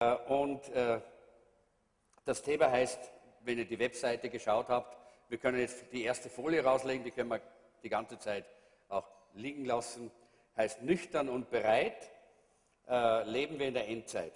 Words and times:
Äh, 0.00 0.14
und 0.28 0.68
äh, 0.68 1.00
das 2.24 2.42
Thema 2.42 2.70
heißt, 2.70 3.12
wenn 3.40 3.58
ihr 3.58 3.64
die 3.64 3.78
Webseite 3.78 4.30
geschaut 4.30 4.68
habt, 4.68 4.96
wir 5.28 5.38
können 5.38 5.58
jetzt 5.58 5.92
die 5.92 6.04
erste 6.04 6.30
Folie 6.30 6.62
rauslegen, 6.62 7.04
die 7.04 7.10
können 7.10 7.30
wir 7.30 7.40
die 7.82 7.88
ganze 7.88 8.18
Zeit 8.18 8.44
auch 8.88 9.08
liegen 9.34 9.64
lassen, 9.64 10.10
heißt 10.56 10.82
nüchtern 10.82 11.28
und 11.28 11.50
bereit, 11.50 12.10
äh, 12.88 13.24
leben 13.24 13.58
wir 13.58 13.68
in 13.68 13.74
der 13.74 13.88
Endzeit. 13.88 14.32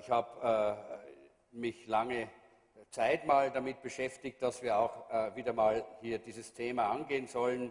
Ich 0.00 0.10
habe 0.10 0.76
mich 1.52 1.86
lange 1.86 2.28
Zeit 2.90 3.24
mal 3.26 3.52
damit 3.52 3.80
beschäftigt, 3.80 4.42
dass 4.42 4.60
wir 4.60 4.76
auch 4.76 5.36
wieder 5.36 5.52
mal 5.52 5.84
hier 6.00 6.18
dieses 6.18 6.52
Thema 6.52 6.90
angehen 6.90 7.28
sollen 7.28 7.70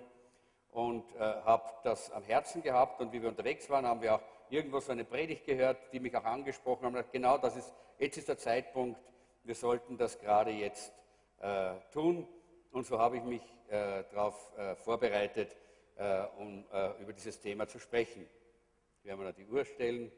und 0.71 1.03
habe 1.19 1.69
das 1.83 2.09
am 2.11 2.23
Herzen 2.23 2.61
gehabt 2.61 3.01
und 3.01 3.11
wie 3.11 3.21
wir 3.21 3.27
unterwegs 3.27 3.69
waren, 3.69 3.85
haben 3.85 4.01
wir 4.01 4.15
auch 4.15 4.21
irgendwo 4.49 4.79
so 4.79 4.91
eine 4.91 5.05
Predigt 5.05 5.45
gehört, 5.45 5.77
die 5.93 5.99
mich 5.99 6.15
auch 6.15 6.23
angesprochen 6.23 6.85
haben. 6.85 7.03
Genau, 7.11 7.37
das 7.37 7.55
ist, 7.55 7.73
jetzt 7.99 8.17
ist 8.17 8.27
der 8.27 8.37
Zeitpunkt, 8.37 8.99
wir 9.43 9.55
sollten 9.55 9.97
das 9.97 10.19
gerade 10.19 10.51
jetzt 10.51 10.91
äh, 11.39 11.73
tun. 11.91 12.27
Und 12.71 12.85
so 12.85 12.99
habe 12.99 13.17
ich 13.17 13.23
mich 13.23 13.41
äh, 13.69 14.03
darauf 14.11 14.51
äh, 14.57 14.75
vorbereitet, 14.75 15.55
äh, 15.95 16.23
um 16.37 16.65
äh, 16.71 17.01
über 17.01 17.13
dieses 17.13 17.39
Thema 17.39 17.67
zu 17.67 17.79
sprechen. 17.79 18.27
Wir 19.03 19.09
werden 19.11 19.23
mal 19.23 19.33
die 19.33 19.47
Uhr 19.47 19.65
stellen. 19.65 20.11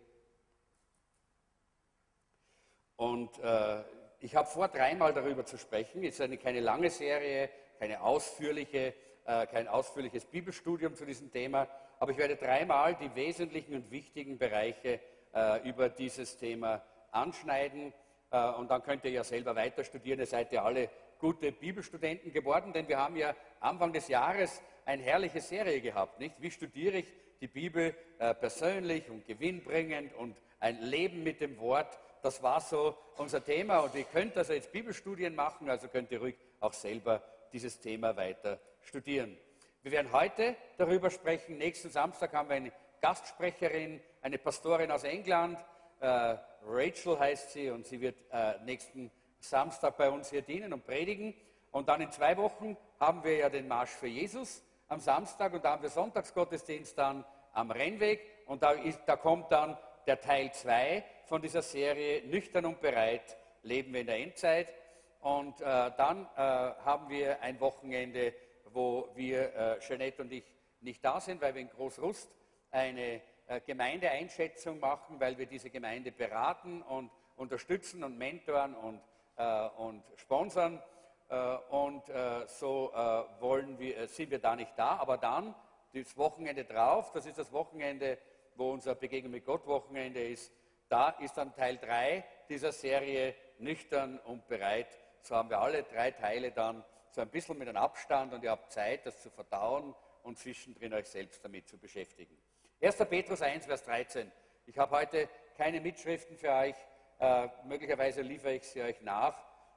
Und 2.96 3.38
äh, 3.40 3.84
ich 4.20 4.36
habe 4.36 4.48
vor, 4.48 4.68
dreimal 4.68 5.14
darüber 5.14 5.46
zu 5.46 5.58
sprechen. 5.58 6.04
Es 6.04 6.16
ist 6.16 6.22
eine, 6.22 6.38
keine 6.38 6.60
lange 6.60 6.90
Serie, 6.90 7.50
keine 7.80 8.02
ausführliche, 8.02 8.94
kein 9.26 9.68
ausführliches 9.68 10.26
Bibelstudium 10.26 10.96
zu 10.96 11.06
diesem 11.06 11.32
Thema, 11.32 11.68
aber 12.00 12.12
ich 12.12 12.18
werde 12.18 12.38
dreimal 12.38 12.96
die 12.96 13.14
wesentlichen 13.14 13.76
und 13.76 13.92
wichtigen 13.92 14.38
Bereiche 14.38 15.00
äh, 15.34 15.70
über 15.70 15.90
dieses 15.90 16.38
Thema 16.38 16.82
anschneiden. 17.12 17.94
Äh, 18.32 18.50
und 18.52 18.72
dann 18.72 18.82
könnt 18.82 19.04
ihr 19.04 19.12
ja 19.12 19.24
selber 19.24 19.56
weiter 19.56 19.84
studieren. 19.84 20.20
Ihr 20.20 20.26
seid 20.26 20.52
ja 20.52 20.64
alle 20.64 20.90
gute 21.20 21.52
Bibelstudenten 21.52 22.32
geworden, 22.32 22.72
denn 22.72 22.88
wir 22.88 22.98
haben 22.98 23.18
ja 23.18 23.36
Anfang 23.60 23.92
des 23.92 24.08
Jahres 24.08 24.62
eine 24.86 25.04
herrliche 25.04 25.42
Serie 25.42 25.82
gehabt. 25.82 26.20
Nicht? 26.20 26.42
Wie 26.42 26.50
studiere 26.50 26.98
ich 26.98 27.14
die 27.42 27.48
Bibel 27.48 27.94
äh, 28.18 28.34
persönlich 28.34 29.10
und 29.10 29.28
gewinnbringend 29.28 30.14
und 30.14 30.38
ein 30.60 30.82
Leben 30.82 31.24
mit 31.24 31.42
dem 31.42 31.60
Wort? 31.60 32.00
Das 32.22 32.42
war 32.42 32.62
so 32.62 32.98
unser 33.18 33.44
Thema 33.44 33.80
und 33.80 33.96
ihr 33.96 34.04
könnt 34.04 34.38
also 34.38 34.54
jetzt 34.54 34.72
Bibelstudien 34.72 35.36
machen, 35.36 35.70
also 35.70 35.88
könnt 35.88 36.12
ihr 36.12 36.20
ruhig 36.20 36.36
auch 36.60 36.74
selber 36.74 37.22
dieses 37.52 37.80
Thema 37.80 38.16
weiter 38.16 38.60
studieren. 38.82 39.38
Wir 39.82 39.94
werden 39.94 40.12
heute 40.12 40.58
darüber 40.78 41.10
sprechen. 41.10 41.58
Nächsten 41.58 41.90
Samstag 41.90 42.34
haben 42.34 42.50
wir 42.50 42.58
eine 42.58 42.74
Gastsprecherin, 43.00 44.02
eine 44.22 44.38
Pastorin 44.38 44.92
aus 44.92 45.06
England. 45.06 45.58
Äh, 46.02 46.36
Rachel 46.66 47.18
heißt 47.18 47.52
sie 47.52 47.70
und 47.70 47.88
sie 47.88 48.02
wird 48.02 48.18
äh, 48.30 48.60
nächsten 48.66 49.10
Samstag 49.40 49.96
bei 49.96 50.10
uns 50.10 50.32
hier 50.32 50.42
dienen 50.42 50.74
und 50.74 50.86
predigen. 50.86 51.34
Und 51.72 51.88
dann 51.88 52.02
in 52.02 52.12
zwei 52.12 52.36
Wochen 52.36 52.76
haben 53.00 53.24
wir 53.24 53.38
ja 53.38 53.50
den 53.50 53.70
Marsch 53.70 53.92
für 53.92 54.08
Jesus 54.08 54.62
am 54.90 55.00
Samstag 55.00 55.54
und 55.54 55.64
da 55.64 55.72
haben 55.72 55.82
wir 55.82 55.90
Sonntagsgottesdienst 55.90 56.98
dann 56.98 57.24
am 57.54 57.72
Rennweg 57.72 58.20
und 58.48 58.62
da, 58.62 58.72
ist, 58.72 59.00
da 59.06 59.16
kommt 59.16 59.50
dann 59.50 59.78
der 60.08 60.20
Teil 60.20 60.52
2 60.52 61.06
von 61.24 61.42
dieser 61.42 61.62
Serie 61.62 62.28
Nüchtern 62.28 62.66
und 62.66 62.82
bereit, 62.82 63.38
leben 63.64 63.94
wir 63.94 64.02
in 64.02 64.08
der 64.08 64.18
Endzeit. 64.18 64.74
Und 65.22 65.62
äh, 65.62 65.92
dann 65.96 66.26
äh, 66.36 66.40
haben 66.40 67.08
wir 67.08 67.42
ein 67.42 67.62
Wochenende 67.62 68.34
wo 68.74 69.10
wir, 69.16 69.54
äh, 69.56 69.80
Jeanette 69.80 70.22
und 70.22 70.32
ich, 70.32 70.44
nicht 70.82 71.04
da 71.04 71.20
sind, 71.20 71.42
weil 71.42 71.54
wir 71.54 71.62
in 71.62 71.70
Großrust 71.70 72.30
eine 72.72 73.22
äh, 73.48 73.62
Gemeindeeinschätzung 73.66 74.80
machen, 74.80 75.20
weil 75.20 75.38
wir 75.38 75.46
diese 75.46 75.70
Gemeinde 75.70 76.12
beraten 76.12 76.82
und 76.84 77.12
unterstützen 77.36 78.04
und 78.04 78.18
mentoren 78.18 78.76
und, 78.76 79.02
äh, 79.38 79.68
und 79.78 80.04
sponsern. 80.16 80.82
Äh, 81.30 81.58
und 81.70 82.10
äh, 82.10 82.48
so 82.48 82.92
äh, 82.94 83.80
wir, 83.80 84.08
sind 84.08 84.32
wir 84.32 84.40
da 84.40 84.56
nicht 84.56 84.74
da. 84.76 84.98
Aber 84.98 85.18
dann, 85.18 85.56
das 85.94 86.16
Wochenende 86.18 86.66
drauf, 86.66 87.12
das 87.12 87.26
ist 87.26 87.38
das 87.38 87.52
Wochenende, 87.52 88.18
wo 88.56 88.72
unser 88.72 88.96
Begegnung 88.96 89.32
mit 89.32 89.46
Gott 89.46 89.66
Wochenende 89.66 90.22
ist, 90.22 90.52
da 90.90 91.10
ist 91.10 91.38
dann 91.38 91.54
Teil 91.56 91.78
3 91.78 92.26
dieser 92.50 92.72
Serie 92.72 93.36
nüchtern 93.60 94.20
und 94.20 94.48
bereit. 94.48 94.88
So 95.22 95.36
haben 95.36 95.50
wir 95.50 95.60
alle 95.60 95.84
drei 95.84 96.12
Teile 96.12 96.52
dann 96.52 96.84
so 97.20 97.24
ein 97.24 97.30
bisschen 97.32 97.58
mit 97.58 97.68
einem 97.68 97.76
Abstand 97.76 98.34
und 98.34 98.46
ihr 98.46 98.52
habt 98.52 98.72
Zeit, 98.72 99.06
das 99.06 99.22
zu 99.22 99.30
verdauen 99.30 99.94
und 100.24 100.40
zwischendrin 100.40 100.94
euch 100.94 101.06
selbst 101.06 101.44
damit 101.44 101.68
zu 101.68 101.78
beschäftigen. 101.78 102.34
1. 102.82 102.96
Petrus 103.10 103.42
1, 103.42 103.66
Vers 103.66 103.84
13. 103.84 104.32
Ich 104.68 104.78
habe 104.78 104.96
heute 104.96 105.28
keine 105.58 105.82
Mitschriften 105.82 106.38
für 106.38 106.50
euch. 106.50 106.78
Äh, 107.20 107.50
möglicherweise 107.66 108.22
liefere 108.22 108.54
ich 108.54 108.64
sie 108.64 108.82
euch 108.82 109.02
nach 109.02 109.36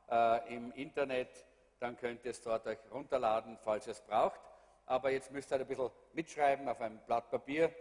äh, 0.09 0.55
im 0.55 0.71
Internet. 0.75 1.45
Dann 1.81 1.97
könnt 1.97 2.25
ihr 2.25 2.31
es 2.31 2.41
dort 2.41 2.65
euch 2.69 2.79
runterladen, 2.93 3.59
falls 3.61 3.89
ihr 3.89 3.91
es 3.91 4.03
braucht. 4.03 4.41
Aber 4.87 5.11
jetzt 5.11 5.33
müsst 5.33 5.51
ihr 5.51 5.59
ein 5.59 5.67
bisschen 5.67 5.91
mitschreiben 6.13 6.69
auf 6.69 6.81
einem 6.81 7.01
Blatt 7.07 7.29
Papier 7.29 7.75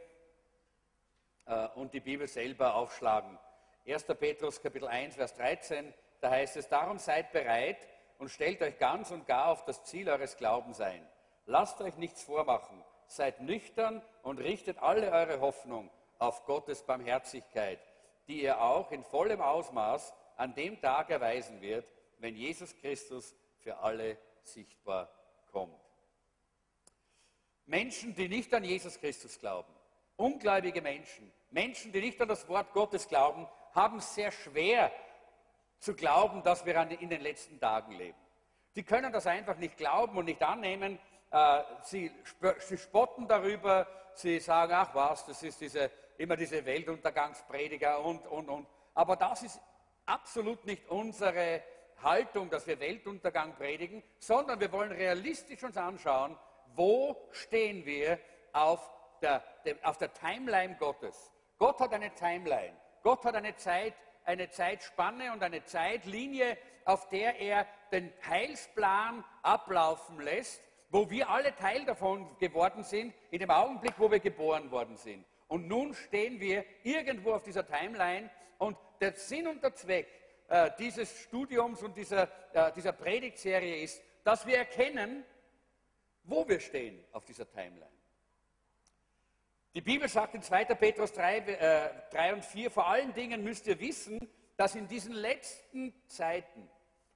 äh, 1.46 1.68
und 1.76 1.94
die 1.94 2.00
Bibel 2.00 2.26
selber 2.26 2.74
aufschlagen. 2.74 3.38
1. 3.88 4.06
Petrus 4.06 4.60
Kapitel 4.60 4.88
1, 4.88 5.18
Vers 5.18 5.36
13. 5.36 5.94
Da 6.20 6.32
heißt 6.32 6.58
es, 6.58 6.68
darum 6.68 6.98
seid 6.98 7.32
bereit, 7.32 7.78
und 8.22 8.30
stellt 8.30 8.62
euch 8.62 8.78
ganz 8.78 9.10
und 9.10 9.26
gar 9.26 9.48
auf 9.48 9.66
das 9.66 9.84
Ziel 9.84 10.08
eures 10.08 10.38
Glaubens 10.38 10.80
ein. 10.80 11.04
Lasst 11.48 11.82
euch 11.82 11.98
nichts 11.98 12.22
vormachen, 12.22 12.84
seid 13.08 13.42
nüchtern 13.42 14.00
und 14.22 14.38
richtet 14.38 14.78
alle 14.78 15.12
eure 15.12 15.42
Hoffnung 15.42 15.90
auf 16.20 16.46
Gottes 16.46 16.84
Barmherzigkeit, 16.84 17.80
die 18.28 18.44
ihr 18.44 18.62
auch 18.62 18.92
in 18.92 19.04
vollem 19.04 19.42
Ausmaß 19.42 20.14
an 20.38 20.54
dem 20.54 20.80
Tag 20.80 21.10
erweisen 21.10 21.62
wird, 21.62 21.84
wenn 22.20 22.36
Jesus 22.36 22.76
Christus 22.78 23.34
für 23.58 23.78
alle 23.80 24.20
sichtbar 24.44 25.10
kommt. 25.52 25.74
Menschen, 27.66 28.14
die 28.14 28.30
nicht 28.30 28.54
an 28.54 28.64
Jesus 28.64 29.00
Christus 29.00 29.40
glauben, 29.40 29.74
ungläubige 30.16 30.84
Menschen, 30.84 31.32
Menschen, 31.50 31.92
die 31.92 32.02
nicht 32.02 32.22
an 32.22 32.28
das 32.28 32.48
Wort 32.48 32.72
Gottes 32.74 33.08
glauben, 33.08 33.48
haben 33.74 34.00
sehr 34.00 34.32
schwer, 34.32 34.92
zu 35.82 35.96
glauben, 35.96 36.44
dass 36.44 36.66
wir 36.66 36.76
in 36.92 37.10
den 37.10 37.22
letzten 37.22 37.60
Tagen 37.60 37.94
leben. 37.94 38.18
Die 38.76 38.84
können 38.84 39.12
das 39.12 39.28
einfach 39.28 39.58
nicht 39.58 39.78
glauben 39.78 40.18
und 40.18 40.26
nicht 40.26 40.42
annehmen. 40.42 41.00
Äh, 41.32 41.64
sie, 41.82 42.12
sie 42.60 42.78
spotten 42.78 43.28
darüber, 43.28 43.88
sie 44.14 44.40
sagen, 44.40 44.74
ach 44.74 44.94
was, 44.94 45.26
das 45.26 45.44
ist 45.44 45.60
diese, 45.60 45.92
immer 46.18 46.38
diese 46.38 46.66
Weltuntergangsprediger 46.66 48.00
und, 48.00 48.26
und, 48.28 48.48
und. 48.48 48.68
Aber 48.94 49.16
das 49.16 49.44
ist 49.44 49.60
absolut 50.06 50.64
nicht 50.66 50.88
unsere 50.90 51.64
Haltung, 52.04 52.50
dass 52.50 52.68
wir 52.68 52.80
Weltuntergang 52.80 53.56
predigen, 53.56 54.04
sondern 54.20 54.60
wir 54.60 54.72
wollen 54.72 54.92
realistisch 54.92 55.64
uns 55.64 55.78
anschauen, 55.78 56.38
wo 56.76 57.28
stehen 57.32 57.86
wir 57.86 58.20
auf 58.54 58.90
der, 59.22 59.44
auf 59.84 59.98
der 59.98 60.14
Timeline 60.14 60.76
Gottes. 60.78 61.32
Gott 61.58 61.80
hat 61.80 61.94
eine 61.94 62.14
Timeline. 62.14 62.76
Gott 63.04 63.26
hat 63.26 63.36
eine 63.36 63.56
Zeit, 63.56 63.94
eine 64.26 64.50
Zeitspanne 64.50 65.32
und 65.34 65.44
eine 65.44 65.64
Zeitlinie, 65.64 66.58
auf 66.86 67.10
der 67.10 67.40
er 67.40 67.68
den 67.92 68.12
Heilsplan 68.28 69.24
ablaufen 69.42 70.20
lässt, 70.20 70.62
wo 70.90 71.10
wir 71.10 71.30
alle 71.30 71.56
Teil 71.56 71.86
davon 71.86 72.28
geworden 72.38 72.84
sind, 72.84 73.14
in 73.30 73.40
dem 73.40 73.50
Augenblick, 73.50 73.94
wo 73.98 74.12
wir 74.12 74.20
geboren 74.20 74.72
worden 74.72 74.98
sind. 74.98 75.26
Und 75.48 75.68
nun 75.68 75.94
stehen 75.94 76.40
wir 76.40 76.66
irgendwo 76.84 77.34
auf 77.34 77.44
dieser 77.44 77.66
Timeline 77.66 78.30
und 78.58 78.78
der 79.00 79.14
Sinn 79.14 79.48
und 79.48 79.64
der 79.64 79.74
Zweck 79.76 80.08
äh, 80.48 80.72
dieses 80.78 81.22
Studiums 81.22 81.82
und 81.82 81.96
dieser, 81.96 82.30
äh, 82.54 82.72
dieser 82.74 82.92
Predigtserie 82.92 83.84
ist, 83.84 84.02
dass 84.24 84.46
wir 84.46 84.58
erkennen, 84.58 85.24
wo 86.24 86.48
wir 86.48 86.60
stehen 86.60 87.04
auf 87.12 87.26
dieser 87.26 87.50
Timeline. 87.50 88.01
Die 89.74 89.82
Bibel 89.82 90.10
sagt 90.10 90.36
in 90.36 90.42
2. 90.42 90.66
Petrus 90.76 91.14
3, 91.14 91.38
äh, 91.38 91.90
3 92.12 92.34
und 92.34 92.46
4, 92.46 92.70
vor 92.70 92.88
allen 92.88 93.14
Dingen 93.14 93.44
müsst 93.44 93.68
ihr 93.68 93.80
wissen, 93.80 94.30
dass 94.58 94.76
in 94.76 94.88
diesen 94.88 95.14
letzten 95.14 95.94
Zeiten 96.08 96.70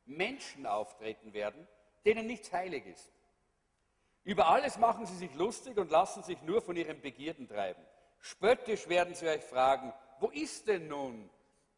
Menschen 0.05 0.65
auftreten 0.65 1.33
werden, 1.33 1.67
denen 2.05 2.27
nichts 2.27 2.53
heilig 2.53 2.85
ist. 2.85 3.11
Über 4.23 4.47
alles 4.47 4.77
machen 4.77 5.05
sie 5.05 5.17
sich 5.17 5.33
lustig 5.35 5.77
und 5.77 5.91
lassen 5.91 6.23
sich 6.23 6.41
nur 6.43 6.61
von 6.61 6.77
ihren 6.77 7.01
Begierden 7.01 7.47
treiben. 7.47 7.83
Spöttisch 8.19 8.87
werden 8.87 9.13
sie 9.13 9.27
euch 9.27 9.43
fragen, 9.43 9.93
wo 10.19 10.29
ist 10.29 10.67
denn 10.67 10.87
nun 10.87 11.29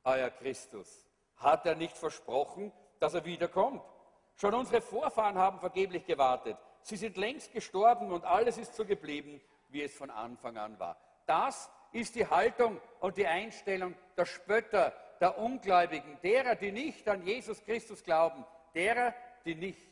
euer 0.04 0.30
Christus? 0.30 1.08
Hat 1.38 1.66
er 1.66 1.76
nicht 1.76 1.98
versprochen, 1.98 2.72
dass 3.00 3.16
er 3.16 3.26
wiederkommt? 3.26 3.82
Schon 4.36 4.54
unsere 4.54 4.82
Vorfahren 4.82 5.38
haben 5.38 5.60
vergeblich 5.60 6.06
gewartet. 6.06 6.58
Sie 6.84 6.96
sind 6.96 7.18
längst 7.18 7.52
gestorben 7.52 8.12
und 8.12 8.24
alles 8.24 8.58
ist 8.60 8.76
so 8.76 8.86
geblieben, 8.86 9.42
wie 9.70 9.84
es 9.84 9.96
von 9.96 10.10
Anfang 10.10 10.58
an 10.58 10.80
war. 10.80 10.98
Das 11.26 11.70
ist 11.92 12.16
die 12.16 12.28
Haltung 12.28 12.80
und 13.00 13.18
die 13.18 13.28
Einstellung 13.28 13.96
der 14.16 14.26
Spötter, 14.26 14.94
der 15.20 15.38
Ungläubigen, 15.38 16.20
derer, 16.22 16.56
die 16.56 16.72
nicht 16.72 17.08
an 17.08 17.26
Jesus 17.26 17.64
Christus 17.64 18.04
glauben, 18.04 18.46
derer, 18.74 19.14
die 19.46 19.56
nicht 19.56 19.88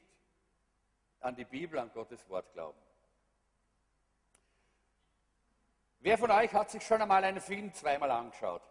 an 1.20 1.36
die 1.36 1.46
Bibel, 1.46 1.80
an 1.80 1.92
Gottes 1.94 2.28
Wort 2.30 2.52
glauben. 2.54 2.78
Wer 6.00 6.18
von 6.18 6.30
euch 6.30 6.54
hat 6.54 6.70
sich 6.70 6.86
schon 6.86 7.02
einmal 7.02 7.24
einen 7.24 7.42
Film 7.42 7.74
zweimal 7.74 8.12
angeschaut? 8.12 8.62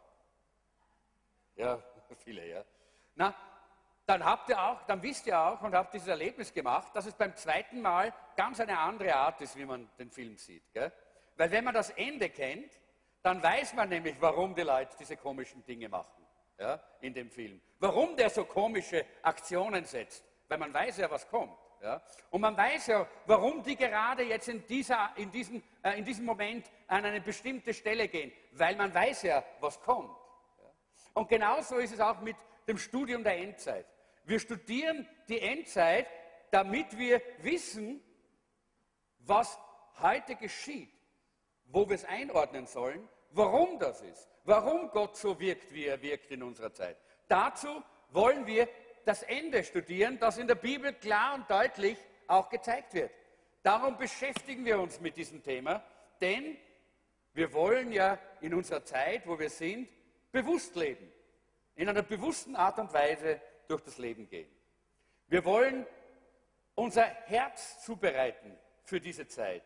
Ja, 1.56 1.82
viele, 2.18 2.46
ja. 2.46 2.64
Na, 3.16 3.34
dann 4.06 4.24
habt 4.24 4.48
ihr 4.50 4.62
auch, 4.62 4.82
dann 4.82 5.02
wisst 5.02 5.26
ihr 5.26 5.38
auch 5.38 5.62
und 5.62 5.74
habt 5.74 5.94
dieses 5.94 6.08
Erlebnis 6.08 6.52
gemacht, 6.52 6.94
dass 6.94 7.06
es 7.06 7.14
beim 7.14 7.34
zweiten 7.36 7.80
Mal 7.80 8.12
ganz 8.36 8.60
eine 8.60 8.78
andere 8.78 9.14
Art 9.14 9.40
ist, 9.40 9.56
wie 9.56 9.64
man 9.64 9.88
den 9.98 10.10
Film 10.10 10.36
sieht. 10.36 10.62
Gell? 10.72 10.92
Weil 11.36 11.50
wenn 11.50 11.64
man 11.64 11.74
das 11.74 11.90
Ende 11.90 12.28
kennt, 12.30 12.78
dann 13.22 13.42
weiß 13.42 13.72
man 13.74 13.88
nämlich, 13.88 14.16
warum 14.20 14.54
die 14.54 14.62
Leute 14.62 14.94
diese 14.98 15.16
komischen 15.16 15.64
Dinge 15.64 15.88
machen 15.88 16.24
ja, 16.58 16.80
in 17.00 17.14
dem 17.14 17.30
Film. 17.30 17.60
Warum 17.78 18.16
der 18.16 18.30
so 18.30 18.44
komische 18.44 19.04
Aktionen 19.22 19.84
setzt. 19.84 20.24
Weil 20.48 20.58
man 20.58 20.72
weiß 20.72 20.98
ja, 20.98 21.10
was 21.10 21.26
kommt. 21.28 21.56
Ja? 21.82 22.02
Und 22.30 22.40
man 22.40 22.56
weiß 22.56 22.86
ja, 22.88 23.06
warum 23.26 23.62
die 23.62 23.76
gerade 23.76 24.22
jetzt 24.24 24.48
in, 24.48 24.66
dieser, 24.66 25.10
in, 25.16 25.30
diesem, 25.30 25.62
äh, 25.82 25.98
in 25.98 26.04
diesem 26.04 26.24
Moment 26.24 26.70
an 26.86 27.04
eine 27.04 27.20
bestimmte 27.20 27.72
Stelle 27.72 28.08
gehen. 28.08 28.32
Weil 28.52 28.76
man 28.76 28.92
weiß 28.92 29.22
ja, 29.22 29.42
was 29.60 29.80
kommt. 29.80 30.16
Ja? 30.58 30.70
Und 31.14 31.28
genauso 31.28 31.76
ist 31.78 31.92
es 31.94 32.00
auch 32.00 32.20
mit 32.20 32.36
dem 32.66 32.78
Studium 32.78 33.24
der 33.24 33.38
Endzeit. 33.38 33.86
Wir 34.24 34.38
studieren 34.38 35.08
die 35.28 35.40
Endzeit, 35.40 36.06
damit 36.50 36.96
wir 36.96 37.20
wissen, 37.38 38.02
was 39.18 39.58
heute 40.00 40.34
geschieht, 40.36 40.90
wo 41.66 41.88
wir 41.88 41.96
es 41.96 42.04
einordnen 42.04 42.66
sollen, 42.66 43.08
warum 43.30 43.78
das 43.78 44.00
ist, 44.02 44.28
warum 44.44 44.90
Gott 44.90 45.16
so 45.16 45.38
wirkt, 45.40 45.72
wie 45.72 45.86
er 45.86 46.00
wirkt 46.02 46.30
in 46.30 46.42
unserer 46.42 46.72
Zeit. 46.72 46.96
Dazu 47.28 47.82
wollen 48.10 48.46
wir 48.46 48.68
das 49.04 49.22
Ende 49.22 49.64
studieren, 49.64 50.18
das 50.18 50.38
in 50.38 50.46
der 50.46 50.54
Bibel 50.54 50.92
klar 50.92 51.34
und 51.34 51.50
deutlich 51.50 51.98
auch 52.26 52.48
gezeigt 52.48 52.94
wird. 52.94 53.10
Darum 53.62 53.96
beschäftigen 53.96 54.64
wir 54.64 54.78
uns 54.78 55.00
mit 55.00 55.16
diesem 55.16 55.42
Thema, 55.42 55.82
denn 56.20 56.56
wir 57.32 57.52
wollen 57.52 57.92
ja 57.92 58.18
in 58.40 58.54
unserer 58.54 58.84
Zeit, 58.84 59.26
wo 59.26 59.38
wir 59.38 59.50
sind, 59.50 59.88
bewusst 60.30 60.76
leben, 60.76 61.10
in 61.74 61.88
einer 61.88 62.02
bewussten 62.02 62.56
Art 62.56 62.78
und 62.78 62.92
Weise 62.92 63.40
durch 63.68 63.82
das 63.82 63.98
Leben 63.98 64.28
gehen. 64.28 64.50
Wir 65.28 65.44
wollen 65.44 65.86
unser 66.74 67.04
Herz 67.04 67.84
zubereiten 67.84 68.56
für 68.84 69.00
diese 69.00 69.26
Zeit. 69.26 69.62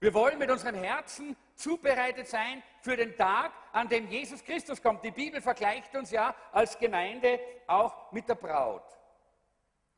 Wir 0.00 0.14
wollen 0.14 0.38
mit 0.38 0.50
unserem 0.50 0.76
Herzen 0.76 1.36
zubereitet 1.56 2.28
sein 2.28 2.62
für 2.80 2.96
den 2.96 3.16
Tag, 3.16 3.52
an 3.72 3.88
dem 3.88 4.08
Jesus 4.08 4.44
Christus 4.44 4.80
kommt. 4.80 5.04
Die 5.04 5.10
Bibel 5.10 5.40
vergleicht 5.40 5.94
uns 5.96 6.12
ja 6.12 6.34
als 6.52 6.78
Gemeinde 6.78 7.40
auch 7.66 8.12
mit 8.12 8.28
der 8.28 8.36
Braut. 8.36 8.84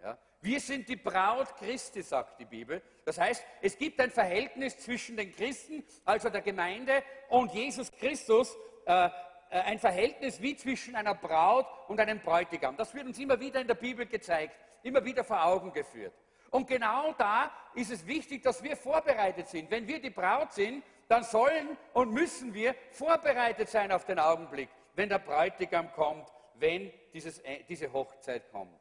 Ja? 0.03 0.17
Wir 0.41 0.59
sind 0.59 0.89
die 0.89 0.97
Braut 0.97 1.55
Christi, 1.57 2.03
sagt 2.03 2.41
die 2.41 2.47
Bibel. 2.47 2.83
Das 3.05 3.19
heißt, 3.19 3.45
es 3.61 3.77
gibt 3.77 4.01
ein 4.01 4.11
Verhältnis 4.11 4.79
zwischen 4.79 5.19
den 5.19 5.33
Christen, 5.33 5.85
also 6.07 6.31
der 6.31 6.41
Gemeinde, 6.41 7.03
und 7.29 7.53
Jesus 7.53 7.93
Christus, 7.93 8.57
äh, 8.87 9.11
ein 9.51 9.79
Verhältnis 9.79 10.41
wie 10.41 10.57
zwischen 10.57 10.95
einer 10.95 11.15
Braut 11.15 11.67
und 11.89 11.99
einem 12.01 12.21
Bräutigam. 12.21 12.77
Das 12.77 12.95
wird 12.95 13.07
uns 13.07 13.19
immer 13.19 13.39
wieder 13.41 13.61
in 13.61 13.67
der 13.67 13.75
Bibel 13.75 14.07
gezeigt, 14.07 14.55
immer 14.83 15.05
wieder 15.05 15.25
vor 15.25 15.45
Augen 15.45 15.73
geführt. 15.73 16.15
Und 16.51 16.67
genau 16.67 17.13
da 17.13 17.51
ist 17.75 17.91
es 17.91 18.07
wichtig, 18.07 18.43
dass 18.43 18.63
wir 18.63 18.77
vorbereitet 18.77 19.49
sind. 19.49 19.71
Wenn 19.71 19.87
wir 19.87 20.01
die 20.01 20.11
Braut 20.11 20.53
sind, 20.53 20.83
dann 21.09 21.23
sollen 21.25 21.77
und 21.93 22.13
müssen 22.13 22.55
wir 22.55 22.75
vorbereitet 22.91 23.69
sein 23.69 23.91
auf 23.93 24.05
den 24.05 24.19
Augenblick, 24.19 24.69
wenn 24.95 25.09
der 25.09 25.19
Bräutigam 25.19 25.93
kommt, 25.93 26.29
wenn 26.55 26.93
dieses, 27.13 27.41
äh, 27.41 27.65
diese 27.69 27.93
Hochzeit 27.93 28.51
kommt, 28.53 28.79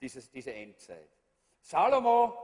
dieses, 0.00 0.30
diese 0.30 0.52
Endzeit. 0.52 1.08
Salomo, 1.60 2.36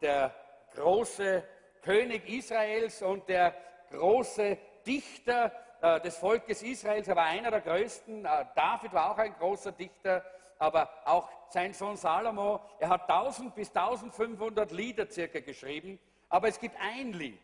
der 0.00 0.34
große 0.74 1.42
König 1.82 2.28
Israels 2.28 3.02
und 3.02 3.28
der 3.28 3.54
große 3.90 4.58
Dichter 4.86 5.52
äh, 5.80 6.00
des 6.00 6.16
Volkes 6.16 6.62
Israels, 6.62 7.08
aber 7.08 7.22
einer 7.22 7.50
der 7.50 7.60
größten, 7.60 8.24
äh, 8.24 8.44
David 8.54 8.92
war 8.92 9.12
auch 9.12 9.18
ein 9.18 9.34
großer 9.34 9.72
Dichter, 9.72 10.24
aber 10.58 10.88
auch 11.04 11.28
sein 11.50 11.72
Sohn 11.72 11.96
Salomo, 11.96 12.60
er 12.78 12.88
hat 12.88 13.08
1000 13.08 13.54
bis 13.54 13.68
1500 13.68 14.70
Lieder 14.72 15.08
circa 15.10 15.40
geschrieben, 15.40 15.98
aber 16.28 16.48
es 16.48 16.58
gibt 16.58 16.76
ein 16.80 17.12
Lied, 17.12 17.38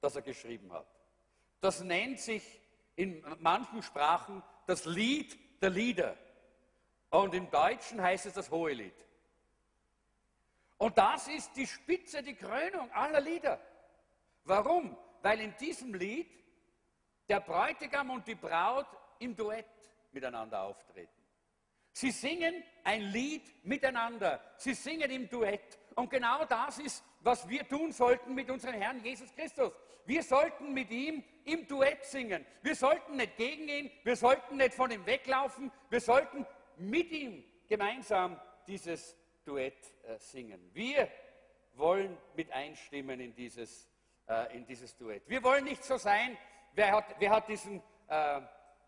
das 0.00 0.16
er 0.16 0.22
geschrieben 0.22 0.72
hat. 0.72 0.86
Das 1.60 1.82
nennt 1.82 2.20
sich 2.20 2.60
in 2.96 3.24
manchen 3.38 3.82
Sprachen 3.82 4.42
das 4.66 4.84
Lied 4.84 5.38
der 5.62 5.70
Lieder. 5.70 6.16
Und 7.10 7.34
im 7.34 7.50
Deutschen 7.50 8.00
heißt 8.00 8.26
es 8.26 8.34
das 8.34 8.50
Hohe 8.50 8.72
Lied. 8.72 8.94
Und 10.78 10.98
das 10.98 11.28
ist 11.28 11.56
die 11.56 11.66
Spitze, 11.66 12.22
die 12.22 12.34
Krönung 12.34 12.90
aller 12.92 13.20
Lieder. 13.20 13.60
Warum? 14.44 14.96
Weil 15.22 15.40
in 15.40 15.54
diesem 15.58 15.94
Lied 15.94 16.26
der 17.32 17.40
Bräutigam 17.40 18.10
und 18.10 18.26
die 18.26 18.34
Braut 18.34 18.86
im 19.18 19.34
Duett 19.34 19.64
miteinander 20.12 20.64
auftreten. 20.64 21.10
Sie 21.90 22.10
singen 22.10 22.62
ein 22.84 23.00
Lied 23.04 23.64
miteinander. 23.64 24.38
Sie 24.58 24.74
singen 24.74 25.10
im 25.10 25.30
Duett. 25.30 25.78
Und 25.94 26.10
genau 26.10 26.44
das 26.44 26.78
ist, 26.78 27.02
was 27.20 27.48
wir 27.48 27.66
tun 27.66 27.90
sollten 27.90 28.34
mit 28.34 28.50
unserem 28.50 28.74
Herrn 28.74 29.02
Jesus 29.02 29.34
Christus. 29.34 29.72
Wir 30.04 30.22
sollten 30.22 30.74
mit 30.74 30.90
ihm 30.90 31.24
im 31.46 31.66
Duett 31.66 32.04
singen. 32.04 32.44
Wir 32.60 32.74
sollten 32.74 33.16
nicht 33.16 33.38
gegen 33.38 33.66
ihn, 33.66 33.90
wir 34.04 34.16
sollten 34.16 34.58
nicht 34.58 34.74
von 34.74 34.90
ihm 34.90 35.06
weglaufen, 35.06 35.72
wir 35.88 36.00
sollten 36.02 36.44
mit 36.76 37.10
ihm 37.12 37.42
gemeinsam 37.66 38.38
dieses 38.66 39.16
Duett 39.46 39.94
äh, 40.02 40.18
singen. 40.18 40.60
Wir 40.74 41.08
wollen 41.76 42.18
mit 42.36 42.52
einstimmen 42.52 43.20
in 43.20 43.34
dieses, 43.34 43.88
äh, 44.28 44.54
in 44.54 44.66
dieses 44.66 44.94
Duett. 44.98 45.26
Wir 45.30 45.42
wollen 45.42 45.64
nicht 45.64 45.82
so 45.82 45.96
sein, 45.96 46.36
wer 46.72 46.92
hat, 46.92 47.04
wer 47.18 47.30
hat 47.30 47.48
diesen 47.48 47.82
äh, 48.08 48.40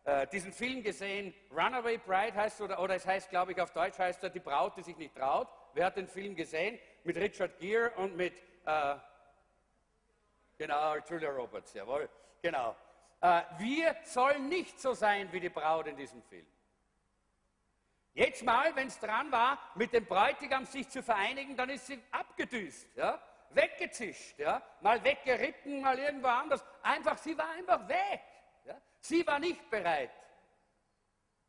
äh, 0.04 0.26
diesen 0.26 0.52
Film 0.52 0.82
gesehen, 0.82 1.32
Runaway 1.50 1.96
Bride 1.96 2.34
heißt 2.34 2.60
oder, 2.60 2.78
oder 2.78 2.94
es 2.94 3.06
heißt, 3.06 3.30
glaube 3.30 3.52
ich, 3.52 3.60
auf 3.60 3.72
Deutsch 3.72 3.98
heißt 3.98 4.22
er 4.22 4.28
Die 4.28 4.38
Braut, 4.38 4.76
die 4.76 4.82
sich 4.82 4.98
nicht 4.98 5.16
traut. 5.16 5.48
Wer 5.72 5.86
hat 5.86 5.96
den 5.96 6.06
Film 6.06 6.36
gesehen? 6.36 6.78
Mit 7.04 7.16
Richard 7.16 7.58
Gere 7.58 7.90
und 7.96 8.14
mit, 8.14 8.34
äh, 8.66 8.96
genau, 10.58 10.96
Julia 11.08 11.30
Roberts, 11.30 11.72
jawohl, 11.72 12.08
genau. 12.42 12.76
Äh, 13.22 13.42
wir 13.56 13.96
sollen 14.04 14.48
nicht 14.50 14.78
so 14.78 14.92
sein 14.92 15.32
wie 15.32 15.40
die 15.40 15.48
Braut 15.48 15.86
in 15.86 15.96
diesem 15.96 16.22
Film. 16.24 16.46
Jetzt 18.12 18.44
mal, 18.44 18.76
wenn 18.76 18.88
es 18.88 19.00
dran 19.00 19.32
war, 19.32 19.58
mit 19.74 19.92
dem 19.94 20.04
Bräutigam 20.04 20.66
sich 20.66 20.88
zu 20.88 21.02
vereinigen, 21.02 21.56
dann 21.56 21.70
ist 21.70 21.86
sie 21.86 22.00
abgedüst, 22.10 22.94
ja? 22.94 23.20
Weggezischt, 23.54 24.38
ja? 24.38 24.62
mal 24.80 25.02
weggeritten, 25.02 25.80
mal 25.80 25.98
irgendwo 25.98 26.28
anders. 26.28 26.64
Einfach, 26.82 27.18
sie 27.18 27.36
war 27.36 27.50
einfach 27.50 27.88
weg. 27.88 28.20
Sie 29.04 29.26
war 29.26 29.38
nicht 29.38 29.68
bereit, 29.68 30.10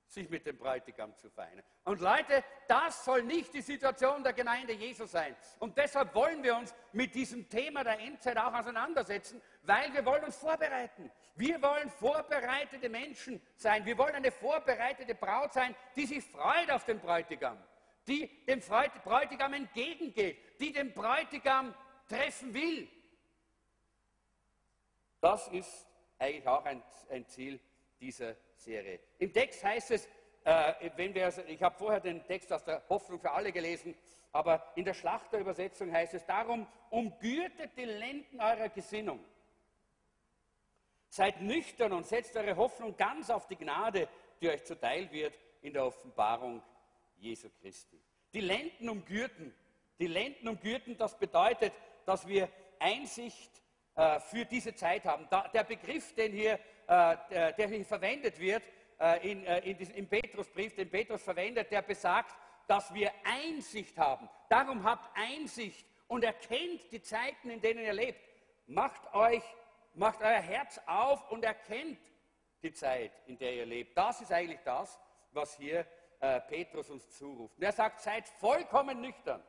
sich 0.07 0.29
mit 0.29 0.45
dem 0.45 0.57
Bräutigam 0.57 1.15
zu 1.15 1.29
vereinen. 1.29 1.63
Und 1.85 2.01
Leute, 2.01 2.43
das 2.67 3.05
soll 3.05 3.24
nicht 3.24 3.53
die 3.53 3.62
Situation 3.62 4.21
der 4.25 4.33
Gemeinde 4.33 4.74
Jesu 4.74 5.05
sein. 5.05 5.33
Und 5.59 5.77
deshalb 5.77 6.13
wollen 6.15 6.43
wir 6.43 6.57
uns 6.57 6.75
mit 6.91 7.15
diesem 7.15 7.47
Thema 7.47 7.81
der 7.85 7.97
Endzeit 8.00 8.38
auch 8.38 8.53
auseinandersetzen, 8.53 9.41
weil 9.63 9.93
wir 9.93 10.05
wollen 10.05 10.25
uns 10.25 10.35
vorbereiten. 10.35 11.09
Wir 11.35 11.62
wollen 11.62 11.89
vorbereitete 11.89 12.89
Menschen 12.89 13.41
sein. 13.55 13.85
Wir 13.85 13.97
wollen 13.97 14.15
eine 14.15 14.31
vorbereitete 14.31 15.15
Braut 15.15 15.53
sein, 15.53 15.74
die 15.95 16.05
sich 16.05 16.25
freut 16.25 16.69
auf 16.71 16.83
den 16.83 17.00
Bräutigam, 17.00 17.57
die 18.05 18.27
dem 18.45 18.59
Bräutigam 18.59 19.53
entgegengeht, 19.53 20.59
die 20.59 20.74
den 20.74 20.93
Bräutigam 20.93 21.74
treffen 22.07 22.53
will. 22.53 22.88
Das 25.21 25.47
ist 25.50 25.88
eigentlich 26.19 26.47
auch 26.47 26.63
ein, 26.65 26.83
ein 27.09 27.27
Ziel 27.27 27.59
dieser 28.00 28.35
Serie. 28.55 29.00
Im 29.17 29.33
Text 29.33 29.63
heißt 29.63 29.91
es, 29.91 30.07
äh, 30.43 30.91
wenn 30.95 31.13
wir, 31.13 31.33
ich 31.47 31.62
habe 31.63 31.75
vorher 31.75 32.00
den 32.00 32.24
Text 32.25 32.51
aus 32.53 32.63
der 32.63 32.83
Hoffnung 32.89 33.19
für 33.19 33.31
alle 33.31 33.51
gelesen, 33.51 33.95
aber 34.31 34.71
in 34.75 34.85
der 34.85 34.93
Schlachterübersetzung 34.93 35.91
heißt 35.91 36.13
es 36.13 36.25
darum, 36.25 36.67
umgürtet 36.89 37.71
die 37.77 37.85
Lenden 37.85 38.39
eurer 38.39 38.69
Gesinnung. 38.69 39.24
Seid 41.09 41.41
nüchtern 41.41 41.93
und 41.93 42.05
setzt 42.05 42.35
eure 42.35 42.57
Hoffnung 42.57 42.97
ganz 42.97 43.29
auf 43.29 43.47
die 43.47 43.55
Gnade, 43.55 44.09
die 44.41 44.50
euch 44.50 44.63
zuteil 44.65 45.09
wird 45.12 45.33
in 45.62 45.74
der 45.74 45.85
Offenbarung 45.85 46.62
Jesu 47.17 47.50
Christi. 47.62 48.00
Die 48.33 48.41
Lenden 48.41 48.89
umgürten. 48.89 49.55
Die 49.97 50.07
Lenden 50.07 50.50
umgürten, 50.50 50.97
das 50.97 51.17
bedeutet, 51.17 51.71
dass 52.05 52.27
wir 52.27 52.50
Einsicht 52.79 53.62
äh, 53.95 54.19
für 54.19 54.45
diese 54.45 54.75
Zeit 54.75 55.05
haben. 55.05 55.27
der 55.53 55.63
Begriff, 55.63 56.13
den 56.15 56.31
hier, 56.33 56.59
äh, 56.88 57.53
der 57.53 57.67
hier 57.67 57.85
verwendet 57.85 58.39
wird 58.39 58.63
äh, 59.00 59.31
in, 59.31 59.43
in 59.45 59.77
diesem, 59.77 59.95
im 59.95 60.07
Petrusbrief, 60.07 60.75
den 60.75 60.89
Petrus 60.89 61.24
verwendet, 61.24 61.71
der 61.71 61.81
besagt, 61.81 62.35
dass 62.67 62.93
wir 62.93 63.12
Einsicht 63.24 63.97
haben. 63.97 64.29
Darum 64.50 64.83
habt 64.83 65.09
Einsicht 65.17 65.85
und 66.07 66.24
erkennt 66.24 66.91
die 66.91 67.01
Zeiten, 67.01 67.50
in 67.50 67.62
denen 67.62 67.85
ihr 67.85 67.93
lebt. 67.93 68.19
Macht 68.67 69.13
euch, 69.13 69.43
macht 69.93 70.21
euer 70.21 70.41
Herz 70.41 70.79
auf 70.85 71.31
und 71.31 71.43
erkennt 71.45 72.00
die 72.62 72.74
Zeit, 72.74 73.12
in 73.27 73.38
der 73.38 73.53
ihr 73.53 73.65
lebt. 73.65 73.97
Das 73.97 74.21
ist 74.21 74.31
eigentlich 74.31 74.59
das, 74.65 75.00
was 75.31 75.55
hier 75.57 75.85
äh, 76.19 76.41
Petrus 76.41 76.89
uns 76.89 77.09
zuruft. 77.17 77.57
Und 77.57 77.63
er 77.63 77.71
sagt, 77.71 78.01
seid 78.01 78.27
vollkommen 78.27 79.01
nüchtern. 79.01 79.43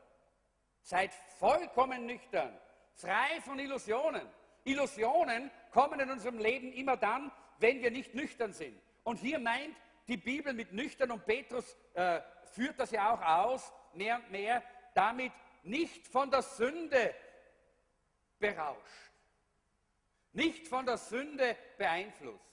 Seid 0.86 1.12
vollkommen 1.40 2.06
nüchtern 2.06 2.56
frei 2.94 3.40
von 3.40 3.58
Illusionen. 3.58 4.22
Illusionen 4.62 5.50
kommen 5.72 5.98
in 5.98 6.08
unserem 6.08 6.38
Leben 6.38 6.72
immer 6.72 6.96
dann, 6.96 7.32
wenn 7.58 7.82
wir 7.82 7.90
nicht 7.90 8.14
nüchtern 8.14 8.52
sind. 8.52 8.80
Und 9.02 9.16
hier 9.16 9.40
meint 9.40 9.76
die 10.06 10.16
Bibel 10.16 10.52
mit 10.52 10.72
nüchtern 10.72 11.10
und 11.10 11.26
Petrus 11.26 11.76
äh, 11.94 12.20
führt 12.52 12.78
das 12.78 12.92
ja 12.92 13.12
auch 13.12 13.20
aus, 13.20 13.72
mehr 13.94 14.18
und 14.18 14.30
mehr, 14.30 14.62
damit 14.94 15.32
nicht 15.64 16.06
von 16.06 16.30
der 16.30 16.42
Sünde 16.42 17.12
berauscht, 18.38 19.10
nicht 20.34 20.68
von 20.68 20.86
der 20.86 20.98
Sünde 20.98 21.56
beeinflusst. 21.78 22.44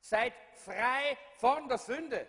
Seid 0.00 0.34
frei 0.52 1.16
von 1.38 1.66
der 1.66 1.78
Sünde. 1.78 2.26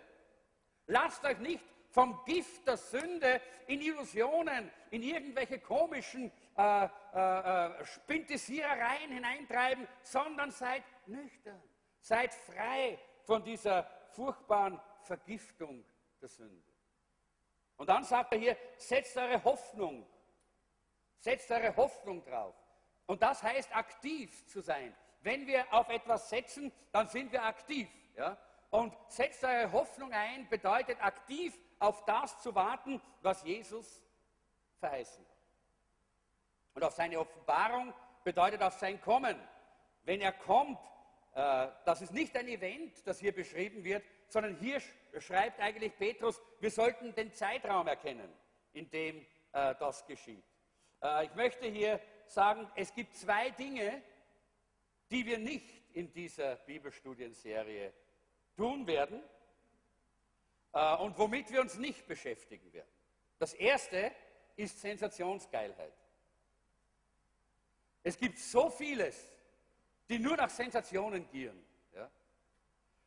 Lasst 0.86 1.22
euch 1.26 1.38
nicht 1.40 1.62
vom 1.92 2.24
Gift 2.24 2.66
der 2.66 2.78
Sünde 2.78 3.40
in 3.66 3.80
Illusionen, 3.80 4.70
in 4.90 5.02
irgendwelche 5.02 5.60
komischen 5.60 6.32
äh, 6.56 6.84
äh, 6.84 6.88
äh, 7.18 7.84
Spintisierereien 7.84 9.12
hineintreiben, 9.12 9.86
sondern 10.02 10.50
seid 10.50 10.82
nüchtern. 11.06 11.62
Seid 12.00 12.32
frei 12.34 12.98
von 13.24 13.44
dieser 13.44 13.84
furchtbaren 14.10 14.80
Vergiftung 15.02 15.84
der 16.20 16.28
Sünde. 16.28 16.72
Und 17.76 17.88
dann 17.88 18.04
sagt 18.04 18.32
er 18.32 18.38
hier, 18.38 18.56
setzt 18.76 19.16
eure 19.16 19.42
Hoffnung, 19.44 20.06
setzt 21.18 21.50
eure 21.50 21.76
Hoffnung 21.76 22.24
drauf. 22.24 22.54
Und 23.06 23.22
das 23.22 23.42
heißt, 23.42 23.74
aktiv 23.76 24.46
zu 24.46 24.60
sein. 24.60 24.96
Wenn 25.20 25.46
wir 25.46 25.72
auf 25.72 25.88
etwas 25.90 26.30
setzen, 26.30 26.72
dann 26.90 27.08
sind 27.08 27.32
wir 27.32 27.44
aktiv. 27.44 27.88
Ja? 28.16 28.38
Und 28.70 28.96
setzt 29.08 29.44
eure 29.44 29.70
Hoffnung 29.72 30.12
ein, 30.12 30.48
bedeutet 30.48 31.02
aktiv 31.02 31.58
auf 31.82 32.04
das 32.04 32.40
zu 32.40 32.54
warten, 32.54 33.00
was 33.22 33.42
Jesus 33.42 34.02
verheißen 34.78 35.24
hat. 35.24 35.36
Und 36.74 36.84
auf 36.84 36.94
seine 36.94 37.18
Offenbarung 37.18 37.92
bedeutet 38.24 38.62
auf 38.62 38.74
sein 38.74 39.00
Kommen. 39.00 39.36
Wenn 40.04 40.20
er 40.20 40.32
kommt, 40.32 40.78
äh, 41.34 41.68
das 41.84 42.00
ist 42.00 42.12
nicht 42.12 42.36
ein 42.36 42.48
Event, 42.48 43.06
das 43.06 43.18
hier 43.18 43.34
beschrieben 43.34 43.84
wird, 43.84 44.04
sondern 44.28 44.56
hier 44.56 44.80
schreibt 45.18 45.60
eigentlich 45.60 45.96
Petrus, 45.96 46.40
wir 46.60 46.70
sollten 46.70 47.14
den 47.14 47.32
Zeitraum 47.32 47.86
erkennen, 47.86 48.32
in 48.72 48.88
dem 48.90 49.26
äh, 49.52 49.74
das 49.78 50.06
geschieht. 50.06 50.44
Äh, 51.02 51.26
ich 51.26 51.34
möchte 51.34 51.66
hier 51.66 52.00
sagen, 52.26 52.70
es 52.76 52.94
gibt 52.94 53.16
zwei 53.16 53.50
Dinge, 53.50 54.02
die 55.10 55.26
wir 55.26 55.38
nicht 55.38 55.68
in 55.94 56.12
dieser 56.12 56.56
Bibelstudienserie 56.56 57.92
tun 58.56 58.86
werden 58.86 59.22
äh, 60.72 60.96
und 60.96 61.18
womit 61.18 61.52
wir 61.52 61.60
uns 61.60 61.76
nicht 61.76 62.06
beschäftigen 62.06 62.72
werden. 62.72 62.88
Das 63.38 63.54
erste 63.54 64.12
ist 64.56 64.80
Sensationsgeilheit. 64.80 65.92
Es 68.02 68.16
gibt 68.16 68.38
so 68.38 68.70
vieles, 68.70 69.30
die 70.08 70.18
nur 70.18 70.36
nach 70.36 70.50
Sensationen 70.50 71.28
gieren. 71.30 71.64
Ja? 71.94 72.10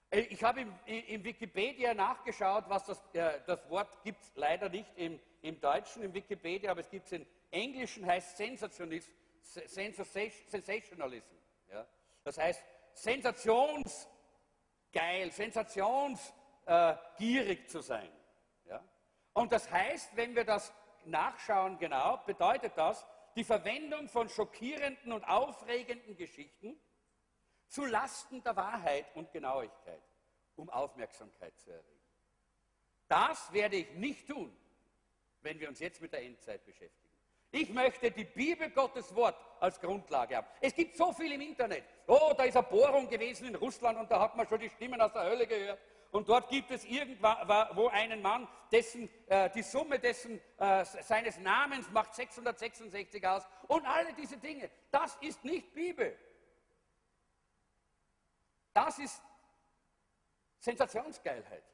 Äh, 0.09 0.21
ich 0.21 0.43
habe 0.43 0.61
im, 0.61 0.73
im, 0.85 1.23
Wikipedia 1.23 1.93
nachgeschaut, 1.93 2.65
was 2.67 2.85
das, 2.85 3.01
äh, 3.13 3.39
das 3.45 3.69
Wort 3.69 4.03
gibt 4.03 4.23
es 4.23 4.31
leider 4.35 4.69
nicht 4.69 4.89
im, 4.95 5.19
im, 5.41 5.59
Deutschen, 5.59 6.03
im 6.03 6.13
Wikipedia, 6.13 6.71
aber 6.71 6.81
es 6.81 6.89
gibt 6.89 7.07
es 7.07 7.13
im 7.13 7.25
Englischen, 7.51 8.05
heißt 8.05 8.37
Sensationism, 8.37 9.11
Sensationalism. 9.41 11.35
Ja? 11.71 11.85
Das 12.23 12.37
heißt 12.37 12.63
sensationsgeil, 12.93 15.31
sensationsgierig 15.31 16.44
äh, 16.65 17.65
zu 17.67 17.81
sein. 17.81 18.11
Ja? 18.65 18.83
Und 19.33 19.51
das 19.51 19.69
heißt, 19.69 20.15
wenn 20.15 20.35
wir 20.35 20.45
das 20.45 20.73
nachschauen 21.05 21.77
genau, 21.77 22.17
bedeutet 22.25 22.73
das, 22.75 23.05
die 23.35 23.43
Verwendung 23.43 24.07
von 24.07 24.29
schockierenden 24.29 25.11
und 25.11 25.23
aufregenden 25.25 26.15
Geschichten 26.15 26.79
zu 27.67 27.85
Lasten 27.85 28.41
der 28.43 28.55
Wahrheit 28.55 29.05
und 29.15 29.31
Genauigkeit, 29.31 30.01
um 30.55 30.69
Aufmerksamkeit 30.69 31.57
zu 31.59 31.71
erregen. 31.71 32.01
Das 33.07 33.51
werde 33.51 33.75
ich 33.75 33.91
nicht 33.91 34.27
tun, 34.27 34.55
wenn 35.41 35.59
wir 35.59 35.69
uns 35.69 35.79
jetzt 35.79 36.01
mit 36.01 36.13
der 36.13 36.23
Endzeit 36.23 36.65
beschäftigen. 36.65 37.05
Ich 37.51 37.69
möchte 37.69 38.11
die 38.11 38.25
Bibel 38.25 38.69
Gottes 38.71 39.13
Wort 39.15 39.37
als 39.59 39.79
Grundlage 39.79 40.37
haben. 40.37 40.47
Es 40.59 40.73
gibt 40.73 40.97
so 40.97 41.13
viel 41.13 41.31
im 41.31 41.41
Internet. 41.41 41.85
Oh, 42.07 42.33
da 42.35 42.43
ist 42.43 42.57
eine 42.57 42.65
Bohrung 42.67 43.07
gewesen 43.07 43.47
in 43.47 43.55
Russland 43.55 43.97
und 43.97 44.11
da 44.11 44.19
hat 44.19 44.35
man 44.35 44.47
schon 44.47 44.59
die 44.59 44.69
Stimmen 44.69 44.99
aus 44.99 45.13
der 45.13 45.23
Hölle 45.23 45.47
gehört. 45.47 45.79
Und 46.15 46.29
dort 46.29 46.47
gibt 46.47 46.71
es 46.71 46.85
irgendwo 46.85 47.89
einen 47.89 48.21
Mann, 48.21 48.47
dessen, 48.71 49.09
äh, 49.27 49.49
die 49.49 49.61
Summe 49.61 49.99
dessen, 49.99 50.39
äh, 50.57 50.85
seines 50.85 51.37
Namens 51.39 51.91
macht 51.91 52.15
666 52.15 53.27
aus. 53.27 53.43
Und 53.67 53.85
alle 53.85 54.13
diese 54.13 54.37
Dinge. 54.37 54.71
Das 54.91 55.17
ist 55.19 55.43
nicht 55.43 55.73
Bibel. 55.73 56.17
Das 58.71 58.97
ist 58.97 59.21
Sensationsgeilheit. 60.59 61.65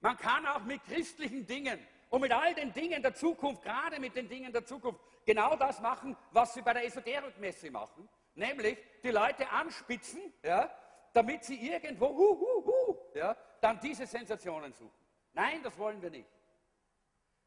Man 0.00 0.16
kann 0.16 0.46
auch 0.46 0.62
mit 0.62 0.82
christlichen 0.84 1.44
Dingen 1.44 1.86
und 2.08 2.22
mit 2.22 2.32
all 2.32 2.54
den 2.54 2.72
Dingen 2.72 3.02
der 3.02 3.14
Zukunft, 3.14 3.62
gerade 3.62 4.00
mit 4.00 4.16
den 4.16 4.26
Dingen 4.26 4.54
der 4.54 4.64
Zukunft, 4.64 5.02
genau 5.26 5.54
das 5.54 5.80
machen, 5.80 6.16
was 6.30 6.54
sie 6.54 6.62
bei 6.62 6.72
der 6.72 6.86
Esoterikmesse 6.86 7.70
machen, 7.70 8.08
nämlich 8.34 8.78
die 9.02 9.10
Leute 9.10 9.50
anspitzen, 9.50 10.32
ja, 10.42 10.74
damit 11.12 11.44
sie 11.44 11.56
irgendwo, 11.56 12.08
hu, 12.08 12.40
hu, 12.40 12.64
hu, 12.64 12.77
ja, 13.14 13.36
dann 13.60 13.80
diese 13.80 14.06
Sensationen 14.06 14.72
suchen. 14.72 14.92
Nein, 15.32 15.62
das 15.62 15.76
wollen 15.78 16.00
wir 16.02 16.10
nicht. 16.10 16.28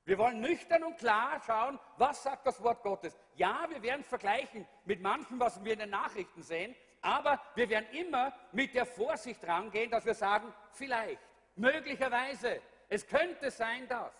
Wir 0.03 0.18
wollen 0.18 0.41
nüchtern 0.41 0.84
und 0.84 0.98
klar 0.98 1.41
schauen, 1.46 1.80
was 1.98 2.24
sagt 2.24 2.48
das 2.48 2.62
Wort 2.63 2.82
Gottes. 2.82 3.15
Ja, 3.36 3.68
wir 3.70 3.82
werden 3.84 4.01
es 4.01 4.08
vergleichen 4.08 4.68
mit 4.86 5.01
manchem, 5.01 5.39
was 5.39 5.63
wir 5.63 5.74
in 5.74 5.80
den 5.80 5.91
Nachrichten 5.91 6.41
sehen, 6.41 6.75
aber 7.01 7.39
wir 7.56 7.70
werden 7.70 7.89
immer 7.91 8.34
mit 8.51 8.74
der 8.74 8.86
Vorsicht 8.86 9.46
rangehen, 9.46 9.91
dass 9.91 10.06
wir 10.06 10.15
sagen, 10.15 10.53
vielleicht, 10.72 11.22
möglicherweise, 11.56 12.62
es 12.89 13.06
könnte 13.08 13.51
sein, 13.51 13.88
dass. 13.88 14.13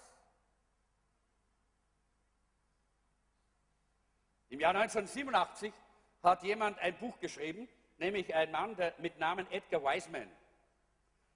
Im 4.50 4.60
Jahr 4.60 4.76
1987 4.76 5.74
hat 6.22 6.44
jemand 6.44 6.78
ein 6.80 6.98
Buch 6.98 7.20
geschrieben, 7.20 7.68
nämlich 7.98 8.34
ein 8.36 8.52
Mann 8.52 8.76
der, 8.76 8.94
mit 8.98 9.18
Namen 9.18 9.50
Edgar 9.52 9.82
Wiseman. 9.84 10.30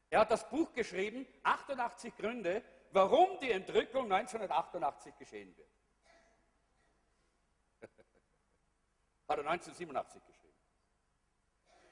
Er 0.09 0.19
hat 0.21 0.31
das 0.31 0.47
Buch 0.49 0.71
geschrieben, 0.73 1.27
88 1.43 2.15
Gründe, 2.15 2.63
warum 2.91 3.39
die 3.39 3.51
Entrückung 3.51 4.11
1988 4.11 5.17
geschehen 5.17 5.55
wird. 5.57 5.69
hat 9.27 9.37
er 9.37 9.47
1987 9.47 10.25
geschrieben. 10.25 10.45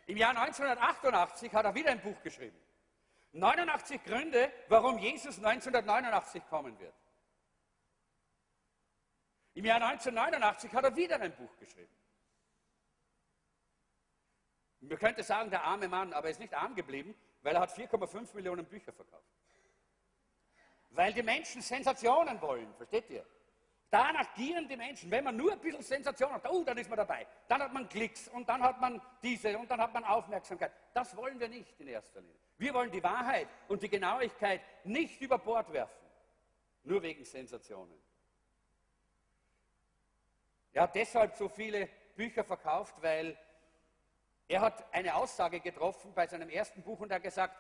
Im 0.05 0.17
Jahr 0.17 0.38
1988 0.38 1.53
hat 1.53 1.65
er 1.65 1.75
wieder 1.75 1.91
ein 1.91 2.01
Buch 2.01 2.22
geschrieben. 2.22 2.58
89 3.34 4.03
Gründe, 4.03 4.51
warum 4.67 5.00
Jesus 5.00 5.38
1989 5.38 6.48
kommen 6.50 6.77
wird. 6.79 6.93
Im 9.55 9.65
Jahr 9.65 9.82
1989 9.82 10.74
hat 10.74 10.84
er 10.84 10.96
wieder 10.96 11.20
ein 11.20 11.36
Buch 11.36 11.55
geschrieben. 11.58 11.93
Man 14.82 14.98
könnte 14.98 15.24
sagen, 15.24 15.50
der 15.50 15.63
arme 15.63 15.88
Mann, 15.88 16.12
aber 16.13 16.27
er 16.27 16.32
ist 16.32 16.39
nicht 16.39 16.53
arm 16.53 16.75
geblieben, 16.75 17.15
weil 17.43 17.55
er 17.55 17.62
hat 17.62 17.77
4,5 17.77 18.33
Millionen 18.33 18.65
Bücher 18.65 18.91
verkauft. 18.91 19.23
Weil 20.89 21.13
die 21.13 21.23
Menschen 21.23 21.62
Sensationen 21.62 22.41
wollen, 22.41 22.73
versteht 22.75 23.09
ihr? 23.09 23.25
Danach 23.89 24.33
gieren 24.33 24.67
die 24.67 24.75
Menschen. 24.75 25.12
Wenn 25.12 25.23
man 25.23 25.35
nur 25.35 25.51
ein 25.51 25.59
bisschen 25.59 25.83
Sensation 25.83 26.31
hat, 26.31 26.50
oh, 26.50 26.63
dann 26.63 26.77
ist 26.79 26.89
man 26.89 26.97
dabei. 26.97 27.27
Dann 27.47 27.62
hat 27.62 27.73
man 27.73 27.88
Klicks 27.88 28.27
und 28.27 28.50
dann 28.50 28.63
hat 28.63 28.81
man 28.81 29.00
diese 29.21 29.55
und 29.55 29.69
dann 29.69 29.79
hat 29.79 29.93
man 29.93 30.03
Aufmerksamkeit. 30.03 30.71
Das 30.95 31.15
wollen 31.15 31.39
wir 31.39 31.47
nicht 31.47 31.79
in 31.79 31.88
erster 31.88 32.21
Linie. 32.21 32.35
Wir 32.57 32.73
wollen 32.73 32.89
die 32.89 33.03
Wahrheit 33.03 33.47
und 33.67 33.83
die 33.83 33.89
Genauigkeit 33.89 34.62
nicht 34.83 35.21
über 35.21 35.38
Bord 35.38 35.71
werfen. 35.71 36.07
Nur 36.83 37.03
wegen 37.03 37.23
Sensationen. 37.23 38.01
Er 40.71 40.83
hat 40.83 40.95
deshalb 40.95 41.35
so 41.35 41.47
viele 41.47 41.88
Bücher 42.15 42.43
verkauft, 42.43 42.95
weil 43.01 43.38
er 44.53 44.62
hat 44.62 44.93
eine 44.93 45.15
Aussage 45.15 45.60
getroffen 45.62 46.13
bei 46.13 46.27
seinem 46.27 46.48
ersten 46.48 46.83
Buch 46.83 47.00
und 47.00 47.10
er 47.10 47.15
hat 47.15 47.24
gesagt, 47.24 47.57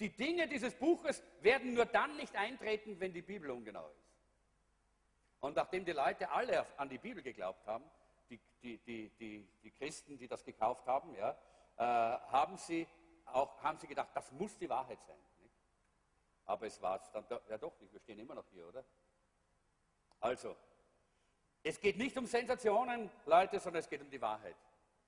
die 0.00 0.08
Dinge 0.08 0.48
dieses 0.48 0.74
Buches 0.74 1.22
werden 1.42 1.74
nur 1.74 1.86
dann 1.86 2.16
nicht 2.16 2.34
eintreten, 2.34 2.98
wenn 2.98 3.12
die 3.12 3.22
Bibel 3.22 3.52
ungenau 3.52 3.88
ist. 3.90 4.10
Und 5.38 5.54
nachdem 5.54 5.84
die 5.84 5.92
Leute 5.92 6.28
alle 6.30 6.66
an 6.76 6.88
die 6.88 6.98
Bibel 6.98 7.22
geglaubt 7.22 7.64
haben, 7.68 7.84
die, 8.28 8.40
die, 8.78 9.10
die, 9.10 9.46
die 9.62 9.70
Christen, 9.70 10.18
die 10.18 10.26
das 10.26 10.44
gekauft 10.44 10.84
haben, 10.86 11.14
ja, 11.14 11.38
äh, 11.76 11.82
haben, 11.84 12.56
sie 12.56 12.88
auch, 13.26 13.62
haben 13.62 13.78
sie 13.78 13.86
gedacht, 13.86 14.08
das 14.14 14.32
muss 14.32 14.58
die 14.58 14.68
Wahrheit 14.68 14.98
sein. 15.06 15.18
Nicht? 15.40 15.54
Aber 16.46 16.66
es 16.66 16.82
war 16.82 17.00
es 17.00 17.12
dann 17.12 17.24
ja 17.48 17.58
doch 17.58 17.78
nicht, 17.78 17.92
wir 17.92 18.00
stehen 18.00 18.18
immer 18.18 18.34
noch 18.34 18.48
hier, 18.50 18.66
oder? 18.66 18.84
Also, 20.18 20.56
es 21.62 21.78
geht 21.78 21.96
nicht 21.96 22.18
um 22.18 22.26
Sensationen, 22.26 23.08
Leute, 23.24 23.60
sondern 23.60 23.80
es 23.80 23.88
geht 23.88 24.00
um 24.00 24.10
die 24.10 24.20
Wahrheit 24.20 24.56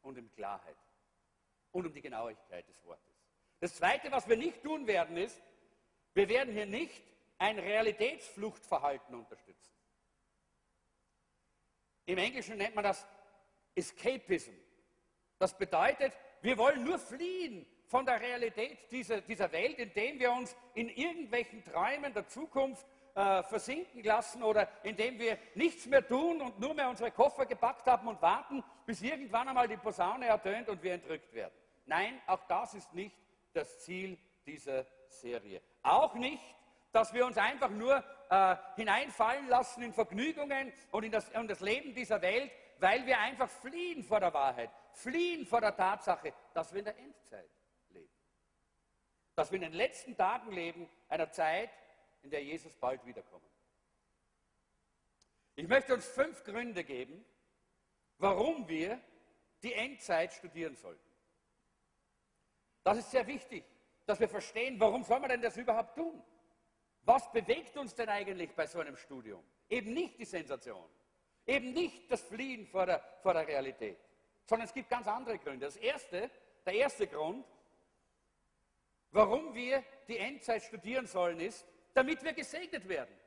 und 0.03 0.17
um 0.19 0.33
Klarheit 0.33 0.77
und 1.73 1.87
um 1.87 1.93
die 1.93 2.01
Genauigkeit 2.01 2.69
des 2.69 2.83
Wortes. 2.85 3.15
Das 3.61 3.75
Zweite, 3.75 4.11
was 4.13 4.29
wir 4.29 4.37
nicht 4.37 4.63
tun 4.63 4.87
werden, 4.87 5.17
ist, 5.17 5.41
wir 6.15 6.29
werden 6.29 6.53
hier 6.53 6.67
nicht 6.67 7.03
ein 7.39 7.59
Realitätsfluchtverhalten 7.59 9.15
unterstützen. 9.15 9.73
Im 12.07 12.19
Englischen 12.19 12.57
nennt 12.57 12.75
man 12.75 12.85
das 12.85 13.07
Escapism. 13.75 14.53
Das 15.39 15.57
bedeutet, 15.57 16.17
wir 16.41 16.57
wollen 16.57 16.85
nur 16.85 16.99
fliehen 16.99 17.67
von 17.87 18.07
der 18.07 18.21
Realität 18.21 18.91
dieser, 18.91 19.21
dieser 19.21 19.51
Welt, 19.53 19.79
indem 19.79 20.19
wir 20.19 20.33
uns 20.33 20.57
in 20.75 20.89
irgendwelchen 20.89 21.63
Träumen 21.65 22.13
der 22.15 22.27
Zukunft 22.27 22.87
äh, 23.17 23.43
versinken 23.45 24.05
lassen 24.05 24.43
oder 24.43 24.69
indem 24.83 25.19
wir 25.19 25.39
nichts 25.55 25.87
mehr 25.87 26.07
tun 26.07 26.41
und 26.43 26.61
nur 26.61 26.75
mehr 26.75 26.89
unsere 26.89 27.11
Koffer 27.11 27.47
gepackt 27.47 27.87
haben 27.87 28.07
und 28.09 28.21
warten, 28.21 28.63
bis 28.85 29.01
irgendwann 29.01 29.49
einmal 29.49 29.67
die 29.67 29.79
Posaune 29.79 30.27
ertönt 30.27 30.69
und 30.69 30.83
wir 30.83 30.93
entrückt 30.93 31.33
werden. 31.33 31.55
Nein, 31.87 32.21
auch 32.27 32.45
das 32.47 32.75
ist 32.75 32.93
nicht 32.93 33.17
das 33.55 33.81
Ziel 33.81 34.19
dieser 34.45 34.85
Serie. 35.09 35.63
Auch 35.83 36.15
nicht, 36.15 36.43
dass 36.93 37.15
wir 37.15 37.25
uns 37.25 37.39
einfach 37.39 37.71
nur 37.71 38.05
äh, 38.29 38.57
hineinfallen 38.77 39.49
lassen 39.49 39.83
in 39.83 39.95
Vergnügungen 39.95 40.73
und 40.91 41.05
in 41.05 41.11
das, 41.11 41.29
in 41.31 41.49
das 41.49 41.61
Leben 41.61 41.95
dieser 41.95 42.21
Welt, 42.21 42.51
weil 42.81 43.07
wir 43.07 43.19
einfach 43.19 43.49
fliehen 43.49 44.05
vor 44.05 44.21
der 44.21 44.35
Wahrheit, 44.35 44.71
fliehen 44.93 45.47
vor 45.47 45.63
der 45.63 45.75
Tatsache, 45.75 46.35
dass 46.53 46.73
wir 46.73 46.81
in 46.81 46.85
der 46.85 46.99
Endzeit 46.99 47.49
leben. 47.89 48.13
Dass 49.35 49.51
wir 49.51 49.57
in 49.57 49.63
den 49.63 49.73
letzten 49.73 50.17
Tagen 50.17 50.53
leben, 50.53 50.87
einer 51.09 51.31
Zeit, 51.31 51.71
in 52.27 52.31
der 52.31 52.43
Jesus 52.43 52.75
bald 52.75 53.07
wiederkommen. 53.07 53.47
Ich 55.55 55.69
möchte 55.69 55.95
uns 55.95 56.05
fünf 56.07 56.43
Gründe 56.43 56.83
geben, 56.83 57.25
warum 58.19 58.67
wir 58.69 59.01
die 59.63 59.73
Endzeit 59.73 60.33
studieren 60.33 60.75
sollten. 60.75 61.09
Das 62.83 62.99
ist 62.99 63.13
sehr 63.13 63.27
wichtig, 63.29 63.65
dass 64.07 64.19
wir 64.19 64.29
verstehen, 64.29 64.79
warum 64.81 65.05
soll 65.05 65.21
man 65.21 65.31
denn 65.31 65.41
das 65.41 65.57
überhaupt 65.57 65.95
tun? 65.95 66.21
Was 67.03 67.31
bewegt 67.31 67.77
uns 67.77 67.95
denn 67.95 68.09
eigentlich 68.09 68.51
bei 68.57 68.67
so 68.67 68.81
einem 68.81 68.97
Studium? 68.97 69.43
Eben 69.69 69.95
nicht 69.95 70.19
die 70.19 70.25
Sensation, 70.25 70.85
eben 71.47 71.73
nicht 71.73 72.11
das 72.11 72.23
Fliehen 72.23 72.67
vor 72.67 72.87
der, 72.87 73.03
vor 73.23 73.35
der 73.35 73.47
Realität, 73.47 73.99
sondern 74.47 74.67
es 74.67 74.75
gibt 74.75 74.91
ganz 74.91 75.07
andere 75.07 75.39
Gründe. 75.39 75.67
Das 75.67 75.77
erste, 75.77 76.29
der 76.65 76.75
erste 76.75 77.07
Grund, 77.07 77.47
warum 79.13 79.55
wir 79.55 79.85
die 80.09 80.19
Endzeit 80.19 80.65
studieren 80.65 81.07
sollen, 81.07 81.39
ist, 81.39 81.65
damit 81.97 82.23
wir 82.23 82.35
gesegnet 82.35 82.87
werden. 82.87 83.19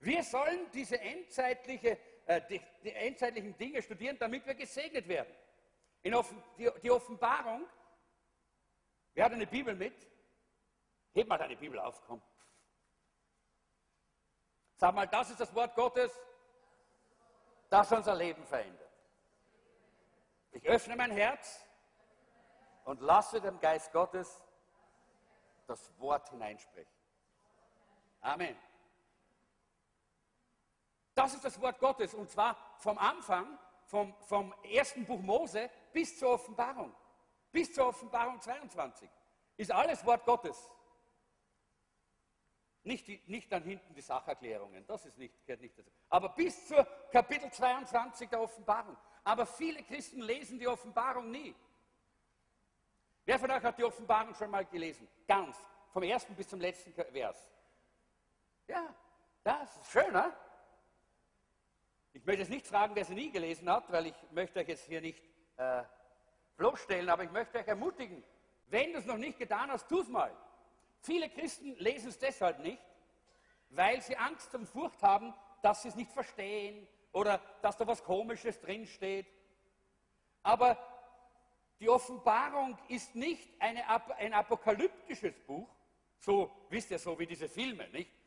Wir 0.00 0.24
sollen 0.24 0.68
diese 0.72 1.00
endzeitliche, 1.00 1.96
äh, 2.26 2.40
die, 2.50 2.60
die, 2.82 2.92
endzeitlichen 2.92 3.56
Dinge 3.56 3.80
studieren, 3.80 4.18
damit 4.18 4.44
wir 4.44 4.54
gesegnet 4.54 5.06
werden. 5.06 5.32
In 6.02 6.12
Offen, 6.12 6.42
die, 6.58 6.68
die 6.82 6.90
Offenbarung, 6.90 7.64
wer 9.14 9.26
hat 9.26 9.32
eine 9.32 9.46
Bibel 9.46 9.76
mit? 9.76 9.94
Heb 11.12 11.28
mal 11.28 11.38
deine 11.38 11.56
Bibel 11.56 11.78
auf, 11.78 12.02
komm. 12.04 12.20
Sag 14.74 14.92
mal, 14.96 15.06
das 15.06 15.30
ist 15.30 15.38
das 15.38 15.54
Wort 15.54 15.76
Gottes, 15.76 16.10
das 17.70 17.92
unser 17.92 18.16
Leben 18.16 18.44
verändert. 18.44 18.90
Ich 20.50 20.66
öffne 20.66 20.96
mein 20.96 21.12
Herz 21.12 21.64
und 22.84 23.00
lasse 23.00 23.40
dem 23.40 23.60
Geist 23.60 23.92
Gottes 23.92 24.42
das 25.68 25.96
Wort 26.00 26.28
hineinsprechen. 26.30 26.91
Amen. 28.22 28.56
Das 31.14 31.34
ist 31.34 31.44
das 31.44 31.60
Wort 31.60 31.78
Gottes 31.78 32.14
und 32.14 32.30
zwar 32.30 32.56
vom 32.78 32.96
Anfang, 32.96 33.58
vom, 33.86 34.14
vom 34.20 34.54
ersten 34.62 35.04
Buch 35.04 35.20
Mose 35.20 35.68
bis 35.92 36.18
zur 36.18 36.30
Offenbarung. 36.30 36.94
Bis 37.50 37.74
zur 37.74 37.88
Offenbarung 37.88 38.40
22 38.40 39.10
ist 39.56 39.70
alles 39.70 40.04
Wort 40.06 40.24
Gottes. 40.24 40.70
Nicht, 42.84 43.06
die, 43.06 43.22
nicht 43.26 43.52
dann 43.52 43.62
hinten 43.62 43.94
die 43.94 44.00
Sacherklärungen, 44.00 44.84
das 44.86 45.04
ist 45.04 45.18
nicht, 45.18 45.44
gehört 45.46 45.60
nicht 45.60 45.78
dazu. 45.78 45.90
Aber 46.08 46.30
bis 46.30 46.66
zur 46.66 46.84
Kapitel 47.12 47.50
22 47.50 48.28
der 48.28 48.40
Offenbarung. 48.40 48.96
Aber 49.22 49.46
viele 49.46 49.82
Christen 49.84 50.20
lesen 50.20 50.58
die 50.58 50.66
Offenbarung 50.66 51.30
nie. 51.30 51.54
Wer 53.24 53.38
von 53.38 53.50
euch 53.50 53.62
hat 53.62 53.78
die 53.78 53.84
Offenbarung 53.84 54.34
schon 54.34 54.50
mal 54.50 54.64
gelesen? 54.64 55.06
Ganz. 55.28 55.56
Vom 55.92 56.02
ersten 56.02 56.34
bis 56.34 56.48
zum 56.48 56.60
letzten 56.60 56.92
Vers. 56.92 57.51
Ja, 58.72 58.94
das 59.44 59.76
ist 59.76 59.90
schön, 59.90 60.10
ne? 60.14 60.32
Ich 62.14 62.24
möchte 62.24 62.40
jetzt 62.40 62.50
nicht 62.50 62.66
fragen, 62.66 62.94
wer 62.94 63.04
sie 63.04 63.14
nie 63.14 63.30
gelesen 63.30 63.70
hat, 63.70 63.92
weil 63.92 64.06
ich 64.06 64.14
möchte 64.30 64.60
euch 64.60 64.68
jetzt 64.68 64.86
hier 64.86 65.02
nicht 65.02 65.22
äh, 65.58 65.82
bloßstellen, 66.56 67.10
aber 67.10 67.24
ich 67.24 67.30
möchte 67.30 67.58
euch 67.58 67.68
ermutigen, 67.68 68.24
wenn 68.68 68.94
du 68.94 68.98
es 68.98 69.04
noch 69.04 69.18
nicht 69.18 69.38
getan 69.38 69.70
hast, 69.70 69.88
tu 69.90 70.00
es 70.00 70.08
mal. 70.08 70.34
Viele 71.00 71.28
Christen 71.28 71.74
lesen 71.76 72.08
es 72.08 72.18
deshalb 72.18 72.60
nicht, 72.60 72.80
weil 73.68 74.00
sie 74.00 74.16
Angst 74.16 74.54
und 74.54 74.66
Furcht 74.66 75.02
haben, 75.02 75.34
dass 75.60 75.82
sie 75.82 75.88
es 75.88 75.94
nicht 75.94 76.10
verstehen 76.10 76.88
oder 77.12 77.42
dass 77.60 77.76
da 77.76 77.86
was 77.86 78.02
Komisches 78.02 78.58
drinsteht. 78.58 79.26
Aber 80.42 80.78
die 81.78 81.90
Offenbarung 81.90 82.78
ist 82.88 83.14
nicht 83.14 83.50
eine, 83.60 83.84
ein 84.16 84.32
apokalyptisches 84.32 85.34
Buch, 85.46 85.68
so, 86.20 86.50
wisst 86.70 86.90
ihr, 86.90 86.98
so 86.98 87.18
wie 87.18 87.26
diese 87.26 87.50
Filme, 87.50 87.86
nicht? 87.90 88.21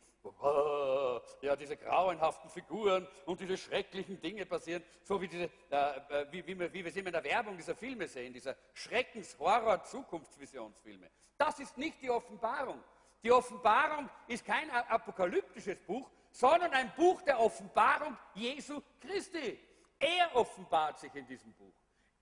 Ja, 1.41 1.55
diese 1.55 1.77
grauenhaften 1.77 2.49
Figuren 2.49 3.07
und 3.25 3.39
diese 3.39 3.57
schrecklichen 3.57 4.19
Dinge 4.21 4.45
passieren, 4.45 4.83
so 5.03 5.21
wie, 5.21 5.27
diese, 5.27 5.49
äh, 5.69 6.25
wie, 6.31 6.45
wie, 6.45 6.59
wie 6.59 6.73
wir 6.73 6.87
es 6.87 6.95
immer 6.95 7.07
in 7.07 7.13
der 7.13 7.23
Werbung 7.23 7.57
dieser 7.57 7.75
Filme 7.75 8.07
sehen, 8.07 8.31
dieser 8.33 8.55
Schreckens-Horror-Zukunftsvisionsfilme. 8.73 11.09
Das 11.37 11.59
ist 11.59 11.77
nicht 11.77 12.01
die 12.01 12.09
Offenbarung. 12.09 12.83
Die 13.23 13.31
Offenbarung 13.31 14.09
ist 14.27 14.43
kein 14.45 14.69
apokalyptisches 14.69 15.79
Buch, 15.79 16.11
sondern 16.31 16.73
ein 16.73 16.93
Buch 16.95 17.21
der 17.21 17.39
Offenbarung 17.39 18.17
Jesu 18.33 18.81
Christi. 18.99 19.57
Er 19.99 20.35
offenbart 20.35 20.99
sich 20.99 21.15
in 21.15 21.25
diesem 21.25 21.53
Buch. 21.53 21.73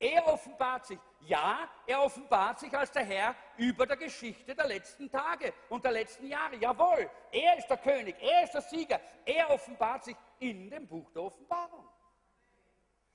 Er 0.03 0.27
offenbart 0.27 0.85
sich. 0.85 0.99
Ja, 1.21 1.69
er 1.87 2.03
offenbart 2.03 2.59
sich 2.59 2.77
als 2.77 2.91
der 2.91 3.05
Herr 3.05 3.33
über 3.55 3.85
der 3.85 3.95
Geschichte 3.95 4.53
der 4.53 4.67
letzten 4.67 5.09
Tage 5.09 5.53
und 5.69 5.85
der 5.85 5.93
letzten 5.93 6.27
Jahre. 6.27 6.57
Jawohl, 6.57 7.09
er 7.31 7.57
ist 7.57 7.67
der 7.69 7.77
König, 7.77 8.17
er 8.19 8.43
ist 8.43 8.53
der 8.53 8.61
Sieger. 8.63 8.99
Er 9.23 9.49
offenbart 9.49 10.03
sich 10.03 10.17
in 10.39 10.69
dem 10.69 10.85
Buch 10.85 11.09
der 11.11 11.23
Offenbarung. 11.23 11.87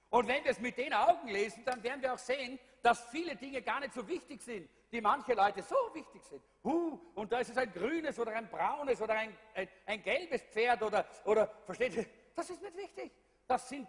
Und 0.08 0.28
wenn 0.28 0.42
wir 0.42 0.50
es 0.50 0.60
mit 0.60 0.78
den 0.78 0.94
Augen 0.94 1.28
lesen, 1.28 1.62
dann 1.66 1.82
werden 1.82 2.00
wir 2.00 2.14
auch 2.14 2.18
sehen, 2.18 2.58
dass 2.82 3.10
viele 3.10 3.36
Dinge 3.36 3.60
gar 3.60 3.80
nicht 3.80 3.92
so 3.92 4.08
wichtig 4.08 4.40
sind, 4.40 4.70
die 4.90 5.02
manche 5.02 5.34
Leute 5.34 5.62
so 5.62 5.76
wichtig 5.92 6.24
sind. 6.24 6.42
Huh, 6.64 6.98
und 7.14 7.30
da 7.30 7.40
ist 7.40 7.50
es 7.50 7.58
ein 7.58 7.70
grünes 7.70 8.18
oder 8.18 8.32
ein 8.32 8.48
braunes 8.48 9.02
oder 9.02 9.12
ein, 9.12 9.36
ein, 9.54 9.68
ein 9.84 10.02
gelbes 10.02 10.42
Pferd 10.44 10.82
oder, 10.82 11.04
oder, 11.26 11.48
versteht 11.66 11.96
ihr, 11.96 12.06
das 12.34 12.48
ist 12.48 12.62
nicht 12.62 12.76
wichtig. 12.78 13.12
Das 13.46 13.68
sind, 13.68 13.86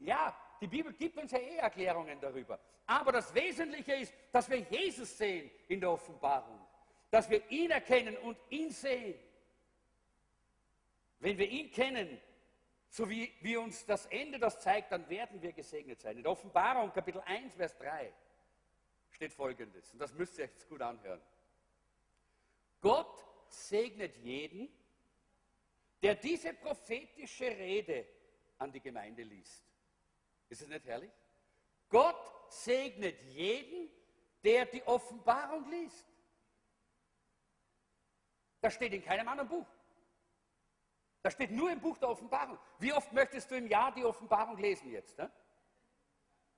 ja, 0.00 0.34
die 0.60 0.66
Bibel 0.66 0.92
gibt 0.92 1.16
uns 1.16 1.32
ja 1.32 1.38
eh 1.38 1.56
Erklärungen 1.56 2.20
darüber. 2.20 2.58
Aber 2.86 3.12
das 3.12 3.32
Wesentliche 3.34 3.94
ist, 3.94 4.14
dass 4.32 4.48
wir 4.50 4.58
Jesus 4.58 5.16
sehen 5.16 5.50
in 5.68 5.80
der 5.80 5.90
Offenbarung. 5.90 6.60
Dass 7.10 7.28
wir 7.30 7.48
ihn 7.50 7.70
erkennen 7.70 8.16
und 8.18 8.36
ihn 8.50 8.70
sehen. 8.70 9.18
Wenn 11.18 11.38
wir 11.38 11.48
ihn 11.48 11.70
kennen, 11.70 12.20
so 12.88 13.08
wie, 13.08 13.32
wie 13.40 13.56
uns 13.56 13.86
das 13.86 14.06
Ende 14.06 14.38
das 14.38 14.60
zeigt, 14.60 14.92
dann 14.92 15.08
werden 15.08 15.40
wir 15.40 15.52
gesegnet 15.52 16.00
sein. 16.00 16.16
In 16.16 16.22
der 16.22 16.32
Offenbarung 16.32 16.92
Kapitel 16.92 17.22
1, 17.24 17.54
Vers 17.54 17.76
3 17.78 18.12
steht 19.12 19.32
folgendes, 19.32 19.92
und 19.92 19.98
das 20.00 20.12
müsst 20.14 20.38
ihr 20.38 20.46
jetzt 20.46 20.68
gut 20.68 20.82
anhören. 20.82 21.20
Gott 22.80 23.24
segnet 23.48 24.16
jeden, 24.16 24.68
der 26.02 26.14
diese 26.14 26.54
prophetische 26.54 27.46
Rede 27.46 28.06
an 28.58 28.72
die 28.72 28.80
Gemeinde 28.80 29.22
liest. 29.22 29.69
Ist 30.50 30.62
es 30.62 30.68
nicht 30.68 30.84
herrlich? 30.84 31.12
Gott 31.88 32.34
segnet 32.48 33.22
jeden, 33.22 33.88
der 34.44 34.66
die 34.66 34.82
Offenbarung 34.82 35.68
liest. 35.70 36.06
Das 38.60 38.74
steht 38.74 38.92
in 38.92 39.02
keinem 39.02 39.28
anderen 39.28 39.48
Buch. 39.48 39.66
Das 41.22 41.34
steht 41.34 41.50
nur 41.50 41.70
im 41.70 41.80
Buch 41.80 41.96
der 41.98 42.10
Offenbarung. 42.10 42.58
Wie 42.78 42.92
oft 42.92 43.12
möchtest 43.12 43.50
du 43.50 43.56
im 43.56 43.66
Jahr 43.66 43.92
die 43.92 44.04
Offenbarung 44.04 44.58
lesen 44.58 44.90
jetzt? 44.90 45.16
Ne? 45.18 45.30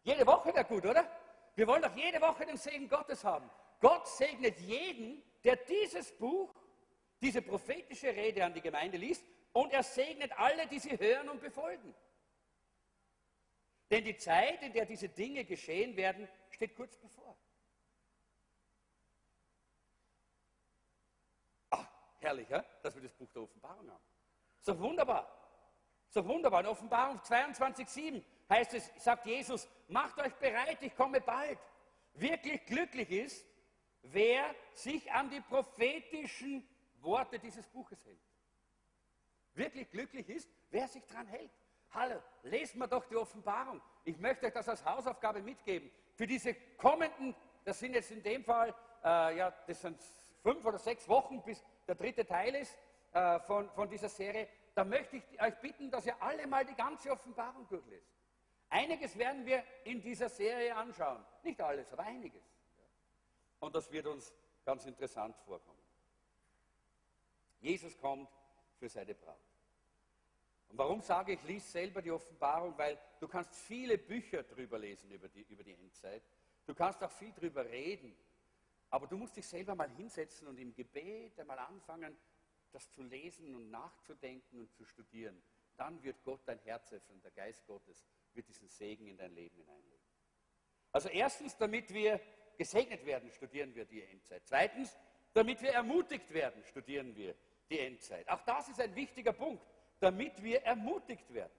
Jede 0.02 0.26
Woche 0.26 0.54
wäre 0.54 0.64
gut, 0.64 0.84
oder? 0.84 1.08
Wir 1.54 1.66
wollen 1.66 1.82
doch 1.82 1.94
jede 1.94 2.20
Woche 2.20 2.46
den 2.46 2.56
Segen 2.56 2.88
Gottes 2.88 3.24
haben. 3.24 3.48
Gott 3.80 4.08
segnet 4.08 4.58
jeden, 4.60 5.22
der 5.44 5.56
dieses 5.56 6.12
Buch, 6.12 6.54
diese 7.20 7.42
prophetische 7.42 8.08
Rede 8.08 8.44
an 8.44 8.54
die 8.54 8.60
Gemeinde 8.60 8.96
liest, 8.96 9.24
und 9.52 9.72
er 9.72 9.82
segnet 9.82 10.32
alle, 10.38 10.66
die 10.66 10.78
sie 10.78 10.98
hören 10.98 11.28
und 11.28 11.40
befolgen. 11.40 11.94
Denn 13.92 14.04
die 14.04 14.16
Zeit, 14.16 14.62
in 14.62 14.72
der 14.72 14.86
diese 14.86 15.10
Dinge 15.10 15.44
geschehen 15.44 15.94
werden, 15.98 16.26
steht 16.48 16.74
kurz 16.74 16.96
bevor. 16.96 17.36
Ach, 21.68 21.86
herrlich, 22.20 22.48
dass 22.82 22.94
wir 22.94 23.02
das 23.02 23.12
Buch 23.12 23.30
der 23.32 23.42
Offenbarung 23.42 23.90
haben. 23.90 24.02
Doch 24.64 24.78
wunderbar. 24.78 25.30
Doch 26.10 26.26
wunderbar. 26.26 26.60
In 26.60 26.68
Offenbarung 26.68 27.18
22,7 27.18 28.24
heißt 28.48 28.72
es, 28.72 28.90
sagt 28.96 29.26
Jesus, 29.26 29.68
macht 29.88 30.18
euch 30.20 30.32
bereit, 30.36 30.78
ich 30.80 30.96
komme 30.96 31.20
bald. 31.20 31.58
Wirklich 32.14 32.64
glücklich 32.64 33.10
ist, 33.10 33.46
wer 34.00 34.54
sich 34.72 35.12
an 35.12 35.28
die 35.28 35.42
prophetischen 35.42 36.66
Worte 37.02 37.38
dieses 37.38 37.68
Buches 37.68 38.02
hält. 38.06 38.22
Wirklich 39.52 39.90
glücklich 39.90 40.30
ist, 40.30 40.48
wer 40.70 40.88
sich 40.88 41.04
daran 41.04 41.26
hält. 41.26 41.52
Hallo, 41.94 42.20
lest 42.42 42.74
mal 42.76 42.86
doch 42.86 43.04
die 43.04 43.16
Offenbarung. 43.16 43.80
Ich 44.04 44.18
möchte 44.18 44.46
euch 44.46 44.52
das 44.52 44.68
als 44.68 44.84
Hausaufgabe 44.84 45.42
mitgeben. 45.42 45.90
Für 46.14 46.26
diese 46.26 46.54
kommenden 46.76 47.34
das 47.64 47.78
sind 47.78 47.94
jetzt 47.94 48.10
in 48.10 48.22
dem 48.22 48.44
Fall, 48.44 48.74
äh, 49.04 49.36
ja, 49.36 49.50
das 49.66 49.80
sind 49.80 50.00
fünf 50.42 50.64
oder 50.64 50.78
sechs 50.78 51.08
Wochen, 51.08 51.42
bis 51.42 51.64
der 51.86 51.94
dritte 51.94 52.26
Teil 52.26 52.54
ist 52.56 52.76
äh, 53.12 53.38
von, 53.40 53.70
von 53.70 53.88
dieser 53.88 54.08
Serie, 54.08 54.48
da 54.74 54.84
möchte 54.84 55.16
ich 55.16 55.40
euch 55.40 55.54
bitten, 55.60 55.90
dass 55.90 56.06
ihr 56.06 56.20
alle 56.20 56.46
mal 56.46 56.64
die 56.64 56.74
ganze 56.74 57.10
Offenbarung 57.10 57.68
durchlest. 57.68 58.06
Einiges 58.70 59.16
werden 59.18 59.44
wir 59.44 59.62
in 59.84 60.00
dieser 60.00 60.28
Serie 60.28 60.74
anschauen. 60.74 61.22
Nicht 61.42 61.60
alles, 61.60 61.92
aber 61.92 62.04
einiges. 62.04 62.42
Und 63.60 63.74
das 63.74 63.90
wird 63.92 64.06
uns 64.06 64.32
ganz 64.64 64.86
interessant 64.86 65.36
vorkommen. 65.44 65.78
Jesus 67.60 67.96
kommt 67.98 68.28
für 68.78 68.88
seine 68.88 69.14
Braut. 69.14 69.51
Und 70.72 70.78
warum 70.78 71.02
sage 71.02 71.34
ich, 71.34 71.42
lies 71.42 71.70
selber 71.70 72.00
die 72.00 72.10
Offenbarung? 72.10 72.76
Weil 72.78 72.98
du 73.20 73.28
kannst 73.28 73.54
viele 73.54 73.98
Bücher 73.98 74.42
drüber 74.42 74.78
lesen 74.78 75.10
über 75.10 75.28
die, 75.28 75.42
über 75.42 75.62
die 75.62 75.74
Endzeit. 75.74 76.22
Du 76.64 76.74
kannst 76.74 77.04
auch 77.04 77.10
viel 77.10 77.30
drüber 77.34 77.66
reden. 77.66 78.16
Aber 78.88 79.06
du 79.06 79.18
musst 79.18 79.36
dich 79.36 79.46
selber 79.46 79.74
mal 79.74 79.90
hinsetzen 79.90 80.48
und 80.48 80.58
im 80.58 80.72
Gebet 80.72 81.38
einmal 81.38 81.58
anfangen, 81.58 82.16
das 82.70 82.90
zu 82.90 83.02
lesen 83.02 83.54
und 83.54 83.70
nachzudenken 83.70 84.60
und 84.60 84.72
zu 84.72 84.86
studieren. 84.86 85.42
Dann 85.76 86.02
wird 86.02 86.22
Gott 86.24 86.40
dein 86.46 86.58
Herz 86.60 86.90
öffnen, 86.90 87.20
der 87.20 87.32
Geist 87.32 87.66
Gottes 87.66 88.06
wird 88.32 88.48
diesen 88.48 88.68
Segen 88.68 89.06
in 89.06 89.18
dein 89.18 89.34
Leben 89.34 89.54
hineinlegen. 89.58 90.06
Also 90.90 91.10
erstens, 91.10 91.54
damit 91.58 91.92
wir 91.92 92.18
gesegnet 92.56 93.04
werden, 93.04 93.30
studieren 93.30 93.74
wir 93.74 93.84
die 93.84 94.02
Endzeit. 94.02 94.40
Zweitens, 94.46 94.96
damit 95.34 95.60
wir 95.60 95.72
ermutigt 95.72 96.32
werden, 96.32 96.64
studieren 96.64 97.14
wir 97.14 97.34
die 97.68 97.78
Endzeit. 97.78 98.26
Auch 98.30 98.40
das 98.40 98.70
ist 98.70 98.80
ein 98.80 98.94
wichtiger 98.94 99.34
Punkt 99.34 99.62
damit 100.02 100.42
wir 100.42 100.62
ermutigt 100.62 101.32
werden. 101.32 101.52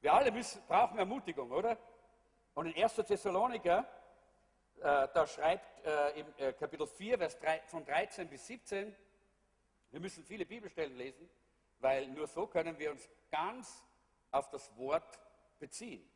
Wir 0.00 0.14
alle 0.14 0.32
müssen, 0.32 0.62
brauchen 0.66 0.98
Ermutigung, 0.98 1.50
oder? 1.50 1.76
Und 2.54 2.66
in 2.66 2.82
1. 2.82 2.96
Thessaloniker, 2.96 3.86
äh, 4.78 5.08
da 5.12 5.26
schreibt 5.26 5.84
äh, 5.84 6.20
im 6.20 6.26
äh, 6.38 6.52
Kapitel 6.54 6.86
4, 6.86 7.18
Vers 7.18 7.38
3, 7.38 7.60
von 7.66 7.84
13 7.84 8.28
bis 8.28 8.46
17, 8.46 8.94
wir 9.90 10.00
müssen 10.00 10.24
viele 10.24 10.46
Bibelstellen 10.46 10.96
lesen, 10.96 11.28
weil 11.80 12.08
nur 12.08 12.26
so 12.26 12.46
können 12.46 12.78
wir 12.78 12.90
uns 12.90 13.08
ganz 13.30 13.86
auf 14.30 14.48
das 14.48 14.74
Wort 14.76 15.20
beziehen. 15.58 16.08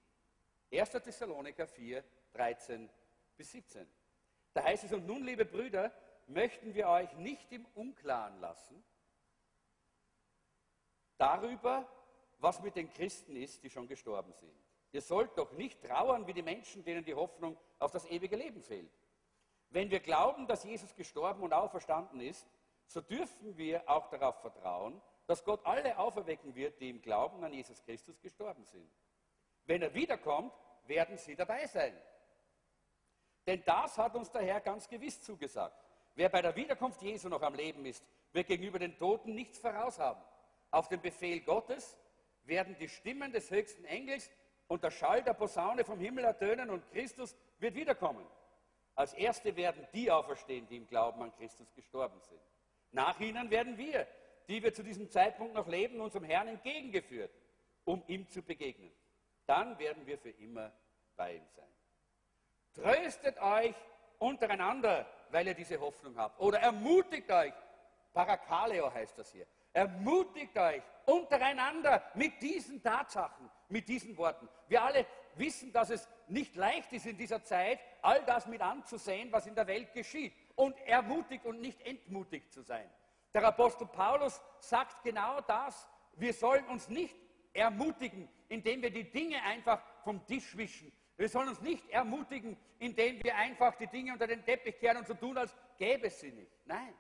1. 0.72 0.90
Thessaloniker 0.90 1.66
4, 1.66 2.02
13 2.32 2.90
bis 3.36 3.52
17. 3.52 3.86
Da 4.54 4.64
heißt 4.64 4.84
es, 4.84 4.92
und 4.92 5.06
nun, 5.06 5.24
liebe 5.24 5.44
Brüder, 5.44 5.92
möchten 6.26 6.74
wir 6.74 6.88
euch 6.88 7.12
nicht 7.14 7.52
im 7.52 7.66
Unklaren 7.74 8.40
lassen, 8.40 8.82
darüber, 11.18 11.86
was 12.38 12.62
mit 12.62 12.76
den 12.76 12.90
Christen 12.90 13.36
ist, 13.36 13.62
die 13.62 13.70
schon 13.70 13.86
gestorben 13.86 14.32
sind. 14.32 14.52
Ihr 14.92 15.02
sollt 15.02 15.36
doch 15.36 15.52
nicht 15.52 15.82
trauern 15.82 16.26
wie 16.26 16.32
die 16.32 16.42
Menschen, 16.42 16.84
denen 16.84 17.04
die 17.04 17.14
Hoffnung 17.14 17.58
auf 17.78 17.90
das 17.90 18.06
ewige 18.06 18.36
Leben 18.36 18.62
fehlt. 18.62 18.90
Wenn 19.70 19.90
wir 19.90 20.00
glauben, 20.00 20.46
dass 20.46 20.64
Jesus 20.64 20.94
gestorben 20.94 21.42
und 21.42 21.52
auferstanden 21.52 22.20
ist, 22.20 22.46
so 22.86 23.02
dürfen 23.02 23.56
wir 23.58 23.88
auch 23.88 24.08
darauf 24.08 24.40
vertrauen, 24.40 25.02
dass 25.26 25.44
Gott 25.44 25.60
alle 25.66 25.98
auferwecken 25.98 26.54
wird, 26.54 26.80
die 26.80 26.88
im 26.88 27.02
Glauben 27.02 27.44
an 27.44 27.52
Jesus 27.52 27.82
Christus 27.82 28.18
gestorben 28.20 28.64
sind. 28.64 28.90
Wenn 29.66 29.82
er 29.82 29.92
wiederkommt, 29.92 30.54
werden 30.86 31.18
sie 31.18 31.36
dabei 31.36 31.66
sein. 31.66 31.94
Denn 33.46 33.62
das 33.66 33.98
hat 33.98 34.14
uns 34.14 34.30
der 34.30 34.42
Herr 34.42 34.60
ganz 34.60 34.88
gewiss 34.88 35.20
zugesagt. 35.20 35.76
Wer 36.14 36.30
bei 36.30 36.40
der 36.40 36.56
Wiederkunft 36.56 37.02
Jesu 37.02 37.28
noch 37.28 37.42
am 37.42 37.54
Leben 37.54 37.84
ist, 37.84 38.02
wird 38.32 38.46
gegenüber 38.46 38.78
den 38.78 38.98
Toten 38.98 39.34
nichts 39.34 39.58
voraus 39.58 39.98
haben. 39.98 40.22
Auf 40.70 40.88
den 40.88 41.00
Befehl 41.00 41.40
Gottes 41.40 41.96
werden 42.44 42.76
die 42.78 42.88
Stimmen 42.88 43.32
des 43.32 43.50
höchsten 43.50 43.84
Engels 43.84 44.30
und 44.66 44.84
der 44.84 44.90
Schall 44.90 45.22
der 45.22 45.34
Posaune 45.34 45.84
vom 45.84 45.98
Himmel 45.98 46.24
ertönen 46.24 46.70
und 46.70 46.88
Christus 46.90 47.36
wird 47.58 47.74
wiederkommen. 47.74 48.26
Als 48.94 49.14
Erste 49.14 49.56
werden 49.56 49.86
die 49.92 50.10
auferstehen, 50.10 50.66
die 50.68 50.76
im 50.76 50.86
Glauben 50.86 51.22
an 51.22 51.32
Christus 51.36 51.72
gestorben 51.74 52.20
sind. 52.20 52.40
Nach 52.90 53.18
ihnen 53.20 53.50
werden 53.50 53.78
wir, 53.78 54.06
die 54.48 54.62
wir 54.62 54.72
zu 54.72 54.82
diesem 54.82 55.10
Zeitpunkt 55.10 55.54
noch 55.54 55.68
leben, 55.68 56.00
unserem 56.00 56.24
Herrn 56.24 56.48
entgegengeführt, 56.48 57.30
um 57.84 58.02
ihm 58.06 58.28
zu 58.28 58.42
begegnen. 58.42 58.90
Dann 59.46 59.78
werden 59.78 60.06
wir 60.06 60.18
für 60.18 60.30
immer 60.30 60.72
bei 61.16 61.36
ihm 61.36 61.46
sein. 61.54 61.68
Tröstet 62.74 63.40
euch 63.40 63.74
untereinander, 64.18 65.06
weil 65.30 65.46
ihr 65.46 65.54
diese 65.54 65.80
Hoffnung 65.80 66.16
habt. 66.16 66.40
Oder 66.40 66.60
ermutigt 66.60 67.30
euch. 67.30 67.52
Parakaleo 68.12 68.92
heißt 68.92 69.18
das 69.18 69.32
hier. 69.32 69.46
Ermutigt 69.72 70.56
euch 70.58 70.82
untereinander 71.06 72.02
mit 72.14 72.40
diesen 72.42 72.82
Tatsachen, 72.82 73.50
mit 73.68 73.88
diesen 73.88 74.16
Worten. 74.16 74.48
Wir 74.68 74.82
alle 74.82 75.06
wissen, 75.36 75.72
dass 75.72 75.90
es 75.90 76.08
nicht 76.26 76.56
leicht 76.56 76.92
ist 76.92 77.06
in 77.06 77.16
dieser 77.16 77.42
Zeit, 77.42 77.78
all 78.02 78.22
das 78.24 78.46
mit 78.46 78.60
anzusehen, 78.60 79.32
was 79.32 79.46
in 79.46 79.54
der 79.54 79.66
Welt 79.66 79.92
geschieht. 79.92 80.32
Und 80.56 80.78
ermutigt 80.86 81.44
und 81.44 81.60
nicht 81.60 81.80
entmutigt 81.86 82.52
zu 82.52 82.62
sein. 82.62 82.90
Der 83.32 83.44
Apostel 83.44 83.86
Paulus 83.86 84.40
sagt 84.58 85.02
genau 85.04 85.40
das. 85.42 85.88
Wir 86.16 86.32
sollen 86.32 86.64
uns 86.66 86.88
nicht 86.88 87.16
ermutigen, 87.52 88.28
indem 88.48 88.82
wir 88.82 88.90
die 88.90 89.10
Dinge 89.10 89.40
einfach 89.42 89.80
vom 90.02 90.24
Tisch 90.26 90.56
wischen. 90.56 90.92
Wir 91.16 91.28
sollen 91.28 91.48
uns 91.48 91.60
nicht 91.60 91.88
ermutigen, 91.90 92.56
indem 92.78 93.22
wir 93.22 93.36
einfach 93.36 93.74
die 93.76 93.86
Dinge 93.86 94.12
unter 94.12 94.26
den 94.26 94.44
Teppich 94.44 94.78
kehren 94.78 94.98
und 94.98 95.06
so 95.06 95.14
tun, 95.14 95.36
als 95.36 95.54
gäbe 95.76 96.06
es 96.06 96.20
sie 96.20 96.30
nicht. 96.30 96.52
Nein. 96.64 96.94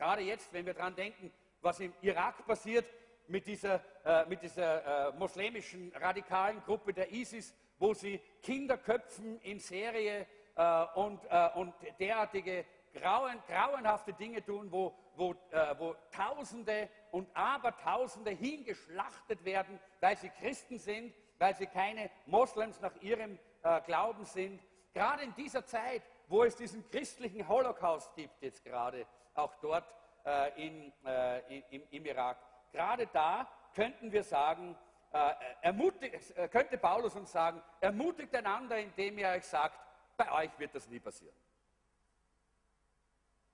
Gerade 0.00 0.22
jetzt, 0.22 0.50
wenn 0.54 0.64
wir 0.64 0.72
daran 0.72 0.94
denken, 0.94 1.30
was 1.60 1.78
im 1.78 1.92
Irak 2.00 2.46
passiert 2.46 2.86
mit 3.28 3.46
dieser, 3.46 3.82
äh, 4.02 4.24
mit 4.24 4.40
dieser 4.40 5.10
äh, 5.10 5.12
muslimischen 5.12 5.92
radikalen 5.94 6.62
Gruppe 6.62 6.94
der 6.94 7.12
ISIS, 7.12 7.54
wo 7.78 7.92
sie 7.92 8.18
Kinder 8.42 8.78
köpfen 8.78 9.38
in 9.42 9.58
Serie 9.58 10.26
äh, 10.56 10.84
und, 10.94 11.20
äh, 11.28 11.50
und 11.54 11.74
derartige 11.98 12.64
grauen, 12.94 13.42
grauenhafte 13.46 14.14
Dinge 14.14 14.42
tun, 14.42 14.72
wo, 14.72 14.94
wo, 15.16 15.32
äh, 15.50 15.74
wo 15.76 15.94
Tausende 16.10 16.88
und 17.10 17.28
Abertausende 17.36 18.30
hingeschlachtet 18.30 19.44
werden, 19.44 19.78
weil 20.00 20.16
sie 20.16 20.30
Christen 20.30 20.78
sind, 20.78 21.12
weil 21.38 21.54
sie 21.56 21.66
keine 21.66 22.10
Moslems 22.24 22.80
nach 22.80 22.96
ihrem 23.02 23.38
äh, 23.64 23.82
Glauben 23.82 24.24
sind. 24.24 24.62
Gerade 24.94 25.24
in 25.24 25.34
dieser 25.34 25.66
Zeit, 25.66 26.00
wo 26.26 26.42
es 26.42 26.56
diesen 26.56 26.88
christlichen 26.88 27.46
Holocaust 27.46 28.14
gibt 28.14 28.40
jetzt 28.40 28.64
gerade, 28.64 29.06
auch 29.34 29.54
dort 29.56 29.84
äh, 30.24 30.66
in, 30.66 30.92
äh, 31.04 31.60
in, 31.70 31.88
im 31.90 32.06
Irak. 32.06 32.38
Gerade 32.72 33.06
da 33.06 33.48
könnten 33.74 34.12
wir 34.12 34.22
sagen, 34.22 34.76
äh, 35.12 35.32
äh, 35.62 36.48
könnte 36.48 36.78
Paulus 36.78 37.16
uns 37.16 37.32
sagen, 37.32 37.62
ermutigt 37.80 38.34
einander, 38.34 38.78
indem 38.78 39.18
er 39.18 39.34
euch 39.36 39.44
sagt, 39.44 39.78
bei 40.16 40.30
euch 40.32 40.58
wird 40.58 40.74
das 40.74 40.86
nie 40.88 41.00
passieren. 41.00 41.36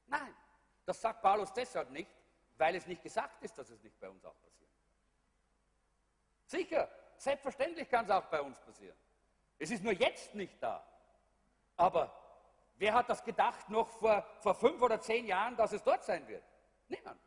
Nein, 0.06 0.34
das 0.84 1.00
sagt 1.00 1.22
Paulus 1.22 1.52
deshalb 1.52 1.90
nicht, 1.90 2.10
weil 2.56 2.74
es 2.74 2.86
nicht 2.86 3.02
gesagt 3.02 3.42
ist, 3.42 3.56
dass 3.58 3.70
es 3.70 3.82
nicht 3.82 3.98
bei 3.98 4.08
uns 4.08 4.24
auch 4.24 4.38
passiert. 4.40 4.70
Sicher, 6.46 6.88
selbstverständlich 7.16 7.88
kann 7.88 8.04
es 8.04 8.10
auch 8.10 8.26
bei 8.26 8.40
uns 8.40 8.58
passieren. 8.60 8.96
Es 9.58 9.70
ist 9.70 9.82
nur 9.82 9.92
jetzt 9.92 10.34
nicht 10.34 10.62
da. 10.62 10.84
Aber 11.76 12.12
Wer 12.78 12.94
hat 12.94 13.08
das 13.08 13.24
gedacht 13.24 13.68
noch 13.70 13.88
vor, 13.88 14.26
vor 14.40 14.54
fünf 14.54 14.80
oder 14.82 15.00
zehn 15.00 15.26
Jahren, 15.26 15.56
dass 15.56 15.72
es 15.72 15.82
dort 15.82 16.04
sein 16.04 16.26
wird? 16.28 16.44
Niemand. 16.88 17.20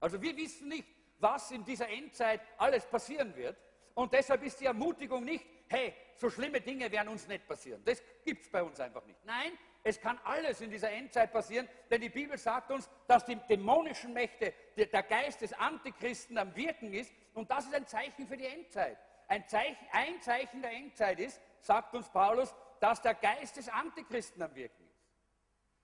Also 0.00 0.20
wir 0.20 0.36
wissen 0.36 0.68
nicht, 0.68 0.88
was 1.18 1.50
in 1.50 1.64
dieser 1.64 1.88
Endzeit 1.88 2.40
alles 2.58 2.84
passieren 2.84 3.34
wird. 3.36 3.56
Und 3.94 4.12
deshalb 4.12 4.42
ist 4.42 4.60
die 4.60 4.66
Ermutigung 4.66 5.24
nicht, 5.24 5.46
hey, 5.68 5.94
so 6.16 6.28
schlimme 6.28 6.60
Dinge 6.60 6.90
werden 6.90 7.08
uns 7.08 7.26
nicht 7.28 7.46
passieren. 7.46 7.82
Das 7.84 8.02
gibt 8.24 8.42
es 8.42 8.50
bei 8.50 8.62
uns 8.62 8.80
einfach 8.80 9.04
nicht. 9.04 9.24
Nein, 9.24 9.52
es 9.84 10.00
kann 10.00 10.18
alles 10.24 10.60
in 10.60 10.70
dieser 10.70 10.90
Endzeit 10.90 11.32
passieren, 11.32 11.68
denn 11.90 12.00
die 12.00 12.08
Bibel 12.08 12.38
sagt 12.38 12.70
uns, 12.70 12.88
dass 13.06 13.24
die 13.24 13.36
dämonischen 13.48 14.12
Mächte, 14.12 14.52
der 14.76 15.02
Geist 15.02 15.40
des 15.40 15.52
Antichristen 15.52 16.38
am 16.38 16.54
Wirken 16.54 16.92
ist. 16.92 17.12
Und 17.34 17.50
das 17.50 17.66
ist 17.66 17.74
ein 17.74 17.86
Zeichen 17.86 18.26
für 18.26 18.36
die 18.36 18.46
Endzeit. 18.46 18.98
Ein 19.28 19.46
Zeichen, 19.48 19.86
ein 19.92 20.20
Zeichen 20.20 20.62
der 20.62 20.72
Endzeit 20.72 21.18
ist, 21.18 21.40
sagt 21.60 21.94
uns 21.94 22.08
Paulus, 22.10 22.54
dass 22.82 23.00
der 23.00 23.14
Geist 23.14 23.56
des 23.56 23.68
Antichristen 23.68 24.42
am 24.42 24.52
Wirken 24.56 24.84
ist. 24.88 25.06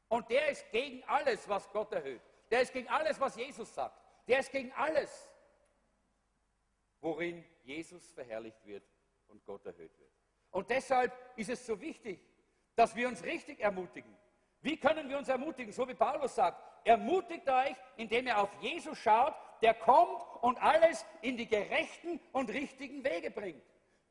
Und 0.09 0.29
der 0.31 0.49
ist 0.49 0.69
gegen 0.73 1.05
alles, 1.05 1.49
was 1.49 1.71
Gott 1.71 1.93
erhöht. 1.93 2.21
Der 2.51 2.63
ist 2.63 2.73
gegen 2.73 2.89
alles, 2.89 3.21
was 3.21 3.37
Jesus 3.37 3.73
sagt. 3.73 3.97
Der 4.27 4.41
ist 4.41 4.51
gegen 4.51 4.73
alles, 4.73 5.33
worin 7.01 7.45
Jesus 7.63 8.11
verherrlicht 8.11 8.67
wird 8.67 8.83
und 9.29 9.47
Gott 9.47 9.65
erhöht 9.65 9.97
wird. 9.97 10.11
Und 10.51 10.69
deshalb 10.71 11.13
ist 11.37 11.51
es 11.51 11.65
so 11.65 11.81
wichtig, 11.81 12.19
dass 12.75 12.97
wir 12.97 13.07
uns 13.07 13.23
richtig 13.23 13.61
ermutigen. 13.61 14.17
Wie 14.61 14.77
können 14.77 15.09
wir 15.09 15.19
uns 15.19 15.29
ermutigen? 15.29 15.73
So 15.73 15.87
wie 15.87 15.95
Paulus 15.95 16.35
sagt, 16.35 16.61
ermutigt 16.85 17.49
euch, 17.49 17.77
indem 17.97 18.27
ihr 18.27 18.39
auf 18.39 18.51
Jesus 18.61 18.99
schaut, 18.99 19.37
der 19.63 19.75
kommt 19.75 20.21
und 20.43 20.61
alles 20.61 21.07
in 21.23 21.37
die 21.37 21.47
gerechten 21.47 22.19
und 22.33 22.51
richtigen 22.51 23.05
Wege 23.05 23.31
bringt. 23.31 23.63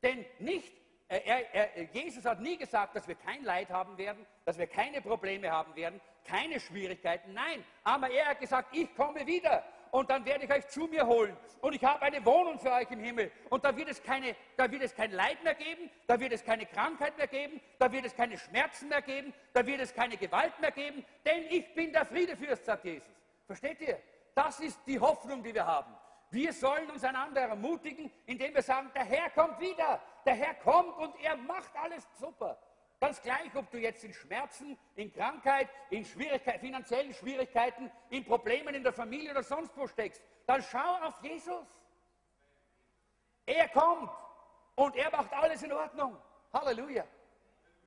Denn 0.02 0.24
nicht 0.38 0.72
er, 1.08 1.54
er, 1.54 1.82
Jesus 1.92 2.24
hat 2.24 2.40
nie 2.40 2.58
gesagt, 2.58 2.94
dass 2.94 3.08
wir 3.08 3.14
kein 3.14 3.42
Leid 3.42 3.70
haben 3.70 3.96
werden, 3.96 4.26
dass 4.44 4.58
wir 4.58 4.66
keine 4.66 5.00
Probleme 5.00 5.50
haben 5.50 5.74
werden, 5.74 6.00
keine 6.24 6.60
Schwierigkeiten. 6.60 7.32
Nein, 7.32 7.64
aber 7.82 8.10
er 8.10 8.26
hat 8.26 8.40
gesagt, 8.40 8.76
ich 8.76 8.94
komme 8.94 9.26
wieder 9.26 9.64
und 9.90 10.10
dann 10.10 10.24
werde 10.26 10.44
ich 10.44 10.52
euch 10.52 10.66
zu 10.68 10.80
mir 10.86 11.06
holen. 11.06 11.34
Und 11.62 11.74
ich 11.74 11.82
habe 11.82 12.02
eine 12.02 12.24
Wohnung 12.26 12.58
für 12.58 12.70
euch 12.70 12.90
im 12.90 13.00
Himmel. 13.00 13.32
Und 13.48 13.64
da 13.64 13.74
wird, 13.74 13.88
es 13.88 14.02
keine, 14.02 14.36
da 14.56 14.70
wird 14.70 14.82
es 14.82 14.94
kein 14.94 15.10
Leid 15.12 15.42
mehr 15.42 15.54
geben, 15.54 15.90
da 16.06 16.20
wird 16.20 16.32
es 16.32 16.44
keine 16.44 16.66
Krankheit 16.66 17.16
mehr 17.16 17.26
geben, 17.26 17.60
da 17.78 17.90
wird 17.90 18.04
es 18.04 18.14
keine 18.14 18.36
Schmerzen 18.36 18.88
mehr 18.88 19.02
geben, 19.02 19.32
da 19.54 19.66
wird 19.66 19.80
es 19.80 19.94
keine 19.94 20.16
Gewalt 20.16 20.60
mehr 20.60 20.72
geben, 20.72 21.04
denn 21.24 21.44
ich 21.48 21.74
bin 21.74 21.92
der 21.92 22.04
Friedefürst, 22.04 22.66
sagt 22.66 22.84
Jesus. 22.84 23.08
Versteht 23.46 23.80
ihr? 23.80 23.98
Das 24.34 24.60
ist 24.60 24.78
die 24.86 25.00
Hoffnung, 25.00 25.42
die 25.42 25.54
wir 25.54 25.66
haben. 25.66 25.94
Wir 26.30 26.52
sollen 26.52 26.90
uns 26.90 27.02
einander 27.02 27.40
ermutigen, 27.40 28.10
indem 28.26 28.54
wir 28.54 28.62
sagen, 28.62 28.90
der 28.94 29.04
Herr 29.04 29.30
kommt 29.30 29.58
wieder, 29.60 30.00
der 30.28 30.36
Herr 30.36 30.54
kommt 30.56 30.94
und 30.98 31.14
er 31.22 31.38
macht 31.38 31.74
alles 31.74 32.06
super. 32.20 32.58
Ganz 33.00 33.22
gleich, 33.22 33.54
ob 33.54 33.70
du 33.70 33.78
jetzt 33.78 34.04
in 34.04 34.12
Schmerzen, 34.12 34.76
in 34.94 35.10
Krankheit, 35.10 35.70
in 35.88 36.04
Schwierigkeit, 36.04 36.60
finanziellen 36.60 37.14
Schwierigkeiten, 37.14 37.90
in 38.10 38.26
Problemen 38.26 38.74
in 38.74 38.82
der 38.82 38.92
Familie 38.92 39.30
oder 39.30 39.42
sonst 39.42 39.74
wo 39.74 39.86
steckst, 39.86 40.20
dann 40.46 40.62
schau 40.62 40.96
auf 41.06 41.14
Jesus. 41.22 41.66
Er 43.46 43.68
kommt 43.68 44.10
und 44.74 44.96
er 44.96 45.10
macht 45.10 45.32
alles 45.32 45.62
in 45.62 45.72
Ordnung. 45.72 46.18
Halleluja. 46.52 47.04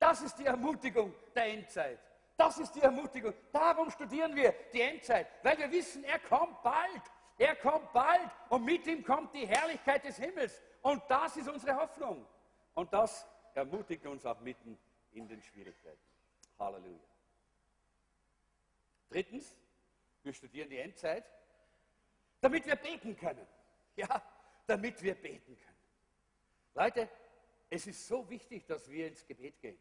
Das 0.00 0.20
ist 0.22 0.36
die 0.36 0.46
Ermutigung 0.46 1.14
der 1.36 1.46
Endzeit. 1.46 2.00
Das 2.36 2.58
ist 2.58 2.74
die 2.74 2.80
Ermutigung. 2.80 3.34
Darum 3.52 3.88
studieren 3.88 4.34
wir 4.34 4.52
die 4.72 4.80
Endzeit, 4.80 5.28
weil 5.44 5.56
wir 5.58 5.70
wissen, 5.70 6.02
er 6.02 6.18
kommt 6.18 6.60
bald. 6.64 7.02
Er 7.38 7.54
kommt 7.54 7.92
bald 7.92 8.30
und 8.48 8.64
mit 8.64 8.84
ihm 8.88 9.04
kommt 9.04 9.32
die 9.32 9.46
Herrlichkeit 9.46 10.04
des 10.04 10.16
Himmels. 10.16 10.60
Und 10.80 11.02
das 11.08 11.36
ist 11.36 11.48
unsere 11.48 11.76
Hoffnung. 11.76 12.26
Und 12.74 12.92
das 12.92 13.26
ermutigt 13.54 14.06
uns 14.06 14.24
auch 14.24 14.40
mitten 14.40 14.78
in 15.12 15.28
den 15.28 15.42
Schwierigkeiten. 15.42 16.00
Halleluja. 16.58 16.98
Drittens, 19.08 19.56
wir 20.22 20.32
studieren 20.32 20.70
die 20.70 20.78
Endzeit, 20.78 21.24
damit 22.40 22.66
wir 22.66 22.76
beten 22.76 23.16
können. 23.16 23.46
Ja, 23.96 24.22
damit 24.66 25.02
wir 25.02 25.14
beten 25.14 25.56
können. 25.56 25.76
Leute, 26.74 27.08
es 27.68 27.86
ist 27.86 28.06
so 28.06 28.28
wichtig, 28.30 28.66
dass 28.66 28.90
wir 28.90 29.08
ins 29.08 29.26
Gebet 29.26 29.60
gehen, 29.60 29.78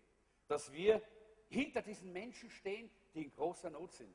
dass 0.48 0.72
wir 0.72 1.02
hinter 1.50 1.82
diesen 1.82 2.12
Menschen 2.12 2.50
stehen, 2.50 2.90
die 3.14 3.24
in 3.24 3.32
großer 3.32 3.70
Not 3.70 3.94
sind, 3.94 4.14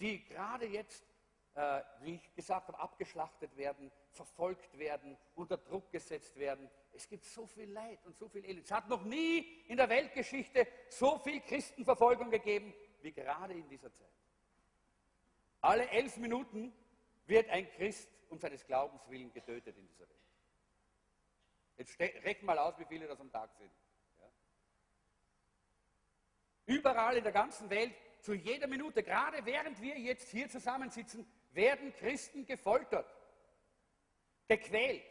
die 0.00 0.24
gerade 0.24 0.66
jetzt 0.66 1.04
äh, 1.54 1.82
wie 2.00 2.14
ich 2.16 2.34
gesagt 2.34 2.68
habe, 2.68 2.78
abgeschlachtet 2.78 3.56
werden, 3.56 3.90
verfolgt 4.14 4.78
werden, 4.78 5.16
unter 5.34 5.58
Druck 5.58 5.90
gesetzt 5.90 6.36
werden. 6.36 6.70
Es 6.92 7.08
gibt 7.08 7.24
so 7.24 7.46
viel 7.46 7.70
Leid 7.70 7.98
und 8.04 8.16
so 8.16 8.28
viel 8.28 8.44
Elend. 8.44 8.64
Es 8.64 8.70
hat 8.70 8.88
noch 8.88 9.04
nie 9.04 9.40
in 9.66 9.76
der 9.76 9.88
Weltgeschichte 9.88 10.66
so 10.88 11.18
viel 11.18 11.40
Christenverfolgung 11.40 12.30
gegeben 12.30 12.72
wie 13.02 13.12
gerade 13.12 13.54
in 13.54 13.68
dieser 13.68 13.92
Zeit. 13.92 14.08
Alle 15.60 15.88
elf 15.90 16.16
Minuten 16.16 16.72
wird 17.26 17.48
ein 17.50 17.68
Christ 17.70 18.08
um 18.28 18.38
seines 18.38 18.66
Glaubens 18.66 19.02
willen 19.08 19.32
getötet 19.32 19.76
in 19.76 19.86
dieser 19.86 20.08
Welt. 20.08 20.20
Jetzt 21.76 21.98
rechnen 21.98 22.46
mal 22.46 22.58
aus, 22.58 22.78
wie 22.78 22.84
viele 22.84 23.06
das 23.06 23.20
am 23.20 23.30
Tag 23.30 23.50
sind. 23.58 23.70
Ja? 24.20 24.28
Überall 26.66 27.16
in 27.16 27.24
der 27.24 27.32
ganzen 27.32 27.68
Welt, 27.70 27.94
zu 28.20 28.32
jeder 28.32 28.66
Minute, 28.66 29.02
gerade 29.02 29.44
während 29.44 29.80
wir 29.82 29.98
jetzt 29.98 30.30
hier 30.30 30.48
zusammensitzen, 30.48 31.26
werden 31.52 31.92
Christen 31.94 32.46
gefoltert, 32.46 33.06
gequält. 34.48 35.02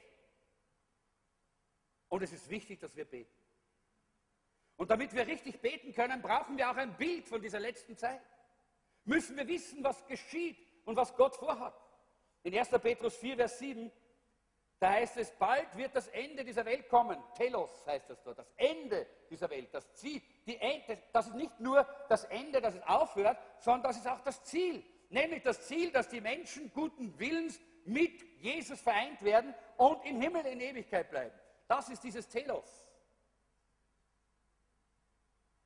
Und 2.10 2.22
es 2.22 2.32
ist 2.32 2.50
wichtig, 2.50 2.80
dass 2.80 2.96
wir 2.96 3.06
beten. 3.06 3.34
Und 4.76 4.92
damit 4.92 5.14
wir 5.14 5.26
richtig 5.26 5.62
beten 5.62 5.94
können, 5.94 6.22
brauchen 6.22 6.58
wir 6.58 6.70
auch 6.70 6.76
ein 6.76 6.96
Bild 6.98 7.28
von 7.28 7.42
dieser 7.42 7.60
letzten 7.60 7.98
Zeit. 7.98 8.22
Müssen 9.06 9.38
wir 9.38 9.48
wissen, 9.48 9.84
was 9.84 10.06
geschieht 10.08 10.58
und 10.86 10.96
was 10.96 11.16
Gott 11.16 11.36
vorhat. 11.36 11.76
In 12.44 12.58
1. 12.58 12.70
Petrus 12.70 13.16
4, 13.18 13.36
Vers 13.38 13.60
7, 13.60 13.92
da 14.80 14.92
heißt 14.92 15.18
es, 15.18 15.32
bald 15.32 15.76
wird 15.78 15.96
das 15.96 16.08
Ende 16.10 16.44
dieser 16.44 16.66
Welt 16.66 16.90
kommen. 16.90 17.18
Telos 17.36 17.86
heißt 17.86 18.10
das 18.10 18.22
dort, 18.24 18.40
das 18.40 18.52
Ende 18.58 19.08
dieser 19.30 19.50
Welt. 19.50 19.74
Das 19.74 19.94
Ziel, 19.94 20.22
die 20.46 20.58
Ende, 20.58 21.02
das 21.14 21.28
ist 21.28 21.36
nicht 21.36 21.60
nur 21.60 21.88
das 22.10 22.26
Ende, 22.26 22.60
dass 22.60 22.76
es 22.76 22.84
aufhört, 22.84 23.38
sondern 23.60 23.84
das 23.84 23.98
ist 23.98 24.08
auch 24.08 24.22
das 24.22 24.44
Ziel 24.44 24.84
nämlich 25.14 25.44
das 25.44 25.62
Ziel, 25.68 25.92
dass 25.92 26.10
die 26.10 26.22
Menschen 26.22 26.72
guten 26.74 27.18
Willens 27.20 27.60
mit 27.86 28.24
Jesus 28.40 28.80
vereint 28.80 29.22
werden 29.24 29.54
und 29.78 30.04
im 30.06 30.22
Himmel 30.22 30.46
in 30.46 30.60
Ewigkeit 30.60 31.10
bleiben. 31.10 31.38
Das 31.68 31.90
ist 31.90 32.04
dieses 32.04 32.28
Telos. 32.28 32.90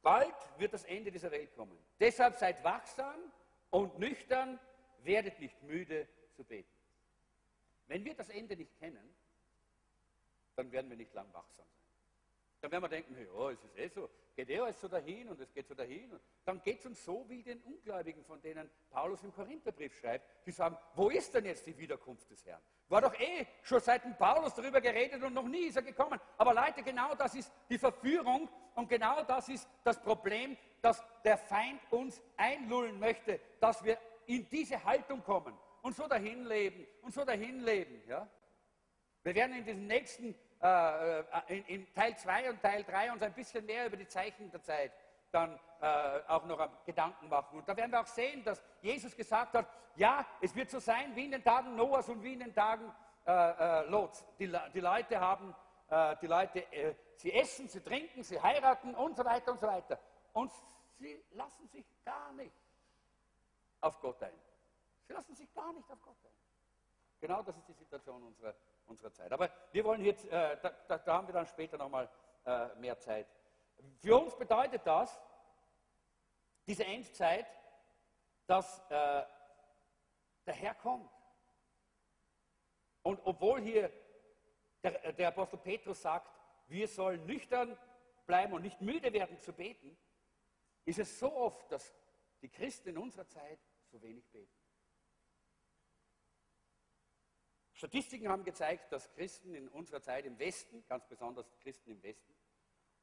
Bald 0.02 0.36
wird 0.58 0.74
das 0.74 0.86
Ende 0.86 1.12
dieser 1.12 1.32
Welt 1.32 1.54
kommen. 1.56 1.78
Deshalb 2.00 2.36
seid 2.36 2.64
wachsam 2.64 3.20
und 3.72 4.00
nüchtern, 4.00 4.60
werdet 5.04 5.40
nicht 5.40 5.62
müde 5.64 6.08
zu 6.34 6.44
beten. 6.44 6.72
Wenn 7.88 8.06
wir 8.06 8.16
das 8.16 8.30
Ende 8.30 8.56
nicht 8.56 8.78
kennen, 8.80 9.16
dann 10.56 10.72
werden 10.72 10.90
wir 10.90 10.98
nicht 10.98 11.14
lang 11.14 11.32
wachsam 11.34 11.66
sein. 11.66 11.84
Dann 12.62 12.72
werden 12.72 12.84
wir 12.84 12.90
denken, 12.90 13.18
ja, 13.18 13.50
es 13.52 13.64
ist 13.64 13.78
eh 13.78 13.88
so, 13.90 14.10
geht 14.38 14.52
eh 14.52 14.60
alles 14.60 14.80
so 14.80 14.88
dahin 14.88 15.28
und 15.30 15.42
es 15.42 15.52
geht 15.52 15.68
so 15.68 15.74
dahin. 15.74 16.12
Und 16.12 16.22
dann 16.46 16.62
geht 16.62 16.80
es 16.80 16.86
uns 16.86 17.04
so 17.04 17.28
wie 17.28 17.42
den 17.42 17.60
Ungläubigen, 17.62 18.24
von 18.24 18.40
denen 18.40 18.70
Paulus 18.92 19.24
im 19.24 19.34
Korintherbrief 19.34 19.98
schreibt, 19.98 20.46
die 20.46 20.52
sagen, 20.52 20.78
wo 20.94 21.10
ist 21.10 21.34
denn 21.34 21.46
jetzt 21.46 21.66
die 21.66 21.76
Wiederkunft 21.76 22.30
des 22.30 22.46
Herrn? 22.46 22.62
War 22.88 23.02
doch 23.02 23.20
eh 23.20 23.48
schon 23.64 23.80
seit 23.80 24.06
dem 24.06 24.16
Paulus 24.16 24.54
darüber 24.54 24.80
geredet 24.80 25.24
und 25.24 25.34
noch 25.34 25.48
nie 25.48 25.66
ist 25.66 25.76
er 25.76 25.82
gekommen. 25.82 26.20
Aber 26.38 26.54
Leute, 26.54 26.84
genau 26.84 27.16
das 27.16 27.34
ist 27.34 27.52
die 27.68 27.80
Verführung 27.80 28.48
und 28.76 28.88
genau 28.88 29.24
das 29.24 29.50
ist 29.50 29.68
das 29.84 30.00
Problem, 30.00 30.56
dass 30.84 31.04
der 31.26 31.40
Feind 31.40 31.82
uns 31.90 32.22
einlullen 32.38 33.00
möchte, 33.00 33.40
dass 33.60 33.84
wir 33.84 33.98
in 34.28 34.48
diese 34.50 34.82
Haltung 34.84 35.24
kommen 35.24 35.58
und 35.82 35.96
so 35.96 36.08
dahin 36.08 36.46
leben 36.46 36.86
und 37.02 37.12
so 37.12 37.26
dahin 37.26 37.62
leben. 37.62 38.04
Ja? 38.08 38.30
Wir 39.24 39.34
werden 39.34 39.58
in 39.58 39.66
diesen 39.66 39.88
nächsten 39.88 40.36
äh, 40.62 41.20
äh, 41.20 41.24
in, 41.50 41.66
in, 41.66 41.94
Teil 41.94 42.18
2 42.18 42.50
und 42.50 42.62
Teil 42.62 42.84
3 42.84 43.12
uns 43.12 43.22
ein 43.22 43.34
bisschen 43.34 43.66
mehr 43.66 43.86
über 43.86 43.98
die 43.98 44.08
Zeichen 44.08 44.50
der 44.50 44.62
Zeit 44.64 44.92
dann 45.32 45.60
äh, 45.82 46.20
auch 46.28 46.46
noch 46.46 46.84
Gedanken 46.86 47.30
machen. 47.30 47.60
Und 47.60 47.68
da 47.68 47.76
werden 47.78 47.92
wir 47.92 48.02
auch 48.02 48.08
sehen, 48.08 48.44
dass 48.44 48.64
Jesus 48.82 49.16
gesagt 49.16 49.54
hat, 49.54 49.68
ja, 49.96 50.26
es 50.42 50.56
wird 50.56 50.70
so 50.70 50.80
sein 50.80 51.16
wie 51.16 51.26
in 51.26 51.32
den 51.32 51.44
Tagen 51.44 51.76
Noahs 51.76 52.10
und 52.10 52.24
wie 52.24 52.34
in 52.34 52.40
den 52.40 52.56
Tagen 52.56 52.92
äh, 53.26 53.32
äh 53.32 53.90
Lots. 53.90 54.26
Die, 54.40 54.52
die, 54.74 54.80
Leute 54.80 55.20
haben, 55.20 55.54
äh, 55.90 56.16
die 56.22 56.28
Leute, 56.28 56.66
sie 57.16 57.34
essen, 57.34 57.68
sie 57.68 57.82
trinken, 57.82 58.24
sie 58.24 58.42
heiraten 58.42 58.96
und 58.96 59.16
so 59.18 59.26
weiter 59.26 59.52
und 59.52 59.60
so 59.60 59.68
weiter. 59.68 60.00
Und 60.34 60.52
sie 60.98 61.24
lassen 61.32 61.68
sich 61.68 61.86
gar 62.04 62.32
nicht 62.34 62.56
auf 63.82 64.00
Gott 64.00 64.24
ein. 64.24 64.34
Sie 65.08 65.14
lassen 65.14 65.36
sich 65.36 65.54
gar 65.54 65.74
nicht 65.74 65.92
auf 65.92 66.02
Gott 66.02 66.18
ein. 66.24 66.32
Genau 67.20 67.42
das 67.44 67.58
ist 67.58 67.68
die 67.68 67.74
Situation 67.74 68.24
unserer 68.24 68.56
unserer 68.88 69.12
Zeit. 69.12 69.32
Aber 69.32 69.50
wir 69.72 69.84
wollen 69.84 70.04
jetzt, 70.04 70.26
äh, 70.26 70.58
da, 70.62 70.98
da, 70.98 71.14
haben 71.14 71.28
wir 71.28 71.34
dann 71.34 71.46
später 71.46 71.78
nochmal 71.78 72.10
äh, 72.46 72.68
mehr 72.76 72.98
Zeit. 72.98 73.28
Für 74.00 74.18
uns 74.18 74.36
bedeutet 74.36 74.82
das, 74.86 75.20
diese 76.66 76.86
Endzeit, 76.86 77.48
dass 78.46 78.80
äh, 78.90 79.24
der 80.46 80.54
Herr 80.54 80.76
kommt. 80.76 81.12
Und 83.04 83.22
obwohl 83.24 83.62
hier 83.62 83.92
der, 84.84 85.14
der 85.14 85.28
Apostel 85.30 85.58
Petrus 85.58 86.02
sagt, 86.02 86.32
wir 86.68 86.88
sollen 86.88 87.26
nüchtern 87.26 87.78
bleiben 88.26 88.54
und 88.54 88.62
nicht 88.62 88.82
müde 88.82 89.14
werden 89.14 89.40
zu 89.40 89.54
beten, 89.54 89.98
ist 90.86 91.00
es 91.00 91.20
so 91.20 91.34
oft, 91.34 91.72
dass 91.72 91.94
die 92.42 92.50
Christen 92.50 92.90
in 92.90 92.98
unserer 92.98 93.28
Zeit 93.28 93.60
so 93.92 94.02
wenig 94.02 94.30
beten. 94.30 94.57
Statistiken 97.78 98.28
haben 98.28 98.44
gezeigt, 98.44 98.92
dass 98.92 99.08
Christen 99.12 99.54
in 99.54 99.68
unserer 99.70 100.02
Zeit 100.02 100.26
im 100.26 100.40
Westen, 100.40 100.84
ganz 100.88 101.06
besonders 101.06 101.56
Christen 101.60 101.92
im 101.92 102.02
Westen, 102.02 102.34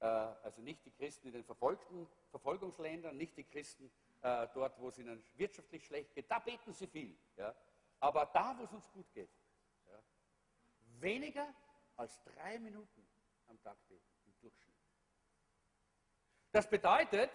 äh, 0.01 0.07
also 0.07 0.61
nicht 0.63 0.85
die 0.85 0.91
Christen 0.91 1.29
in 1.29 1.33
den 1.33 1.45
verfolgten 1.45 2.09
Verfolgungsländern, 2.31 3.17
nicht 3.17 3.37
die 3.37 3.45
Christen 3.45 3.89
äh, 4.23 4.49
dort, 4.53 4.77
wo 4.81 4.89
es 4.89 4.99
ihnen 4.99 5.25
wirtschaftlich 5.35 5.87
schlecht 5.87 6.13
geht, 6.13 6.29
da 6.29 6.41
beten 6.41 6.73
sie 6.73 6.89
viel. 6.89 7.17
Ja? 7.37 7.55
Aber 8.01 8.27
da, 8.27 8.59
wo 8.59 8.65
es 8.65 8.73
uns 8.73 8.91
gut 8.91 9.07
geht, 9.13 9.31
ja, 9.87 10.03
weniger 10.99 11.55
als 11.95 12.21
drei 12.25 12.59
Minuten 12.59 13.07
am 13.47 13.63
Tag 13.63 13.77
beten, 13.87 14.03
im 14.27 14.35
Durchschnitt. 14.41 14.75
Das 16.51 16.69
bedeutet, 16.69 17.31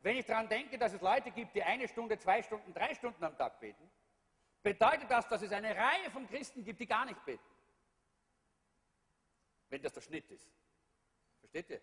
wenn 0.00 0.16
ich 0.16 0.26
daran 0.26 0.48
denke, 0.48 0.76
dass 0.76 0.92
es 0.92 1.00
Leute 1.00 1.30
gibt, 1.30 1.54
die 1.54 1.62
eine 1.62 1.86
Stunde, 1.86 2.18
zwei 2.18 2.42
Stunden, 2.42 2.74
drei 2.74 2.94
Stunden 2.96 3.22
am 3.22 3.36
Tag 3.36 3.60
beten, 3.60 3.88
bedeutet 4.62 5.10
das, 5.10 5.28
dass 5.28 5.42
es 5.42 5.52
eine 5.52 5.76
Reihe 5.76 6.10
von 6.10 6.26
Christen 6.28 6.64
gibt, 6.64 6.80
die 6.80 6.86
gar 6.86 7.04
nicht 7.04 7.24
beten. 7.24 7.44
Wenn 9.68 9.82
das 9.82 9.92
der 9.92 10.00
Schnitt 10.00 10.30
ist. 10.30 10.48
Versteht 11.40 11.70
ihr? 11.70 11.80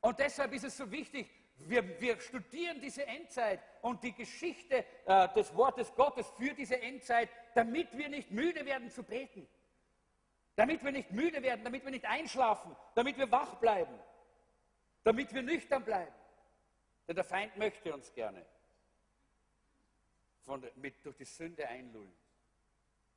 Und 0.00 0.18
deshalb 0.18 0.52
ist 0.52 0.64
es 0.64 0.76
so 0.76 0.90
wichtig, 0.90 1.30
wir, 1.58 2.00
wir 2.00 2.20
studieren 2.20 2.80
diese 2.80 3.06
Endzeit 3.06 3.60
und 3.82 4.02
die 4.02 4.12
Geschichte 4.12 4.84
äh, 5.06 5.28
des 5.34 5.54
Wortes 5.54 5.94
Gottes 5.94 6.28
für 6.36 6.52
diese 6.54 6.80
Endzeit, 6.80 7.30
damit 7.54 7.96
wir 7.96 8.08
nicht 8.08 8.30
müde 8.30 8.64
werden 8.66 8.90
zu 8.90 9.02
beten. 9.02 9.48
Damit 10.54 10.84
wir 10.84 10.92
nicht 10.92 11.10
müde 11.10 11.42
werden, 11.42 11.64
damit 11.64 11.84
wir 11.84 11.90
nicht 11.90 12.04
einschlafen, 12.04 12.76
damit 12.94 13.18
wir 13.18 13.30
wach 13.30 13.56
bleiben. 13.56 13.98
damit 15.06 15.32
wir 15.32 15.42
nüchtern 15.42 15.84
bleiben. 15.84 16.12
Denn 17.06 17.14
der 17.14 17.24
Feind 17.24 17.56
möchte 17.56 17.94
uns 17.94 18.12
gerne 18.12 18.44
von, 20.46 20.64
mit, 20.76 21.04
durch 21.04 21.16
die 21.16 21.24
Sünde 21.24 21.68
einlullen. 21.68 22.12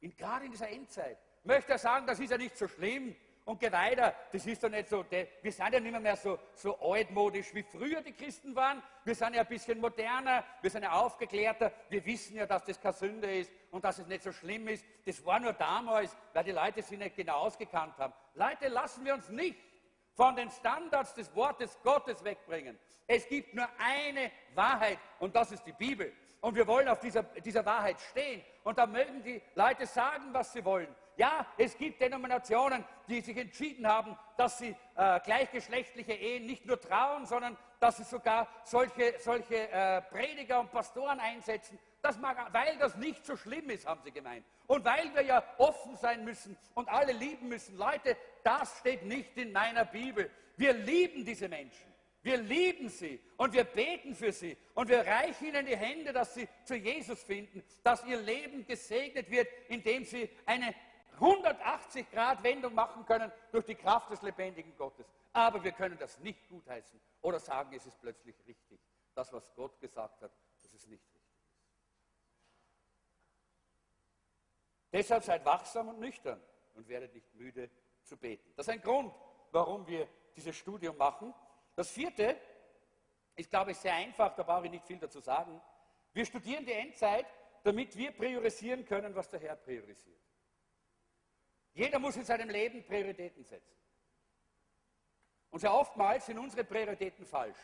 In, 0.02 0.16
gerade 0.18 0.46
in 0.46 0.52
dieser 0.52 0.70
Endzeit 0.70 1.18
möchte 1.44 1.74
er 1.74 1.78
sagen, 1.78 2.08
das 2.08 2.20
ist 2.20 2.32
ja 2.32 2.38
nicht 2.38 2.58
so 2.58 2.68
schlimm 2.68 3.16
und 3.46 3.60
geht 3.60 3.72
weiter. 3.72 4.16
Das 4.32 4.46
ist 4.46 4.64
doch 4.64 4.70
nicht 4.70 4.90
so. 4.90 5.06
Wir 5.10 5.52
sind 5.52 5.74
ja 5.74 5.80
nicht 5.80 5.92
mehr, 5.92 6.00
mehr 6.00 6.16
so, 6.16 6.40
so 6.54 6.78
altmodisch, 6.80 7.54
wie 7.54 7.64
früher 7.64 8.02
die 8.02 8.14
Christen 8.14 8.56
waren. 8.56 8.82
Wir 9.04 9.16
sind 9.16 9.36
ja 9.36 9.42
ein 9.42 9.48
bisschen 9.48 9.80
moderner, 9.80 10.44
wir 10.62 10.70
sind 10.70 10.84
ja 10.84 10.92
aufgeklärter. 10.92 11.72
Wir 11.90 12.04
wissen 12.06 12.36
ja, 12.36 12.46
dass 12.46 12.64
das 12.64 12.80
keine 12.80 12.94
Sünde 12.94 13.40
ist 13.40 13.52
und 13.72 13.84
dass 13.84 14.00
es 14.00 14.08
nicht 14.08 14.24
so 14.24 14.32
schlimm 14.32 14.68
ist. 14.68 14.84
Das 15.06 15.24
war 15.26 15.40
nur 15.40 15.54
damals, 15.54 16.16
weil 16.34 16.44
die 16.44 16.52
Leute 16.52 16.82
sich 16.82 16.98
nicht 16.98 17.16
genau 17.16 17.38
ausgekannt 17.38 17.98
haben. 17.98 18.14
Leute, 18.34 18.68
lassen 18.68 19.06
wir 19.06 19.14
uns 19.14 19.30
nicht 19.30 19.60
von 20.14 20.36
den 20.36 20.50
Standards 20.50 21.14
des 21.14 21.34
Wortes 21.36 21.78
Gottes 21.84 22.24
wegbringen. 22.24 22.78
Es 23.08 23.28
gibt 23.28 23.54
nur 23.54 23.68
eine 23.80 24.32
Wahrheit 24.54 25.00
und 25.20 25.36
das 25.36 25.52
ist 25.52 25.64
die 25.66 25.74
Bibel. 25.74 26.14
Und 26.42 26.56
wir 26.56 26.66
wollen 26.68 26.88
auf 26.88 27.00
dieser, 27.00 27.24
dieser 27.24 27.66
Wahrheit 27.66 28.00
stehen. 28.00 28.42
Und 28.64 28.78
da 28.78 28.86
mögen 28.86 29.22
die 29.24 29.42
Leute 29.56 29.86
sagen, 29.86 30.26
was 30.32 30.54
sie 30.54 30.64
wollen. 30.64 30.88
Ja, 31.18 31.46
es 31.58 31.78
gibt 31.78 32.00
Denominationen, 32.00 32.86
die 33.10 33.20
sich 33.20 33.36
entschieden 33.36 33.86
haben, 33.86 34.18
dass 34.38 34.60
sie 34.60 34.74
äh, 34.96 35.20
gleichgeschlechtliche 35.20 36.14
Ehen 36.14 36.46
nicht 36.46 36.66
nur 36.66 36.80
trauen, 36.80 37.26
sondern 37.26 37.58
dass 37.82 37.98
sie 37.98 38.04
sogar 38.04 38.48
solche, 38.64 39.20
solche 39.20 39.70
äh, 39.70 40.02
Prediger 40.04 40.62
und 40.62 40.72
Pastoren 40.72 41.20
einsetzen. 41.20 41.78
Das 42.02 42.18
mag, 42.18 42.54
weil 42.54 42.78
das 42.78 42.96
nicht 42.96 43.26
so 43.26 43.36
schlimm 43.36 43.70
ist, 43.70 43.86
haben 43.86 44.00
sie 44.02 44.12
gemeint. 44.12 44.46
Und 44.68 44.86
weil 44.86 45.14
wir 45.14 45.24
ja 45.24 45.44
offen 45.58 45.98
sein 45.98 46.24
müssen 46.24 46.58
und 46.74 46.88
alle 46.88 47.12
lieben 47.12 47.50
müssen. 47.50 47.78
Leute, 47.78 48.16
das 48.44 48.80
steht 48.80 49.04
nicht 49.04 49.36
in 49.36 49.52
meiner 49.52 49.84
Bibel. 49.84 50.32
Wir 50.56 50.72
lieben 50.72 51.26
diese 51.26 51.50
Menschen. 51.50 51.89
Wir 52.22 52.38
lieben 52.38 52.90
sie 52.90 53.22
und 53.38 53.54
wir 53.54 53.64
beten 53.64 54.14
für 54.14 54.34
sie 54.34 54.58
und 54.74 54.90
wir 54.90 55.06
reichen 55.06 55.48
ihnen 55.48 55.66
die 55.66 55.78
Hände, 55.78 56.12
dass 56.12 56.34
sie 56.34 56.48
zu 56.66 56.76
Jesus 56.76 57.24
finden, 57.24 57.64
dass 57.82 58.04
ihr 58.06 58.18
Leben 58.18 58.66
gesegnet 58.66 59.30
wird, 59.30 59.48
indem 59.70 60.04
sie 60.04 60.30
eine 60.46 60.76
180 61.14 62.12
Grad 62.12 62.44
Wendung 62.44 62.74
machen 62.74 63.06
können 63.06 63.32
durch 63.52 63.66
die 63.66 63.76
Kraft 63.76 64.12
des 64.12 64.22
lebendigen 64.22 64.76
Gottes. 64.78 65.06
Aber 65.32 65.64
wir 65.64 65.72
können 65.72 65.98
das 65.98 66.20
nicht 66.20 66.48
gutheißen 66.50 67.00
oder 67.22 67.40
sagen, 67.40 67.74
es 67.76 67.86
ist 67.86 68.00
plötzlich 68.02 68.36
richtig. 68.46 68.80
Das, 69.16 69.32
was 69.32 69.54
Gott 69.56 69.80
gesagt 69.80 70.22
hat, 70.22 70.32
dass 70.62 70.74
es 70.74 70.88
nicht 70.88 71.04
richtig 71.06 71.16
ist. 71.16 71.50
Deshalb 74.92 75.24
seid 75.24 75.46
wachsam 75.46 75.90
und 75.90 76.00
nüchtern 76.00 76.42
und 76.76 76.88
werdet 76.88 77.14
nicht 77.14 77.34
müde 77.36 77.70
zu 78.04 78.18
beten. 78.18 78.52
Das 78.56 78.68
ist 78.68 78.74
ein 78.74 78.82
Grund, 78.82 79.14
warum 79.52 79.86
wir 79.88 80.08
dieses 80.36 80.56
Studium 80.56 80.98
machen. 80.98 81.34
Das 81.80 81.92
vierte 81.92 82.38
ist, 83.38 83.50
glaube 83.50 83.72
ich, 83.72 83.78
sehr 83.78 83.94
einfach, 83.94 84.36
da 84.36 84.44
brauche 84.44 84.66
ich 84.66 84.72
nicht 84.72 84.86
viel 84.86 85.00
dazu 85.00 85.22
sagen. 85.22 85.62
Wir 86.12 86.26
studieren 86.26 86.66
die 86.66 86.74
Endzeit, 86.74 87.26
damit 87.64 87.96
wir 87.96 88.12
priorisieren 88.12 88.84
können, 88.84 89.16
was 89.16 89.30
der 89.30 89.40
Herr 89.40 89.56
priorisiert. 89.56 90.20
Jeder 91.72 91.98
muss 92.00 92.18
in 92.18 92.26
seinem 92.26 92.50
Leben 92.50 92.84
Prioritäten 92.84 93.46
setzen. 93.46 93.78
Und 95.52 95.60
sehr 95.60 95.74
oftmals 95.74 96.26
sind 96.26 96.38
unsere 96.38 96.66
Prioritäten 96.66 97.26
falsch. 97.26 97.60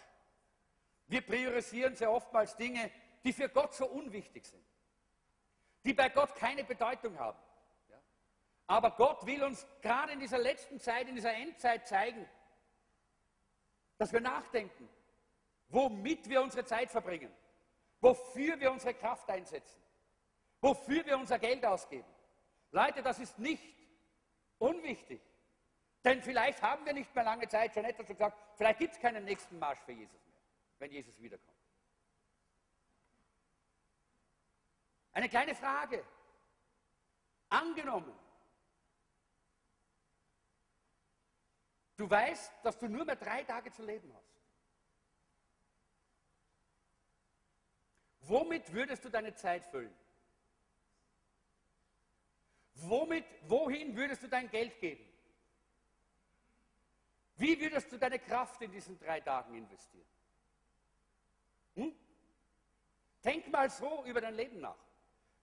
Wir 1.08 1.20
priorisieren 1.20 1.94
sehr 1.94 2.10
oftmals 2.10 2.56
Dinge, 2.56 2.90
die 3.26 3.34
für 3.34 3.50
Gott 3.50 3.74
so 3.74 3.86
unwichtig 3.86 4.46
sind, 4.46 4.66
die 5.84 5.94
bei 5.94 6.08
Gott 6.08 6.34
keine 6.36 6.64
Bedeutung 6.64 7.20
haben. 7.20 7.40
Aber 8.66 8.92
Gott 8.92 9.26
will 9.26 9.44
uns 9.44 9.68
gerade 9.82 10.14
in 10.14 10.22
dieser 10.22 10.40
letzten 10.40 10.80
Zeit, 10.80 11.10
in 11.10 11.16
dieser 11.16 11.34
Endzeit 11.34 11.86
zeigen, 11.86 12.26
dass 13.98 14.12
wir 14.12 14.22
nachdenken, 14.22 14.90
womit 15.70 16.30
wir 16.30 16.42
unsere 16.42 16.66
Zeit 16.66 16.92
verbringen, 16.92 17.32
wofür 18.02 18.60
wir 18.60 18.72
unsere 18.72 18.94
Kraft 18.94 19.30
einsetzen, 19.30 19.82
wofür 20.62 21.06
wir 21.06 21.18
unser 21.18 21.40
Geld 21.40 21.66
ausgeben. 21.66 22.08
Leute, 22.72 23.02
das 23.02 23.20
ist 23.20 23.40
nicht 23.40 23.76
Unwichtig. 24.58 25.22
Denn 26.04 26.22
vielleicht 26.22 26.62
haben 26.62 26.86
wir 26.86 26.94
nicht 26.94 27.14
mehr 27.16 27.24
lange 27.24 27.48
Zeit, 27.48 27.74
schon 27.74 27.86
etwas 27.86 28.08
gesagt, 28.08 28.38
vielleicht 28.56 28.80
gibt 28.80 28.94
es 28.94 29.00
keinen 29.00 29.26
nächsten 29.26 29.58
Marsch 29.58 29.80
für 29.80 29.92
Jesus 29.92 30.24
mehr, 30.26 30.40
wenn 30.80 30.92
Jesus 30.92 31.20
wiederkommt. 31.20 31.52
Eine 35.14 35.30
kleine 35.30 35.56
Frage. 35.56 36.04
Angenommen, 37.50 38.14
du 41.98 42.10
weißt, 42.10 42.54
dass 42.64 42.78
du 42.78 42.88
nur 42.88 43.06
mehr 43.06 43.16
drei 43.16 43.44
Tage 43.44 43.72
zu 43.72 43.84
leben 43.84 44.12
hast. 44.16 44.36
Womit 48.22 48.74
würdest 48.74 49.06
du 49.06 49.10
deine 49.10 49.36
Zeit 49.36 49.66
füllen? 49.66 49.94
Womit, 52.76 53.26
wohin 53.48 53.96
würdest 53.96 54.24
du 54.24 54.28
dein 54.28 54.50
Geld 54.50 54.80
geben? 54.80 55.06
Wie 57.38 57.60
würdest 57.60 57.92
du 57.92 57.98
deine 57.98 58.20
Kraft 58.20 58.62
in 58.62 58.72
diesen 58.72 58.98
drei 59.00 59.20
Tagen 59.20 59.56
investieren? 59.56 60.08
Hm? 61.76 61.96
Denk 63.24 63.52
mal 63.52 63.70
so 63.70 64.06
über 64.06 64.22
dein 64.22 64.36
Leben 64.36 64.60
nach. 64.60 64.78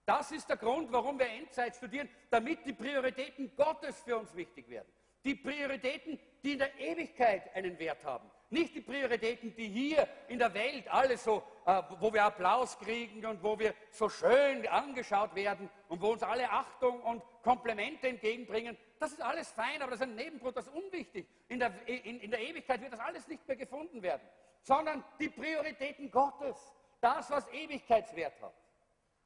Das 0.05 0.31
ist 0.31 0.49
der 0.49 0.57
Grund, 0.57 0.91
warum 0.91 1.17
wir 1.17 1.27
Endzeit 1.27 1.75
studieren, 1.75 2.09
damit 2.29 2.65
die 2.65 2.73
Prioritäten 2.73 3.55
Gottes 3.55 4.01
für 4.01 4.17
uns 4.17 4.35
wichtig 4.35 4.67
werden. 4.67 4.91
Die 5.23 5.35
Prioritäten, 5.35 6.19
die 6.43 6.53
in 6.53 6.59
der 6.59 6.77
Ewigkeit 6.79 7.55
einen 7.55 7.77
Wert 7.79 8.03
haben. 8.03 8.29
Nicht 8.49 8.75
die 8.75 8.81
Prioritäten, 8.81 9.55
die 9.55 9.67
hier 9.67 10.07
in 10.27 10.37
der 10.37 10.53
Welt 10.53 10.87
alles 10.87 11.23
so, 11.23 11.41
äh, 11.65 11.81
wo 11.99 12.13
wir 12.13 12.23
Applaus 12.23 12.77
kriegen 12.77 13.25
und 13.25 13.41
wo 13.41 13.57
wir 13.57 13.73
so 13.89 14.09
schön 14.09 14.67
angeschaut 14.67 15.33
werden 15.33 15.69
und 15.87 16.01
wo 16.01 16.11
uns 16.11 16.21
alle 16.21 16.47
Achtung 16.51 17.01
und 17.01 17.23
Komplimente 17.41 18.09
entgegenbringen. 18.09 18.77
Das 18.99 19.11
ist 19.11 19.21
alles 19.21 19.49
fein, 19.49 19.81
aber 19.81 19.91
das 19.91 20.01
ist 20.01 20.07
ein 20.07 20.15
Nebenprodukt, 20.15 20.57
das 20.57 20.67
ist 20.67 20.73
unwichtig. 20.73 21.27
In 21.47 21.59
der, 21.59 21.73
in, 21.87 22.19
in 22.19 22.29
der 22.29 22.41
Ewigkeit 22.41 22.79
wird 22.79 22.93
das 22.93 22.99
alles 22.99 23.27
nicht 23.27 23.47
mehr 23.47 23.57
gefunden 23.57 24.03
werden, 24.03 24.21
sondern 24.61 25.03
die 25.19 25.29
Prioritäten 25.29 26.11
Gottes, 26.11 26.75
das, 27.01 27.31
was 27.31 27.47
Ewigkeitswert 27.51 28.39
hat, 28.39 28.53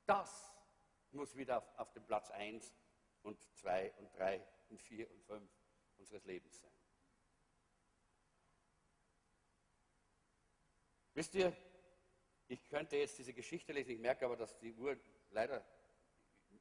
das 0.05 0.53
muss 1.11 1.35
wieder 1.35 1.57
auf, 1.57 1.65
auf 1.75 1.91
dem 1.91 2.05
Platz 2.05 2.31
1 2.31 2.73
und 3.23 3.37
2 3.55 3.91
und 3.97 4.17
3 4.17 4.41
und 4.69 4.81
4 4.81 5.11
und 5.11 5.21
5 5.25 5.56
unseres 5.97 6.25
Lebens 6.25 6.59
sein. 6.59 6.71
Wisst 11.13 11.33
ihr, 11.35 11.55
ich 12.47 12.67
könnte 12.67 12.95
jetzt 12.95 13.17
diese 13.17 13.33
Geschichte 13.33 13.73
lesen, 13.73 13.91
ich 13.91 13.99
merke 13.99 14.25
aber, 14.25 14.37
dass 14.37 14.57
die 14.59 14.73
Uhr 14.73 14.97
leider, 15.31 15.65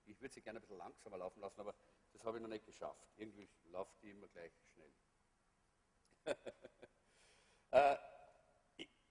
ich 0.06 0.20
würde 0.20 0.32
sie 0.32 0.40
gerne 0.40 0.58
ein 0.58 0.62
bisschen 0.62 0.78
langsamer 0.78 1.18
laufen 1.18 1.40
lassen, 1.40 1.60
aber 1.60 1.74
das 2.12 2.24
habe 2.24 2.38
ich 2.38 2.42
noch 2.42 2.48
nicht 2.48 2.64
geschafft. 2.64 3.06
Irgendwie 3.16 3.48
läuft 3.66 4.00
die 4.02 4.10
immer 4.10 4.28
gleich 4.28 4.52
schnell. 4.72 4.92
äh, 7.70 7.96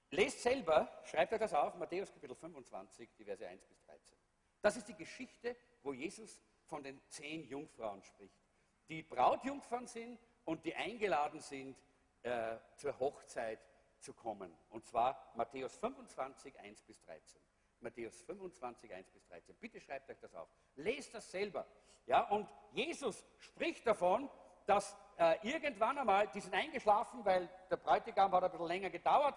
lest 0.09 0.41
selber, 0.41 1.01
schreibt 1.05 1.31
euch 1.33 1.39
das 1.39 1.53
auf, 1.53 1.75
Matthäus 1.75 2.11
Kapitel 2.11 2.35
25, 2.35 3.13
die 3.15 3.23
Verse 3.23 3.47
1 3.47 3.65
bis 3.65 3.79
13. 3.81 4.17
Das 4.61 4.75
ist 4.75 4.87
die 4.87 4.95
Geschichte, 4.95 5.55
wo 5.83 5.93
Jesus 5.93 6.41
von 6.65 6.83
den 6.83 6.99
zehn 7.07 7.43
Jungfrauen 7.43 8.01
spricht, 8.01 8.41
die 8.89 9.03
Brautjungfern 9.03 9.87
sind 9.87 10.19
und 10.43 10.63
die 10.65 10.75
eingeladen 10.75 11.39
sind 11.39 11.77
äh, 12.23 12.57
zur 12.75 12.97
Hochzeit 12.99 13.59
zu 13.99 14.13
kommen. 14.13 14.55
Und 14.69 14.85
zwar 14.85 15.31
Matthäus 15.35 15.77
25, 15.77 16.59
1 16.59 16.81
bis 16.83 17.01
13. 17.01 17.41
Matthäus 17.79 18.21
25, 18.21 18.93
1 18.93 19.09
bis 19.09 19.25
13. 19.25 19.55
Bitte 19.55 19.79
schreibt 19.79 20.09
euch 20.09 20.19
das 20.19 20.33
auf. 20.35 20.49
Lest 20.75 21.13
das 21.13 21.29
selber. 21.29 21.65
Ja, 22.05 22.21
und 22.29 22.47
Jesus 22.71 23.25
spricht 23.37 23.85
davon, 23.85 24.29
dass 24.65 24.95
äh, 25.17 25.37
irgendwann 25.47 25.97
einmal, 25.97 26.27
die 26.27 26.41
sind 26.41 26.53
eingeschlafen, 26.53 27.23
weil 27.25 27.49
der 27.69 27.77
Bräutigam 27.77 28.31
hat 28.31 28.43
ein 28.43 28.51
bisschen 28.51 28.67
länger 28.67 28.89
gedauert, 28.89 29.35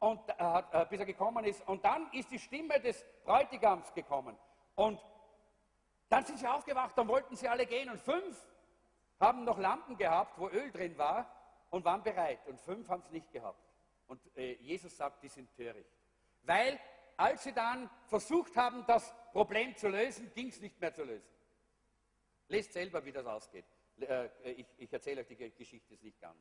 und, 0.00 0.20
äh, 0.28 0.62
äh, 0.72 0.86
bis 0.88 1.00
er 1.00 1.06
gekommen 1.06 1.44
ist. 1.44 1.66
Und 1.66 1.84
dann 1.84 2.10
ist 2.12 2.30
die 2.30 2.38
Stimme 2.38 2.80
des 2.80 3.04
Bräutigams 3.24 3.92
gekommen. 3.92 4.36
Und 4.74 5.04
dann 6.08 6.24
sind 6.24 6.38
sie 6.38 6.46
aufgewacht, 6.46 6.96
dann 6.96 7.08
wollten 7.08 7.36
sie 7.36 7.48
alle 7.48 7.66
gehen. 7.66 7.90
Und 7.90 8.00
fünf 8.00 8.46
haben 9.20 9.44
noch 9.44 9.58
Lampen 9.58 9.96
gehabt, 9.96 10.38
wo 10.38 10.48
Öl 10.48 10.70
drin 10.70 10.96
war, 10.98 11.34
und 11.70 11.84
waren 11.84 12.02
bereit. 12.02 12.46
Und 12.46 12.60
fünf 12.60 12.88
haben 12.88 13.02
es 13.02 13.10
nicht 13.10 13.30
gehabt. 13.30 13.62
Und 14.06 14.20
äh, 14.36 14.54
Jesus 14.54 14.96
sagt, 14.96 15.22
die 15.22 15.28
sind 15.28 15.54
töricht. 15.54 15.90
Weil 16.42 16.78
als 17.16 17.42
sie 17.42 17.52
dann 17.52 17.90
versucht 18.06 18.56
haben, 18.56 18.86
das 18.86 19.12
Problem 19.32 19.76
zu 19.76 19.88
lösen, 19.88 20.32
ging 20.34 20.48
es 20.48 20.60
nicht 20.60 20.80
mehr 20.80 20.94
zu 20.94 21.04
lösen. 21.04 21.28
Lest 22.46 22.72
selber, 22.72 23.04
wie 23.04 23.12
das 23.12 23.26
ausgeht. 23.26 23.66
Äh, 24.00 24.28
ich, 24.52 24.66
ich 24.78 24.92
erzähle 24.92 25.22
euch 25.22 25.26
die 25.26 25.50
Geschichte 25.50 25.94
ist 25.94 26.02
nicht 26.02 26.20
ganz. 26.20 26.38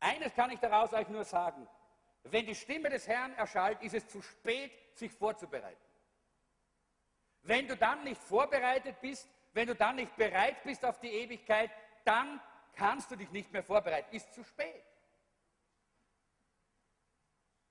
Eines 0.00 0.34
kann 0.34 0.50
ich 0.50 0.58
daraus 0.58 0.92
euch 0.92 1.08
nur 1.08 1.24
sagen. 1.24 1.68
Wenn 2.24 2.46
die 2.46 2.54
Stimme 2.54 2.88
des 2.88 3.06
Herrn 3.06 3.34
erschallt, 3.34 3.82
ist 3.82 3.94
es 3.94 4.08
zu 4.08 4.22
spät, 4.22 4.72
sich 4.94 5.12
vorzubereiten. 5.12 5.80
Wenn 7.42 7.68
du 7.68 7.76
dann 7.76 8.02
nicht 8.04 8.20
vorbereitet 8.20 9.00
bist, 9.02 9.28
wenn 9.52 9.68
du 9.68 9.74
dann 9.74 9.96
nicht 9.96 10.16
bereit 10.16 10.62
bist 10.64 10.84
auf 10.84 10.98
die 11.00 11.12
Ewigkeit, 11.12 11.70
dann 12.04 12.40
kannst 12.74 13.10
du 13.10 13.16
dich 13.16 13.30
nicht 13.30 13.52
mehr 13.52 13.62
vorbereiten. 13.62 14.14
Ist 14.14 14.32
zu 14.32 14.44
spät. 14.44 14.84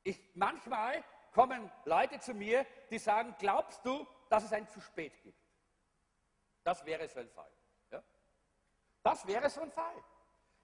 Ich, 0.04 0.20
manchmal 0.34 1.04
kommen 1.32 1.72
Leute 1.86 2.20
zu 2.20 2.34
mir, 2.34 2.66
die 2.90 3.00
sagen, 3.00 3.36
glaubst 3.40 3.86
du, 3.86 4.06
dass 4.30 4.44
es 4.44 4.54
ein 4.54 4.68
zu 4.68 4.82
spät 4.82 5.22
gibt? 5.24 5.40
Das 6.64 6.86
wäre 6.86 7.08
so 7.08 7.20
ein 7.20 7.30
Fall. 7.30 7.52
Ja? 7.92 8.04
Das 9.02 9.26
wäre 9.28 9.50
so 9.50 9.62
ein 9.62 9.72
Fall. 9.72 10.04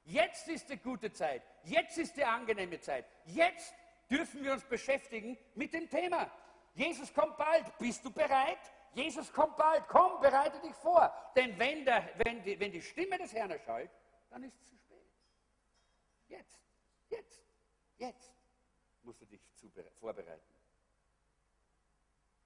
Jetzt 0.03 0.47
ist 0.47 0.69
die 0.69 0.77
gute 0.77 1.11
Zeit. 1.11 1.43
Jetzt 1.63 1.97
ist 1.97 2.15
die 2.17 2.23
angenehme 2.23 2.79
Zeit. 2.79 3.05
Jetzt 3.25 3.73
dürfen 4.09 4.43
wir 4.43 4.53
uns 4.53 4.63
beschäftigen 4.63 5.37
mit 5.55 5.73
dem 5.73 5.89
Thema. 5.89 6.31
Jesus 6.73 7.13
kommt 7.13 7.37
bald. 7.37 7.77
Bist 7.77 8.03
du 8.03 8.11
bereit? 8.11 8.59
Jesus 8.93 9.31
kommt 9.31 9.55
bald. 9.57 9.87
Komm, 9.87 10.19
bereite 10.19 10.59
dich 10.61 10.73
vor. 10.75 11.13
Denn 11.35 11.57
wenn, 11.59 11.85
der, 11.85 12.09
wenn, 12.25 12.41
die, 12.43 12.59
wenn 12.59 12.71
die 12.71 12.81
Stimme 12.81 13.17
des 13.17 13.33
Herrn 13.33 13.51
erschallt, 13.51 13.91
dann 14.29 14.43
ist 14.43 14.55
es 14.55 14.65
zu 14.67 14.75
spät. 14.77 15.05
Jetzt, 16.27 16.59
jetzt, 17.09 17.43
jetzt 17.97 18.33
musst 19.03 19.21
du 19.21 19.25
dich 19.25 19.41
vorbereiten. 19.99 20.41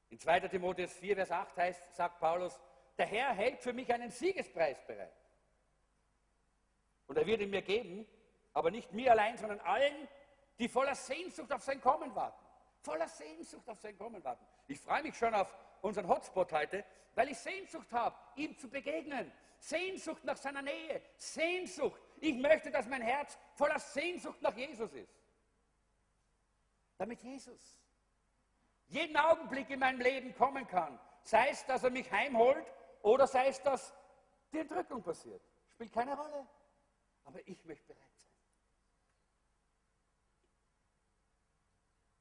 In 0.10 0.20
2. 0.20 0.41
Timotheus 0.41 0.94
4, 0.94 1.16
Vers 1.16 1.32
8 1.32 1.58
heißt, 1.58 1.96
sagt 1.96 2.20
Paulus, 2.20 2.60
der 2.98 3.08
Herr 3.08 3.34
hält 3.34 3.62
für 3.62 3.74
mich 3.74 3.91
einen 3.91 4.12
Siegespreis 4.12 4.86
bereit. 4.86 5.14
Und 7.08 7.18
er 7.18 7.26
wird 7.26 7.41
ihn 7.41 7.50
mir 7.50 7.62
geben, 7.62 8.08
aber 8.54 8.70
nicht 8.70 8.91
mir 8.94 9.12
allein, 9.12 9.38
sondern 9.38 9.60
allen, 9.62 10.08
die 10.60 10.68
voller 10.68 10.96
Sehnsucht 10.96 11.52
auf 11.52 11.64
sein 11.64 11.82
Kommen 11.82 12.14
warten. 12.16 12.46
Voller 12.82 13.08
Sehnsucht 13.08 13.68
auf 13.68 13.80
sein 13.80 13.98
Kommen 13.98 14.24
warten. 14.24 14.46
Ich 14.68 14.80
freue 14.80 15.02
mich 15.02 15.18
schon 15.18 15.34
auf 15.34 15.56
unseren 15.84 16.07
Hotspot 16.07 16.51
heute, 16.51 16.84
weil 17.13 17.29
ich 17.29 17.38
Sehnsucht 17.38 17.91
habe, 17.91 18.15
ihm 18.36 18.57
zu 18.57 18.69
begegnen. 18.69 19.31
Sehnsucht 19.59 20.23
nach 20.23 20.38
seiner 20.38 20.61
Nähe. 20.61 21.01
Sehnsucht. 21.17 22.01
Ich 22.19 22.34
möchte, 22.34 22.71
dass 22.71 22.88
mein 22.88 23.01
Herz 23.01 23.38
voller 23.53 23.79
Sehnsucht 23.79 24.41
nach 24.41 24.55
Jesus 24.55 24.91
ist. 24.93 25.13
Damit 26.97 27.21
Jesus 27.21 27.79
jeden 28.88 29.17
Augenblick 29.17 29.69
in 29.69 29.79
meinem 29.79 29.99
Leben 29.99 30.34
kommen 30.36 30.67
kann. 30.67 30.99
Sei 31.23 31.49
es, 31.49 31.65
dass 31.65 31.84
er 31.84 31.89
mich 31.89 32.09
heimholt 32.11 32.65
oder 33.01 33.27
sei 33.27 33.47
es, 33.47 33.61
dass 33.61 33.93
die 34.51 34.59
Entrückung 34.59 35.01
passiert. 35.01 35.41
Spielt 35.69 35.91
keine 35.91 36.15
Rolle. 36.15 36.47
Aber 37.25 37.39
ich 37.47 37.63
möchte 37.65 37.86
bereit 37.88 38.17
sein. 38.17 38.31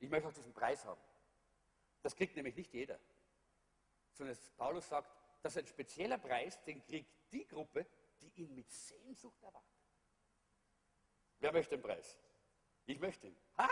Ich 0.01 0.09
möchte 0.09 0.29
auch 0.29 0.33
diesen 0.33 0.53
Preis 0.53 0.85
haben. 0.85 1.01
Das 2.03 2.17
kriegt 2.17 2.35
nämlich 2.37 2.57
nicht 2.57 2.73
jeder. 2.73 2.99
Sondern 4.13 4.37
Paulus 4.57 4.89
sagt, 4.89 5.11
das 5.43 5.57
ist 5.57 5.63
ein 5.63 5.67
spezieller 5.67 6.19
Preis, 6.19 6.63
den 6.65 6.85
kriegt 6.85 7.11
die 7.33 7.47
Gruppe, 7.47 7.87
die 8.21 8.43
ihn 8.43 8.55
mit 8.55 8.71
Sehnsucht 8.71 9.43
erwartet. 9.43 9.69
Wer 11.41 11.53
möchte 11.53 11.77
den 11.77 11.83
Preis? 11.83 12.19
Ich 12.87 13.01
möchte 13.01 13.29
ihn. 13.29 13.37
Ha! 13.59 13.69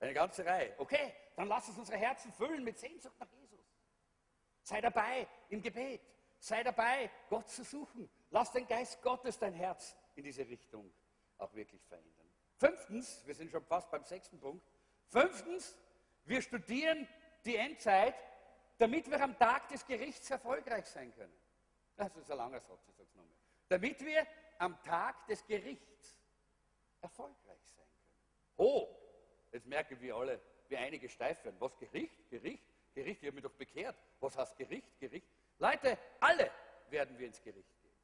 Eine 0.00 0.12
ganze 0.12 0.44
Reihe. 0.44 0.74
Okay, 0.78 1.14
dann 1.36 1.48
lass 1.48 1.68
uns 1.68 1.78
unsere 1.78 1.98
Herzen 1.98 2.32
füllen 2.32 2.62
mit 2.62 2.78
Sehnsucht 2.78 3.18
nach 3.18 3.30
Jesus. 3.32 3.64
Sei 4.62 4.80
dabei 4.80 5.26
im 5.48 5.62
Gebet. 5.62 6.02
Sei 6.38 6.62
dabei, 6.62 7.10
Gott 7.30 7.48
zu 7.48 7.64
suchen. 7.64 8.10
Lass 8.30 8.52
den 8.52 8.66
Geist 8.66 9.00
Gottes 9.02 9.38
dein 9.38 9.54
Herz 9.54 9.96
in 10.14 10.24
diese 10.24 10.46
Richtung 10.46 10.92
auch 11.38 11.52
wirklich 11.54 11.82
verändern. 11.84 12.28
Fünftens, 12.56 13.26
wir 13.26 13.34
sind 13.34 13.50
schon 13.50 13.64
fast 13.64 13.90
beim 13.90 14.04
sechsten 14.04 14.38
Punkt, 14.38 14.64
Fünftens, 15.08 15.76
wir 16.24 16.42
studieren 16.42 17.06
die 17.44 17.56
Endzeit, 17.56 18.14
damit 18.78 19.10
wir 19.10 19.22
am 19.22 19.38
Tag 19.38 19.68
des 19.68 19.86
Gerichts 19.86 20.30
erfolgreich 20.30 20.86
sein 20.86 21.14
können. 21.14 21.34
Das 21.96 22.14
ist 22.16 22.30
ein 22.30 22.36
langer 22.36 22.60
Satz, 22.60 22.88
ich 22.88 22.94
sage 22.96 23.08
es 23.08 23.14
nochmal. 23.14 23.34
Damit 23.68 24.04
wir 24.04 24.26
am 24.58 24.82
Tag 24.82 25.26
des 25.26 25.44
Gerichts 25.46 26.18
erfolgreich 27.00 27.60
sein 27.64 27.84
können. 27.84 28.14
Oh, 28.56 28.88
jetzt 29.52 29.66
merken 29.66 30.00
wir 30.00 30.16
alle, 30.16 30.40
wie 30.68 30.76
einige 30.76 31.08
steif 31.08 31.44
werden. 31.44 31.56
Was 31.60 31.76
Gericht? 31.78 32.28
Gericht? 32.30 32.64
Gericht, 32.94 33.22
ich 33.22 33.26
habe 33.26 33.34
mich 33.34 33.44
doch 33.44 33.52
bekehrt. 33.52 33.96
Was 34.20 34.36
heißt 34.36 34.56
Gericht? 34.56 34.98
Gericht? 34.98 35.26
Leute, 35.58 35.98
alle 36.20 36.50
werden 36.88 37.18
wir 37.18 37.26
ins 37.26 37.42
Gericht 37.42 37.80
gehen. 37.80 37.94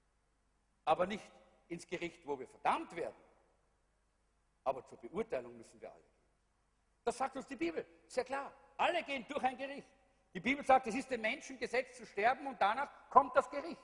Aber 0.85 1.07
nicht 1.07 1.25
ins 1.69 1.87
Gericht, 1.87 2.27
wo 2.27 2.39
wir 2.39 2.49
verdammt 2.49 2.95
werden. 2.95 3.17
Aber 4.65 4.85
zur 4.87 4.99
Beurteilung 4.99 5.57
müssen 5.57 5.81
wir 5.81 5.91
alle 5.91 6.03
gehen. 6.03 6.11
Das 7.05 7.17
sagt 7.17 7.37
uns 7.37 7.47
die 7.47 7.57
Bibel, 7.57 7.85
sehr 8.07 8.25
klar. 8.25 8.53
Alle 8.77 9.03
gehen 9.03 9.25
durch 9.29 9.43
ein 9.43 9.57
Gericht. 9.57 9.89
Die 10.33 10.41
Bibel 10.41 10.65
sagt, 10.65 10.87
es 10.87 10.95
ist 10.95 11.11
dem 11.11 11.21
Menschen 11.21 11.59
gesetzt 11.59 11.97
zu 11.97 12.07
sterben 12.07 12.47
und 12.47 12.61
danach 12.61 12.89
kommt 13.11 13.35
das 13.37 13.51
Gericht. 13.51 13.81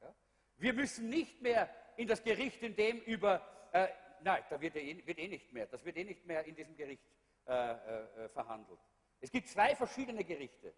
Ja? 0.00 0.14
Wir 0.56 0.72
müssen 0.72 1.08
nicht 1.08 1.42
mehr 1.42 1.68
in 1.96 2.08
das 2.08 2.22
Gericht, 2.22 2.62
in 2.62 2.74
dem 2.74 2.98
über, 3.00 3.46
äh, 3.72 3.88
nein, 4.22 4.42
da 4.48 4.60
wird 4.60 4.76
eh, 4.76 5.06
wird 5.06 5.18
eh, 5.18 5.28
nicht 5.28 5.52
mehr, 5.52 5.66
das 5.66 5.84
wird 5.84 5.96
eh 5.96 6.04
nicht 6.04 6.24
mehr 6.24 6.44
in 6.44 6.54
diesem 6.54 6.74
Gericht 6.76 7.04
äh, 7.46 7.52
äh, 7.52 8.28
verhandelt. 8.30 8.80
Es 9.20 9.30
gibt 9.30 9.48
zwei 9.48 9.76
verschiedene 9.76 10.24
Gerichte, 10.24 10.74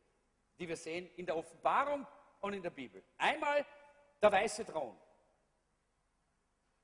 die 0.59 0.69
wir 0.69 0.77
sehen 0.77 1.09
in 1.17 1.27
der 1.27 1.37
Offenbarung 1.37 2.07
und 2.41 2.53
in 2.53 2.63
der 2.63 2.71
Bibel. 2.71 3.03
Einmal 3.17 3.65
der 4.21 4.33
weiße 4.33 4.65
Thron. 4.65 4.99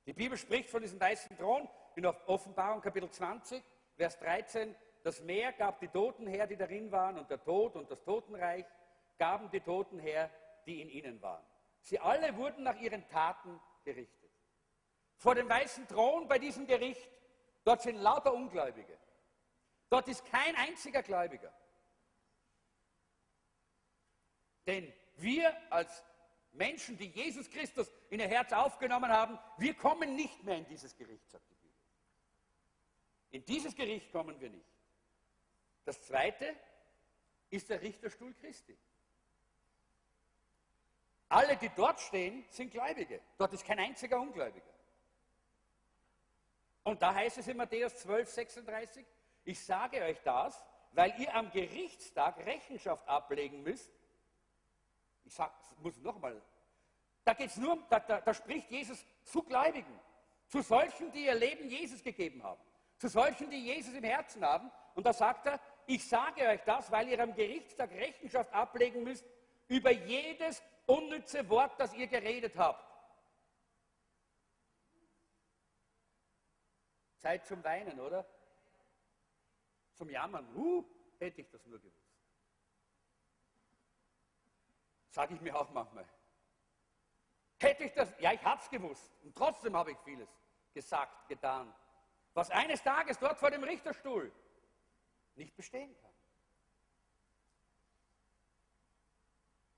Die 0.06 0.12
Bibel 0.12 0.38
spricht 0.38 0.70
von 0.70 0.82
diesem 0.82 1.00
weißen 1.00 1.36
Thron 1.36 1.68
in 1.96 2.06
Offenbarung 2.06 2.80
Kapitel 2.80 3.10
20, 3.10 3.62
Vers 3.96 4.18
13. 4.18 4.74
Das 5.02 5.20
Meer 5.22 5.52
gab 5.52 5.80
die 5.80 5.88
Toten 5.88 6.26
her, 6.26 6.46
die 6.46 6.56
darin 6.56 6.92
waren, 6.92 7.18
und 7.18 7.30
der 7.30 7.42
Tod 7.42 7.74
und 7.76 7.90
das 7.90 8.02
Totenreich 8.02 8.66
gaben 9.18 9.50
die 9.50 9.60
Toten 9.60 9.98
her, 9.98 10.30
die 10.66 10.82
in 10.82 10.88
ihnen 10.88 11.20
waren. 11.22 11.44
Sie 11.82 11.98
alle 11.98 12.36
wurden 12.36 12.64
nach 12.64 12.78
ihren 12.78 13.08
Taten 13.08 13.60
gerichtet. 13.84 14.30
Vor 15.16 15.34
dem 15.34 15.48
weißen 15.48 15.88
Thron 15.88 16.28
bei 16.28 16.38
diesem 16.38 16.66
Gericht, 16.66 17.08
dort 17.64 17.82
sind 17.82 17.96
lauter 17.96 18.32
Ungläubige. 18.34 18.98
Dort 19.88 20.08
ist 20.08 20.24
kein 20.26 20.54
einziger 20.56 21.02
Gläubiger. 21.02 21.52
Denn 24.66 24.92
wir 25.16 25.54
als 25.70 26.04
Menschen, 26.52 26.96
die 26.96 27.08
Jesus 27.08 27.50
Christus 27.50 27.90
in 28.08 28.20
ihr 28.20 28.28
Herz 28.28 28.52
aufgenommen 28.52 29.10
haben, 29.10 29.38
wir 29.58 29.74
kommen 29.74 30.14
nicht 30.14 30.42
mehr 30.44 30.58
in 30.58 30.66
dieses 30.66 30.96
Gericht, 30.96 31.28
sagt 31.30 31.48
die 31.50 31.54
Bibel. 31.54 31.76
In 33.30 33.44
dieses 33.44 33.74
Gericht 33.74 34.12
kommen 34.12 34.40
wir 34.40 34.50
nicht. 34.50 34.69
Das 35.84 36.02
zweite 36.02 36.54
ist 37.50 37.68
der 37.68 37.80
Richterstuhl 37.80 38.34
Christi. 38.34 38.76
Alle, 41.28 41.56
die 41.56 41.70
dort 41.76 42.00
stehen, 42.00 42.44
sind 42.50 42.72
Gläubige. 42.72 43.20
Dort 43.38 43.52
ist 43.52 43.64
kein 43.64 43.78
einziger 43.78 44.20
Ungläubiger. 44.20 44.72
Und 46.82 47.00
da 47.02 47.14
heißt 47.14 47.38
es 47.38 47.46
in 47.46 47.56
Matthäus 47.56 47.94
12, 47.96 48.28
36, 48.28 49.06
ich 49.44 49.64
sage 49.64 50.02
euch 50.02 50.20
das, 50.22 50.64
weil 50.92 51.14
ihr 51.20 51.32
am 51.34 51.50
Gerichtstag 51.50 52.44
Rechenschaft 52.44 53.06
ablegen 53.08 53.62
müsst. 53.62 53.90
Ich 55.24 55.34
sag, 55.34 55.52
muss 55.78 55.96
nochmal. 55.98 56.40
Da 57.24 57.34
geht's 57.34 57.56
nur, 57.56 57.78
da, 57.88 58.00
da, 58.00 58.20
da 58.20 58.34
spricht 58.34 58.70
Jesus 58.70 59.04
zu 59.22 59.42
Gläubigen, 59.42 60.00
zu 60.48 60.62
solchen, 60.62 61.12
die 61.12 61.26
ihr 61.26 61.34
Leben 61.34 61.68
Jesus 61.68 62.02
gegeben 62.02 62.42
haben, 62.42 62.60
zu 62.96 63.08
solchen, 63.08 63.50
die 63.50 63.64
Jesus 63.66 63.94
im 63.94 64.04
Herzen 64.04 64.44
haben. 64.44 64.70
Und 64.94 65.06
da 65.06 65.12
sagt 65.12 65.46
er, 65.46 65.60
ich 65.86 66.08
sage 66.08 66.46
euch 66.46 66.62
das, 66.64 66.90
weil 66.90 67.08
ihr 67.08 67.20
am 67.20 67.34
Gerichtstag 67.34 67.90
Rechenschaft 67.92 68.52
ablegen 68.52 69.02
müsst 69.02 69.24
über 69.68 69.90
jedes 69.90 70.62
unnütze 70.86 71.48
Wort, 71.48 71.78
das 71.78 71.94
ihr 71.94 72.06
geredet 72.06 72.56
habt. 72.56 72.84
Zeit 77.18 77.46
zum 77.46 77.62
Weinen, 77.62 78.00
oder? 78.00 78.26
Zum 79.94 80.08
Jammern. 80.08 80.48
Uh, 80.56 80.84
hätte 81.18 81.42
ich 81.42 81.50
das 81.50 81.64
nur 81.66 81.78
gewusst. 81.78 82.10
Sage 85.10 85.34
ich 85.34 85.40
mir 85.40 85.54
auch 85.54 85.70
manchmal. 85.70 86.08
Hätte 87.58 87.84
ich 87.84 87.92
das, 87.92 88.12
ja, 88.18 88.32
ich 88.32 88.42
habe 88.42 88.60
es 88.60 88.70
gewusst. 88.70 89.12
Und 89.22 89.36
trotzdem 89.36 89.76
habe 89.76 89.92
ich 89.92 89.98
vieles 89.98 90.28
gesagt, 90.72 91.28
getan. 91.28 91.72
Was 92.32 92.50
eines 92.50 92.82
Tages 92.82 93.18
dort 93.18 93.38
vor 93.38 93.50
dem 93.50 93.64
Richterstuhl 93.64 94.32
nicht 95.40 95.56
bestehen 95.56 95.94
kann. 96.00 96.12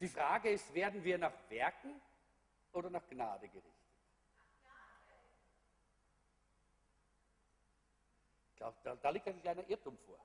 Die 0.00 0.08
Frage 0.08 0.50
ist, 0.50 0.74
werden 0.74 1.02
wir 1.04 1.16
nach 1.16 1.32
Werken 1.48 2.00
oder 2.72 2.90
nach 2.90 3.08
Gnade 3.08 3.48
gerichtet? 3.48 3.72
Ich 8.50 8.56
glaube, 8.56 8.76
da, 8.82 8.96
da, 8.96 9.10
liegt 9.10 9.28
ein 9.28 9.40
kleiner 9.40 9.68
Irrtum 9.68 9.96
vor. 9.98 10.24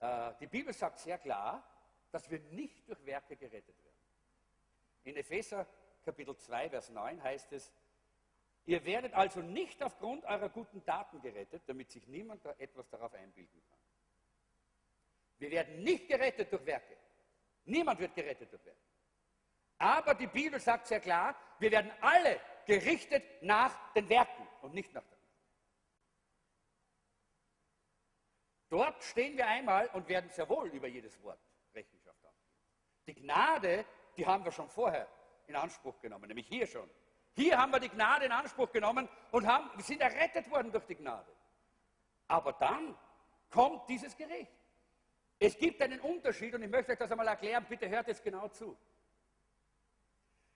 Äh, 0.00 0.34
die 0.40 0.46
Bibel 0.46 0.72
sagt 0.72 0.98
sehr 0.98 1.18
klar, 1.18 1.62
dass 2.10 2.28
wir 2.30 2.40
nicht 2.40 2.88
durch 2.88 3.04
Werke 3.04 3.36
gerettet 3.36 3.84
werden. 3.84 3.96
In 5.04 5.16
Epheser 5.16 5.66
Kapitel 6.04 6.36
2, 6.36 6.70
Vers 6.70 6.90
9 6.90 7.22
heißt 7.22 7.52
es, 7.52 7.72
Ihr 8.66 8.84
werdet 8.84 9.14
also 9.14 9.40
nicht 9.40 9.82
aufgrund 9.82 10.24
eurer 10.24 10.48
guten 10.48 10.84
Taten 10.84 11.20
gerettet, 11.20 11.62
damit 11.66 11.90
sich 11.90 12.06
niemand 12.06 12.44
da 12.44 12.52
etwas 12.58 12.88
darauf 12.88 13.12
einbilden 13.14 13.62
kann. 13.68 13.78
Wir 15.38 15.50
werden 15.50 15.82
nicht 15.82 16.08
gerettet 16.08 16.52
durch 16.52 16.66
Werke. 16.66 16.96
Niemand 17.64 18.00
wird 18.00 18.14
gerettet 18.14 18.52
durch 18.52 18.64
Werke. 18.64 18.80
Aber 19.78 20.14
die 20.14 20.26
Bibel 20.26 20.58
sagt 20.60 20.86
sehr 20.86 21.00
klar, 21.00 21.36
wir 21.58 21.70
werden 21.70 21.92
alle 22.00 22.40
gerichtet 22.66 23.24
nach 23.42 23.92
den 23.94 24.08
Werken 24.08 24.46
und 24.62 24.74
nicht 24.74 24.92
nach 24.92 25.04
der 25.04 25.18
Dort 28.68 29.02
stehen 29.02 29.36
wir 29.36 29.46
einmal 29.46 29.88
und 29.88 30.08
werden 30.08 30.28
sehr 30.30 30.48
wohl 30.48 30.68
über 30.68 30.88
jedes 30.88 31.20
Wort 31.22 31.40
Rechenschaft 31.74 32.22
abgeben. 32.24 32.52
Die 33.06 33.14
Gnade, 33.14 33.84
die 34.16 34.26
haben 34.26 34.44
wir 34.44 34.52
schon 34.52 34.68
vorher 34.68 35.08
in 35.46 35.56
Anspruch 35.56 35.98
genommen, 36.00 36.28
nämlich 36.28 36.46
hier 36.46 36.66
schon. 36.66 36.88
Hier 37.38 37.56
haben 37.56 37.70
wir 37.70 37.78
die 37.78 37.88
Gnade 37.88 38.24
in 38.24 38.32
Anspruch 38.32 38.72
genommen 38.72 39.08
und 39.30 39.46
haben, 39.46 39.70
wir 39.76 39.84
sind 39.84 40.00
errettet 40.00 40.50
worden 40.50 40.72
durch 40.72 40.84
die 40.86 40.96
Gnade. 40.96 41.32
Aber 42.26 42.52
dann 42.54 42.96
kommt 43.48 43.88
dieses 43.88 44.16
Gericht. 44.16 44.50
Es 45.38 45.56
gibt 45.56 45.80
einen 45.80 46.00
Unterschied 46.00 46.52
und 46.56 46.62
ich 46.62 46.68
möchte 46.68 46.90
euch 46.90 46.98
das 46.98 47.12
einmal 47.12 47.28
erklären, 47.28 47.64
bitte 47.68 47.88
hört 47.88 48.08
jetzt 48.08 48.24
genau 48.24 48.48
zu. 48.48 48.76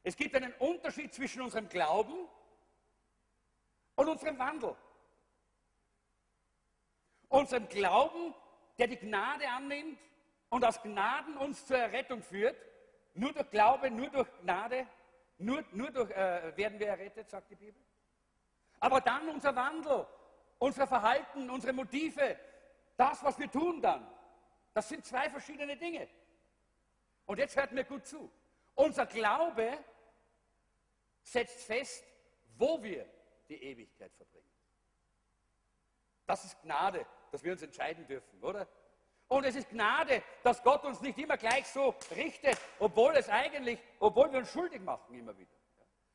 Es 0.03 0.17
gibt 0.17 0.35
einen 0.35 0.53
Unterschied 0.55 1.15
zwischen 1.15 1.43
unserem 1.43 1.69
Glauben 1.69 2.27
und 3.95 4.09
unserem 4.09 4.37
Wandel. 4.41 4.75
Unserem 7.29 7.69
Glauben, 7.69 8.35
der 8.79 8.89
die 8.89 8.99
Gnade 8.99 9.49
annimmt 9.49 10.01
und 10.49 10.65
aus 10.65 10.83
Gnaden 10.83 11.37
uns 11.37 11.65
zur 11.65 11.79
Errettung 11.79 12.25
führt. 12.25 12.57
Nur 13.15 13.33
durch 13.33 13.49
Glaube, 13.51 13.89
nur 13.89 14.11
durch 14.11 14.29
Gnade, 14.41 14.85
nur, 15.43 15.65
nur 15.73 15.91
durch 15.91 16.11
äh, 16.11 16.57
werden 16.57 16.79
wir 16.79 16.89
errettet, 16.89 17.29
sagt 17.29 17.51
die 17.51 17.57
Bibel. 17.57 17.83
Aber 18.81 19.01
dann 19.01 19.29
unser 19.29 19.55
Wandel, 19.55 20.07
unser 20.59 20.87
Verhalten, 20.87 21.51
unsere 21.51 21.73
Motive, 21.73 22.39
das, 22.97 23.23
was 23.23 23.39
wir 23.39 23.51
tun 23.51 23.81
dann, 23.81 24.07
das 24.75 24.89
sind 24.89 25.05
zwei 25.05 25.29
verschiedene 25.31 25.77
Dinge. 25.77 26.09
Und 27.27 27.39
jetzt 27.39 27.57
hört 27.57 27.73
mir 27.73 27.85
gut 27.85 28.07
zu. 28.07 28.31
Unser 28.75 29.07
Glaube 29.07 29.79
setzt 31.23 31.65
fest, 31.65 32.05
wo 32.57 32.83
wir 32.83 33.07
die 33.49 33.63
Ewigkeit 33.63 34.13
verbringen. 34.15 34.49
Das 36.27 36.45
ist 36.45 36.61
Gnade, 36.63 37.07
dass 37.31 37.43
wir 37.45 37.53
uns 37.53 37.63
entscheiden 37.63 38.07
dürfen, 38.07 38.43
oder? 38.43 38.67
Und 39.33 39.45
es 39.45 39.57
ist 39.57 39.71
Gnade, 39.71 40.23
dass 40.43 40.63
Gott 40.63 40.85
uns 40.85 41.01
nicht 41.01 41.17
immer 41.17 41.39
gleich 41.39 41.67
so 41.67 41.95
richtet, 42.11 42.59
obwohl 42.79 43.17
es 43.17 43.31
eigentlich, 43.31 43.81
obwohl 43.99 44.31
wir 44.31 44.41
uns 44.41 44.53
schuldig 44.53 44.83
machen 44.83 45.15
immer 45.15 45.35
wieder. 45.39 45.57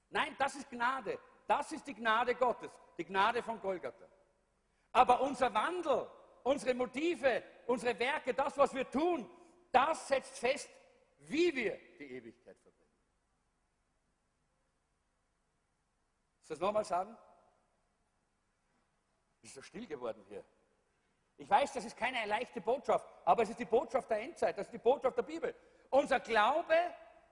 Nein, 0.10 0.36
das 0.38 0.54
ist 0.54 0.70
Gnade. 0.70 1.18
Das 1.48 1.72
ist 1.72 1.88
die 1.88 1.96
Gnade 1.96 2.36
Gottes, 2.36 2.70
die 2.96 3.06
Gnade 3.06 3.42
von 3.42 3.60
Golgatha. 3.60 4.08
Aber 4.92 5.20
unser 5.22 5.52
Wandel, 5.52 6.08
unsere 6.44 6.76
Motive, 6.76 7.44
unsere 7.66 7.98
Werke, 7.98 8.36
das, 8.36 8.56
was 8.56 8.72
wir 8.76 8.88
tun, 8.88 9.28
das 9.72 10.08
setzt 10.08 10.38
fest, 10.38 10.70
wie 11.18 11.56
wir 11.56 11.76
die 11.98 12.12
Ewigkeit 12.12 12.60
verbringen. 12.60 12.92
Soll 16.44 16.54
ich 16.54 16.60
das 16.60 16.60
nochmal 16.60 16.86
sagen? 16.86 17.18
Ist 19.42 19.56
so 19.56 19.64
still 19.64 19.88
geworden 19.88 20.24
hier. 20.30 20.46
Ich 21.38 21.50
weiß, 21.50 21.74
das 21.74 21.86
ist 21.86 21.96
keine 21.96 22.26
leichte 22.26 22.62
Botschaft, 22.62 23.06
aber 23.24 23.44
es 23.44 23.50
ist 23.50 23.60
die 23.60 23.66
Botschaft 23.66 24.10
der 24.10 24.22
Endzeit, 24.22 24.58
das 24.58 24.68
ist 24.68 24.74
die 24.74 24.80
Botschaft 24.80 25.18
der 25.18 25.24
Bibel. 25.24 25.54
Unser 25.90 26.20
Glaube 26.20 26.76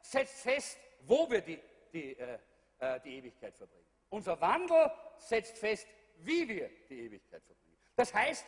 setzt 0.02 0.42
fest, 0.42 0.78
wo 1.02 1.30
wir 1.30 1.42
die, 1.42 1.60
die, 1.92 2.18
äh, 2.18 2.38
äh 2.80 3.00
die 3.00 3.18
Ewigkeit 3.18 3.56
verbringen. 3.56 3.86
Unser 4.10 4.40
Wandel 4.40 4.92
setzt 5.18 5.58
fest, 5.58 5.88
wie 6.20 6.48
wir 6.48 6.70
die 6.88 7.02
Ewigkeit 7.02 7.44
verbringen. 7.44 7.78
Das 7.96 8.14
heißt, 8.14 8.46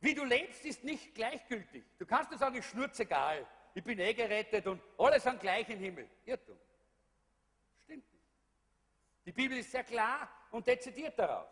wie 0.00 0.14
du 0.14 0.24
lebst, 0.24 0.64
ist 0.64 0.82
nicht 0.82 1.14
gleichgültig. 1.14 1.84
Du 1.98 2.04
kannst 2.04 2.30
nur 2.30 2.38
sagen, 2.38 2.56
ich 2.56 2.66
schnurze 2.66 3.04
egal, 3.04 3.46
ich 3.74 3.84
bin 3.84 3.98
eh 4.00 4.12
gerettet 4.12 4.66
und 4.66 4.82
alle 4.98 5.20
sind 5.20 5.38
gleich 5.40 5.68
im 5.68 5.78
Himmel. 5.78 6.08
Irrtum. 6.24 6.58
Stimmt 7.84 8.12
nicht. 8.12 8.24
Die 9.24 9.32
Bibel 9.32 9.58
ist 9.58 9.70
sehr 9.70 9.84
klar 9.84 10.28
und 10.50 10.66
dezidiert 10.66 11.16
darauf, 11.16 11.48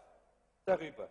darüber. 0.65 1.09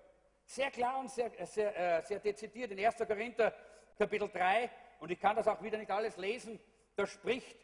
Sehr 0.50 0.72
klar 0.72 0.98
und 0.98 1.12
sehr, 1.12 1.30
sehr, 1.46 1.78
äh, 1.78 2.02
sehr 2.02 2.18
dezidiert. 2.18 2.72
In 2.72 2.84
1. 2.84 2.96
Korinther 3.06 3.54
Kapitel 3.96 4.28
3, 4.28 4.68
und 5.00 5.12
ich 5.12 5.20
kann 5.20 5.36
das 5.36 5.48
auch 5.48 5.62
wieder 5.62 5.78
nicht 5.78 5.92
alles 5.92 6.18
lesen, 6.18 6.60
da 6.96 7.06
spricht 7.06 7.56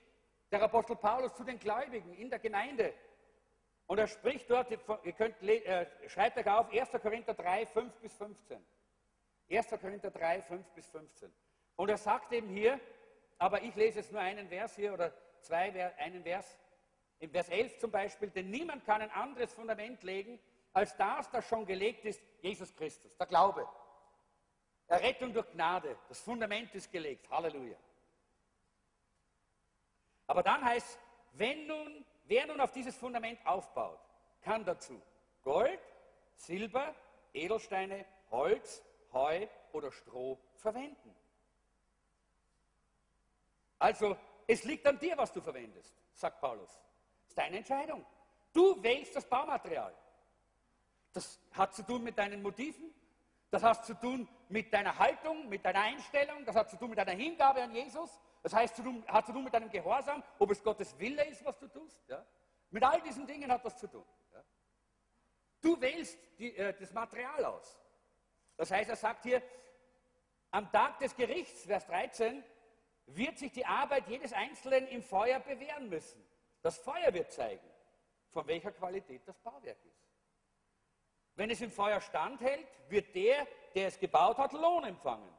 der 0.52 0.62
Apostel 0.62 0.96
Paulus 0.96 1.34
zu 1.34 1.44
den 1.44 1.58
Gläubigen 1.58 2.14
in 2.14 2.30
der 2.30 2.38
Gemeinde. 2.38 2.94
Und 3.88 3.98
er 3.98 4.06
spricht 4.06 4.52
dort, 4.52 4.70
ihr 4.70 5.14
könnt, 5.14 5.42
äh, 5.42 5.88
schreibt 6.08 6.38
euch 6.38 6.48
auf, 6.48 6.72
1. 6.72 6.92
Korinther 7.02 7.34
3, 7.34 7.66
5 7.66 7.92
bis 7.96 8.14
15. 8.18 8.64
1. 9.50 9.70
Korinther 9.82 10.12
3, 10.12 10.44
5 10.44 10.68
bis 10.76 10.88
15. 10.90 11.34
Und 11.78 11.90
er 11.90 11.98
sagt 11.98 12.34
eben 12.34 12.50
hier, 12.50 12.80
aber 13.40 13.64
ich 13.64 13.74
lese 13.74 13.98
jetzt 13.98 14.12
nur 14.12 14.22
einen 14.22 14.48
Vers 14.48 14.76
hier 14.76 14.94
oder 14.94 15.12
zwei, 15.42 15.92
einen 15.98 16.22
Vers, 16.22 16.56
im 17.18 17.32
Vers 17.32 17.50
11 17.50 17.80
zum 17.80 17.90
Beispiel, 17.90 18.30
denn 18.30 18.52
niemand 18.52 18.86
kann 18.86 19.02
ein 19.02 19.10
anderes 19.10 19.52
Fundament 19.56 20.04
legen, 20.04 20.40
als 20.76 20.96
das, 20.98 21.32
das 21.32 21.48
schon 21.48 21.66
gelegt 21.66 22.04
ist, 22.04 22.22
Jesus 22.42 22.76
Christus, 22.76 23.16
der 23.16 23.26
Glaube. 23.26 23.68
Errettung 24.88 25.34
durch 25.34 25.50
Gnade, 25.52 25.98
das 26.10 26.20
Fundament 26.20 26.76
ist 26.76 26.92
gelegt, 26.92 27.30
Halleluja. 27.32 27.78
Aber 30.28 30.44
dann 30.44 30.64
heißt, 30.64 31.00
wenn 31.32 31.66
nun, 31.66 32.06
wer 32.26 32.46
nun 32.46 32.60
auf 32.60 32.72
dieses 32.72 32.96
Fundament 32.96 33.40
aufbaut, 33.48 34.00
kann 34.42 34.66
dazu 34.66 35.02
Gold, 35.44 35.80
Silber, 36.36 36.94
Edelsteine, 37.34 38.06
Holz, 38.30 38.84
Heu 39.14 39.48
oder 39.72 39.92
Stroh 39.94 40.38
verwenden. 40.58 41.16
Also, 43.80 44.18
es 44.46 44.66
liegt 44.66 44.86
an 44.86 45.00
dir, 45.00 45.18
was 45.18 45.32
du 45.32 45.40
verwendest, 45.40 45.96
sagt 46.14 46.42
Paulus. 46.42 46.70
Das 46.70 47.30
ist 47.30 47.38
deine 47.38 47.58
Entscheidung. 47.58 48.06
Du 48.52 48.82
wählst 48.84 49.16
das 49.16 49.26
Baumaterial. 49.26 49.96
Das 51.16 51.40
hat 51.54 51.74
zu 51.74 51.82
tun 51.84 52.04
mit 52.04 52.18
deinen 52.18 52.42
Motiven, 52.42 52.94
das 53.50 53.64
hat 53.64 53.86
zu 53.86 53.94
tun 53.94 54.28
mit 54.50 54.74
deiner 54.74 55.00
Haltung, 55.00 55.48
mit 55.48 55.64
deiner 55.64 55.80
Einstellung, 55.80 56.44
das 56.44 56.58
hat 56.58 56.70
zu 56.70 56.76
tun 56.76 56.90
mit 56.90 57.00
deiner 57.00 57.14
Hingabe 57.14 57.64
an 57.64 57.74
Jesus, 57.74 58.20
das 58.44 58.54
heißt, 58.54 58.82
hat 59.08 59.26
zu 59.26 59.32
tun 59.32 59.46
mit 59.46 59.54
deinem 59.54 59.70
Gehorsam, 59.70 60.22
ob 60.40 60.52
es 60.52 60.62
Gottes 60.62 61.00
Wille 61.00 61.26
ist, 61.26 61.46
was 61.46 61.58
du 61.58 61.70
tust. 61.70 61.98
Ja? 62.10 62.26
Mit 62.70 62.84
all 62.84 63.02
diesen 63.02 63.26
Dingen 63.26 63.50
hat 63.50 63.64
das 63.64 63.78
zu 63.78 63.88
tun. 63.88 64.04
Ja? 64.34 64.44
Du 65.62 65.80
wählst 65.80 66.20
die, 66.38 66.54
äh, 66.58 66.78
das 66.78 66.92
Material 66.92 67.46
aus. 67.46 67.80
Das 68.58 68.70
heißt, 68.70 68.90
er 68.90 68.98
sagt 68.98 69.24
hier, 69.24 69.42
am 70.52 70.70
Tag 70.70 71.00
des 71.00 71.16
Gerichts, 71.16 71.64
Vers 71.64 71.86
13, 71.88 72.44
wird 73.06 73.38
sich 73.38 73.54
die 73.54 73.66
Arbeit 73.66 74.10
jedes 74.10 74.34
Einzelnen 74.34 74.86
im 74.90 75.02
Feuer 75.02 75.40
bewähren 75.40 75.88
müssen. 75.88 76.22
Das 76.62 76.78
Feuer 76.78 77.14
wird 77.14 77.32
zeigen, 77.32 77.66
von 78.32 78.46
welcher 78.48 78.74
Qualität 78.74 79.26
das 79.26 79.40
Bauwerk 79.40 79.78
ist. 79.86 80.05
Wenn 81.36 81.50
es 81.50 81.62
im 81.62 81.72
Feuer 81.72 82.00
standhält, 82.02 82.68
wird 82.90 83.14
der, 83.14 83.48
der 83.74 83.88
es 83.88 84.00
gebaut 84.00 84.38
hat, 84.38 84.54
Lohn 84.54 84.86
empfangen. 84.86 85.30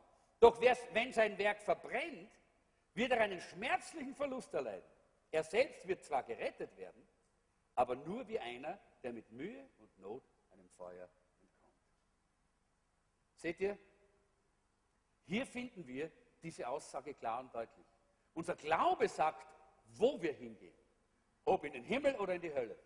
Doch 0.40 0.60
wenn 0.60 1.12
sein 1.12 1.38
Werk 1.38 1.62
verbrennt, 1.62 2.30
wird 2.94 3.12
er 3.12 3.20
einen 3.20 3.40
schmerzlichen 3.40 4.14
Verlust 4.14 4.52
erleiden. 4.52 4.88
Er 5.30 5.42
selbst 5.42 5.86
wird 5.86 6.04
zwar 6.04 6.22
gerettet 6.22 6.76
werden, 6.76 7.06
aber 7.74 7.96
nur 7.96 8.26
wie 8.28 8.38
einer, 8.38 8.78
der 9.02 9.12
mit 9.12 9.30
Mühe 9.32 9.68
und 9.78 9.98
Not 9.98 10.22
einem 10.50 10.68
Feuer 10.70 11.08
Seht 13.36 13.60
ihr? 13.60 13.78
Hier 15.26 15.46
finden 15.46 15.86
wir 15.86 16.10
diese 16.42 16.66
Aussage 16.66 17.14
klar 17.14 17.40
und 17.40 17.54
deutlich. 17.54 17.86
Unser 18.34 18.56
Glaube 18.56 19.08
sagt, 19.08 19.46
wo 19.88 20.20
wir 20.20 20.32
hingehen. 20.32 20.74
Ob 21.44 21.64
in 21.64 21.72
den 21.72 21.84
Himmel 21.84 22.16
oder 22.16 22.34
in 22.34 22.40
die 22.40 22.52
Hölle. 22.52 22.78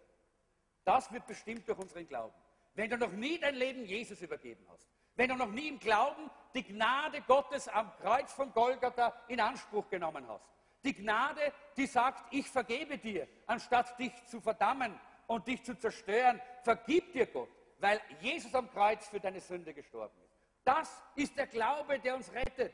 Das 0.84 1.10
wird 1.12 1.26
bestimmt 1.26 1.66
durch 1.68 1.78
unseren 1.78 2.06
Glauben. 2.06 2.34
Wenn 2.80 2.88
du 2.88 2.96
noch 2.96 3.12
nie 3.12 3.38
dein 3.38 3.56
Leben 3.56 3.84
Jesus 3.84 4.22
übergeben 4.22 4.66
hast, 4.72 4.88
wenn 5.14 5.28
du 5.28 5.34
noch 5.34 5.50
nie 5.50 5.68
im 5.68 5.78
Glauben 5.78 6.30
die 6.54 6.62
Gnade 6.62 7.20
Gottes 7.20 7.68
am 7.68 7.92
Kreuz 7.98 8.32
von 8.32 8.50
Golgatha 8.54 9.12
in 9.28 9.38
Anspruch 9.38 9.86
genommen 9.90 10.26
hast, 10.26 10.48
die 10.82 10.94
Gnade, 10.94 11.52
die 11.76 11.84
sagt, 11.84 12.32
ich 12.32 12.48
vergebe 12.48 12.96
dir, 12.96 13.28
anstatt 13.46 13.98
dich 13.98 14.12
zu 14.28 14.40
verdammen 14.40 14.98
und 15.26 15.46
dich 15.46 15.62
zu 15.62 15.76
zerstören, 15.78 16.40
vergib 16.62 17.12
dir 17.12 17.26
Gott, 17.26 17.50
weil 17.80 18.00
Jesus 18.22 18.54
am 18.54 18.70
Kreuz 18.70 19.06
für 19.08 19.20
deine 19.20 19.40
Sünde 19.40 19.74
gestorben 19.74 20.18
ist. 20.24 20.38
Das 20.64 21.02
ist 21.16 21.36
der 21.36 21.48
Glaube, 21.48 21.98
der 21.98 22.14
uns 22.14 22.32
rettet. 22.32 22.72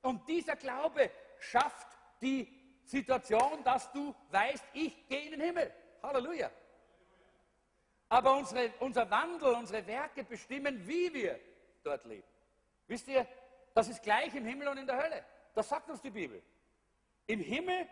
Und 0.00 0.26
dieser 0.26 0.56
Glaube 0.56 1.10
schafft 1.40 1.88
die 2.22 2.48
Situation, 2.84 3.62
dass 3.64 3.92
du 3.92 4.14
weißt, 4.30 4.64
ich 4.72 5.06
gehe 5.08 5.26
in 5.26 5.32
den 5.32 5.42
Himmel. 5.42 5.70
Halleluja. 6.02 6.50
Aber 8.12 8.36
unsere, 8.36 8.72
unser 8.80 9.10
Wandel, 9.10 9.54
unsere 9.54 9.86
Werke 9.86 10.22
bestimmen, 10.24 10.86
wie 10.86 11.12
wir 11.14 11.40
dort 11.82 12.04
leben. 12.04 12.28
Wisst 12.86 13.08
ihr, 13.08 13.26
das 13.74 13.88
ist 13.88 14.02
gleich 14.02 14.34
im 14.34 14.44
Himmel 14.44 14.68
und 14.68 14.76
in 14.76 14.86
der 14.86 15.02
Hölle. 15.02 15.24
Das 15.54 15.68
sagt 15.68 15.88
uns 15.88 16.00
die 16.02 16.10
Bibel. 16.10 16.42
Im 17.26 17.40
Himmel 17.40 17.88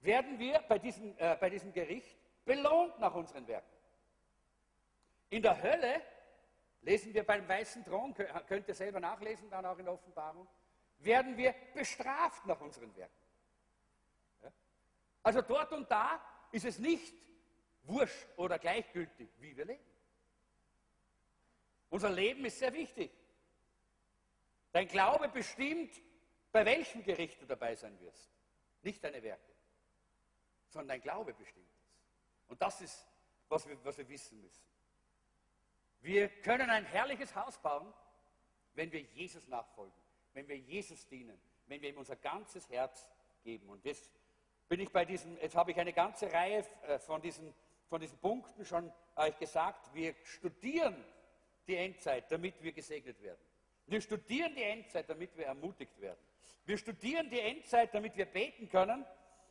werden 0.00 0.38
wir 0.38 0.60
bei 0.68 0.78
diesem, 0.78 1.14
äh, 1.18 1.36
bei 1.36 1.50
diesem 1.50 1.72
Gericht 1.72 2.16
belohnt 2.44 2.98
nach 2.98 3.14
unseren 3.14 3.46
Werken. 3.46 3.76
In 5.28 5.42
der 5.42 5.62
Hölle 5.62 6.00
Lesen 6.86 7.12
wir 7.12 7.24
beim 7.24 7.48
weißen 7.48 7.84
Thron, 7.84 8.14
könnt 8.14 8.68
ihr 8.68 8.74
selber 8.74 9.00
nachlesen, 9.00 9.50
dann 9.50 9.66
auch 9.66 9.76
in 9.76 9.86
der 9.86 9.94
Offenbarung, 9.94 10.46
werden 10.98 11.36
wir 11.36 11.52
bestraft 11.74 12.46
nach 12.46 12.60
unseren 12.60 12.94
Werken. 12.94 13.12
Ja? 14.44 14.52
Also 15.24 15.42
dort 15.42 15.72
und 15.72 15.90
da 15.90 16.20
ist 16.52 16.64
es 16.64 16.78
nicht 16.78 17.12
wurscht 17.86 18.28
oder 18.36 18.58
gleichgültig, 18.58 19.28
wie 19.38 19.56
wir 19.56 19.64
leben. 19.64 19.84
Unser 21.90 22.10
Leben 22.10 22.44
ist 22.44 22.58
sehr 22.58 22.72
wichtig. 22.72 23.10
Dein 24.72 24.88
Glaube 24.88 25.28
bestimmt, 25.28 26.02
bei 26.52 26.64
welchem 26.64 27.02
Gericht 27.02 27.40
du 27.40 27.46
dabei 27.46 27.74
sein 27.74 27.98
wirst. 28.00 28.30
Nicht 28.82 29.02
deine 29.02 29.22
Werke, 29.22 29.52
sondern 30.68 30.88
dein 30.88 31.00
Glaube 31.00 31.32
bestimmt 31.32 31.70
es. 31.74 31.86
Und 32.48 32.60
das 32.60 32.80
ist, 32.80 33.06
was 33.48 33.66
wir, 33.68 33.82
was 33.84 33.98
wir 33.98 34.08
wissen 34.08 34.40
müssen. 34.40 34.64
Wir 36.00 36.28
können 36.28 36.70
ein 36.70 36.84
herrliches 36.84 37.34
Haus 37.34 37.58
bauen, 37.58 37.92
wenn 38.74 38.92
wir 38.92 39.00
Jesus 39.00 39.48
nachfolgen, 39.48 39.96
wenn 40.34 40.46
wir 40.46 40.58
Jesus 40.58 41.06
dienen, 41.08 41.40
wenn 41.66 41.80
wir 41.80 41.88
ihm 41.88 41.98
unser 41.98 42.16
ganzes 42.16 42.68
Herz 42.68 43.08
geben. 43.42 43.68
Und 43.68 43.84
jetzt 43.84 44.10
bin 44.68 44.80
ich 44.80 44.90
bei 44.90 45.04
diesem, 45.04 45.36
jetzt 45.38 45.56
habe 45.56 45.70
ich 45.70 45.78
eine 45.78 45.92
ganze 45.92 46.30
Reihe 46.32 46.64
äh, 46.82 46.98
von 46.98 47.20
diesen, 47.22 47.54
von 47.88 48.00
diesen 48.00 48.18
Punkten 48.18 48.64
schon 48.64 48.92
euch 49.16 49.38
gesagt, 49.38 49.94
wir 49.94 50.14
studieren 50.24 51.04
die 51.66 51.76
Endzeit, 51.76 52.30
damit 52.30 52.62
wir 52.62 52.72
gesegnet 52.72 53.20
werden. 53.22 53.40
Wir 53.86 54.00
studieren 54.00 54.54
die 54.54 54.62
Endzeit, 54.62 55.08
damit 55.08 55.36
wir 55.36 55.46
ermutigt 55.46 56.00
werden. 56.00 56.18
Wir 56.64 56.76
studieren 56.76 57.30
die 57.30 57.40
Endzeit, 57.40 57.94
damit 57.94 58.16
wir 58.16 58.26
beten 58.26 58.68
können. 58.68 59.04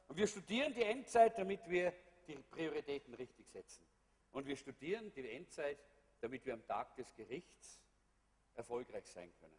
Und 0.07 0.17
wir 0.17 0.27
studieren 0.27 0.73
die 0.73 0.83
Endzeit, 0.83 1.37
damit 1.37 1.67
wir 1.69 1.93
die 2.27 2.35
Prioritäten 2.35 3.13
richtig 3.13 3.47
setzen. 3.47 3.85
Und 4.31 4.45
wir 4.45 4.57
studieren 4.57 5.11
die 5.13 5.29
Endzeit, 5.29 5.77
damit 6.21 6.45
wir 6.45 6.53
am 6.53 6.65
Tag 6.65 6.95
des 6.95 7.13
Gerichts 7.15 7.81
erfolgreich 8.55 9.05
sein 9.05 9.31
können. 9.39 9.57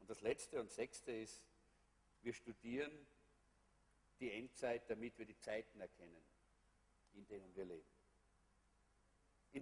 Und 0.00 0.10
das 0.10 0.20
Letzte 0.20 0.60
und 0.60 0.70
Sechste 0.70 1.12
ist, 1.12 1.40
wir 2.22 2.32
studieren 2.32 2.92
die 4.18 4.32
Endzeit, 4.32 4.88
damit 4.90 5.16
wir 5.18 5.26
die 5.26 5.38
Zeiten 5.38 5.80
erkennen, 5.80 6.22
in 7.14 7.26
denen 7.28 7.54
wir 7.54 7.64
leben. 7.64 7.95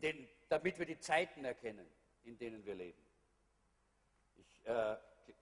Denen, 0.01 0.28
damit 0.49 0.78
wir 0.78 0.86
die 0.86 0.99
Zeiten 0.99 1.45
erkennen, 1.45 1.86
in 2.24 2.38
denen 2.38 2.64
wir 2.64 2.74
leben. 2.74 3.03
Ich 4.36 4.66
äh, 4.66 4.97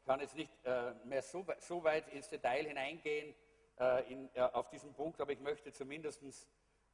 kann 0.05 0.21
jetzt 0.21 0.37
nicht 0.37 0.53
äh, 0.65 0.95
mehr 1.05 1.23
so, 1.23 1.47
so, 1.59 1.83
weit 1.85 2.09
ins 2.09 2.29
Detail 2.29 2.67
hineingehen 2.67 3.35
äh, 3.79 4.13
in, 4.13 4.31
äh, 4.35 4.41
auf 4.41 4.69
diesen 4.69 4.93
Punkt, 4.95 5.21
aber 5.21 5.33
ich 5.33 5.41
möchte 5.41 5.73
zumindest 5.73 6.23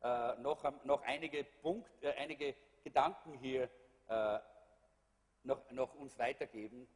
äh, 0.02 0.34
noch, 0.36 0.62
noch 0.84 1.02
einige, 1.02 1.44
Punkt, 1.44 1.90
äh, 2.02 2.12
einige 2.12 2.54
Gedanken 2.84 3.34
hier 3.34 3.68
noch, 5.42 5.70
noch, 5.70 5.94
uns 5.96 6.18
weitergeben 6.18 6.88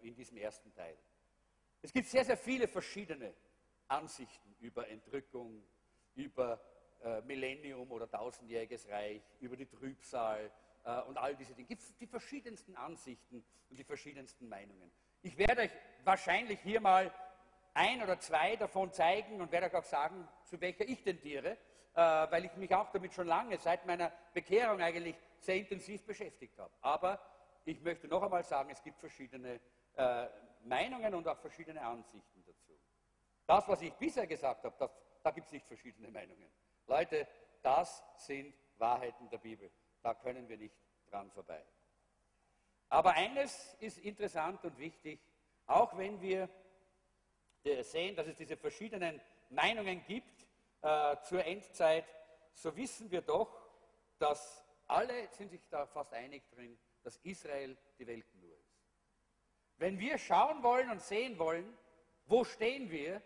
in 0.00 0.14
diesem 0.14 0.38
ersten 0.38 0.72
Teil. 0.72 0.96
Es 1.82 1.92
gibt 1.92 2.08
sehr, 2.08 2.24
sehr 2.24 2.38
viele 2.38 2.66
verschiedene 2.66 3.34
Ansichten 3.86 4.56
über 4.60 4.88
Entrückung, 4.88 5.62
über 6.14 6.58
Millennium 7.22 7.90
oder 7.90 8.08
tausendjähriges 8.08 8.88
Reich, 8.88 9.22
über 9.40 9.56
die 9.56 9.66
Trübsal, 9.66 10.50
äh, 10.84 11.00
und 11.02 11.18
all 11.18 11.36
diese 11.36 11.54
Dinge. 11.54 11.68
Gibt 11.68 11.82
die 12.00 12.06
verschiedensten 12.06 12.76
Ansichten 12.76 13.44
und 13.70 13.78
die 13.78 13.84
verschiedensten 13.84 14.48
Meinungen. 14.48 14.90
Ich 15.22 15.38
werde 15.38 15.62
euch 15.62 15.70
wahrscheinlich 16.04 16.60
hier 16.60 16.80
mal 16.80 17.12
ein 17.74 18.02
oder 18.02 18.18
zwei 18.18 18.56
davon 18.56 18.92
zeigen 18.92 19.40
und 19.40 19.52
werde 19.52 19.66
euch 19.66 19.74
auch 19.74 19.84
sagen, 19.84 20.28
zu 20.44 20.60
welcher 20.60 20.86
ich 20.88 21.02
tendiere, 21.02 21.52
äh, 21.94 22.00
weil 22.00 22.44
ich 22.44 22.54
mich 22.56 22.74
auch 22.74 22.90
damit 22.90 23.14
schon 23.14 23.26
lange, 23.26 23.58
seit 23.58 23.86
meiner 23.86 24.12
Bekehrung 24.34 24.80
eigentlich, 24.80 25.16
sehr 25.38 25.56
intensiv 25.56 26.04
beschäftigt 26.04 26.58
habe. 26.58 26.72
Aber 26.80 27.20
ich 27.64 27.80
möchte 27.80 28.08
noch 28.08 28.22
einmal 28.22 28.44
sagen, 28.44 28.70
es 28.70 28.82
gibt 28.82 28.98
verschiedene 28.98 29.60
äh, 29.94 30.26
Meinungen 30.64 31.14
und 31.14 31.26
auch 31.26 31.38
verschiedene 31.38 31.80
Ansichten 31.80 32.44
dazu. 32.44 32.78
Das, 33.46 33.66
was 33.68 33.82
ich 33.82 33.92
bisher 33.94 34.26
gesagt 34.26 34.64
habe, 34.64 34.74
das, 34.78 34.90
da 35.22 35.30
gibt 35.30 35.46
es 35.46 35.52
nicht 35.52 35.66
verschiedene 35.66 36.10
Meinungen. 36.10 36.48
Leute, 36.86 37.26
das 37.62 38.02
sind 38.16 38.54
Wahrheiten 38.78 39.28
der 39.30 39.38
Bibel. 39.38 39.70
Da 40.02 40.14
können 40.14 40.48
wir 40.48 40.56
nicht 40.56 40.76
dran 41.06 41.30
vorbei. 41.30 41.64
Aber 42.88 43.14
eines 43.14 43.74
ist 43.80 43.98
interessant 43.98 44.64
und 44.64 44.76
wichtig, 44.78 45.20
auch 45.66 45.96
wenn 45.96 46.20
wir 46.20 46.48
äh, 47.64 47.82
sehen, 47.82 48.16
dass 48.16 48.26
es 48.26 48.36
diese 48.36 48.56
verschiedenen 48.56 49.20
Meinungen 49.50 50.04
gibt 50.04 50.46
äh, 50.82 51.16
zur 51.22 51.44
Endzeit, 51.44 52.04
so 52.54 52.74
wissen 52.76 53.10
wir 53.10 53.22
doch, 53.22 53.48
dass 54.18 54.64
alle 54.86 55.28
sind 55.30 55.50
sich 55.50 55.66
da 55.68 55.86
fast 55.86 56.12
einig 56.12 56.42
drin, 56.50 56.78
dass 57.02 57.16
Israel 57.18 57.76
die 57.98 58.06
Weltnur 58.06 58.52
ist. 58.58 58.76
Wenn 59.78 59.98
wir 59.98 60.18
schauen 60.18 60.62
wollen 60.62 60.90
und 60.90 61.00
sehen 61.00 61.38
wollen, 61.38 61.76
wo 62.26 62.44
stehen 62.44 62.90
wir, 62.90 63.22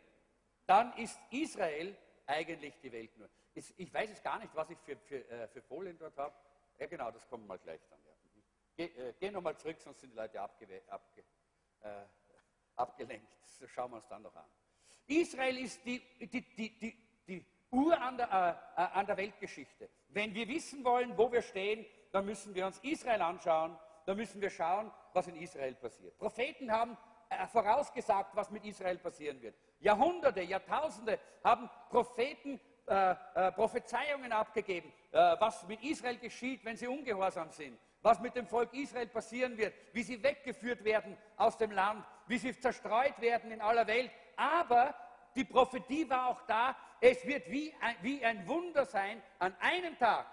dann 0.66 0.92
ist 0.96 1.18
Israel 1.30 1.96
eigentlich 2.26 2.78
die 2.80 2.92
Weltnur. 2.92 3.28
Ich 3.57 3.92
weiß 3.92 4.11
jetzt 4.11 4.22
gar 4.22 4.38
nicht, 4.38 4.54
was 4.54 4.68
ich 4.70 4.78
für, 4.78 4.96
für, 4.96 5.28
äh, 5.30 5.48
für 5.48 5.62
Folien 5.62 5.96
dort 5.98 6.16
habe. 6.18 6.34
Ja, 6.78 6.86
genau, 6.86 7.11
das 7.11 7.26
kommen 7.26 7.46
wir 7.46 7.57
gleich 7.57 7.80
dann. 7.88 7.98
Ja. 8.04 8.12
Geh, 8.76 8.84
äh, 8.84 9.14
geh 9.18 9.30
nochmal 9.30 9.57
zurück, 9.57 9.80
sonst 9.80 10.00
sind 10.00 10.11
die 10.12 10.16
Leute 10.16 10.40
abge 10.40 10.82
abge 10.88 11.24
äh, 11.80 12.04
abgelenkt. 12.76 13.28
Das 13.40 13.70
schauen 13.70 13.92
wir 13.92 13.96
uns 13.96 14.09
dann 14.09 14.22
noch 14.22 14.36
an. 14.36 14.44
Israel 15.07 15.57
ist 15.59 15.84
die, 15.86 16.00
die, 16.20 16.42
die, 16.54 16.78
die, 16.78 17.24
die 17.26 17.46
Uhr 17.70 17.98
an 17.98 18.18
der, 18.18 18.28
äh, 18.76 18.82
äh, 18.82 18.86
an 18.92 19.07
der 19.07 19.16
Weltgeschichte. 19.16 19.88
Wenn 20.09 20.34
wir 20.34 20.46
wissen 20.48 20.84
wollen, 20.84 21.16
wo 21.16 21.32
wir 21.32 21.40
stehen, 21.40 21.86
dann 22.12 22.26
müssen 22.26 22.54
wir 22.54 22.66
uns 22.66 22.78
Israel 22.80 23.22
anschauen, 23.22 23.78
dann 24.04 24.16
müssen 24.16 24.40
wir 24.40 24.50
schauen, 24.50 24.92
was 25.14 25.28
in 25.28 25.36
Israel 25.36 25.74
passiert. 25.76 26.18
Propheten 26.18 26.70
haben 26.70 26.96
äh, 27.30 27.46
vorausgesagt, 27.46 28.36
was 28.36 28.50
mit 28.50 28.64
Israel 28.64 28.98
passieren 28.98 29.40
wird. 29.40 29.57
Jahrhunderte, 29.80 30.42
Jahrtausende 30.42 31.18
haben 31.42 31.70
Propheten 31.88 32.61
äh, 32.89 33.16
äh, 33.34 33.53
Prophezeiungen 33.53 34.30
abgegeben, 34.30 34.93
äh, 35.11 35.18
was 35.41 35.66
mit 35.66 35.82
Israel 35.82 36.18
geschieht, 36.18 36.64
wenn 36.64 36.76
sie 36.76 36.87
ungehorsam 36.87 37.51
sind, 37.51 37.76
was 38.01 38.20
mit 38.20 38.37
dem 38.37 38.47
Volk 38.47 38.72
Israel 38.74 39.09
passieren 39.09 39.57
wird, 39.57 39.74
wie 39.93 40.05
sie 40.05 40.22
weggeführt 40.22 40.84
werden 40.84 41.16
aus 41.37 41.57
dem 41.57 41.72
Land, 41.72 42.07
wie 42.28 42.39
sie 42.39 42.57
zerstreut 42.57 43.20
werden 43.20 43.51
in 43.51 43.61
aller 43.61 43.87
Welt. 43.89 44.12
Aber 44.37 44.95
die 45.34 45.45
Prophetie 45.45 46.09
war 46.09 46.28
auch 46.28 46.43
da, 46.43 46.76
es 47.01 47.26
wird 47.26 47.51
wie 47.51 47.74
ein, 47.80 47.97
wie 48.03 48.24
ein 48.24 48.47
Wunder 48.47 48.84
sein, 48.84 49.20
an 49.41 49.57
einem 49.59 49.99
Tag 49.99 50.26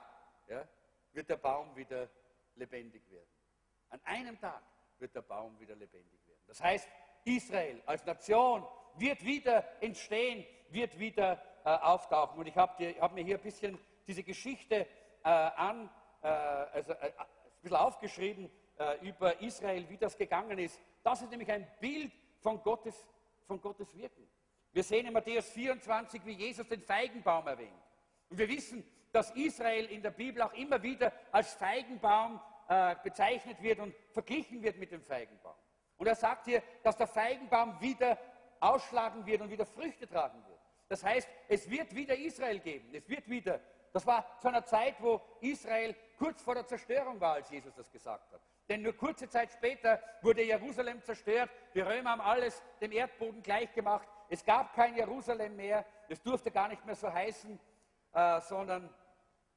ja, 0.48 0.64
wird 1.12 1.30
der 1.30 1.38
Baum 1.38 1.76
wieder 1.76 2.08
lebendig 2.54 3.10
werden. 3.10 3.30
An 3.90 4.00
einem 4.04 4.40
Tag 4.40 4.62
wird 5.00 5.16
der 5.16 5.24
Baum 5.24 5.60
wieder 5.60 5.76
lebendig 5.76 6.26
werden. 6.28 6.44
Das 6.48 6.62
heißt, 6.62 6.88
Israel 7.26 7.82
als 7.88 8.06
Nation 8.06 8.64
wird 8.96 9.24
wieder 9.26 9.66
entstehen, 9.82 10.46
wird 10.70 11.00
wieder 11.00 11.42
äh, 11.64 11.70
auftauchen. 11.70 12.40
Und 12.40 12.48
ich 12.48 12.56
habe 12.56 12.96
hab 13.00 13.14
mir 13.14 13.24
hier 13.24 13.38
ein 13.38 13.44
bisschen 13.44 13.80
diese 14.08 14.24
Geschichte 14.24 14.88
äh, 15.24 15.30
an, 15.30 15.90
äh, 16.22 16.28
also, 16.28 16.94
äh, 16.94 17.12
ein 17.18 17.62
bisschen 17.62 17.78
aufgeschrieben 17.78 18.50
äh, 18.78 19.08
über 19.08 19.40
Israel, 19.42 19.88
wie 19.90 19.98
das 19.98 20.18
gegangen 20.18 20.58
ist. 20.60 20.80
Das 21.04 21.22
ist 21.22 21.30
nämlich 21.30 21.52
ein 21.52 21.68
Bild 21.80 22.12
von 22.40 22.62
Gottes, 22.62 23.08
von 23.48 23.62
Gottes 23.62 23.96
Wirken. 23.96 24.28
Wir 24.72 24.84
sehen 24.84 25.06
in 25.06 25.14
Matthäus 25.14 25.50
24, 25.50 26.26
wie 26.26 26.32
Jesus 26.32 26.68
den 26.68 26.82
Feigenbaum 26.82 27.48
erwähnt. 27.48 27.72
Und 28.30 28.38
wir 28.38 28.50
wissen, 28.50 28.84
dass 29.12 29.30
Israel 29.32 29.86
in 29.86 30.02
der 30.02 30.12
Bibel 30.12 30.42
auch 30.42 30.54
immer 30.54 30.82
wieder 30.82 31.14
als 31.32 31.54
Feigenbaum 31.54 32.42
äh, 32.68 32.96
bezeichnet 33.04 33.62
wird 33.62 33.80
und 33.80 33.94
verglichen 34.12 34.64
wird 34.64 34.78
mit 34.78 34.92
dem 34.92 35.02
Feigenbaum. 35.02 35.56
Und 35.98 36.08
er 36.08 36.16
sagt 36.16 36.46
hier, 36.46 36.64
dass 36.82 36.98
der 36.98 37.08
Feigenbaum 37.08 37.80
wieder 37.80 38.18
ausschlagen 38.60 39.26
wird 39.26 39.42
und 39.42 39.52
wieder 39.52 39.66
Früchte 39.66 40.08
tragen 40.08 40.44
wird. 40.48 40.53
Das 40.90 41.04
heißt, 41.04 41.28
es 41.48 41.70
wird 41.70 41.94
wieder 41.96 42.16
Israel 42.16 42.60
geben. 42.60 42.94
Es 42.94 43.08
wird 43.10 43.30
wieder. 43.30 43.60
Das 43.92 44.06
war 44.06 44.40
zu 44.40 44.48
einer 44.48 44.66
Zeit, 44.66 44.96
wo 45.00 45.22
Israel 45.42 45.96
kurz 46.18 46.42
vor 46.42 46.56
der 46.56 46.66
Zerstörung 46.66 47.20
war, 47.20 47.36
als 47.36 47.50
Jesus 47.50 47.74
das 47.76 47.92
gesagt 47.92 48.32
hat. 48.32 48.42
Denn 48.70 48.82
nur 48.82 48.94
kurze 48.94 49.28
Zeit 49.28 49.52
später 49.52 50.02
wurde 50.22 50.44
Jerusalem 50.44 51.02
zerstört. 51.04 51.50
Die 51.76 51.82
Römer 51.82 52.12
haben 52.12 52.22
alles 52.22 52.64
dem 52.82 52.92
Erdboden 52.92 53.42
gleichgemacht. 53.42 54.08
Es 54.30 54.44
gab 54.44 54.74
kein 54.74 54.96
Jerusalem 54.96 55.56
mehr. 55.56 55.86
Es 56.08 56.22
durfte 56.22 56.50
gar 56.50 56.70
nicht 56.70 56.86
mehr 56.86 56.96
so 56.96 57.12
heißen, 57.12 57.60
äh, 58.14 58.42
sondern 58.42 58.90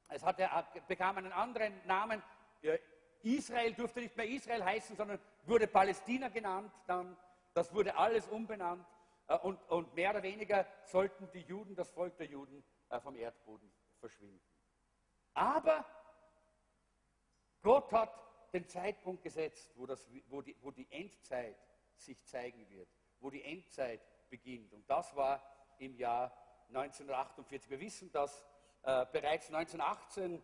es 0.09 0.23
hatte, 0.23 0.43
äh, 0.43 0.81
bekam 0.87 1.17
einen 1.17 1.31
anderen 1.31 1.73
Namen. 1.85 2.21
Israel 3.23 3.73
durfte 3.73 4.01
nicht 4.01 4.15
mehr 4.15 4.27
Israel 4.27 4.63
heißen, 4.63 4.95
sondern 4.95 5.19
wurde 5.45 5.67
Palästina 5.67 6.29
genannt. 6.29 6.71
Dann, 6.85 7.15
das 7.53 7.73
wurde 7.73 7.95
alles 7.97 8.27
umbenannt. 8.27 8.85
Äh, 9.27 9.37
und, 9.37 9.61
und, 9.69 9.93
mehr 9.93 10.11
oder 10.11 10.23
weniger 10.23 10.65
sollten 10.83 11.29
die 11.31 11.41
Juden, 11.41 11.75
das 11.75 11.89
Volk 11.89 12.17
der 12.17 12.27
Juden, 12.27 12.63
äh, 12.89 12.99
vom 12.99 13.15
Erdboden 13.15 13.71
verschwinden. 13.99 14.41
Aber 15.33 15.85
Gott 17.61 17.91
hat 17.91 18.11
den 18.53 18.67
Zeitpunkt 18.67 19.23
gesetzt, 19.23 19.71
wo, 19.75 19.85
das, 19.85 20.09
wo, 20.29 20.41
die, 20.41 20.55
wo 20.61 20.71
die 20.71 20.87
Endzeit 20.91 21.57
sich 21.95 22.23
zeigen 22.25 22.69
wird, 22.69 22.89
wo 23.19 23.29
die 23.29 23.43
Endzeit 23.43 24.01
beginnt. 24.29 24.73
Und 24.73 24.89
das 24.89 25.15
war 25.15 25.41
im 25.79 25.95
Jahr 25.95 26.31
1948. 26.69 27.69
Wir 27.69 27.79
wissen, 27.79 28.11
dass 28.11 28.45
äh, 28.83 29.05
bereits 29.11 29.53
1918 29.53 30.41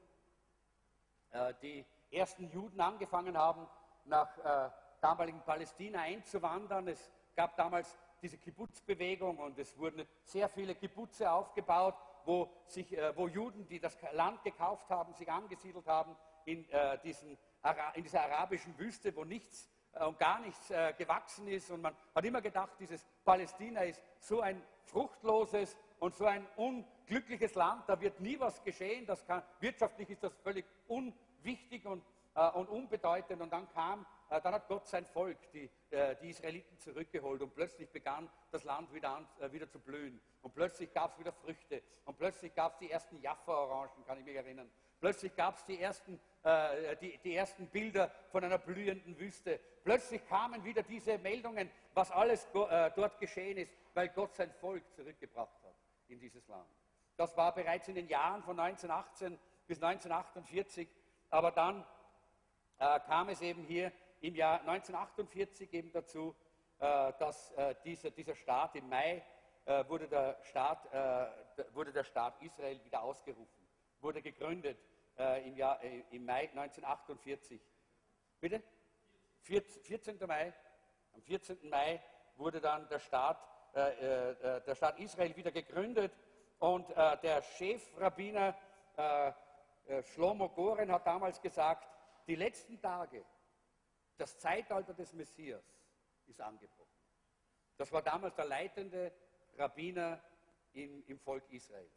äh, 1.31 1.53
die 1.61 1.85
ersten 2.11 2.49
Juden 2.49 2.79
angefangen 2.81 3.37
haben, 3.37 3.67
nach 4.05 4.37
äh, 4.37 4.71
damaligen 5.01 5.41
Palästina 5.41 6.01
einzuwandern. 6.01 6.87
Es 6.87 7.11
gab 7.35 7.55
damals 7.55 7.97
diese 8.23 8.37
Kibbutz-Bewegung 8.37 9.37
und 9.37 9.59
es 9.59 9.77
wurden 9.77 10.07
sehr 10.23 10.47
viele 10.47 10.73
Kibbutze 10.73 11.29
aufgebaut, 11.29 11.95
wo, 12.25 12.49
sich, 12.65 12.97
äh, 12.97 13.15
wo 13.15 13.27
Juden, 13.27 13.67
die 13.67 13.79
das 13.79 13.97
Land 14.13 14.41
gekauft 14.43 14.89
haben, 14.89 15.13
sich 15.13 15.29
angesiedelt 15.29 15.85
haben 15.85 16.15
in, 16.45 16.67
äh, 16.69 16.97
diesen, 17.03 17.37
in 17.95 18.03
dieser 18.03 18.23
arabischen 18.23 18.77
Wüste, 18.79 19.13
wo 19.15 19.25
nichts 19.25 19.69
äh, 19.93 20.05
und 20.05 20.17
gar 20.17 20.39
nichts 20.39 20.71
äh, 20.71 20.93
gewachsen 20.97 21.47
ist. 21.47 21.69
Und 21.69 21.81
man 21.81 21.95
hat 22.15 22.23
immer 22.23 22.41
gedacht, 22.41 22.71
dieses 22.79 23.05
Palästina 23.25 23.81
ist 23.81 24.01
so 24.19 24.39
ein 24.41 24.63
fruchtloses 24.85 25.77
und 25.99 26.15
so 26.15 26.25
ein 26.25 26.47
unglückliches 26.55 27.55
Land, 27.55 27.87
da 27.87 27.99
wird 27.99 28.19
nie 28.19 28.39
was 28.39 28.63
geschehen. 28.63 29.05
Das 29.05 29.25
kann, 29.25 29.43
wirtschaftlich 29.59 30.09
ist 30.09 30.23
das 30.23 30.35
völlig 30.37 30.65
unwichtig 30.87 31.85
und, 31.85 32.03
äh, 32.35 32.49
und 32.51 32.69
unbedeutend. 32.69 33.41
Und 33.41 33.51
dann 33.51 33.69
kam, 33.73 34.05
dann 34.41 34.53
hat 34.53 34.67
Gott 34.67 34.87
sein 34.87 35.05
Volk, 35.05 35.37
die, 35.51 35.69
äh, 35.91 36.15
die 36.21 36.29
Israeliten, 36.29 36.77
zurückgeholt 36.79 37.41
und 37.41 37.53
plötzlich 37.53 37.89
begann 37.89 38.29
das 38.51 38.63
Land 38.63 38.93
wieder, 38.93 39.09
an, 39.09 39.27
äh, 39.39 39.51
wieder 39.51 39.69
zu 39.69 39.79
blühen. 39.79 40.19
Und 40.41 40.53
plötzlich 40.53 40.93
gab 40.93 41.13
es 41.13 41.19
wieder 41.19 41.31
Früchte 41.31 41.81
und 42.05 42.17
plötzlich 42.17 42.53
gab 42.55 42.73
es 42.73 42.79
die 42.79 42.91
ersten 42.91 43.19
Jaffa-Orangen, 43.21 44.05
kann 44.05 44.19
ich 44.19 44.25
mich 44.25 44.35
erinnern. 44.35 44.69
Plötzlich 44.99 45.35
gab 45.35 45.57
es 45.57 45.65
die 45.65 45.79
ersten, 45.79 46.19
äh, 46.43 46.95
die, 46.97 47.17
die 47.17 47.35
ersten 47.35 47.67
Bilder 47.67 48.09
von 48.31 48.43
einer 48.43 48.57
blühenden 48.57 49.19
Wüste. 49.19 49.59
Plötzlich 49.83 50.25
kamen 50.27 50.63
wieder 50.63 50.81
diese 50.81 51.17
Meldungen, 51.17 51.69
was 51.93 52.09
alles 52.09 52.45
äh, 52.53 52.91
dort 52.95 53.19
geschehen 53.19 53.57
ist, 53.57 53.73
weil 53.93 54.09
Gott 54.09 54.33
sein 54.35 54.51
Volk 54.51 54.83
zurückgebracht 54.93 55.61
hat 55.63 55.75
in 56.07 56.19
dieses 56.19 56.47
Land. 56.47 56.69
Das 57.17 57.35
war 57.35 57.53
bereits 57.53 57.87
in 57.89 57.95
den 57.95 58.07
Jahren 58.07 58.41
von 58.43 58.59
1918 58.59 59.37
bis 59.67 59.83
1948, 59.83 60.87
aber 61.29 61.51
dann 61.51 61.85
äh, 62.79 62.99
kam 63.01 63.29
es 63.29 63.41
eben 63.41 63.63
hier 63.63 63.91
im 64.23 64.35
Jahr 64.35 64.61
1948 64.61 65.73
eben 65.73 65.91
dazu, 65.91 66.33
äh, 66.79 67.11
dass 67.19 67.51
äh, 67.51 67.75
dieser, 67.83 68.09
dieser 68.09 68.35
Staat 68.35 68.73
im 68.75 68.87
Mai 68.87 69.21
äh, 69.65 69.87
wurde 69.89 70.07
der 70.07 70.41
Staat, 70.43 70.87
wurde 71.73 71.91
der 71.91 72.03
Staat 72.03 72.41
Israel 72.41 72.83
wieder 72.83 73.01
ausgerufen, 73.03 73.67
wurde 74.01 74.21
gegründet 74.21 74.77
im, 75.45 75.55
Jahr, 75.55 75.79
im 75.83 76.25
Mai 76.25 76.49
1948. 76.49 77.61
Bitte? 78.39 78.63
14. 79.41 80.17
Mai. 80.25 80.53
Am 81.13 81.21
14. 81.21 81.69
Mai 81.69 82.01
wurde 82.35 82.59
dann 82.59 82.89
der 82.89 82.99
Staat, 82.99 83.37
der 83.73 84.75
Staat 84.75 84.99
Israel 84.99 85.35
wieder 85.35 85.51
gegründet 85.51 86.11
und 86.59 86.89
der 86.89 87.41
Chefrabbiner 87.41 88.55
Shlomo 90.13 90.49
Goren 90.49 90.91
hat 90.91 91.05
damals 91.05 91.39
gesagt, 91.39 91.87
die 92.27 92.35
letzten 92.35 92.81
Tage, 92.81 93.23
das 94.17 94.37
Zeitalter 94.37 94.93
des 94.93 95.13
Messias 95.13 95.63
ist 96.25 96.41
angebrochen. 96.41 96.89
Das 97.77 97.91
war 97.91 98.01
damals 98.01 98.35
der 98.35 98.45
leitende 98.45 99.11
Rabbiner 99.57 100.21
im, 100.73 101.03
im 101.07 101.19
Volk 101.19 101.43
Israel. 101.49 101.89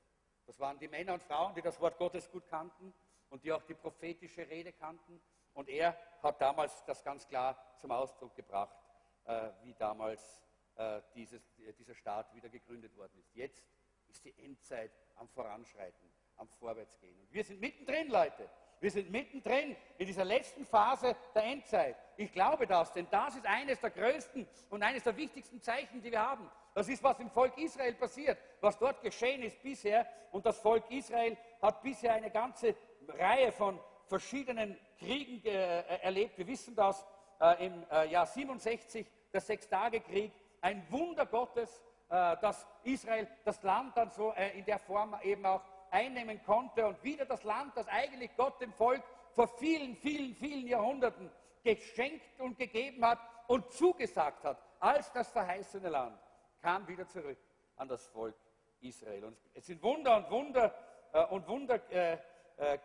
Das 0.46 0.58
waren 0.60 0.78
die 0.78 0.88
Männer 0.88 1.14
und 1.14 1.22
Frauen, 1.22 1.54
die 1.54 1.62
das 1.62 1.80
Wort 1.80 1.98
Gottes 1.98 2.30
gut 2.30 2.46
kannten 2.46 2.94
und 3.30 3.44
die 3.44 3.52
auch 3.52 3.62
die 3.62 3.74
prophetische 3.74 4.48
Rede 4.48 4.72
kannten. 4.72 5.20
Und 5.54 5.68
er 5.68 5.98
hat 6.22 6.40
damals 6.40 6.84
das 6.84 7.02
ganz 7.02 7.26
klar 7.26 7.76
zum 7.78 7.90
Ausdruck 7.90 8.34
gebracht, 8.34 8.76
äh, 9.24 9.50
wie 9.62 9.74
damals 9.74 10.42
äh, 10.76 11.00
dieses, 11.14 11.54
dieser 11.78 11.94
Staat 11.94 12.34
wieder 12.34 12.48
gegründet 12.48 12.94
worden 12.96 13.18
ist. 13.18 13.34
Jetzt 13.34 13.64
ist 14.08 14.24
die 14.24 14.34
Endzeit 14.44 14.92
am 15.16 15.28
Voranschreiten, 15.28 16.12
am 16.36 16.48
Vorwärtsgehen. 16.48 17.18
Und 17.18 17.32
wir 17.32 17.44
sind 17.44 17.60
mittendrin, 17.60 18.08
Leute. 18.08 18.48
Wir 18.80 18.90
sind 18.90 19.10
mittendrin 19.10 19.74
in 19.98 20.06
dieser 20.06 20.24
letzten 20.24 20.66
Phase 20.66 21.16
der 21.34 21.44
Endzeit. 21.44 21.96
Ich 22.16 22.32
glaube 22.32 22.66
das, 22.66 22.92
denn 22.92 23.06
das 23.10 23.36
ist 23.36 23.46
eines 23.46 23.80
der 23.80 23.90
größten 23.90 24.46
und 24.70 24.82
eines 24.82 25.02
der 25.02 25.16
wichtigsten 25.16 25.60
Zeichen, 25.60 26.02
die 26.02 26.10
wir 26.10 26.20
haben. 26.20 26.50
Das 26.74 26.88
ist, 26.88 27.02
was 27.02 27.18
im 27.20 27.30
Volk 27.30 27.56
Israel 27.56 27.94
passiert, 27.94 28.38
was 28.60 28.78
dort 28.78 29.00
geschehen 29.02 29.42
ist 29.42 29.62
bisher. 29.62 30.06
Und 30.30 30.44
das 30.44 30.58
Volk 30.60 30.84
Israel 30.90 31.36
hat 31.62 31.82
bisher 31.82 32.12
eine 32.12 32.30
ganze 32.30 32.74
Reihe 33.08 33.50
von 33.50 33.80
verschiedenen 34.06 34.76
Kriegen 34.98 35.44
äh, 35.46 35.80
erlebt. 36.02 36.36
Wir 36.36 36.46
wissen 36.46 36.74
das 36.74 37.04
äh, 37.40 37.66
im 37.66 37.84
äh, 37.90 38.10
Jahr 38.10 38.26
67, 38.26 39.06
der 39.32 39.40
Sechstagekrieg, 39.40 40.32
ein 40.60 40.86
Wunder 40.90 41.26
Gottes, 41.26 41.82
äh, 42.08 42.36
dass 42.40 42.66
Israel 42.84 43.26
das 43.44 43.62
Land 43.62 43.96
dann 43.96 44.10
so 44.10 44.32
äh, 44.32 44.58
in 44.58 44.64
der 44.64 44.78
Form 44.78 45.16
eben 45.22 45.44
auch 45.44 45.62
einnehmen 45.90 46.42
konnte 46.44 46.86
und 46.86 47.02
wieder 47.02 47.24
das 47.24 47.44
Land, 47.44 47.76
das 47.76 47.88
eigentlich 47.88 48.30
Gott 48.36 48.60
dem 48.60 48.72
Volk 48.72 49.02
vor 49.32 49.48
vielen, 49.58 49.96
vielen, 49.96 50.34
vielen 50.34 50.66
Jahrhunderten 50.66 51.30
geschenkt 51.62 52.40
und 52.40 52.58
gegeben 52.58 53.04
hat 53.04 53.18
und 53.48 53.70
zugesagt 53.72 54.44
hat, 54.44 54.58
als 54.80 55.12
das 55.12 55.30
verheißene 55.30 55.88
Land, 55.88 56.18
kam 56.60 56.86
wieder 56.88 57.06
zurück 57.06 57.38
an 57.76 57.88
das 57.88 58.06
Volk 58.06 58.34
Israel. 58.80 59.24
Und 59.24 59.36
es 59.54 59.66
sind 59.66 59.82
Wunder 59.82 60.16
und 60.16 60.30
Wunder 60.30 60.74
äh, 61.12 61.24
und 61.26 61.46
Wunder 61.46 61.80
äh, 61.90 62.18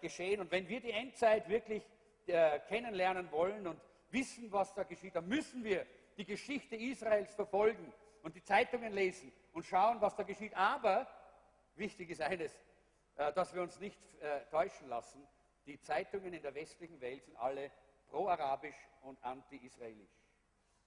geschehen. 0.02 0.41
Und 0.41 0.52
wenn 0.52 0.68
wir 0.68 0.82
die 0.82 0.91
Endzeit 0.91 1.47
wirklich 1.47 1.84
äh, 2.28 2.60
kennenlernen 2.68 3.32
wollen 3.32 3.68
und 3.68 3.80
wissen, 4.10 4.52
was 4.52 4.74
da 4.74 4.84
geschieht, 4.84 5.16
dann 5.16 5.28
müssen 5.28 5.64
wir 5.64 5.86
die 6.18 6.26
Geschichte 6.26 6.76
Israels 6.76 7.34
verfolgen 7.34 7.91
und 8.24 8.36
die 8.36 8.43
Zeitungen 8.43 8.93
lesen 8.93 9.32
und 9.54 9.66
schauen, 9.66 10.02
was 10.02 10.16
da 10.16 10.24
geschieht. 10.24 10.56
Aber 10.56 11.08
wichtig 11.76 12.10
ist 12.10 12.22
eines, 12.22 12.54
äh, 12.54 12.58
dass 13.16 13.53
wir 13.53 13.62
uns 13.62 13.80
nicht 13.80 13.99
äh, 14.22 14.45
täuschen 14.45 14.88
lassen. 14.88 15.28
Die 15.66 15.80
Zeitungen 15.80 16.34
in 16.34 16.41
der 16.41 16.55
westlichen 16.55 16.99
Welt 17.01 17.24
sind 17.24 17.36
alle 17.38 17.72
pro-arabisch 18.07 18.76
und 19.01 19.24
anti-israelisch. 19.24 20.12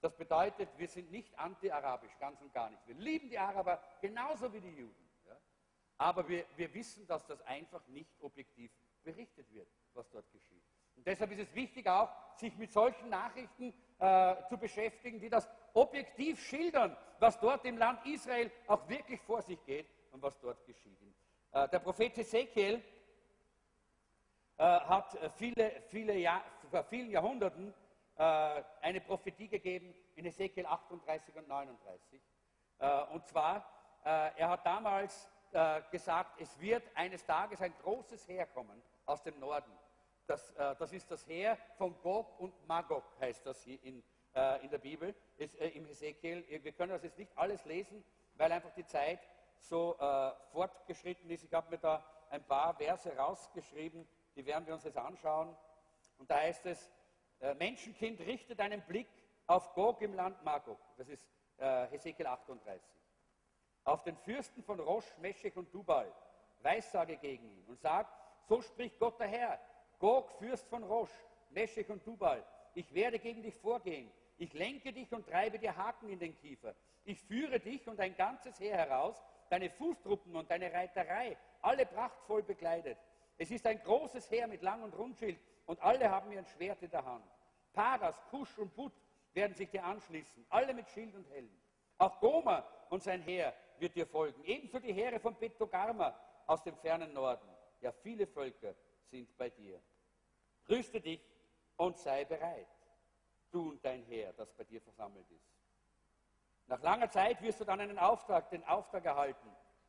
Das 0.01 0.15
bedeutet, 0.17 0.69
wir 0.77 0.89
sind 0.89 1.11
nicht 1.11 1.39
anti-arabisch, 1.39 2.13
ganz 2.19 2.41
und 2.43 2.53
gar 2.53 2.69
nicht. 2.71 2.87
Wir 2.87 2.97
lieben 2.97 3.31
die 3.31 3.39
Araber 3.39 3.83
genauso 4.01 4.53
wie 4.53 4.61
die 4.61 4.77
Juden. 4.77 5.05
Aber 5.97 6.29
wir, 6.29 6.45
wir 6.57 6.75
wissen, 6.75 7.07
dass 7.07 7.25
das 7.27 7.41
einfach 7.43 7.87
nicht 7.87 8.11
objektiv 8.21 8.73
berichtet 9.03 9.51
wird, 9.53 9.69
was 9.95 10.11
dort 10.11 10.31
geschieht. 10.33 10.63
Und 10.97 11.07
deshalb 11.07 11.31
ist 11.33 11.41
es 11.41 11.55
wichtig 11.55 11.89
auch, 11.89 12.11
sich 12.37 12.57
mit 12.57 12.73
solchen 12.73 13.09
Nachrichten 13.09 13.73
äh, 13.99 14.37
zu 14.49 14.59
beschäftigen, 14.59 15.21
die 15.21 15.29
das 15.29 15.49
objektiv 15.73 16.41
schildern, 16.43 16.97
was 17.19 17.39
dort 17.39 17.65
im 17.65 17.79
Land 17.79 18.05
Israel 18.07 18.51
auch 18.67 18.89
wirklich 18.89 19.21
vor 19.23 19.43
sich 19.43 19.63
geht 19.65 19.89
und 20.13 20.23
was 20.23 20.39
dort 20.41 20.65
geschieht. 20.67 20.99
Äh, 21.55 21.69
der 21.69 21.79
Prophet 21.79 22.19
Ezekiel 22.19 22.83
äh, 24.57 24.63
hat 24.65 25.17
viele, 25.37 25.83
viele 25.89 26.17
Jahr, 26.17 26.43
vor 26.69 26.83
vielen 26.83 27.11
Jahrhunderten 27.11 27.73
äh, 28.17 28.63
eine 28.81 29.01
Prophetie 29.01 29.47
gegeben 29.47 29.95
in 30.17 30.27
Ezekiel 30.27 30.67
38 30.67 31.37
und 31.37 31.47
39. 31.47 32.21
Äh, 32.79 33.03
und 33.13 33.25
zwar, 33.25 33.59
äh, 34.05 34.33
er 34.37 34.51
hat 34.51 34.67
damals 34.67 35.31
äh, 35.53 35.81
gesagt, 35.93 36.41
es 36.41 36.59
wird 36.61 36.83
eines 36.97 37.25
Tages 37.25 37.63
ein 37.63 37.73
großes 37.83 38.27
Heer 38.27 38.47
kommen 38.47 38.83
aus 39.07 39.23
dem 39.23 39.39
Norden. 39.39 39.71
Das, 40.27 40.51
äh, 40.57 40.75
das 40.77 40.93
ist 40.93 41.09
das 41.09 41.25
Heer 41.29 41.57
von 41.79 41.95
Gog 42.03 42.41
und 42.41 42.67
Magog, 42.67 43.05
heißt 43.21 43.47
das 43.47 43.63
hier 43.63 43.81
in, 43.85 44.03
äh, 44.35 44.65
in 44.65 44.71
der 44.71 44.79
Bibel, 44.79 45.15
ist, 45.37 45.55
äh, 45.61 45.69
im 45.69 45.87
Hesekiel. 45.87 46.45
Wir 46.49 46.73
können 46.73 46.91
das 46.91 47.05
jetzt 47.05 47.19
nicht 47.19 47.31
alles 47.37 47.65
lesen, 47.65 48.05
weil 48.35 48.51
einfach 48.51 48.73
die 48.75 48.87
Zeit 48.87 49.21
so 49.69 49.97
äh, 49.99 50.33
fortgeschritten 50.53 51.31
ist. 51.31 51.45
Ich 51.45 51.53
habe 51.53 51.71
mir 51.71 51.79
da 51.79 52.05
ein 52.31 52.45
paar 52.45 52.75
Verse 52.75 53.15
rausgeschrieben, 53.17 54.07
die 54.37 54.45
werden 54.47 54.67
wir 54.67 54.75
uns 54.75 54.85
jetzt 54.85 54.99
anschauen. 54.99 55.57
Und 56.19 56.31
da 56.31 56.37
heißt 56.37 56.67
es, 56.67 56.91
äh, 57.41 57.55
Menschenkind, 57.55 58.21
richtet 58.21 58.61
einen 58.61 58.83
Blick 58.83 59.09
auf 59.47 59.75
Gog 59.75 60.01
im 60.03 60.15
Land 60.15 60.43
Magog. 60.45 60.79
Das 60.97 61.09
ist 61.09 61.29
Hesekiel 61.57 62.27
38 62.27 62.95
auf 63.85 64.03
den 64.03 64.17
Fürsten 64.17 64.63
von 64.63 64.81
Rosh, 64.81 65.05
Meschech 65.19 65.57
und 65.57 65.73
Dubal, 65.73 66.11
weissage 66.63 67.17
gegen 67.17 67.51
ihn 67.51 67.65
und 67.67 67.81
sag, 67.81 68.09
so 68.49 68.61
spricht 68.63 68.99
Gott 68.99 69.21
der 69.21 69.29
Herr, 69.29 69.61
Gog, 69.99 70.31
Fürst 70.39 70.67
von 70.69 70.83
Rosh, 70.83 71.11
Meschech 71.51 71.89
und 71.91 72.07
Dubal, 72.07 72.45
ich 72.75 72.93
werde 72.95 73.19
gegen 73.19 73.43
dich 73.43 73.57
vorgehen, 73.57 74.11
ich 74.39 74.53
lenke 74.55 74.93
dich 74.93 75.13
und 75.13 75.27
treibe 75.27 75.59
dir 75.59 75.77
Haken 75.77 76.09
in 76.09 76.19
den 76.19 76.35
Kiefer, 76.35 76.75
ich 77.05 77.21
führe 77.21 77.61
dich 77.61 77.87
und 77.87 78.01
ein 78.01 78.17
ganzes 78.17 78.59
Heer 78.59 78.77
heraus, 78.77 79.23
deine 79.49 79.71
Fußtruppen 79.71 80.35
und 80.35 80.51
deine 80.51 80.73
Reiterei, 80.73 81.37
alle 81.61 81.87
prachtvoll 81.87 82.43
bekleidet. 82.43 82.99
Es 83.37 83.51
ist 83.51 83.67
ein 83.67 83.83
großes 83.83 84.31
Heer 84.31 84.47
mit 84.47 84.63
Lang- 84.63 84.83
und 84.83 84.97
Rundschild 84.97 85.39
und 85.67 85.81
alle 85.81 86.11
haben 86.11 86.31
ihr 86.33 86.39
ein 86.39 86.47
Schwert 86.47 86.83
in 86.83 86.91
der 86.91 87.05
Hand. 87.05 87.25
Paras, 87.73 88.17
Kusch 88.31 88.59
und 88.59 88.75
Put 88.75 88.93
werden 89.33 89.55
sich 89.55 89.71
dir 89.71 89.85
anschließen, 89.85 90.47
alle 90.49 90.73
mit 90.75 90.89
Schild 90.91 91.15
und 91.15 91.29
Helm. 91.31 91.51
Auch 91.99 92.21
Goma 92.21 92.65
und 92.91 93.03
sein 93.03 93.23
Heer 93.23 93.55
wird 93.79 93.95
dir 93.95 94.07
folgen. 94.07 94.43
Ebenso 94.45 94.79
die 94.79 94.93
Heere 94.93 95.19
von 95.19 95.35
Petogarma 95.35 96.19
aus 96.47 96.63
dem 96.63 96.77
fernen 96.77 97.13
Norden. 97.13 97.49
Ja, 97.81 97.93
viele 97.93 98.27
Völker 98.27 98.75
sind 99.11 99.37
bei 99.37 99.51
dir. 99.51 99.81
Rüste 100.69 101.01
dich 101.01 101.21
und 101.77 101.99
sei 101.99 102.25
bereit, 102.25 102.69
du 103.51 103.71
und 103.71 103.85
dein 103.85 104.03
Heer, 104.05 104.33
das 104.33 104.53
bei 104.53 104.65
dir 104.65 104.81
versammelt 104.81 105.31
ist. 105.31 105.54
Nach 106.67 106.81
langer 106.83 107.11
Zeit 107.11 107.43
wirst 107.43 107.61
du 107.61 107.65
dann 107.65 107.81
einen 107.81 107.99
Auftrag, 107.99 108.51
den 108.51 108.65
Auftrag 108.65 109.05
erhalten. 109.05 109.49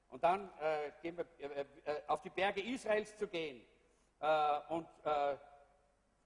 Und 0.10 0.24
dann 0.24 0.50
äh, 0.60 0.92
gehen 1.02 1.18
wir, 1.18 1.26
äh, 1.40 1.62
äh, 1.62 2.02
auf 2.08 2.22
die 2.22 2.30
Berge 2.30 2.62
Israels 2.62 3.18
zu 3.18 3.28
gehen. 3.28 3.66
Äh, 4.20 4.60
und, 4.70 4.88
äh, 5.04 5.38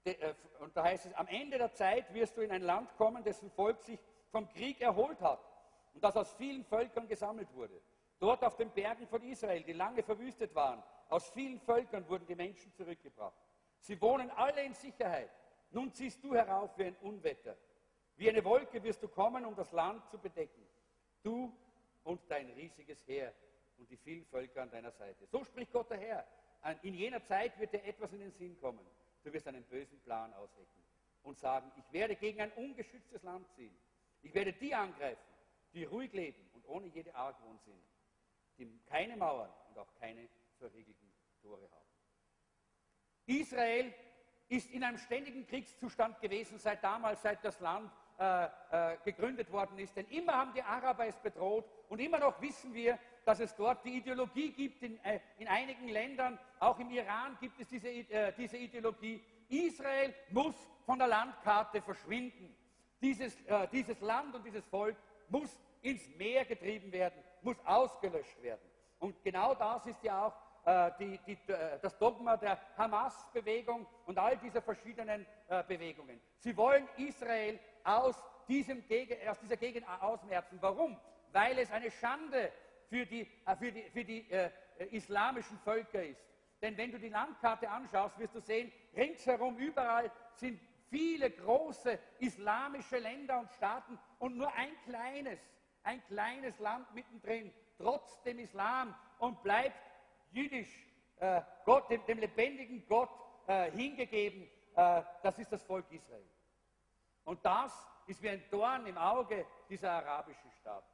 de, 0.04 0.14
äh, 0.14 0.34
und 0.60 0.76
da 0.76 0.84
heißt 0.84 1.06
es, 1.06 1.14
am 1.14 1.28
Ende 1.28 1.58
der 1.58 1.72
Zeit 1.72 2.12
wirst 2.12 2.36
du 2.36 2.40
in 2.40 2.50
ein 2.50 2.62
Land 2.62 2.96
kommen, 2.96 3.22
dessen 3.22 3.50
Volk 3.50 3.80
sich 3.82 4.00
vom 4.30 4.48
Krieg 4.48 4.80
erholt 4.80 5.20
hat 5.20 5.40
und 5.94 6.04
das 6.04 6.16
aus 6.16 6.32
vielen 6.34 6.64
Völkern 6.64 7.08
gesammelt 7.08 7.52
wurde. 7.54 7.80
Dort 8.18 8.44
auf 8.44 8.56
den 8.56 8.70
Bergen 8.70 9.06
von 9.06 9.22
Israel, 9.22 9.62
die 9.62 9.72
lange 9.72 10.02
verwüstet 10.02 10.54
waren, 10.54 10.82
aus 11.08 11.28
vielen 11.30 11.58
Völkern 11.60 12.08
wurden 12.08 12.26
die 12.26 12.34
Menschen 12.34 12.72
zurückgebracht. 12.74 13.34
Sie 13.80 14.00
wohnen 14.00 14.30
alle 14.30 14.62
in 14.62 14.74
Sicherheit. 14.74 15.30
Nun 15.70 15.92
ziehst 15.92 16.22
du 16.22 16.34
herauf 16.34 16.76
wie 16.76 16.84
ein 16.84 16.96
Unwetter. 16.96 17.56
Wie 18.20 18.28
eine 18.28 18.44
Wolke 18.44 18.82
wirst 18.82 19.02
du 19.02 19.08
kommen, 19.08 19.46
um 19.46 19.56
das 19.56 19.72
Land 19.72 20.06
zu 20.10 20.18
bedecken. 20.18 20.62
Du 21.22 21.56
und 22.04 22.20
dein 22.28 22.50
riesiges 22.50 23.08
Heer 23.08 23.32
und 23.78 23.90
die 23.90 23.96
vielen 23.96 24.26
Völker 24.26 24.60
an 24.60 24.70
deiner 24.70 24.90
Seite. 24.90 25.26
So 25.26 25.42
spricht 25.42 25.72
Gott 25.72 25.88
der 25.88 25.96
Herr. 25.96 26.26
In 26.82 26.92
jener 26.92 27.24
Zeit 27.24 27.58
wird 27.58 27.72
dir 27.72 27.82
etwas 27.82 28.12
in 28.12 28.18
den 28.20 28.30
Sinn 28.32 28.60
kommen. 28.60 28.86
Du 29.24 29.32
wirst 29.32 29.48
einen 29.48 29.64
bösen 29.64 29.98
Plan 30.00 30.34
aushecken 30.34 30.84
und 31.22 31.38
sagen, 31.38 31.72
ich 31.78 31.92
werde 31.94 32.14
gegen 32.14 32.42
ein 32.42 32.52
ungeschütztes 32.52 33.22
Land 33.22 33.48
ziehen. 33.52 33.74
Ich 34.20 34.34
werde 34.34 34.52
die 34.52 34.74
angreifen, 34.74 35.32
die 35.72 35.84
ruhig 35.84 36.12
leben 36.12 36.46
und 36.52 36.68
ohne 36.68 36.88
jede 36.88 37.14
Argwohn 37.14 37.58
sind, 37.64 37.82
die 38.58 38.68
keine 38.84 39.16
Mauern 39.16 39.50
und 39.70 39.78
auch 39.78 39.94
keine 39.98 40.28
verriegelten 40.58 41.10
Tore 41.40 41.70
haben. 41.70 41.88
Israel 43.24 43.94
ist 44.50 44.68
in 44.72 44.84
einem 44.84 44.98
ständigen 44.98 45.46
Kriegszustand 45.46 46.20
gewesen 46.20 46.58
seit 46.58 46.84
damals, 46.84 47.22
seit 47.22 47.42
das 47.42 47.60
Land 47.60 47.90
äh, 48.20 48.44
äh, 48.70 48.98
gegründet 49.02 49.50
worden 49.50 49.78
ist. 49.78 49.96
Denn 49.96 50.04
immer 50.08 50.34
haben 50.34 50.52
die 50.52 50.62
Araber 50.62 51.06
es 51.06 51.16
bedroht 51.16 51.64
und 51.88 52.00
immer 52.00 52.18
noch 52.18 52.38
wissen 52.42 52.74
wir, 52.74 52.98
dass 53.24 53.40
es 53.40 53.56
dort 53.56 53.82
die 53.82 53.96
Ideologie 53.96 54.52
gibt, 54.52 54.82
in, 54.82 55.02
äh, 55.02 55.20
in 55.38 55.48
einigen 55.48 55.88
Ländern, 55.88 56.38
auch 56.58 56.78
im 56.78 56.90
Iran 56.90 57.38
gibt 57.40 57.58
es 57.58 57.68
diese, 57.68 57.88
äh, 57.88 58.34
diese 58.36 58.58
Ideologie, 58.58 59.24
Israel 59.48 60.14
muss 60.28 60.54
von 60.84 60.98
der 60.98 61.08
Landkarte 61.08 61.80
verschwinden. 61.80 62.54
Dieses, 63.00 63.40
äh, 63.46 63.66
dieses 63.72 63.98
Land 64.02 64.34
und 64.34 64.44
dieses 64.44 64.66
Volk 64.66 64.96
muss 65.30 65.58
ins 65.80 66.06
Meer 66.16 66.44
getrieben 66.44 66.92
werden, 66.92 67.24
muss 67.40 67.56
ausgelöscht 67.64 68.42
werden. 68.42 68.68
Und 68.98 69.24
genau 69.24 69.54
das 69.54 69.86
ist 69.86 70.02
ja 70.02 70.26
auch 70.26 70.34
die, 70.98 71.18
die, 71.26 71.38
das 71.80 71.96
Dogma 71.96 72.36
der 72.36 72.60
Hamas-Bewegung 72.76 73.86
und 74.04 74.18
all 74.18 74.36
dieser 74.36 74.60
verschiedenen 74.60 75.24
äh, 75.48 75.64
Bewegungen. 75.64 76.20
Sie 76.38 76.54
wollen 76.54 76.86
Israel 76.98 77.58
aus, 77.84 78.16
diesem, 78.48 78.82
aus 79.28 79.38
dieser 79.40 79.56
Gegend 79.56 79.86
ausmerzen. 80.00 80.58
Warum? 80.60 80.98
Weil 81.32 81.58
es 81.58 81.70
eine 81.70 81.90
Schande 81.90 82.52
für 82.88 83.06
die, 83.06 83.26
für 83.58 83.72
die, 83.72 83.82
für 83.90 84.04
die 84.04 84.30
äh, 84.30 84.50
islamischen 84.90 85.58
Völker 85.58 86.02
ist. 86.02 86.22
Denn 86.60 86.76
wenn 86.76 86.92
du 86.92 86.98
die 86.98 87.08
Landkarte 87.08 87.70
anschaust, 87.70 88.18
wirst 88.18 88.34
du 88.34 88.40
sehen, 88.40 88.70
ringsherum 88.94 89.56
überall 89.56 90.10
sind 90.34 90.60
viele 90.90 91.30
große 91.30 91.98
islamische 92.18 92.98
Länder 92.98 93.40
und 93.40 93.50
Staaten 93.52 93.98
und 94.18 94.36
nur 94.36 94.52
ein 94.54 94.72
kleines, 94.84 95.38
ein 95.84 96.02
kleines 96.06 96.58
Land 96.58 96.92
mittendrin, 96.94 97.52
trotz 97.78 98.20
dem 98.22 98.38
Islam 98.40 98.94
und 99.18 99.42
bleibt 99.42 99.80
jüdisch 100.32 100.86
äh, 101.20 101.40
Gott, 101.64 101.88
dem, 101.90 102.04
dem, 102.06 102.18
lebendigen 102.18 102.86
Gott 102.88 103.10
äh, 103.46 103.70
hingegeben. 103.70 104.42
Äh, 104.74 105.02
das 105.22 105.38
ist 105.38 105.52
das 105.52 105.62
Volk 105.62 105.86
Israel. 105.90 106.24
Und 107.30 107.44
das 107.44 107.86
ist 108.08 108.20
wie 108.24 108.28
ein 108.28 108.42
Dorn 108.50 108.84
im 108.86 108.98
Auge 108.98 109.46
dieser 109.68 109.92
arabischen 109.92 110.50
Staaten. 110.50 110.90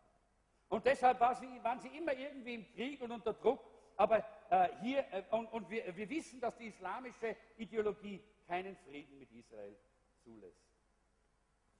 Und 0.68 0.84
deshalb 0.84 1.18
war 1.18 1.34
sie, 1.34 1.64
waren 1.64 1.80
sie 1.80 1.89
immer 1.97 2.12
irgendwie 2.12 2.57
im 2.57 2.74
Krieg 2.74 3.01
und 3.01 3.11
unter 3.11 3.32
Druck. 3.32 3.64
Aber 3.97 4.18
äh, 4.51 4.68
hier, 4.82 4.99
äh, 5.14 5.22
und, 5.30 5.47
und 5.47 5.70
wir, 5.70 5.97
wir, 5.97 6.11
wissen, 6.11 6.39
dass 6.39 6.55
die 6.59 6.66
islamische 6.66 7.34
Ideologie 7.57 8.22
keinen 8.47 8.76
Frieden 8.76 9.18
mit 9.18 9.32
Israel 9.32 9.78
zulässt. 10.22 10.61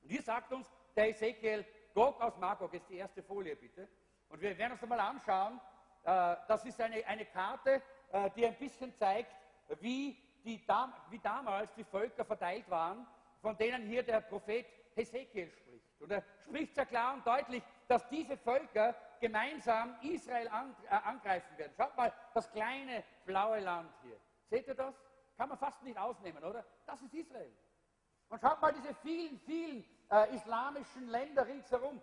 Und 0.00 0.09
hier 0.09 0.22
sagt 0.22 0.50
uns 0.50 0.66
der 0.96 1.11
Ezekiel, 1.11 1.66
Gog 1.92 2.18
aus 2.22 2.38
Magog, 2.38 2.72
ist 2.72 2.88
die 2.88 2.96
erste 2.96 3.22
Folie 3.22 3.57
bitte. 3.57 3.86
Und 4.30 4.40
wir 4.40 4.57
werden 4.57 4.72
uns 4.72 4.82
einmal 4.82 5.00
anschauen, 5.00 5.61
äh, 6.04 6.36
das 6.48 6.64
ist 6.64 6.80
eine, 6.80 7.07
eine 7.07 7.26
Karte, 7.26 7.82
äh, 8.11 8.30
die 8.34 8.46
ein 8.46 8.57
bisschen 8.57 8.94
zeigt, 8.94 9.36
wie, 9.80 10.16
die, 10.46 10.66
wie 11.11 11.18
damals 11.18 11.74
die 11.74 11.84
Völker 11.84 12.24
verteilt 12.24 12.70
waren, 12.70 13.07
von 13.41 13.57
denen 13.57 13.87
hier 13.87 14.03
der 14.03 14.20
Prophet 14.20 14.66
Hesekiel 14.95 15.51
spricht. 15.51 16.01
Und 16.01 16.11
er 16.11 16.22
spricht 16.43 16.74
sehr 16.74 16.87
klar 16.87 17.14
und 17.14 17.26
deutlich, 17.26 17.62
dass 17.89 18.09
diese 18.09 18.37
Völker 18.37 18.95
gemeinsam 19.20 19.97
Israel 20.03 20.47
äh, 20.47 20.95
angreifen 20.95 21.57
werden. 21.59 21.72
Schaut 21.76 21.97
mal, 21.97 22.12
das 22.34 22.51
kleine 22.51 23.05
blaue 23.24 23.61
Land 23.61 23.93
hier. 24.03 24.18
Seht 24.49 24.66
ihr 24.66 24.74
das? 24.74 24.95
Kann 25.37 25.49
man 25.49 25.59
fast 25.59 25.82
nicht 25.82 25.99
ausnehmen, 25.99 26.43
oder? 26.43 26.64
Das 26.87 27.01
ist 27.03 27.12
Israel. 27.12 27.53
Und 28.28 28.41
schaut 28.41 28.61
mal 28.61 28.72
diese 28.72 28.95
vielen, 28.95 29.39
vielen 29.41 29.84
äh, 30.11 30.34
islamischen 30.34 31.09
Länder 31.09 31.47
ringsherum. 31.47 32.01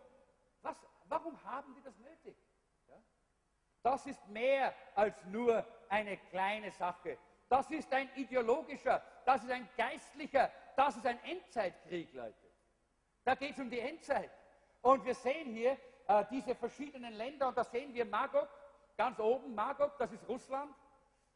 Was, 0.62 0.78
warum 1.06 1.42
haben 1.44 1.74
die 1.76 1.82
das 1.82 1.98
nötig? 2.00 2.38
Ja? 2.88 2.96
Das 3.82 4.06
ist 4.06 4.26
mehr 4.28 4.74
als 4.96 5.24
nur 5.26 5.66
eine 5.90 6.18
kleine 6.18 6.72
Sache. 6.72 7.18
Das 7.50 7.70
ist 7.72 7.92
ein 7.94 8.10
ideologischer, 8.16 9.04
das 9.26 9.44
ist 9.44 9.52
ein 9.52 9.70
geistlicher, 9.78 10.52
das 10.76 10.98
ist 10.98 11.06
ein 11.06 11.20
Endzeitkrieg, 11.24 12.14
Leute. 12.14 12.36
Da 13.24 13.36
geht 13.36 13.52
es 13.54 13.60
um 13.60 13.70
die 13.70 13.80
Endzeit. 13.80 14.32
Und 14.82 15.06
wir 15.06 15.16
sehen 15.16 15.54
hier 15.54 15.78
äh, 16.08 16.26
diese 16.30 16.56
verschiedenen 16.56 17.14
Länder, 17.14 17.48
und 17.48 17.58
da 17.58 17.64
sehen 17.64 17.94
wir 17.94 18.06
Magog, 18.06 18.50
ganz 18.98 19.20
oben 19.20 19.56
Magog, 19.56 19.98
das 19.98 20.12
ist 20.12 20.28
Russland. 20.28 20.74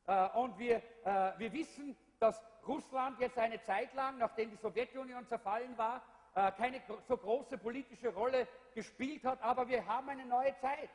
Äh, 0.05 0.27
und 0.29 0.57
wir, 0.57 0.77
äh, 1.03 1.31
wir 1.37 1.53
wissen, 1.53 1.95
dass 2.19 2.41
Russland 2.67 3.19
jetzt 3.19 3.37
eine 3.37 3.61
Zeit 3.61 3.93
lang, 3.93 4.17
nachdem 4.17 4.49
die 4.49 4.57
Sowjetunion 4.57 5.25
zerfallen 5.27 5.77
war, 5.77 6.01
äh, 6.35 6.51
keine 6.51 6.81
so 7.07 7.17
große 7.17 7.57
politische 7.57 8.13
Rolle 8.13 8.47
gespielt 8.73 9.23
hat, 9.23 9.41
aber 9.41 9.67
wir 9.67 9.85
haben 9.85 10.09
eine 10.09 10.25
neue 10.25 10.55
Zeit. 10.57 10.89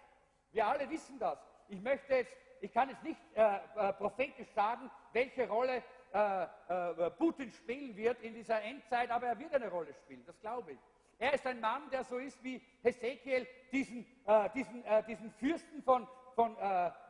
Wir 0.52 0.66
alle 0.66 0.88
wissen 0.90 1.18
das. 1.18 1.38
Ich 1.68 1.80
möchte 1.80 2.14
jetzt, 2.14 2.32
ich 2.60 2.72
kann 2.72 2.90
jetzt 2.90 3.02
nicht 3.02 3.20
äh, 3.34 3.56
äh, 3.56 3.92
prophetisch 3.94 4.48
sagen, 4.54 4.90
welche 5.12 5.48
Rolle 5.48 5.82
äh, 6.14 6.42
äh, 6.68 7.10
Putin 7.12 7.50
spielen 7.50 7.96
wird 7.96 8.20
in 8.22 8.34
dieser 8.34 8.60
Endzeit, 8.62 9.10
aber 9.10 9.28
er 9.28 9.38
wird 9.38 9.54
eine 9.54 9.70
Rolle 9.70 9.94
spielen, 9.94 10.22
das 10.26 10.38
glaube 10.40 10.72
ich. 10.72 10.78
Er 11.18 11.32
ist 11.34 11.46
ein 11.46 11.60
Mann, 11.60 11.88
der 11.90 12.04
so 12.04 12.18
ist 12.18 12.42
wie 12.42 12.60
Hesekiel, 12.82 13.46
diesen, 13.70 14.06
äh, 14.26 14.50
diesen, 14.50 14.84
diesen 15.06 15.30
Fürsten 15.32 15.82
von, 15.82 16.06
von, 16.34 16.56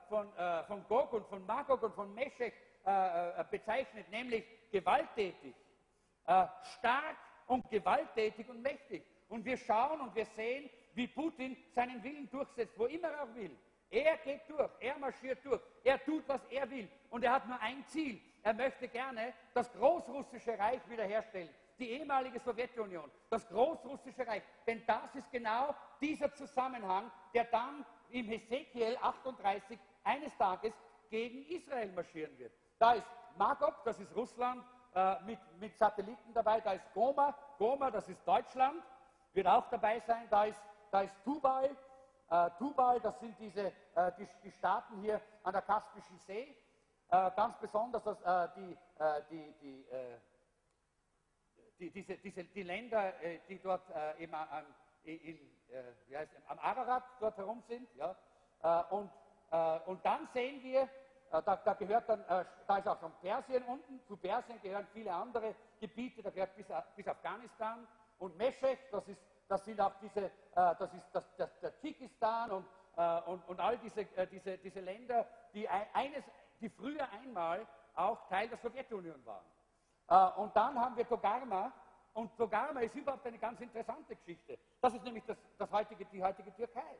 von, 0.08 0.28
von 0.66 0.84
Gog 0.88 1.12
und 1.14 1.26
von 1.26 1.46
Magog 1.46 1.82
und 1.82 1.94
von 1.94 2.14
Meshech 2.14 2.52
bezeichnet, 3.50 4.10
nämlich 4.10 4.44
gewalttätig, 4.70 5.54
stark 6.24 7.16
und 7.46 7.70
gewalttätig 7.70 8.48
und 8.48 8.60
mächtig. 8.60 9.04
Und 9.28 9.44
wir 9.44 9.56
schauen 9.56 10.00
und 10.00 10.14
wir 10.14 10.26
sehen, 10.26 10.68
wie 10.94 11.06
Putin 11.06 11.56
seinen 11.74 12.02
Willen 12.02 12.28
durchsetzt, 12.28 12.78
wo 12.78 12.86
immer 12.86 13.08
er 13.08 13.34
will. 13.34 13.56
Er 13.90 14.16
geht 14.18 14.42
durch, 14.48 14.70
er 14.80 14.98
marschiert 14.98 15.44
durch, 15.44 15.60
er 15.84 16.02
tut, 16.02 16.26
was 16.26 16.44
er 16.50 16.68
will. 16.70 16.88
Und 17.10 17.24
er 17.24 17.32
hat 17.32 17.46
nur 17.46 17.60
ein 17.60 17.84
Ziel. 17.86 18.20
Er 18.42 18.54
möchte 18.54 18.88
gerne 18.88 19.32
das 19.54 19.72
großrussische 19.72 20.58
Reich 20.58 20.80
wiederherstellen, 20.88 21.48
die 21.78 21.90
ehemalige 21.90 22.38
Sowjetunion, 22.40 23.10
das 23.30 23.46
großrussische 23.48 24.26
Reich. 24.26 24.42
Denn 24.66 24.82
das 24.86 25.14
ist 25.14 25.30
genau 25.30 25.74
dieser 26.00 26.32
Zusammenhang, 26.34 27.10
der 27.34 27.44
dann 27.44 27.84
im 28.10 28.26
Hesekiel 28.26 28.96
38 29.00 29.78
eines 30.04 30.36
Tages 30.36 30.74
gegen 31.08 31.44
Israel 31.46 31.92
marschieren 31.92 32.36
wird. 32.38 32.52
Da 32.78 32.94
ist 32.94 33.06
Magog, 33.36 33.84
das 33.84 34.00
ist 34.00 34.14
Russland, 34.14 34.64
äh, 34.94 35.22
mit, 35.22 35.38
mit 35.58 35.76
Satelliten 35.76 36.34
dabei. 36.34 36.60
Da 36.60 36.72
ist 36.72 36.92
Goma, 36.92 37.34
Goma, 37.58 37.90
das 37.90 38.08
ist 38.08 38.26
Deutschland, 38.26 38.82
wird 39.32 39.46
auch 39.46 39.68
dabei 39.70 40.00
sein. 40.00 40.26
Da 40.28 40.44
ist, 40.44 40.62
da 40.90 41.02
ist 41.02 41.14
Tubal, 41.24 41.70
äh, 42.28 42.50
Tubal, 42.58 43.00
das 43.00 43.18
sind 43.20 43.38
diese, 43.38 43.72
äh, 43.94 44.12
die, 44.18 44.28
die, 44.44 44.50
Staaten 44.50 45.00
hier 45.00 45.20
an 45.44 45.52
der 45.52 45.62
Kaspischen 45.62 46.18
See. 46.18 46.54
Äh, 47.12 47.30
ganz 47.36 47.58
besonders 47.58 48.02
das, 48.04 48.18
äh, 48.22 48.48
die, 48.56 48.78
äh, 48.98 49.22
die, 49.30 49.54
die, 49.60 49.84
die, 51.78 51.90
diese, 51.90 52.16
diese, 52.16 52.44
die 52.44 52.62
Länder, 52.62 53.12
die 53.48 53.60
dort 53.60 53.82
eben 54.18 54.34
am, 54.34 54.64
in, 55.02 55.38
wie 56.06 56.16
heißt, 56.16 56.30
am 56.46 56.58
Ararat 56.60 57.02
dort 57.20 57.36
herum 57.36 57.60
sind. 57.66 57.88
Ja? 57.96 58.16
und, 58.90 59.10
und 59.86 60.04
dann 60.04 60.28
sehen 60.32 60.62
wir, 60.62 60.88
da, 61.32 61.56
da, 61.56 61.74
gehört 61.74 62.08
dann, 62.08 62.24
da 62.68 62.78
ist 62.78 62.86
auch 62.86 63.00
schon 63.00 63.12
Persien 63.20 63.64
unten, 63.64 64.00
zu 64.06 64.16
Persien 64.16 64.60
gehören 64.62 64.86
viele 64.92 65.12
andere 65.12 65.56
Gebiete, 65.80 66.22
da 66.22 66.30
gehört 66.30 66.54
bis, 66.54 66.68
bis 66.94 67.08
Afghanistan 67.08 67.86
und 68.20 68.36
Meshech, 68.36 68.78
das 68.92 69.08
ist 69.08 69.20
das 69.48 69.64
sind 69.64 69.80
auch 69.80 69.94
diese, 70.00 70.30
das 70.54 70.94
ist 70.94 71.08
das, 71.12 71.36
das, 71.36 71.58
der 71.58 71.76
Tschikistan 71.80 72.50
und, 72.52 72.66
und, 73.26 73.48
und 73.48 73.60
all 73.60 73.76
diese, 73.78 74.04
diese, 74.30 74.56
diese 74.58 74.80
Länder, 74.80 75.26
die, 75.52 75.68
eines, 75.68 76.24
die 76.62 76.70
früher 76.70 77.06
einmal 77.10 77.66
auch 77.94 78.26
Teil 78.28 78.48
der 78.48 78.58
Sowjetunion 78.58 79.22
waren. 79.26 80.34
und 80.36 80.56
dann 80.56 80.78
haben 80.78 80.96
wir 80.96 81.06
Togarma, 81.06 81.72
und 82.14 82.36
Togarma 82.36 82.80
ist 82.80 82.94
überhaupt 82.94 83.26
eine 83.26 83.38
ganz 83.38 83.60
interessante 83.60 84.16
Geschichte. 84.16 84.58
Das 84.80 84.94
ist 84.94 85.02
nämlich 85.02 85.24
das, 85.24 85.38
das 85.58 85.70
heutige, 85.70 86.04
die 86.06 86.22
heutige 86.22 86.54
Türkei. 86.54 86.98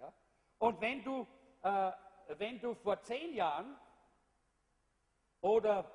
Ja? 0.00 0.12
Und 0.58 0.80
wenn 0.80 1.02
du, 1.04 1.26
äh, 1.62 1.92
wenn 2.36 2.60
du 2.60 2.74
vor 2.74 3.00
zehn 3.02 3.34
Jahren 3.34 3.76
oder 5.40 5.90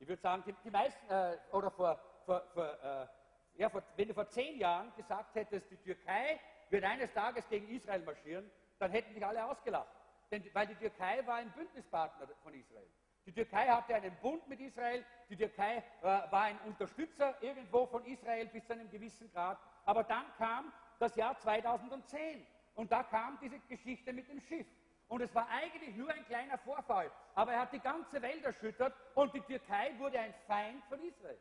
ich 0.00 0.08
würde 0.08 0.20
sagen, 0.20 0.42
die, 0.46 0.54
die 0.64 0.70
meisten, 0.70 1.08
äh, 1.08 1.38
oder 1.52 1.70
vor, 1.70 2.00
vor, 2.24 2.42
vor 2.52 2.82
äh, 2.82 3.06
ja, 3.54 3.68
vor, 3.68 3.82
wenn 3.96 4.08
du 4.08 4.14
vor 4.14 4.28
zehn 4.28 4.58
Jahren 4.58 4.92
gesagt 4.96 5.34
hättest, 5.34 5.70
die 5.70 5.76
Türkei 5.76 6.40
wird 6.70 6.84
eines 6.84 7.12
Tages 7.12 7.48
gegen 7.48 7.68
Israel 7.68 8.02
marschieren, 8.02 8.50
dann 8.78 8.90
hätten 8.90 9.14
dich 9.14 9.24
alle 9.24 9.44
ausgelacht. 9.44 9.88
Denn, 10.30 10.44
weil 10.52 10.66
die 10.66 10.76
Türkei 10.76 11.26
war 11.26 11.36
ein 11.36 11.50
Bündnispartner 11.52 12.28
von 12.42 12.54
Israel. 12.54 12.88
Die 13.26 13.32
Türkei 13.32 13.68
hatte 13.68 13.94
einen 13.94 14.16
Bund 14.16 14.46
mit 14.48 14.60
Israel, 14.60 15.04
die 15.28 15.36
Türkei 15.36 15.76
äh, 15.76 16.04
war 16.04 16.42
ein 16.42 16.58
Unterstützer 16.60 17.40
irgendwo 17.42 17.86
von 17.86 18.04
Israel 18.06 18.46
bis 18.46 18.66
zu 18.66 18.72
einem 18.72 18.90
gewissen 18.90 19.30
Grad. 19.32 19.58
Aber 19.84 20.04
dann 20.04 20.24
kam 20.38 20.72
das 20.98 21.14
Jahr 21.16 21.38
2010 21.38 22.46
und 22.74 22.90
da 22.90 23.02
kam 23.02 23.38
diese 23.40 23.58
Geschichte 23.60 24.12
mit 24.12 24.28
dem 24.28 24.40
Schiff. 24.40 24.66
Und 25.08 25.20
es 25.20 25.34
war 25.34 25.48
eigentlich 25.48 25.94
nur 25.96 26.08
ein 26.10 26.24
kleiner 26.26 26.56
Vorfall, 26.58 27.10
aber 27.34 27.52
er 27.52 27.62
hat 27.62 27.72
die 27.72 27.80
ganze 27.80 28.22
Welt 28.22 28.44
erschüttert 28.44 28.94
und 29.14 29.34
die 29.34 29.40
Türkei 29.40 29.92
wurde 29.98 30.20
ein 30.20 30.32
Feind 30.46 30.84
von 30.84 31.02
Israel. 31.02 31.38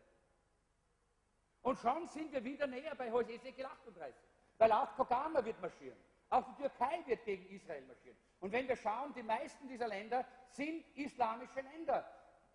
Und 1.61 1.77
schon 1.77 2.07
sind 2.07 2.31
wir 2.31 2.43
wieder 2.43 2.65
näher 2.65 2.95
bei 2.95 3.07
Ezekiel 3.07 3.65
38, 3.65 4.15
weil 4.57 4.71
auch 4.71 4.95
Kogama 4.95 5.45
wird 5.45 5.61
marschieren. 5.61 5.97
Auch 6.29 6.45
die 6.45 6.61
Türkei 6.61 7.03
wird 7.05 7.25
gegen 7.25 7.47
Israel 7.49 7.85
marschieren. 7.85 8.17
Und 8.39 8.51
wenn 8.51 8.67
wir 8.67 8.75
schauen, 8.75 9.13
die 9.13 9.23
meisten 9.23 9.67
dieser 9.67 9.87
Länder 9.87 10.25
sind 10.49 10.85
islamische 10.95 11.61
Länder. 11.61 12.05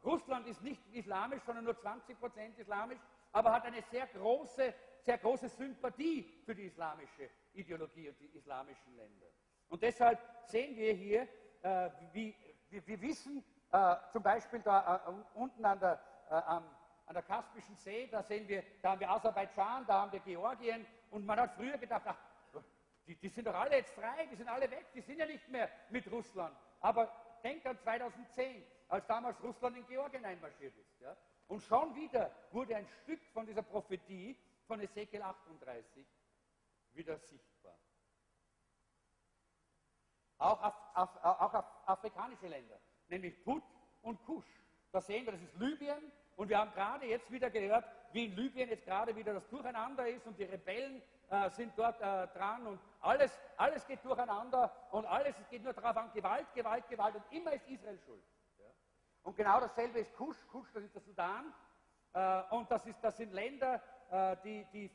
Russland 0.04 0.46
ist 0.46 0.62
nicht 0.62 0.82
islamisch, 0.92 1.42
sondern 1.44 1.64
nur 1.64 1.78
20 1.78 2.18
Prozent 2.18 2.58
islamisch, 2.58 2.98
aber 3.32 3.52
hat 3.52 3.64
eine 3.64 3.82
sehr 3.82 4.06
große, 4.06 4.74
sehr 5.00 5.18
große 5.18 5.48
Sympathie 5.48 6.42
für 6.44 6.54
die 6.54 6.66
islamische 6.66 7.30
Ideologie 7.54 8.08
und 8.08 8.20
die 8.20 8.36
islamischen 8.36 8.96
Länder. 8.96 9.26
Und 9.68 9.82
deshalb 9.82 10.20
sehen 10.44 10.76
wir 10.76 10.92
hier, 10.92 11.28
äh, 11.62 11.90
wie, 12.12 12.34
wir, 12.68 12.86
wir 12.86 13.00
wissen 13.00 13.42
äh, 13.72 13.96
zum 14.12 14.22
Beispiel 14.22 14.60
da 14.60 15.02
äh, 15.06 15.38
unten 15.38 15.64
an 15.64 15.80
der, 15.80 16.00
äh, 16.30 16.34
am, 16.34 16.64
an 17.06 17.14
der 17.14 17.22
Kaspischen 17.22 17.76
See, 17.76 18.06
da 18.06 18.22
sehen 18.22 18.46
wir, 18.46 18.62
da 18.82 18.90
haben 18.90 19.00
wir 19.00 19.10
Aserbaidschan, 19.10 19.84
da 19.86 20.02
haben 20.02 20.12
wir 20.12 20.20
Georgien 20.20 20.86
und 21.10 21.26
man 21.26 21.40
hat 21.40 21.54
früher 21.54 21.76
gedacht, 21.78 22.02
ach, 22.04 22.16
die, 23.06 23.16
die, 23.16 23.28
sind 23.28 23.46
doch 23.46 23.54
alle 23.54 23.76
jetzt 23.76 23.92
frei, 23.94 24.26
die 24.30 24.36
sind 24.36 24.48
alle 24.48 24.70
weg, 24.70 24.86
die 24.94 25.00
sind 25.00 25.18
ja 25.18 25.26
nicht 25.26 25.48
mehr 25.48 25.70
mit 25.90 26.10
Russland. 26.10 26.56
Aber 26.80 27.12
denk 27.42 27.64
an 27.66 27.78
2010, 27.78 28.64
als 28.88 29.06
damals 29.06 29.42
Russland 29.42 29.76
in 29.76 29.86
Georgien 29.86 30.24
einmarschiert 30.24 30.76
ist. 30.76 31.00
Ja? 31.00 31.16
Und 31.48 31.62
schon 31.62 31.94
wieder 31.94 32.34
wurde 32.50 32.76
ein 32.76 32.86
Stück 33.02 33.22
von 33.32 33.46
dieser 33.46 33.62
Prophetie 33.62 34.38
von 34.66 34.80
Ezekiel 34.80 35.22
38 35.22 36.06
wieder 36.92 37.18
sichtbar. 37.18 37.78
Auch, 40.38 40.62
auf, 40.62 40.74
auf, 40.94 41.24
auch 41.24 41.54
auf 41.54 41.88
afrikanische 41.88 42.48
Länder, 42.48 42.80
nämlich 43.08 43.42
Put 43.44 43.62
und 44.02 44.22
Kusch. 44.24 44.46
Da 44.92 45.00
sehen 45.00 45.24
wir, 45.26 45.32
das 45.32 45.42
ist 45.42 45.54
Libyen 45.56 46.12
und 46.36 46.48
wir 46.48 46.58
haben 46.58 46.72
gerade 46.72 47.06
jetzt 47.06 47.30
wieder 47.30 47.50
gehört, 47.50 47.84
wie 48.12 48.26
in 48.26 48.36
Libyen 48.36 48.68
jetzt 48.68 48.84
gerade 48.84 49.14
wieder 49.14 49.34
das 49.34 49.48
Durcheinander 49.48 50.08
ist 50.08 50.26
und 50.26 50.38
die 50.38 50.44
Rebellen 50.44 51.02
äh, 51.34 51.50
sind 51.50 51.72
dort 51.76 52.00
äh, 52.00 52.28
dran 52.28 52.66
und 52.66 52.80
alles, 53.00 53.38
alles 53.56 53.84
geht 53.86 54.04
durcheinander 54.04 54.72
und 54.92 55.04
alles 55.04 55.34
geht 55.50 55.64
nur 55.64 55.72
darauf 55.72 55.96
an, 55.96 56.12
Gewalt, 56.12 56.46
Gewalt, 56.54 56.88
Gewalt 56.88 57.16
und 57.16 57.24
immer 57.32 57.52
ist 57.52 57.66
Israel 57.66 57.98
schuld. 57.98 58.22
Ja? 58.58 58.66
Und 59.24 59.36
genau 59.36 59.58
dasselbe 59.60 59.98
ist 59.98 60.14
Kusch, 60.14 60.36
Kusch, 60.46 60.70
das 60.72 60.84
ist 60.84 60.94
der 60.94 61.02
Sudan 61.02 61.52
äh, 62.12 62.42
und 62.50 62.70
das, 62.70 62.86
ist, 62.86 63.02
das 63.02 63.16
sind 63.16 63.32
Länder, 63.32 63.82
äh, 64.10 64.36
die, 64.44 64.64
die 64.72 64.90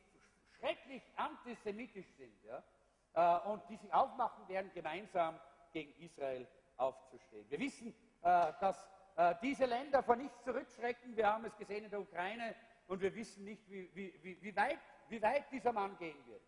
schrecklich 0.58 1.04
antisemitisch 1.18 2.08
sind 2.16 2.42
ja? 2.44 2.64
Äh, 3.14 3.50
und 3.50 3.68
die 3.68 3.76
sich 3.76 3.94
aufmachen 3.94 4.48
werden, 4.48 4.72
gemeinsam 4.74 5.40
gegen 5.74 5.92
Israel 6.02 6.48
aufzustehen. 6.78 7.50
Wir 7.50 7.60
wissen, 7.60 7.94
dass 8.22 8.88
diese 9.42 9.66
Länder 9.66 10.02
vor 10.02 10.16
nichts 10.16 10.42
zurückschrecken. 10.44 11.16
Wir 11.16 11.28
haben 11.28 11.46
es 11.46 11.56
gesehen 11.58 11.84
in 11.84 11.92
der 11.92 12.00
Ukraine 12.00 12.56
und 12.88 13.02
wir 13.02 13.14
wissen 13.14 13.44
nicht, 13.44 13.70
wie, 13.70 13.94
wie, 13.94 14.42
wie, 14.42 14.56
weit, 14.56 14.80
wie 15.10 15.22
weit 15.22 15.52
dieser 15.52 15.72
Mann 15.72 15.98
gehen 15.98 16.26
wird. 16.28 16.42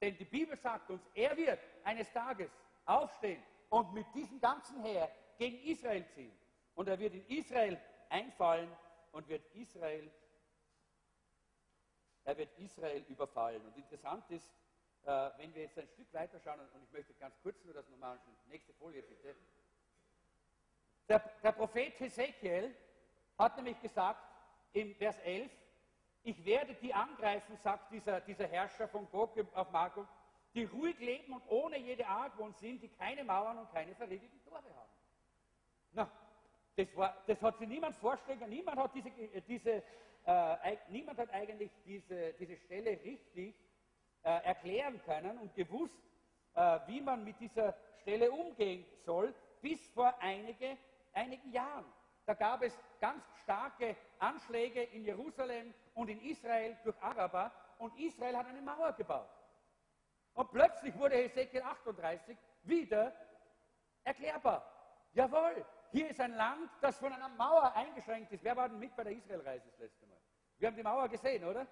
Denn 0.00 0.16
die 0.16 0.24
Bibel 0.24 0.56
sagt 0.56 0.90
uns, 0.90 1.02
er 1.14 1.36
wird 1.36 1.58
eines 1.84 2.10
Tages 2.12 2.50
aufstehen 2.84 3.42
und 3.70 3.92
mit 3.92 4.06
diesem 4.14 4.40
ganzen 4.40 4.82
Heer 4.82 5.10
gegen 5.36 5.58
Israel 5.62 6.06
ziehen. 6.14 6.36
Und 6.74 6.88
er 6.88 6.98
wird 6.98 7.14
in 7.14 7.26
Israel 7.26 7.80
einfallen 8.08 8.70
und 9.12 9.28
wird 9.28 9.44
Israel, 9.54 10.10
er 12.24 12.36
wird 12.36 12.56
Israel 12.58 13.04
überfallen. 13.08 13.64
Und 13.64 13.76
interessant 13.76 14.30
ist, 14.30 14.48
äh, 15.04 15.30
wenn 15.38 15.54
wir 15.54 15.62
jetzt 15.62 15.78
ein 15.78 15.88
Stück 15.88 16.12
weiter 16.12 16.38
schauen, 16.40 16.60
und 16.60 16.82
ich 16.84 16.92
möchte 16.92 17.14
ganz 17.14 17.34
kurz 17.42 17.64
nur 17.64 17.74
das 17.74 17.88
nochmal 17.88 18.12
anschauen, 18.12 18.36
nächste 18.46 18.72
Folie 18.74 19.02
bitte. 19.02 19.34
Der, 21.08 21.18
der 21.42 21.52
Prophet 21.52 21.98
Hesekiel 21.98 22.74
hat 23.38 23.56
nämlich 23.56 23.80
gesagt, 23.80 24.22
im 24.72 24.94
Vers 24.94 25.18
11, 25.20 25.50
ich 26.28 26.44
werde 26.44 26.74
die 26.74 26.92
angreifen, 26.92 27.56
sagt 27.56 27.90
dieser, 27.90 28.20
dieser 28.20 28.46
Herrscher 28.46 28.86
von 28.86 29.10
Gog 29.10 29.32
auf 29.54 29.70
Magog, 29.70 30.06
die 30.54 30.64
ruhig 30.64 30.98
leben 30.98 31.32
und 31.32 31.42
ohne 31.48 31.78
jede 31.78 32.06
Argwohn 32.06 32.52
sind, 32.52 32.82
die 32.82 32.88
keine 32.88 33.24
Mauern 33.24 33.56
und 33.56 33.72
keine 33.72 33.94
verriegelten 33.94 34.38
Tore 34.44 34.62
haben. 34.76 34.90
Na, 35.92 36.10
das, 36.76 36.94
war, 36.96 37.16
das 37.26 37.40
hat 37.40 37.58
sich 37.58 37.66
niemand 37.66 37.96
vorstellen, 37.96 38.46
niemand 38.50 38.78
hat, 38.78 38.94
diese, 38.94 39.10
diese, 39.48 39.82
äh, 40.26 40.76
niemand 40.90 41.18
hat 41.18 41.30
eigentlich 41.30 41.70
diese, 41.86 42.34
diese 42.34 42.58
Stelle 42.58 42.90
richtig 43.02 43.54
äh, 44.22 44.44
erklären 44.44 45.00
können 45.06 45.38
und 45.38 45.54
gewusst, 45.54 45.94
äh, 46.54 46.78
wie 46.88 47.00
man 47.00 47.24
mit 47.24 47.40
dieser 47.40 47.74
Stelle 48.02 48.30
umgehen 48.30 48.84
soll, 49.06 49.34
bis 49.62 49.80
vor 49.88 50.14
einige, 50.20 50.76
einigen 51.14 51.50
Jahren. 51.52 51.86
Da 52.28 52.34
gab 52.34 52.62
es 52.62 52.78
ganz 53.00 53.24
starke 53.40 53.96
Anschläge 54.18 54.82
in 54.82 55.02
Jerusalem 55.02 55.72
und 55.94 56.10
in 56.10 56.20
Israel 56.20 56.76
durch 56.84 56.94
Araber 57.00 57.50
und 57.78 57.98
Israel 57.98 58.36
hat 58.36 58.46
eine 58.46 58.60
Mauer 58.60 58.92
gebaut. 58.92 59.30
Und 60.34 60.50
plötzlich 60.50 60.94
wurde 60.98 61.14
Hesekiel 61.14 61.62
38 61.62 62.36
wieder 62.64 63.14
erklärbar. 64.04 64.62
Jawohl, 65.14 65.64
hier 65.90 66.10
ist 66.10 66.20
ein 66.20 66.34
Land, 66.34 66.70
das 66.82 66.98
von 66.98 67.10
einer 67.14 67.30
Mauer 67.30 67.74
eingeschränkt 67.74 68.30
ist. 68.30 68.44
Wer 68.44 68.54
war 68.54 68.68
denn 68.68 68.78
mit 68.78 68.94
bei 68.94 69.04
der 69.04 69.14
Israelreise 69.14 69.66
das 69.70 69.78
letzte 69.78 70.06
Mal? 70.06 70.18
Wir 70.58 70.68
haben 70.68 70.76
die 70.76 70.82
Mauer 70.82 71.08
gesehen, 71.08 71.42
oder? 71.44 71.66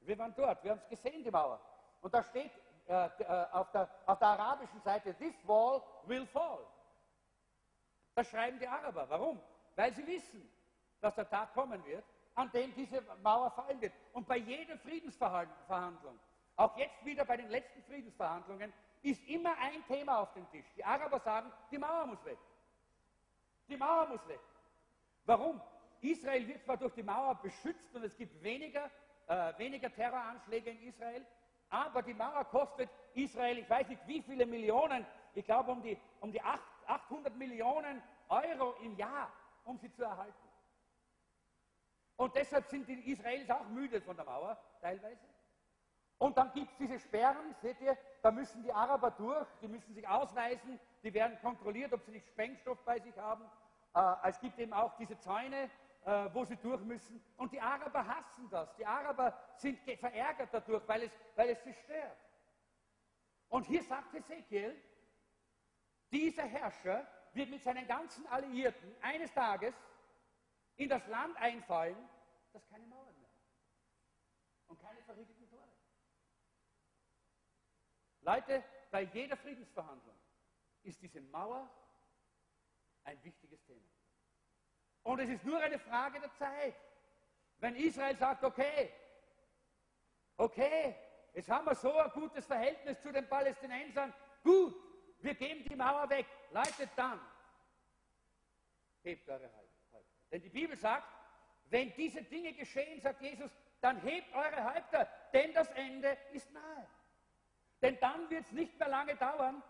Wir 0.00 0.18
waren 0.18 0.34
dort, 0.34 0.64
wir 0.64 0.72
haben 0.72 0.78
es 0.78 0.88
gesehen, 0.88 1.22
die 1.22 1.30
Mauer. 1.30 1.60
Und 2.00 2.12
da 2.12 2.24
steht 2.24 2.50
äh, 2.88 3.06
äh, 3.06 3.46
auf, 3.52 3.70
der, 3.70 3.88
auf 4.06 4.18
der 4.18 4.28
arabischen 4.28 4.80
Seite, 4.80 5.14
this 5.14 5.46
wall 5.46 5.80
will 6.06 6.26
fall. 6.26 6.66
Das 8.16 8.28
schreiben 8.28 8.58
die 8.58 8.66
Araber. 8.66 9.08
Warum? 9.08 9.40
Weil 9.76 9.92
sie 9.94 10.06
wissen, 10.06 10.48
dass 11.00 11.14
der 11.14 11.28
Tag 11.28 11.52
kommen 11.54 11.84
wird, 11.84 12.04
an 12.34 12.50
dem 12.52 12.74
diese 12.74 13.02
Mauer 13.22 13.50
fallen 13.50 13.80
wird. 13.80 13.92
Und 14.12 14.26
bei 14.26 14.38
jeder 14.38 14.78
Friedensverhandlung, 14.78 16.18
auch 16.56 16.76
jetzt 16.76 17.04
wieder 17.04 17.24
bei 17.24 17.36
den 17.36 17.48
letzten 17.48 17.82
Friedensverhandlungen, 17.82 18.72
ist 19.02 19.22
immer 19.28 19.56
ein 19.58 19.84
Thema 19.86 20.20
auf 20.20 20.32
dem 20.34 20.48
Tisch. 20.50 20.66
Die 20.76 20.84
Araber 20.84 21.18
sagen, 21.18 21.52
die 21.70 21.78
Mauer 21.78 22.06
muss 22.06 22.24
weg. 22.24 22.38
Die 23.68 23.76
Mauer 23.76 24.06
muss 24.06 24.26
weg. 24.28 24.40
Warum? 25.24 25.60
Israel 26.00 26.46
wird 26.46 26.62
zwar 26.64 26.76
durch 26.76 26.94
die 26.94 27.02
Mauer 27.02 27.34
beschützt 27.36 27.94
und 27.94 28.04
es 28.04 28.16
gibt 28.16 28.42
weniger, 28.42 28.90
äh, 29.28 29.56
weniger 29.58 29.92
Terroranschläge 29.92 30.70
in 30.70 30.82
Israel, 30.82 31.24
aber 31.68 32.02
die 32.02 32.14
Mauer 32.14 32.44
kostet 32.44 32.90
Israel, 33.14 33.58
ich 33.58 33.70
weiß 33.70 33.88
nicht 33.88 34.06
wie 34.06 34.20
viele 34.22 34.44
Millionen, 34.46 35.06
ich 35.34 35.44
glaube 35.44 35.70
um 35.70 35.82
die, 35.82 35.98
um 36.20 36.32
die 36.32 36.42
800 36.42 37.34
Millionen 37.36 38.02
Euro 38.28 38.74
im 38.82 38.96
Jahr 38.96 39.32
um 39.64 39.78
sie 39.78 39.90
zu 39.92 40.02
erhalten. 40.02 40.48
Und 42.16 42.34
deshalb 42.36 42.66
sind 42.66 42.86
die 42.86 43.10
Israelis 43.10 43.50
auch 43.50 43.66
müde 43.68 44.00
von 44.00 44.16
der 44.16 44.24
Mauer, 44.24 44.56
teilweise. 44.80 45.26
Und 46.18 46.36
dann 46.36 46.52
gibt 46.52 46.70
es 46.70 46.76
diese 46.76 47.00
Sperren, 47.00 47.52
seht 47.60 47.80
ihr, 47.80 47.98
da 48.22 48.30
müssen 48.30 48.62
die 48.62 48.72
Araber 48.72 49.10
durch, 49.10 49.48
die 49.60 49.66
müssen 49.66 49.92
sich 49.92 50.06
ausweisen, 50.06 50.78
die 51.02 51.12
werden 51.12 51.36
kontrolliert, 51.40 51.92
ob 51.92 52.02
sie 52.04 52.12
nicht 52.12 52.28
Sprengstoff 52.28 52.78
bei 52.84 53.00
sich 53.00 53.16
haben. 53.18 53.44
Äh, 53.94 54.28
es 54.28 54.38
gibt 54.38 54.56
eben 54.58 54.72
auch 54.72 54.94
diese 54.96 55.18
Zäune, 55.18 55.68
äh, 56.04 56.28
wo 56.32 56.44
sie 56.44 56.56
durch 56.56 56.80
müssen. 56.82 57.20
Und 57.36 57.52
die 57.52 57.60
Araber 57.60 58.06
hassen 58.06 58.48
das. 58.50 58.72
Die 58.76 58.86
Araber 58.86 59.36
sind 59.56 59.80
verärgert 59.80 60.50
dadurch, 60.52 60.86
weil 60.86 61.02
es, 61.02 61.12
weil 61.34 61.50
es 61.50 61.62
sie 61.64 61.72
stört. 61.72 62.18
Und 63.48 63.66
hier 63.66 63.82
sagt 63.82 64.14
Ezekiel, 64.14 64.80
dieser 66.12 66.44
Herrscher 66.44 67.06
wird 67.34 67.50
mit 67.50 67.62
seinen 67.62 67.86
ganzen 67.86 68.26
Alliierten 68.26 68.94
eines 69.00 69.32
Tages 69.32 69.74
in 70.76 70.88
das 70.88 71.06
Land 71.06 71.36
einfallen, 71.36 71.96
das 72.52 72.66
keine 72.68 72.86
Mauern 72.86 73.18
mehr 73.20 73.28
hat 73.28 74.68
und 74.68 74.80
keine 74.80 75.02
verriegelten 75.02 75.48
Tore. 75.48 75.68
Leute, 78.20 78.62
bei 78.90 79.02
jeder 79.02 79.36
Friedensverhandlung 79.36 80.16
ist 80.82 81.00
diese 81.00 81.20
Mauer 81.20 81.70
ein 83.04 83.22
wichtiges 83.24 83.62
Thema. 83.64 83.88
Und 85.02 85.18
es 85.20 85.30
ist 85.30 85.44
nur 85.44 85.58
eine 85.58 85.78
Frage 85.78 86.20
der 86.20 86.32
Zeit. 86.34 86.74
Wenn 87.58 87.74
Israel 87.76 88.16
sagt, 88.16 88.44
okay, 88.44 88.92
okay, 90.36 90.94
jetzt 91.34 91.48
haben 91.48 91.66
wir 91.66 91.74
so 91.74 91.92
ein 91.96 92.10
gutes 92.10 92.46
Verhältnis 92.46 93.00
zu 93.00 93.12
den 93.12 93.28
Palästinensern, 93.28 94.12
gut, 94.42 94.74
wir 95.20 95.34
geben 95.34 95.64
die 95.64 95.76
Mauer 95.76 96.08
weg. 96.10 96.26
Leute, 96.52 96.88
dann 96.96 97.20
hebt 99.02 99.28
eure 99.28 99.52
Häupter. 99.52 100.04
Denn 100.30 100.42
die 100.42 100.50
Bibel 100.50 100.76
sagt, 100.76 101.08
wenn 101.70 101.94
diese 101.94 102.22
Dinge 102.22 102.52
geschehen, 102.52 103.00
sagt 103.00 103.20
Jesus, 103.22 103.50
dann 103.80 104.00
hebt 104.02 104.34
eure 104.34 104.74
Häupter, 104.74 105.08
denn 105.32 105.52
das 105.54 105.70
Ende 105.70 106.16
ist 106.32 106.50
nahe. 106.52 106.86
Denn 107.80 107.98
dann 108.00 108.30
wird 108.30 108.44
es 108.44 108.52
nicht 108.52 108.78
mehr 108.78 108.88
lange 108.88 109.16
dauern, 109.16 109.62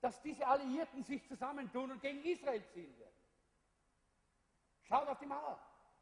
dass 0.00 0.20
diese 0.22 0.46
Alliierten 0.46 1.02
sich 1.04 1.26
zusammentun 1.26 1.92
und 1.92 2.00
gegen 2.00 2.22
Israel 2.24 2.64
ziehen 2.72 2.96
werden. 2.98 3.14
Schaut 4.82 5.08
auf 5.08 5.18
die 5.18 5.26
Mauer. 5.26 5.58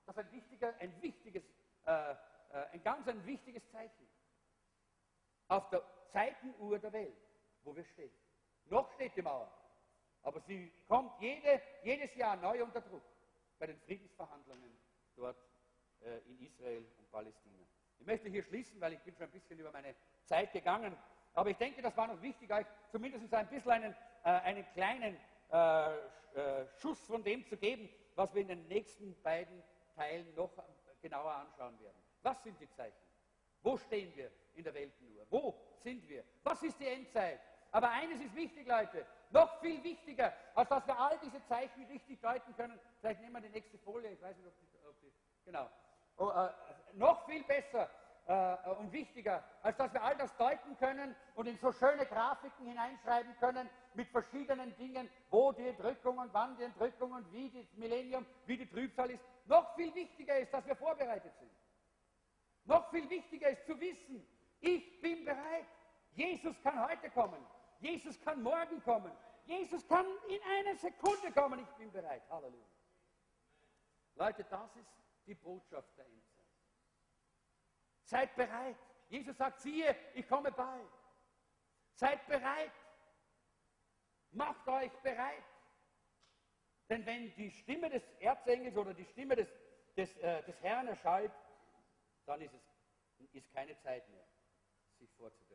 Das 0.07 0.17
ist 0.17 0.25
ein, 0.25 0.33
wichtiger, 0.33 0.75
ein 0.81 1.03
wichtiges, 1.03 1.45
äh, 1.87 2.11
äh, 2.11 2.17
ein 2.73 2.83
ganz 2.83 3.07
ein 3.09 3.25
wichtiges 3.27 3.69
Zeichen. 3.71 4.09
auf 5.49 5.69
der 5.71 5.83
Zeitenuhr 6.13 6.79
der 6.79 6.93
Welt, 6.93 7.17
wo 7.63 7.75
wir 7.75 7.85
stehen. 7.85 8.13
Noch 8.65 8.91
steht 8.95 9.15
die 9.15 9.23
Mauer, 9.23 9.53
aber 10.27 10.41
sie 10.41 10.73
kommt 10.89 11.13
jede, 11.21 11.63
jedes 11.85 12.13
Jahr 12.17 12.37
neu 12.37 12.65
unter 12.65 12.81
Druck 12.81 13.05
bei 13.61 13.67
den 13.69 13.79
Friedensverhandlungen 13.79 14.77
dort 15.15 15.37
äh, 16.01 16.19
in 16.29 16.41
Israel 16.41 16.85
und 16.99 17.11
Palästina. 17.13 17.65
Ich 18.01 18.07
möchte 18.07 18.29
hier 18.29 18.43
schließen, 18.43 18.81
weil 18.81 18.95
ich 18.95 19.01
bin 19.03 19.15
schon 19.15 19.27
ein 19.27 19.31
bisschen 19.31 19.57
über 19.57 19.71
meine 19.71 19.95
Zeit 20.25 20.53
gegangen. 20.53 20.97
Aber 21.33 21.51
ich 21.51 21.57
denke, 21.57 21.81
das 21.81 21.97
war 21.97 22.09
noch 22.09 22.21
wichtig, 22.21 22.53
euch 22.53 22.67
zumindest 22.91 23.33
ein 23.33 23.49
bisschen 23.49 23.71
einen, 23.71 23.95
äh, 24.25 24.29
einen 24.29 24.67
kleinen 24.73 25.17
äh, 25.53 25.95
äh, 25.95 26.67
Schuss 26.81 26.99
von 27.07 27.23
dem 27.23 27.47
zu 27.47 27.57
geben, 27.57 27.89
was 28.17 28.35
wir 28.35 28.43
in 28.43 28.49
den 28.49 28.67
nächsten 28.67 29.15
beiden 29.23 29.63
Teilen 29.95 30.35
noch 30.35 30.51
genauer 31.03 31.35
anschauen 31.35 31.79
werden. 31.79 32.03
Was 32.23 32.43
sind 32.43 32.61
die 32.61 32.69
Zeichen? 32.71 32.99
Wo 33.63 33.77
stehen 33.77 34.13
wir 34.17 34.33
in 34.55 34.65
der 34.65 34.75
Weltenuhr? 34.75 35.25
Wo 35.31 35.55
sind 35.79 36.09
wir? 36.09 36.25
Was 36.43 36.65
ist 36.65 36.81
die 36.81 36.89
Endzeit? 36.89 37.41
Aber 37.77 37.91
eines 37.91 38.19
ist 38.23 38.35
wichtig, 38.35 38.67
Leute, 38.67 39.05
noch 39.29 39.61
viel 39.61 39.85
wichtiger, 39.85 40.33
als 40.55 40.67
dass 40.71 40.87
wir 40.87 40.99
all 40.99 41.19
diese 41.19 41.45
Zeichen 41.45 41.85
richtig 41.85 42.19
deuten 42.23 42.57
können. 42.57 42.81
Vielleicht 43.01 43.21
nehmen 43.21 43.35
wir 43.35 43.43
die 43.43 43.51
nächste 43.51 43.77
Folie, 43.77 44.13
ich 44.13 44.23
weiß 44.23 44.35
nicht, 44.35 44.47
ob 44.47 44.57
die, 44.59 44.89
ob 44.89 44.99
die 45.03 45.13
genau. 45.45 45.69
Oh, 46.17 46.31
äh, 46.31 46.49
noch 46.95 47.27
viel 47.27 47.45
besser 47.45 47.91
äh, 48.29 48.71
und 48.79 48.91
wichtiger, 48.93 49.45
als 49.61 49.77
dass 49.77 49.93
wir 49.93 50.03
all 50.03 50.17
das 50.17 50.35
deuten 50.39 50.75
können 50.79 51.15
und 51.35 51.49
in 51.49 51.59
so 51.59 51.71
schöne 51.71 52.07
Grafiken 52.07 52.67
hineinschreiben 52.67 53.37
können 53.41 53.69
mit 53.93 54.09
verschiedenen 54.09 54.75
Dingen, 54.79 55.11
wo 55.29 55.53
die 55.53 55.69
Entrückung 55.69 56.17
und 56.17 56.33
wann 56.33 56.57
die 56.57 56.63
Entrückung 56.63 57.13
und 57.13 57.31
wie 57.31 57.51
das 57.51 57.71
Millennium, 57.75 58.25
wie 58.47 58.57
die 58.57 58.71
Trübsal 58.71 59.11
ist. 59.11 59.23
Noch 59.45 59.75
viel 59.75 59.95
wichtiger 59.95 60.39
ist, 60.39 60.51
dass 60.51 60.65
wir 60.65 60.77
vorbereitet 60.77 61.35
sind. 61.39 61.51
Noch 62.65 62.89
viel 62.89 63.11
wichtiger 63.11 63.51
ist 63.51 63.67
zu 63.67 63.79
wissen, 63.79 64.27
ich 64.61 64.99
bin 65.03 65.27
bereit. 65.27 65.67
Jesus 66.13 66.57
kann 66.63 66.83
heute 66.89 67.11
kommen. 67.11 67.45
Jesus 67.81 68.21
kann 68.21 68.43
morgen 68.43 68.83
kommen. 68.83 69.13
Jesus 69.45 69.87
kann 69.87 70.07
in 70.29 70.41
einer 70.43 70.77
Sekunde 70.77 71.33
kommen. 71.33 71.61
Ich 71.61 71.75
bin 71.77 71.93
bereit. 71.93 72.23
Halleluja. 72.31 72.67
Leute, 74.17 74.45
das 74.45 74.77
ist 74.77 74.91
die 75.27 75.35
Botschaft 75.35 75.97
der 75.97 76.07
Endzeit. 76.07 76.45
Seid 78.05 78.35
bereit. 78.37 78.77
Jesus 79.09 79.37
sagt, 79.37 79.61
siehe, 79.61 79.95
ich 80.15 80.27
komme 80.29 80.51
bald. 80.51 80.89
Seid 81.95 82.27
bereit. 82.27 82.73
Macht 84.33 84.67
euch 84.69 84.93
bereit. 85.03 85.45
Denn 86.89 87.05
wenn 87.05 87.35
die 87.35 87.51
Stimme 87.51 87.91
des 87.91 88.03
Erzengels 88.21 88.77
oder 88.77 88.95
die 88.95 89.05
Stimme 89.07 89.37
des, 89.37 89.49
des, 89.97 90.17
äh, 90.19 90.43
des 90.45 90.61
Herrn 90.63 90.89
erschallt, 90.89 91.33
dann 92.27 92.41
ist 92.41 92.55
es 92.55 92.77
ist 93.33 93.53
keine 93.53 93.79
Zeit 93.81 94.09
mehr, 94.09 94.27
sich 94.99 95.11
vorzubereiten. 95.15 95.46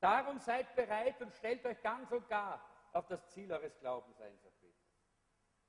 Darum 0.00 0.38
seid 0.38 0.74
bereit 0.76 1.20
und 1.20 1.32
stellt 1.34 1.64
euch 1.66 1.80
ganz 1.82 2.10
und 2.10 2.26
gar 2.28 2.64
auf 2.92 3.06
das 3.06 3.28
Ziel 3.28 3.52
eures 3.52 3.78
Glaubens 3.78 4.20
ein, 4.20 4.36
sagt 4.38 4.58
Petrus. 4.60 4.80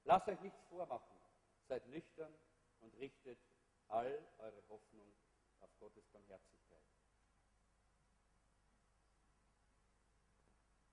Lasst 0.06 0.28
euch 0.30 0.40
nichts 0.40 0.64
vormachen. 0.70 1.18
Seid 1.68 1.86
nüchtern 1.88 2.34
und 2.80 2.96
richtet 2.98 3.38
all 3.90 4.26
eure 4.40 4.64
Hoffnung 4.70 5.08
auf 5.60 5.70
Gottes 5.80 6.08
Barmherzigkeit. 6.08 6.82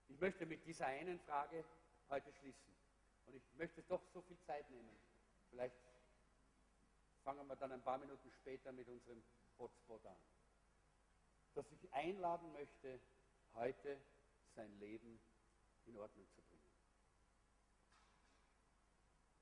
Ich 0.08 0.20
möchte 0.20 0.46
mit 0.46 0.66
dieser 0.66 0.86
einen 0.86 1.20
Frage 1.20 1.64
heute 2.10 2.32
schließen. 2.32 2.74
Und 3.26 3.36
ich 3.36 3.54
möchte 3.54 3.82
doch 3.84 4.02
so 4.12 4.20
viel 4.22 4.38
Zeit 4.40 4.68
nehmen. 4.70 4.98
Vielleicht 5.50 5.76
fangen 7.22 7.46
wir 7.46 7.56
dann 7.56 7.72
ein 7.72 7.82
paar 7.82 7.98
Minuten 7.98 8.30
später 8.32 8.72
mit 8.72 8.88
unserem 8.88 9.22
Hotspot 9.58 10.04
an. 10.06 10.16
Dass 11.54 11.70
ich 11.70 11.92
einladen 11.92 12.52
möchte, 12.52 13.00
heute 13.58 14.00
sein 14.54 14.72
Leben 14.78 15.20
in 15.86 15.96
Ordnung 15.96 16.26
zu 16.34 16.42
bringen. 16.42 16.58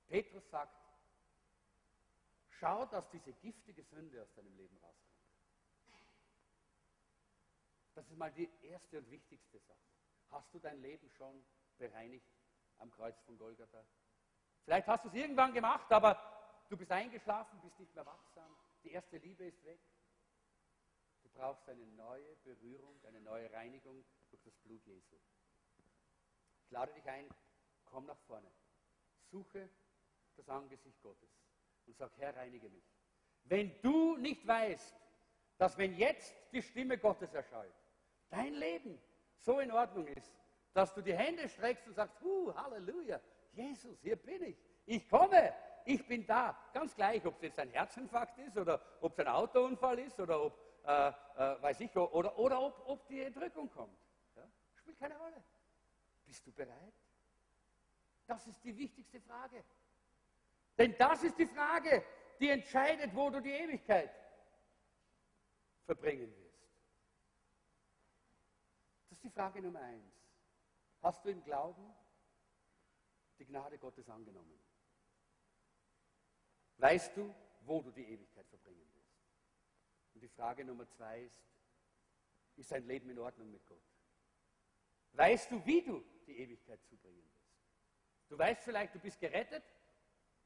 Petrus 0.09 0.49
sagt, 0.51 0.75
schau, 2.59 2.87
dass 2.87 3.09
diese 3.11 3.33
giftige 3.35 3.83
Sünde 3.85 4.23
aus 4.23 4.33
deinem 4.35 4.57
Leben 4.57 4.77
rauskommt. 4.79 5.07
Das 7.95 8.07
ist 8.09 8.17
mal 8.17 8.33
die 8.33 8.49
erste 8.63 8.99
und 8.99 9.11
wichtigste 9.11 9.59
Sache. 9.59 9.79
Hast 10.31 10.53
du 10.53 10.59
dein 10.59 10.81
Leben 10.83 11.09
schon 11.17 11.45
bereinigt 11.79 12.31
am 12.79 12.91
Kreuz 12.91 13.19
von 13.25 13.39
Golgatha? 13.39 13.85
Vielleicht 14.65 14.87
hast 14.87 15.05
du 15.05 15.09
es 15.09 15.15
irgendwann 15.15 15.55
gemacht, 15.55 15.91
aber 15.91 16.21
du 16.69 16.77
bist 16.77 16.91
eingeschlafen, 16.91 17.61
bist 17.63 17.79
nicht 17.79 17.95
mehr 17.95 18.05
wachsam. 18.05 18.55
Die 18.85 18.91
erste 18.91 19.17
Liebe 19.19 19.45
ist 19.45 19.65
weg. 19.65 19.81
Brauchst 21.37 21.69
eine 21.69 21.87
neue 21.87 22.35
Berührung, 22.45 22.99
eine 23.07 23.21
neue 23.21 23.53
Reinigung 23.53 24.05
durch 24.31 24.43
das 24.43 24.57
Blut 24.57 24.85
Jesu. 24.87 25.17
Ich 26.65 26.71
lade 26.71 26.93
dich 26.95 27.07
ein, 27.09 27.29
komm 27.85 28.07
nach 28.07 28.19
vorne. 28.27 28.51
Suche 29.31 29.69
das 30.37 30.49
Angesicht 30.49 31.01
Gottes 31.03 31.29
und 31.87 31.97
sag, 31.97 32.11
Herr, 32.17 32.35
reinige 32.35 32.69
mich. 32.71 32.85
Wenn 33.45 33.81
du 33.83 34.17
nicht 34.17 34.47
weißt, 34.47 34.97
dass 35.59 35.77
wenn 35.77 35.95
jetzt 35.97 36.35
die 36.53 36.63
Stimme 36.63 36.99
Gottes 36.99 37.33
erschallt, 37.35 37.75
dein 38.31 38.55
Leben 38.55 38.99
so 39.39 39.61
in 39.61 39.71
Ordnung 39.71 40.07
ist, 40.09 40.33
dass 40.73 40.93
du 40.95 41.03
die 41.03 41.15
Hände 41.15 41.49
streckst 41.49 41.87
und 41.87 41.95
sagst, 41.95 42.21
uh, 42.23 42.55
Halleluja, 42.55 43.21
Jesus, 43.53 44.01
hier 44.01 44.17
bin 44.17 44.43
ich, 44.43 44.57
ich 44.87 45.09
komme, 45.09 45.55
ich 45.85 46.07
bin 46.07 46.27
da. 46.27 46.59
Ganz 46.75 46.95
gleich, 46.95 47.25
ob 47.25 47.37
es 47.37 47.43
jetzt 47.43 47.59
ein 47.59 47.71
Herzinfarkt 47.71 48.39
ist 48.39 48.57
oder 48.59 48.81
ob 49.01 49.13
es 49.13 49.19
ein 49.21 49.29
Autounfall 49.29 49.99
ist 50.01 50.19
oder 50.19 50.43
ob, 50.43 50.66
äh, 50.87 51.09
äh, 51.09 51.63
weiß 51.63 51.81
ich, 51.81 51.97
oder, 51.97 52.39
oder 52.39 52.63
ob, 52.63 52.89
ob 52.89 53.09
die 53.09 53.21
Entrückung 53.21 53.69
kommt. 53.71 53.99
Ja? 54.37 54.49
Spielt 54.77 54.99
keine 54.99 55.19
Rolle. 55.19 55.43
Bist 56.25 56.47
du 56.47 56.53
bereit? 56.53 56.95
Das 58.27 58.47
ist 58.47 58.63
die 58.63 58.77
wichtigste 58.77 59.21
Frage. 59.21 59.65
Denn 60.79 60.95
das 60.99 61.23
ist 61.23 61.39
die 61.39 61.47
Frage, 61.47 62.05
die 62.39 62.51
entscheidet, 62.51 63.15
wo 63.15 63.31
du 63.31 63.41
die 63.41 63.51
Ewigkeit 63.51 64.11
verbringen 65.85 66.33
wirst. 66.37 66.69
Das 69.09 69.19
ist 69.19 69.25
die 69.25 69.31
Frage 69.31 69.63
Nummer 69.63 69.81
eins. 69.81 70.13
Hast 71.03 71.25
du 71.25 71.31
im 71.31 71.43
Glauben 71.43 71.95
die 73.39 73.45
Gnade 73.45 73.79
Gottes 73.79 74.09
angenommen? 74.09 74.61
Weißt 76.79 77.17
du, 77.17 77.35
wo 77.63 77.81
du 77.81 77.91
die 77.91 78.05
Ewigkeit 78.05 78.47
verbringen 78.49 78.81
wirst? 78.81 78.86
Und 80.17 80.23
die 80.23 80.29
Frage 80.29 80.65
Nummer 80.65 80.89
zwei 80.89 81.25
ist, 81.25 81.45
ist 82.57 82.73
dein 82.73 82.87
Leben 82.87 83.11
in 83.11 83.19
Ordnung 83.19 83.51
mit 83.51 83.67
Gott? 83.67 83.85
Weißt 85.13 85.51
du, 85.51 85.63
wie 85.67 85.83
du 85.83 86.03
die 86.27 86.39
Ewigkeit 86.39 86.83
zubringen 86.87 87.23
wirst? 87.23 87.53
Du 88.31 88.39
weißt 88.39 88.63
vielleicht, 88.63 88.95
du 88.95 88.99
bist 88.99 89.21
gerettet, 89.21 89.63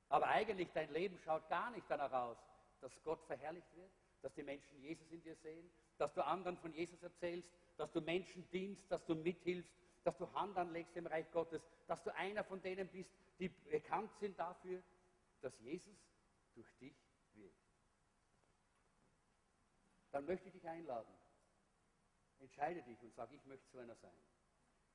aber 0.08 0.26
eigentlich 0.26 0.72
dein 0.72 0.92
Leben 0.92 1.16
schaut 1.20 1.48
gar 1.48 1.70
nicht 1.70 1.88
danach 1.88 2.10
aus, 2.10 2.36
dass 2.80 3.00
Gott 3.04 3.22
verherrlicht 3.26 3.72
wird, 3.76 3.92
dass 4.22 4.34
die 4.34 4.42
Menschen 4.42 4.76
Jesus 4.80 5.08
in 5.12 5.22
dir 5.22 5.36
sehen, 5.36 5.70
dass 5.98 6.12
du 6.14 6.26
anderen 6.26 6.56
von 6.56 6.74
Jesus 6.74 7.00
erzählst, 7.04 7.48
dass 7.76 7.92
du 7.92 8.00
Menschen 8.00 8.50
dienst, 8.50 8.90
dass 8.90 9.04
du 9.06 9.14
mithilfst, 9.14 9.72
dass 10.02 10.18
du 10.18 10.32
Hand 10.32 10.56
anlegst 10.56 10.96
im 10.96 11.06
Reich 11.06 11.30
Gottes, 11.30 11.62
dass 11.86 12.02
du 12.02 12.12
einer 12.16 12.42
von 12.42 12.60
denen 12.60 12.88
bist, 12.88 13.12
die 13.38 13.48
bekannt 13.48 14.10
sind 14.18 14.36
dafür, 14.36 14.82
dass 15.40 15.56
Jesus 15.60 15.96
durch 16.56 16.74
dich 16.80 16.96
wirkt. 17.34 17.70
Dann 20.12 20.26
möchte 20.26 20.48
ich 20.48 20.52
dich 20.52 20.68
einladen. 20.68 21.12
Entscheide 22.40 22.82
dich 22.82 23.02
und 23.02 23.14
sag, 23.14 23.30
ich 23.32 23.44
möchte 23.44 23.68
so 23.70 23.78
einer 23.78 23.94
sein. 23.94 24.10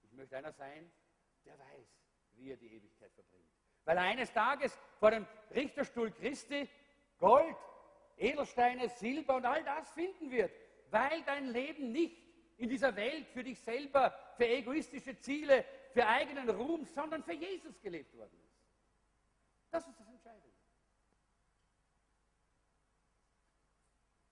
Ich 0.04 0.12
möchte 0.12 0.38
einer 0.38 0.52
sein, 0.52 0.92
der 1.46 1.58
weiß, 1.58 1.88
wie 2.34 2.52
er 2.52 2.58
die 2.58 2.74
Ewigkeit 2.74 3.12
verbringt. 3.14 3.50
Weil 3.86 3.98
er 3.98 4.04
eines 4.04 4.32
Tages 4.34 4.78
vor 5.00 5.12
dem 5.12 5.28
Richterstuhl 5.52 6.12
Christi 6.12 6.68
Gold, 7.20 7.56
Edelsteine, 8.18 8.90
Silber 8.90 9.36
und 9.36 9.46
all 9.46 9.64
das 9.64 9.90
finden 9.92 10.32
wird, 10.32 10.52
weil 10.90 11.24
dein 11.24 11.48
Leben 11.48 11.92
nicht 11.92 12.18
in 12.58 12.70
dieser 12.70 12.96
Welt 12.96 13.28
für 13.30 13.44
dich 13.44 13.60
selber, 13.60 14.18
für 14.38 14.48
egoistische 14.48 15.18
Ziele, 15.20 15.66
für 15.92 16.06
eigenen 16.08 16.50
Ruhm, 16.50 16.86
sondern 16.86 17.24
für 17.24 17.34
Jesus 17.34 17.80
gelebt 17.82 18.16
worden 18.18 18.38
ist. 18.44 18.56
Das 19.72 19.88
ist 19.88 20.00
das 20.00 20.08
Entscheidende. 20.08 20.50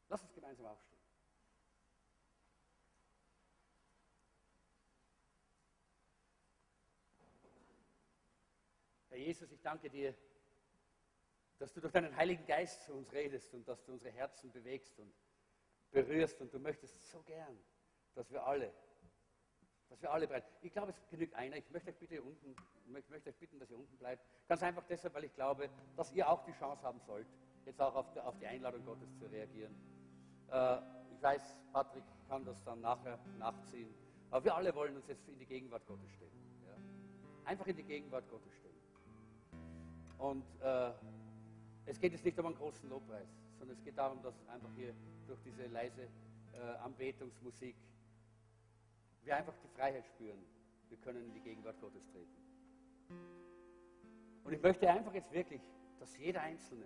Lass 0.09 0.21
uns 0.21 0.33
gemeinsam 0.55 0.65
aufstehen. 0.65 0.99
Herr 9.09 9.17
Jesus, 9.17 9.51
ich 9.51 9.61
danke 9.61 9.89
dir, 9.89 10.15
dass 11.59 11.71
du 11.71 11.81
durch 11.81 11.93
deinen 11.93 12.15
Heiligen 12.15 12.45
Geist 12.45 12.83
zu 12.83 12.93
uns 12.93 13.11
redest 13.13 13.53
und 13.53 13.67
dass 13.67 13.83
du 13.83 13.93
unsere 13.93 14.11
Herzen 14.11 14.51
bewegst 14.51 14.97
und 14.99 15.13
berührst 15.91 16.41
und 16.41 16.53
du 16.53 16.59
möchtest 16.59 17.09
so 17.09 17.21
gern, 17.21 17.57
dass 18.15 18.31
wir 18.31 18.43
alle, 18.43 18.73
dass 19.89 20.01
wir 20.01 20.11
alle 20.11 20.27
bereit. 20.27 20.45
Ich 20.61 20.73
glaube, 20.73 20.91
es 20.91 21.07
genügt 21.09 21.35
einer. 21.35 21.55
Ich 21.57 21.69
möchte 21.69 21.91
euch 21.91 21.97
bitte 21.97 22.21
unten, 22.21 22.55
ich 22.97 23.09
möchte 23.09 23.29
euch 23.29 23.37
bitten, 23.37 23.59
dass 23.59 23.69
ihr 23.69 23.77
unten 23.77 23.97
bleibt. 23.97 24.25
Ganz 24.47 24.63
einfach 24.63 24.83
deshalb, 24.87 25.13
weil 25.13 25.25
ich 25.25 25.33
glaube, 25.35 25.69
dass 25.95 26.11
ihr 26.11 26.27
auch 26.27 26.43
die 26.43 26.51
Chance 26.53 26.83
haben 26.83 26.99
sollt, 27.01 27.27
jetzt 27.65 27.79
auch 27.79 27.95
auf 27.95 28.11
die, 28.13 28.19
auf 28.19 28.37
die 28.39 28.47
Einladung 28.47 28.83
Gottes 28.83 29.15
zu 29.17 29.25
reagieren. 29.27 29.92
Äh, 30.53 30.77
ich 31.11 31.21
weiß, 31.21 31.57
Patrick 31.71 32.03
kann 32.29 32.45
das 32.45 32.63
dann 32.63 32.81
nachher 32.81 33.17
nachziehen. 33.39 33.93
Aber 34.29 34.45
wir 34.45 34.55
alle 34.55 34.73
wollen 34.75 34.95
uns 34.95 35.07
jetzt 35.07 35.27
in 35.27 35.37
die 35.39 35.45
Gegenwart 35.45 35.85
Gottes 35.87 36.11
stellen. 36.11 36.31
Ja? 36.67 37.49
Einfach 37.49 37.65
in 37.67 37.75
die 37.75 37.83
Gegenwart 37.83 38.29
Gottes 38.29 38.53
stellen. 38.53 38.73
Und 40.19 40.45
äh, 40.61 40.91
es 41.85 41.99
geht 41.99 42.13
jetzt 42.13 42.23
nicht 42.23 42.39
um 42.39 42.45
einen 42.45 42.55
großen 42.55 42.87
Lobpreis, 42.87 43.27
sondern 43.57 43.75
es 43.75 43.83
geht 43.83 43.97
darum, 43.97 44.21
dass 44.21 44.35
einfach 44.47 44.69
hier 44.75 44.93
durch 45.27 45.39
diese 45.41 45.65
leise 45.67 46.03
äh, 46.53 46.59
Anbetungsmusik 46.83 47.75
wir 49.23 49.35
einfach 49.35 49.55
die 49.63 49.67
Freiheit 49.69 50.05
spüren. 50.05 50.45
Wir 50.89 50.97
können 50.97 51.25
in 51.25 51.33
die 51.33 51.41
Gegenwart 51.41 51.79
Gottes 51.81 52.05
treten. 52.07 52.37
Und 54.43 54.53
ich 54.53 54.61
möchte 54.61 54.89
einfach 54.89 55.13
jetzt 55.13 55.31
wirklich, 55.31 55.61
dass 55.99 56.17
jeder 56.17 56.41
Einzelne 56.41 56.85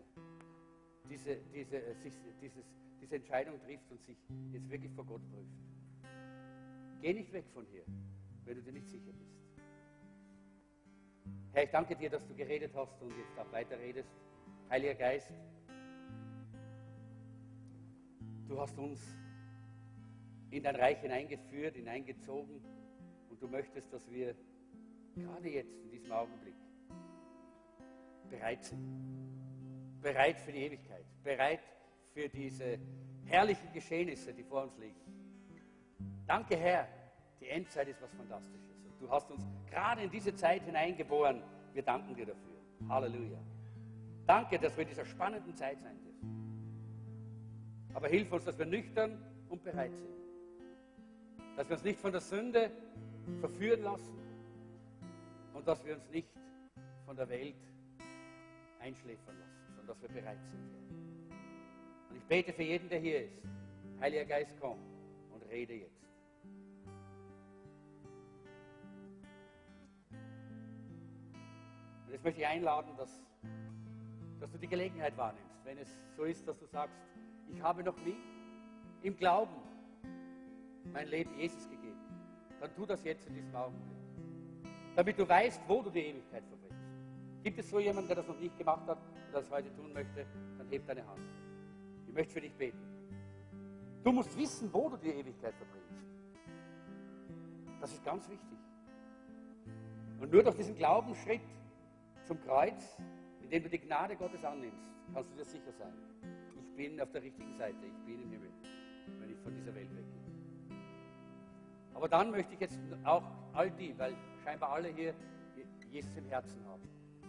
diese, 1.09 1.37
diese, 1.53 1.77
äh, 1.77 1.95
sich, 1.95 2.13
dieses, 2.41 2.65
diese 3.01 3.15
Entscheidung 3.15 3.59
trifft 3.61 3.89
und 3.91 4.03
sich 4.05 4.17
jetzt 4.51 4.69
wirklich 4.69 4.91
vor 4.93 5.05
Gott 5.05 5.21
prüft. 5.29 5.57
Geh 7.01 7.13
nicht 7.13 7.31
weg 7.31 7.45
von 7.53 7.65
hier, 7.65 7.83
wenn 8.45 8.55
du 8.55 8.63
dir 8.63 8.73
nicht 8.73 8.87
sicher 8.87 9.11
bist. 9.11 9.37
Herr, 11.53 11.63
ich 11.63 11.69
danke 11.69 11.95
dir, 11.95 12.09
dass 12.09 12.25
du 12.27 12.35
geredet 12.35 12.73
hast 12.75 13.01
und 13.01 13.09
jetzt 13.17 13.37
auch 13.39 13.51
weiter 13.51 13.79
redest. 13.79 14.09
Heiliger 14.69 14.95
Geist, 14.95 15.31
du 18.47 18.59
hast 18.59 18.77
uns 18.77 19.01
in 20.49 20.63
dein 20.63 20.75
Reich 20.75 20.99
hineingeführt, 20.99 21.75
hineingezogen 21.75 22.61
und 23.29 23.41
du 23.41 23.47
möchtest, 23.47 23.91
dass 23.93 24.09
wir 24.11 24.35
gerade 25.15 25.49
jetzt, 25.49 25.75
in 25.83 25.91
diesem 25.91 26.11
Augenblick, 26.11 26.55
bereit 28.29 28.63
sind. 28.63 30.01
Bereit 30.01 30.39
für 30.39 30.51
die 30.51 30.59
Ewigkeit, 30.59 31.05
bereit 31.23 31.61
für 32.17 32.29
diese 32.29 32.79
herrlichen 33.25 33.71
Geschehnisse, 33.71 34.33
die 34.33 34.41
vor 34.41 34.63
uns 34.63 34.75
liegen. 34.79 34.95
Danke, 36.25 36.57
Herr, 36.57 36.87
die 37.39 37.47
Endzeit 37.47 37.89
ist 37.89 38.01
was 38.01 38.11
Fantastisches. 38.15 38.75
Und 38.89 38.99
du 38.99 39.07
hast 39.11 39.29
uns 39.29 39.47
gerade 39.69 40.01
in 40.01 40.09
diese 40.09 40.33
Zeit 40.33 40.63
hineingeboren. 40.63 41.43
Wir 41.73 41.83
danken 41.83 42.15
dir 42.15 42.25
dafür. 42.25 42.89
Halleluja. 42.89 43.37
Danke, 44.25 44.57
dass 44.57 44.75
wir 44.75 44.81
in 44.81 44.89
dieser 44.89 45.05
spannenden 45.05 45.55
Zeit 45.55 45.79
sein 45.79 45.95
dürfen. 45.99 47.91
Aber 47.93 48.07
hilf 48.07 48.31
uns, 48.31 48.45
dass 48.45 48.57
wir 48.57 48.65
nüchtern 48.65 49.23
und 49.49 49.63
bereit 49.63 49.95
sind. 49.95 50.09
Dass 51.55 51.69
wir 51.69 51.75
uns 51.75 51.83
nicht 51.83 51.99
von 51.99 52.11
der 52.11 52.21
Sünde 52.21 52.71
verführen 53.41 53.83
lassen 53.83 54.17
und 55.53 55.67
dass 55.67 55.85
wir 55.85 55.93
uns 55.93 56.09
nicht 56.09 56.29
von 57.05 57.15
der 57.15 57.29
Welt 57.29 57.61
einschläfern 58.79 59.37
lassen, 59.39 59.67
sondern 59.67 59.85
dass 59.85 60.01
wir 60.01 60.09
bereit 60.09 60.43
sind. 60.45 61.06
Bete 62.27 62.51
für 62.51 62.63
jeden, 62.63 62.89
der 62.89 62.99
hier 62.99 63.23
ist. 63.23 63.41
Heiliger 63.99 64.25
Geist, 64.25 64.53
komm 64.59 64.77
und 65.31 65.43
rede 65.49 65.73
jetzt. 65.73 66.03
Und 72.05 72.11
jetzt 72.11 72.23
möchte 72.23 72.41
ich 72.41 72.47
einladen, 72.47 72.91
dass, 72.97 73.23
dass 74.39 74.51
du 74.51 74.57
die 74.57 74.67
Gelegenheit 74.67 75.15
wahrnimmst, 75.17 75.63
wenn 75.63 75.77
es 75.77 75.89
so 76.15 76.23
ist, 76.23 76.45
dass 76.47 76.59
du 76.59 76.65
sagst, 76.65 76.99
ich 77.49 77.61
habe 77.61 77.81
noch 77.81 77.97
nie 77.97 78.17
im 79.03 79.15
Glauben 79.15 79.55
mein 80.91 81.07
Leben 81.07 81.33
Jesus 81.39 81.69
gegeben, 81.69 81.99
dann 82.59 82.73
tu 82.75 82.85
das 82.85 83.03
jetzt 83.03 83.25
in 83.27 83.35
diesem 83.35 83.55
Augenblick. 83.55 83.97
Damit 84.95 85.17
du 85.17 85.27
weißt, 85.27 85.61
wo 85.67 85.81
du 85.81 85.89
die 85.89 86.07
Ewigkeit 86.07 86.43
verbringst. 86.45 86.89
Gibt 87.43 87.59
es 87.59 87.69
so 87.69 87.79
jemanden, 87.79 88.07
der 88.07 88.17
das 88.17 88.27
noch 88.27 88.39
nicht 88.39 88.57
gemacht 88.57 88.85
hat 88.87 88.97
und 88.97 89.33
das 89.33 89.49
heute 89.49 89.73
tun 89.75 89.93
möchte, 89.93 90.25
dann 90.57 90.67
heb 90.69 90.85
deine 90.87 91.05
Hand. 91.05 91.36
Ich 92.07 92.13
möchte 92.13 92.33
für 92.33 92.41
dich 92.41 92.53
beten. 92.55 92.79
Du 94.03 94.11
musst 94.11 94.35
wissen, 94.37 94.71
wo 94.73 94.89
du 94.89 94.97
die 94.97 95.09
Ewigkeit 95.09 95.53
verbringst. 95.55 96.05
Das 97.79 97.91
ist 97.91 98.03
ganz 98.03 98.27
wichtig. 98.29 98.57
Und 100.19 100.31
nur 100.31 100.43
durch 100.43 100.55
diesen 100.55 100.75
Glaubensschritt 100.75 101.41
zum 102.25 102.39
Kreuz, 102.41 102.97
indem 103.41 103.63
du 103.63 103.69
die 103.69 103.79
Gnade 103.79 104.15
Gottes 104.15 104.43
annimmst, 104.43 104.89
kannst 105.13 105.31
du 105.31 105.35
dir 105.35 105.45
sicher 105.45 105.71
sein. 105.71 105.93
Ich 106.55 106.75
bin 106.75 106.99
auf 106.99 107.11
der 107.11 107.21
richtigen 107.21 107.53
Seite, 107.55 107.77
ich 107.85 108.05
bin 108.05 108.21
im 108.21 108.31
Himmel, 108.31 108.49
wenn 109.19 109.29
ich 109.29 109.39
von 109.39 109.53
dieser 109.53 109.73
Welt 109.75 109.89
weggehe. 109.91 110.27
Aber 111.93 112.07
dann 112.07 112.31
möchte 112.31 112.53
ich 112.53 112.59
jetzt 112.59 112.79
auch 113.03 113.23
all 113.53 113.71
die, 113.71 113.97
weil 113.97 114.15
scheinbar 114.43 114.71
alle 114.71 114.89
hier 114.89 115.13
Jesus 115.89 116.15
im 116.15 116.25
Herzen 116.25 116.63
haben, 116.65 116.83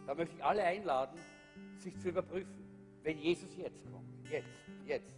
da 0.07 0.15
möchte 0.15 0.35
ich 0.37 0.45
alle 0.45 0.63
einladen, 0.63 1.19
sich 1.77 1.97
zu 1.99 2.09
überprüfen, 2.09 2.67
wenn 3.03 3.19
Jesus 3.19 3.57
jetzt 3.57 3.85
kommt. 3.91 4.18
Jetzt, 4.31 4.49
jetzt. 4.85 5.15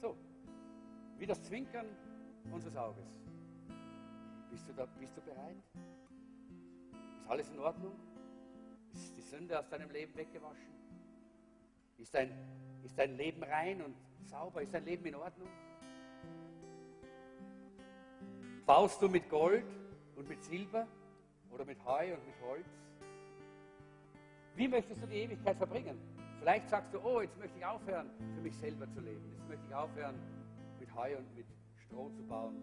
So, 0.00 0.16
wie 1.18 1.26
das 1.26 1.42
Zwinkern 1.42 1.86
unseres 2.50 2.74
Auges. 2.76 3.04
Bist 4.50 4.66
du, 4.66 4.72
da, 4.72 4.86
bist 4.98 5.14
du 5.16 5.20
bereit? 5.20 5.56
Ist 7.18 7.28
alles 7.28 7.50
in 7.50 7.58
Ordnung? 7.58 7.94
Ist 8.94 9.14
die 9.16 9.20
Sünde 9.20 9.58
aus 9.58 9.68
deinem 9.68 9.90
Leben 9.90 10.16
weggewaschen? 10.16 10.72
Ist 11.98 12.14
dein, 12.14 12.32
ist 12.82 12.98
dein 12.98 13.16
Leben 13.16 13.42
rein 13.42 13.82
und 13.82 13.94
sauber? 14.24 14.62
Ist 14.62 14.72
dein 14.72 14.86
Leben 14.86 15.04
in 15.04 15.14
Ordnung? 15.16 15.48
Baust 18.64 19.02
du 19.02 19.08
mit 19.08 19.28
Gold 19.28 19.66
und 20.16 20.28
mit 20.28 20.42
Silber 20.42 20.88
oder 21.50 21.66
mit 21.66 21.84
Heu 21.84 22.14
und 22.14 22.26
mit 22.26 22.40
Holz? 22.40 22.68
Wie 24.56 24.66
möchtest 24.66 25.02
du 25.02 25.06
die 25.06 25.16
Ewigkeit 25.16 25.56
verbringen? 25.56 26.19
Vielleicht 26.40 26.70
sagst 26.70 26.94
du, 26.94 26.98
oh, 27.00 27.20
jetzt 27.20 27.36
möchte 27.38 27.58
ich 27.58 27.64
aufhören, 27.66 28.10
für 28.34 28.40
mich 28.40 28.56
selber 28.56 28.90
zu 28.90 29.00
leben. 29.00 29.30
Jetzt 29.30 29.46
möchte 29.46 29.66
ich 29.68 29.74
aufhören, 29.74 30.18
mit 30.78 30.94
Heu 30.94 31.18
und 31.18 31.34
mit 31.34 31.46
Stroh 31.76 32.08
zu 32.16 32.22
bauen. 32.22 32.56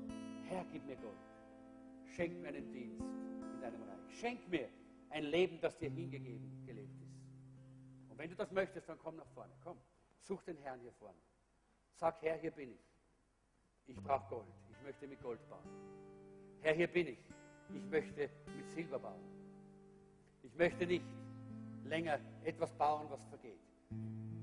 Herr, 0.47 0.65
gib 0.71 0.83
mir 0.87 0.95
Gold. 0.95 1.13
Schenk 2.15 2.41
mir 2.41 2.47
einen 2.47 2.71
Dienst 2.71 2.99
in 2.99 3.61
deinem 3.61 3.83
Reich. 3.83 4.19
Schenk 4.19 4.49
mir 4.49 4.67
ein 5.11 5.25
Leben, 5.25 5.61
das 5.61 5.77
dir 5.77 5.91
hingegeben, 5.91 6.65
gelebt 6.65 6.99
ist. 7.03 7.21
Und 8.09 8.17
wenn 8.17 8.31
du 8.31 8.35
das 8.35 8.51
möchtest, 8.51 8.89
dann 8.89 8.97
komm 8.97 9.15
nach 9.15 9.27
vorne. 9.35 9.53
Komm, 9.63 9.77
such 10.23 10.41
den 10.41 10.57
Herrn 10.57 10.79
hier 10.79 10.93
vorne. 10.93 11.19
Sag, 11.93 12.19
Herr, 12.23 12.37
hier 12.37 12.51
bin 12.51 12.71
ich. 12.71 12.91
Ich 13.85 13.95
brauche 13.95 14.27
Gold. 14.27 14.47
Ich 14.71 14.81
möchte 14.81 15.07
mit 15.07 15.21
Gold 15.21 15.47
bauen. 15.49 15.67
Herr, 16.61 16.73
hier 16.73 16.87
bin 16.87 17.09
ich. 17.09 17.19
Ich 17.75 17.83
möchte 17.91 18.27
mit 18.55 18.69
Silber 18.71 18.97
bauen. 18.97 19.21
Ich 20.41 20.55
möchte 20.55 20.87
nicht 20.87 21.05
länger 21.85 22.19
etwas 22.43 22.73
bauen, 22.73 23.05
was 23.09 23.23
vergeht. 23.25 23.66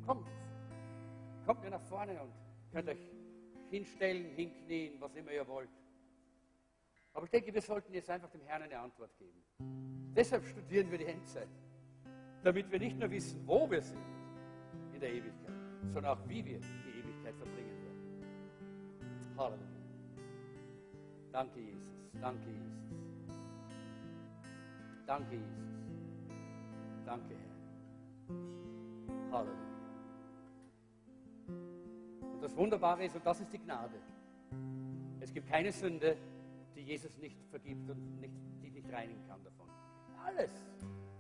Kommt, 0.06 0.28
kommt 1.46 1.62
mir 1.62 1.70
nach 1.70 1.82
vorne 1.82 2.20
und 2.20 2.32
könnt 2.72 2.88
euch 2.88 3.10
hinstellen, 3.70 4.34
hinknien, 4.34 5.00
was 5.00 5.14
immer 5.14 5.32
ihr 5.32 5.46
wollt. 5.46 5.70
Aber 7.12 7.24
ich 7.24 7.30
denke, 7.30 7.54
wir 7.54 7.62
sollten 7.62 7.92
jetzt 7.94 8.10
einfach 8.10 8.30
dem 8.30 8.42
Herrn 8.42 8.62
eine 8.62 8.78
Antwort 8.78 9.16
geben. 9.18 9.42
Deshalb 10.14 10.44
studieren 10.44 10.90
wir 10.90 10.98
die 10.98 11.06
Endzeit, 11.06 11.48
damit 12.42 12.70
wir 12.70 12.78
nicht 12.78 12.98
nur 12.98 13.10
wissen, 13.10 13.46
wo 13.46 13.70
wir 13.70 13.80
sind 13.80 14.02
in 14.92 15.00
der 15.00 15.12
Ewigkeit, 15.12 15.54
sondern 15.88 16.18
auch, 16.18 16.28
wie 16.28 16.44
wir 16.44 16.60
die 16.60 16.98
Ewigkeit 17.00 17.36
verbringen 17.36 17.82
werden. 17.82 19.36
Halleluja. 19.36 19.74
Danke, 21.32 21.60
Jesus. 21.60 21.94
Danke, 22.20 22.48
Jesus. 22.48 22.74
Danke, 25.06 25.34
Jesus. 25.34 25.64
Danke, 27.04 27.34
Herr. 27.34 27.54
Halleluja. 29.34 29.74
Und 32.32 32.42
das 32.42 32.56
Wunderbare 32.56 33.04
ist, 33.04 33.16
und 33.16 33.26
das 33.26 33.40
ist 33.40 33.52
die 33.52 33.58
Gnade. 33.58 33.94
Es 35.20 35.32
gibt 35.32 35.48
keine 35.48 35.72
Sünde, 35.72 36.16
die 36.76 36.82
Jesus 36.82 37.16
nicht 37.18 37.36
vergibt 37.50 37.88
und 37.90 38.20
nicht, 38.20 38.34
die 38.62 38.70
nicht 38.70 38.92
reinigen 38.92 39.26
kann 39.26 39.42
davon. 39.42 39.68
Alles. 40.24 40.50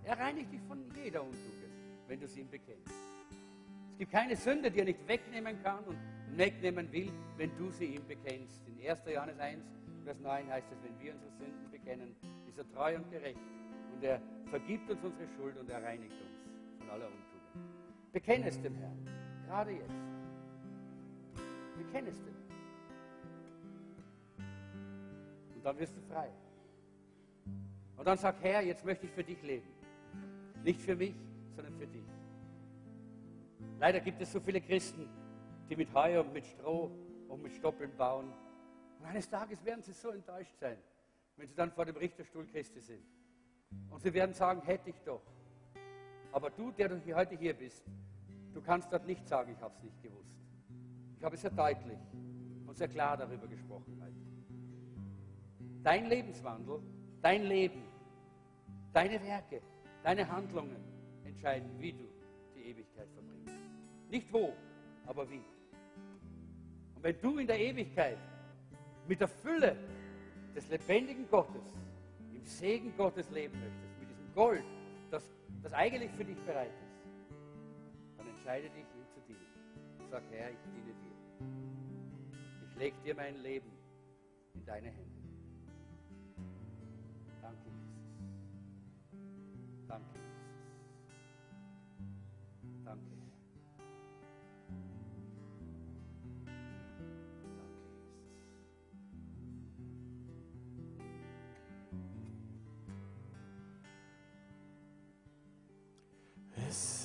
Er 0.02 0.18
reinigt 0.18 0.52
dich 0.52 0.60
von 0.62 0.84
jeder 0.94 1.22
Untugend, 1.22 1.72
wenn 2.08 2.20
du 2.20 2.28
sie 2.28 2.40
ihm 2.40 2.50
bekennst. 2.50 2.92
Es 3.92 3.98
gibt 3.98 4.12
keine 4.12 4.36
Sünde, 4.36 4.70
die 4.70 4.80
er 4.80 4.84
nicht 4.84 5.06
wegnehmen 5.08 5.62
kann 5.62 5.84
und 5.84 5.96
wegnehmen 6.36 6.90
will, 6.92 7.10
wenn 7.36 7.56
du 7.56 7.70
sie 7.70 7.94
ihm 7.94 8.06
bekennst. 8.06 8.66
In 8.66 8.86
1. 8.86 9.00
Johannes 9.06 9.38
1, 9.38 9.64
Vers 10.04 10.20
9 10.20 10.50
heißt 10.50 10.66
es, 10.72 10.82
wenn 10.82 10.98
wir 11.00 11.14
unsere 11.14 11.30
Sünden 11.32 11.70
bekennen, 11.70 12.16
ist 12.48 12.58
er 12.58 12.68
treu 12.70 12.96
und 12.96 13.10
gerecht 13.10 13.40
und 13.94 14.02
er 14.04 14.20
vergibt 14.50 14.90
uns 14.90 15.02
unsere 15.02 15.28
Schuld 15.28 15.56
und 15.56 15.70
er 15.70 15.82
reinigt 15.82 16.12
uns 16.12 16.78
von 16.78 16.90
aller 16.90 17.06
Untugend. 17.06 17.33
Bekenne 18.14 18.46
es 18.46 18.58
dem 18.62 18.74
Herrn, 18.76 19.08
gerade 19.46 19.72
jetzt. 19.72 19.94
Bekenne 21.76 22.08
es 22.08 22.18
dem. 22.22 22.34
Und 25.56 25.64
dann 25.64 25.78
wirst 25.78 25.94
du 25.94 26.00
frei. 26.02 26.30
Und 27.96 28.06
dann 28.06 28.16
sag, 28.16 28.36
Herr, 28.40 28.62
jetzt 28.62 28.84
möchte 28.86 29.04
ich 29.04 29.12
für 29.12 29.24
dich 29.24 29.42
leben. 29.42 29.68
Nicht 30.62 30.80
für 30.80 30.96
mich, 30.96 31.14
sondern 31.54 31.74
für 31.74 31.86
dich. 31.86 32.06
Leider 33.78 34.00
gibt 34.00 34.22
es 34.22 34.32
so 34.32 34.40
viele 34.40 34.62
Christen, 34.62 35.06
die 35.68 35.76
mit 35.76 35.92
Heu 35.92 36.20
und 36.20 36.32
mit 36.32 36.46
Stroh 36.46 36.90
und 37.28 37.42
mit 37.42 37.52
Stoppeln 37.52 37.94
bauen 37.96 38.32
und 39.04 39.10
eines 39.10 39.28
Tages 39.28 39.62
werden 39.64 39.82
sie 39.82 39.92
so 39.92 40.08
enttäuscht 40.08 40.56
sein, 40.58 40.78
wenn 41.36 41.46
sie 41.46 41.54
dann 41.54 41.70
vor 41.70 41.84
dem 41.84 41.96
Richterstuhl 41.96 42.46
Christi 42.46 42.80
sind. 42.80 43.04
Und 43.90 44.00
sie 44.00 44.14
werden 44.14 44.34
sagen, 44.34 44.62
hätte 44.62 44.88
ich 44.88 45.00
doch. 45.04 45.20
Aber 46.34 46.50
du, 46.50 46.72
der 46.72 46.88
du 46.88 47.14
heute 47.14 47.36
hier 47.36 47.54
bist, 47.54 47.84
du 48.52 48.60
kannst 48.60 48.92
dort 48.92 49.06
nicht 49.06 49.24
sagen, 49.28 49.52
ich 49.52 49.60
habe 49.60 49.72
es 49.76 49.84
nicht 49.84 50.02
gewusst. 50.02 50.34
Ich 51.16 51.22
habe 51.22 51.36
sehr 51.36 51.52
deutlich 51.52 52.00
und 52.66 52.76
sehr 52.76 52.88
klar 52.88 53.16
darüber 53.16 53.46
gesprochen 53.46 53.96
heute. 54.02 54.16
Dein 55.84 56.06
Lebenswandel, 56.06 56.82
dein 57.22 57.44
Leben, 57.44 57.84
deine 58.92 59.22
Werke, 59.22 59.62
deine 60.02 60.28
Handlungen 60.28 60.82
entscheiden, 61.22 61.70
wie 61.78 61.92
du 61.92 62.08
die 62.56 62.62
Ewigkeit 62.62 63.08
verbringst. 63.12 63.54
Nicht 64.10 64.32
wo, 64.32 64.54
aber 65.06 65.30
wie. 65.30 65.44
Und 66.96 67.02
wenn 67.04 67.20
du 67.20 67.38
in 67.38 67.46
der 67.46 67.60
Ewigkeit 67.60 68.18
mit 69.06 69.20
der 69.20 69.28
Fülle 69.28 69.76
des 70.52 70.68
lebendigen 70.68 71.30
Gottes, 71.30 71.62
im 72.34 72.44
Segen 72.44 72.92
Gottes 72.96 73.30
leben 73.30 73.56
möchtest, 73.60 74.00
mit 74.00 74.10
diesem 74.10 74.34
Gold, 74.34 74.64
das, 75.14 75.30
das 75.62 75.72
eigentlich 75.72 76.10
für 76.12 76.24
dich 76.24 76.40
bereit 76.42 76.72
ist, 76.82 78.18
dann 78.18 78.26
entscheide 78.26 78.68
dich, 78.70 78.84
ihm 78.84 79.06
zu 79.14 79.20
dienen. 79.28 80.10
Sag, 80.10 80.22
Herr, 80.30 80.50
ich 80.50 80.58
diene 80.74 80.92
dir. 80.92 81.14
Ich 82.68 82.76
lege 82.76 82.96
dir 83.04 83.14
mein 83.14 83.36
Leben 83.36 83.70
in 84.54 84.64
deine 84.64 84.88
Hände. 84.88 85.14
Danke, 87.40 87.68
Jesus. 87.68 88.04
Danke. 89.86 90.23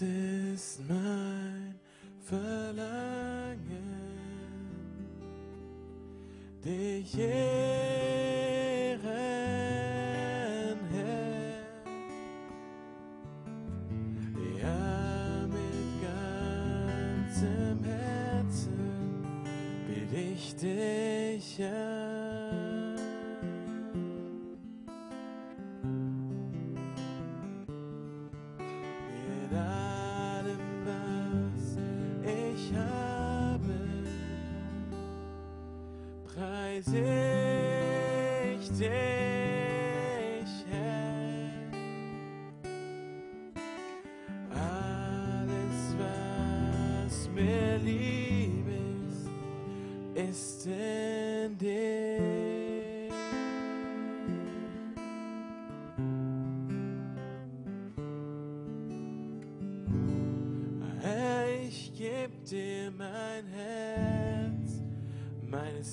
Ist 0.01 0.79
mein 0.87 1.75
Verlangen, 2.21 3.57
dich 6.63 7.17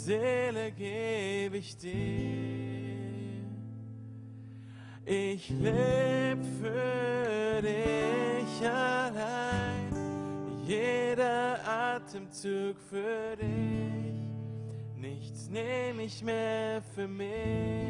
Seele 0.06 0.70
geb 0.70 1.52
ich 1.54 1.76
dir. 1.76 1.90
Ich 5.04 5.50
leb 5.50 6.38
für 6.60 7.60
dich 7.60 8.68
allein, 8.68 9.90
jeder 10.64 11.58
Atemzug 11.66 12.76
für 12.88 13.36
dich, 13.36 14.96
nichts 14.96 15.48
nehm 15.50 15.98
ich 15.98 16.22
mehr 16.22 16.80
für 16.94 17.08
mich. 17.08 17.85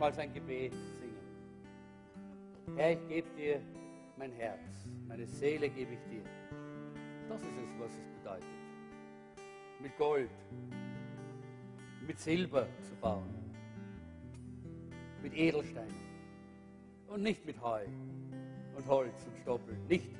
Gemeinsam 0.00 0.02
als 0.02 0.18
ein 0.18 0.32
Gebet 0.32 0.72
singen. 0.98 2.76
Herr, 2.76 2.92
ich 2.92 3.08
gebe 3.08 3.28
dir 3.36 3.60
mein 4.16 4.32
Herz, 4.32 4.88
meine 5.06 5.26
Seele 5.26 5.68
gebe 5.68 5.94
ich 5.94 6.00
dir. 6.10 6.22
Das 7.28 7.40
ist 7.42 7.48
es, 7.48 7.80
was 7.80 7.92
es 7.92 8.06
bedeutet. 8.18 8.46
Mit 9.80 9.96
Gold, 9.96 10.30
mit 12.06 12.18
Silber 12.18 12.66
zu 12.82 12.94
bauen, 12.96 13.34
mit 15.22 15.34
Edelsteinen 15.34 15.94
und 17.08 17.22
nicht 17.22 17.44
mit 17.46 17.60
Heu 17.60 17.84
und 18.76 18.86
Holz 18.86 19.26
und 19.26 19.36
Stoppeln. 19.42 19.86
Nicht 19.88 20.10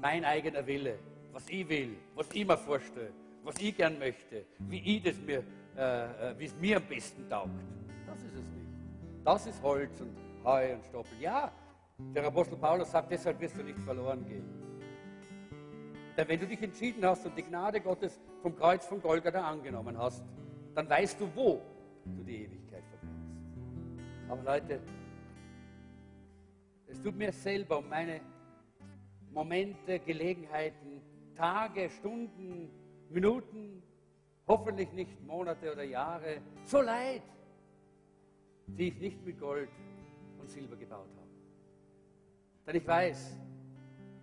mein 0.00 0.24
eigener 0.24 0.66
Wille, 0.66 0.98
was 1.32 1.48
ich 1.48 1.68
will, 1.68 1.96
was 2.14 2.30
ich 2.32 2.46
mir 2.46 2.56
vorstelle, 2.56 3.12
was 3.42 3.56
ich 3.58 3.76
gern 3.76 3.98
möchte, 3.98 4.44
wie 4.70 4.96
ich 4.96 5.02
das 5.02 5.18
mir, 5.20 5.42
äh, 5.76 6.30
äh, 6.30 6.38
wie 6.38 6.44
es 6.44 6.54
mir 6.56 6.76
am 6.76 6.84
besten 6.84 7.28
taugt. 7.28 7.50
Das 8.06 8.22
ist 8.22 8.34
es. 8.34 8.53
Das 9.24 9.46
ist 9.46 9.62
Holz 9.62 10.00
und 10.02 10.14
Heu 10.44 10.74
und 10.74 10.84
Stoppeln. 10.84 11.18
Ja, 11.18 11.50
der 12.14 12.26
Apostel 12.26 12.56
Paulus 12.58 12.90
sagt, 12.90 13.10
deshalb 13.10 13.40
wirst 13.40 13.56
du 13.56 13.62
nicht 13.62 13.78
verloren 13.80 14.22
gehen. 14.26 14.44
Denn 16.16 16.28
wenn 16.28 16.38
du 16.38 16.46
dich 16.46 16.62
entschieden 16.62 17.04
hast 17.06 17.24
und 17.24 17.36
die 17.36 17.42
Gnade 17.42 17.80
Gottes 17.80 18.20
vom 18.42 18.54
Kreuz 18.54 18.84
von 18.84 19.00
Golgatha 19.00 19.40
angenommen 19.40 19.96
hast, 19.96 20.22
dann 20.74 20.88
weißt 20.90 21.20
du, 21.20 21.28
wo 21.34 21.62
du 22.04 22.22
die 22.22 22.44
Ewigkeit 22.44 22.84
verbringst. 22.90 24.28
Aber 24.28 24.42
Leute, 24.42 24.80
es 26.86 27.00
tut 27.00 27.16
mir 27.16 27.32
selber 27.32 27.78
um 27.78 27.88
meine 27.88 28.20
Momente, 29.32 30.00
Gelegenheiten, 30.00 31.00
Tage, 31.34 31.88
Stunden, 31.88 32.70
Minuten, 33.08 33.82
hoffentlich 34.46 34.92
nicht 34.92 35.20
Monate 35.26 35.72
oder 35.72 35.82
Jahre, 35.82 36.42
so 36.64 36.82
leid, 36.82 37.22
die 38.66 38.88
ich 38.88 38.98
nicht 38.98 39.24
mit 39.24 39.38
Gold 39.38 39.70
und 40.40 40.50
Silber 40.50 40.76
gebaut 40.76 41.08
habe. 41.16 41.28
Denn 42.66 42.76
ich 42.76 42.86
weiß, 42.86 43.38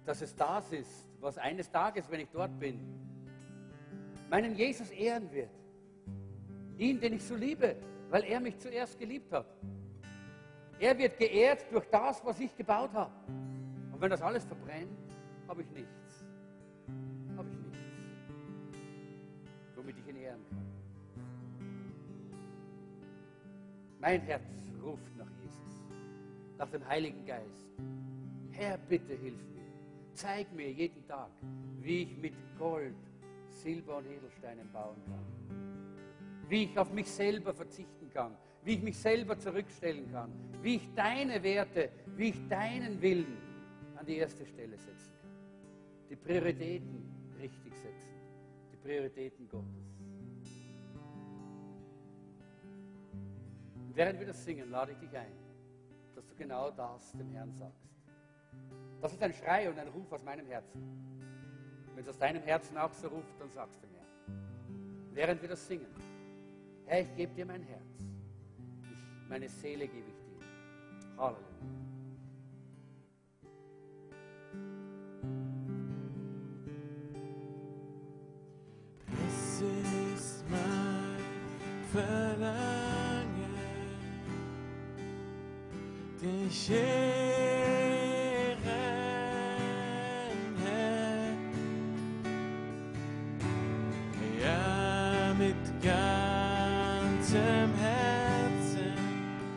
dass 0.05 0.21
es 0.21 0.35
das 0.35 0.71
ist, 0.71 1.09
was 1.19 1.37
eines 1.37 1.69
Tages, 1.69 2.09
wenn 2.09 2.21
ich 2.21 2.29
dort 2.29 2.57
bin, 2.59 2.79
meinen 4.29 4.55
Jesus 4.55 4.89
ehren 4.91 5.31
wird. 5.31 5.51
Ihn, 6.77 6.99
den 6.99 7.13
ich 7.13 7.23
so 7.23 7.35
liebe, 7.35 7.75
weil 8.09 8.23
er 8.23 8.39
mich 8.39 8.57
zuerst 8.57 8.97
geliebt 8.97 9.31
hat. 9.31 9.45
Er 10.79 10.97
wird 10.97 11.17
geehrt 11.17 11.65
durch 11.71 11.85
das, 11.91 12.25
was 12.25 12.39
ich 12.39 12.55
gebaut 12.57 12.91
habe. 12.93 13.11
Und 13.91 14.01
wenn 14.01 14.09
das 14.09 14.21
alles 14.21 14.43
verbrennt, 14.45 14.97
habe 15.47 15.61
ich 15.61 15.69
nichts. 15.69 16.25
Habe 17.37 17.49
ich 17.49 17.57
nichts, 17.57 17.79
womit 19.75 19.97
ich 19.99 20.07
ihn 20.07 20.15
ehren 20.15 20.41
kann. 20.49 20.80
Mein 24.01 24.21
Herz 24.21 24.49
ruft 24.83 25.15
nach 25.15 25.29
Jesus, 25.43 25.83
nach 26.57 26.69
dem 26.71 26.85
Heiligen 26.87 27.23
Geist. 27.23 27.69
Herr, 28.49 28.79
bitte 28.79 29.13
hilf 29.13 29.37
mir. 29.53 29.61
Zeig 30.13 30.51
mir 30.53 30.71
jeden 30.71 31.05
Tag, 31.07 31.29
wie 31.81 32.01
ich 32.01 32.17
mit 32.17 32.33
Gold, 32.57 32.95
Silber 33.49 33.97
und 33.97 34.07
Edelsteinen 34.07 34.71
bauen 34.71 34.97
kann. 35.05 36.49
Wie 36.49 36.63
ich 36.63 36.79
auf 36.79 36.91
mich 36.91 37.11
selber 37.11 37.53
verzichten 37.53 38.09
kann. 38.11 38.35
Wie 38.63 38.73
ich 38.73 38.81
mich 38.81 38.97
selber 38.97 39.37
zurückstellen 39.37 40.11
kann. 40.11 40.31
Wie 40.63 40.77
ich 40.77 40.89
deine 40.95 41.43
Werte, 41.43 41.89
wie 42.15 42.29
ich 42.29 42.47
deinen 42.47 42.99
Willen 43.01 43.37
an 43.97 44.05
die 44.07 44.17
erste 44.17 44.47
Stelle 44.47 44.79
setzen 44.79 45.13
kann. 45.21 45.31
Die 46.09 46.15
Prioritäten 46.15 47.05
richtig 47.39 47.75
setzen. 47.75 48.09
Die 48.73 48.77
Prioritäten 48.77 49.47
Gottes. 49.47 49.90
Während 53.95 54.19
wir 54.19 54.27
das 54.27 54.43
singen, 54.43 54.69
lade 54.69 54.91
ich 54.93 54.97
dich 54.97 55.17
ein, 55.17 55.31
dass 56.15 56.25
du 56.27 56.35
genau 56.35 56.71
das 56.71 57.11
dem 57.13 57.29
Herrn 57.31 57.51
sagst. 57.53 57.89
Das 59.01 59.13
ist 59.13 59.23
ein 59.23 59.33
Schrei 59.33 59.69
und 59.69 59.79
ein 59.79 59.87
Ruf 59.87 60.11
aus 60.11 60.23
meinem 60.23 60.45
Herzen. 60.45 60.81
Wenn 61.95 62.03
es 62.03 62.09
aus 62.09 62.17
deinem 62.17 62.43
Herzen 62.43 62.77
auch 62.77 62.93
so 62.93 63.07
ruft, 63.07 63.39
dann 63.39 63.49
sagst 63.49 63.81
du 63.83 63.87
mir. 63.87 64.01
Während 65.13 65.41
wir 65.41 65.49
das 65.49 65.67
singen, 65.67 65.87
Herr, 66.85 67.01
ich 67.01 67.15
gebe 67.15 67.33
dir 67.33 67.45
mein 67.45 67.63
Herz. 67.63 68.05
Ich, 68.83 69.29
meine 69.29 69.49
Seele 69.49 69.87
gebe 69.87 70.09
ich 70.09 70.15
dir. 70.15 71.17
Halleluja. 71.17 71.47
Es 79.27 79.61
ist 79.61 80.45
mein 80.49 81.17
Verlangen, 81.91 82.80
dich 86.21 86.69
ehren, 86.69 88.11
Herr. 90.63 91.01
Ja, 94.43 95.33
mit 95.37 95.63
ganzem 95.81 97.69
Herzen 97.79 98.95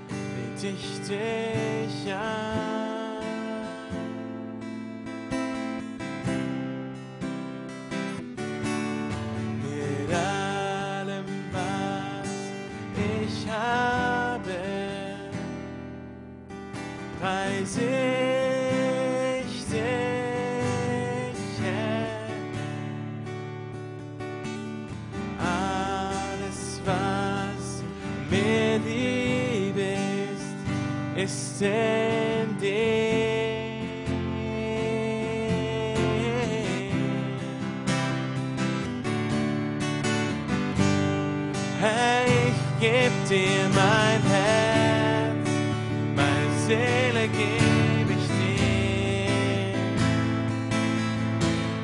bet 0.09 0.65
ich 0.65 0.87
dich 1.09 2.15
an. 2.15 2.44
In. 31.65 32.05
Herr, 41.85 42.25
ich 42.25 42.81
geb 42.81 43.13
dir 43.29 43.69
mein 43.75 44.23
Herz, 44.33 45.51
meine 46.17 46.57
Seele 46.67 47.29
geb 47.29 48.09
ich 48.09 48.27
dir. 48.39 49.77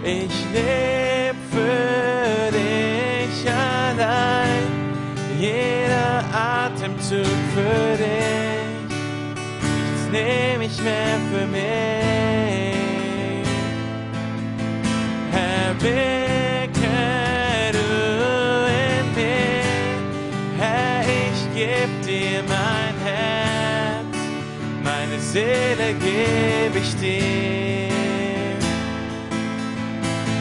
Ich 0.02 0.36
leb 0.54 0.99
ich 10.80 10.84
mehr 10.84 11.18
für 11.30 11.46
mich. 11.46 11.60
Herr, 15.32 15.80
wirke 15.80 16.96
du 17.72 17.88
in 18.66 19.06
mir, 19.14 19.64
Herr, 20.58 21.02
ich 21.02 21.40
geb 21.54 21.90
dir 22.04 22.42
mein 22.48 22.94
Herz, 23.04 24.16
meine 24.82 25.18
Seele 25.20 25.94
geb 25.94 26.74
ich 26.76 26.96
dir. 26.96 27.90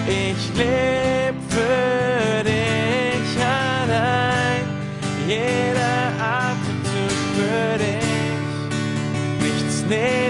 Ich 0.07 0.57
leb 0.57 0.98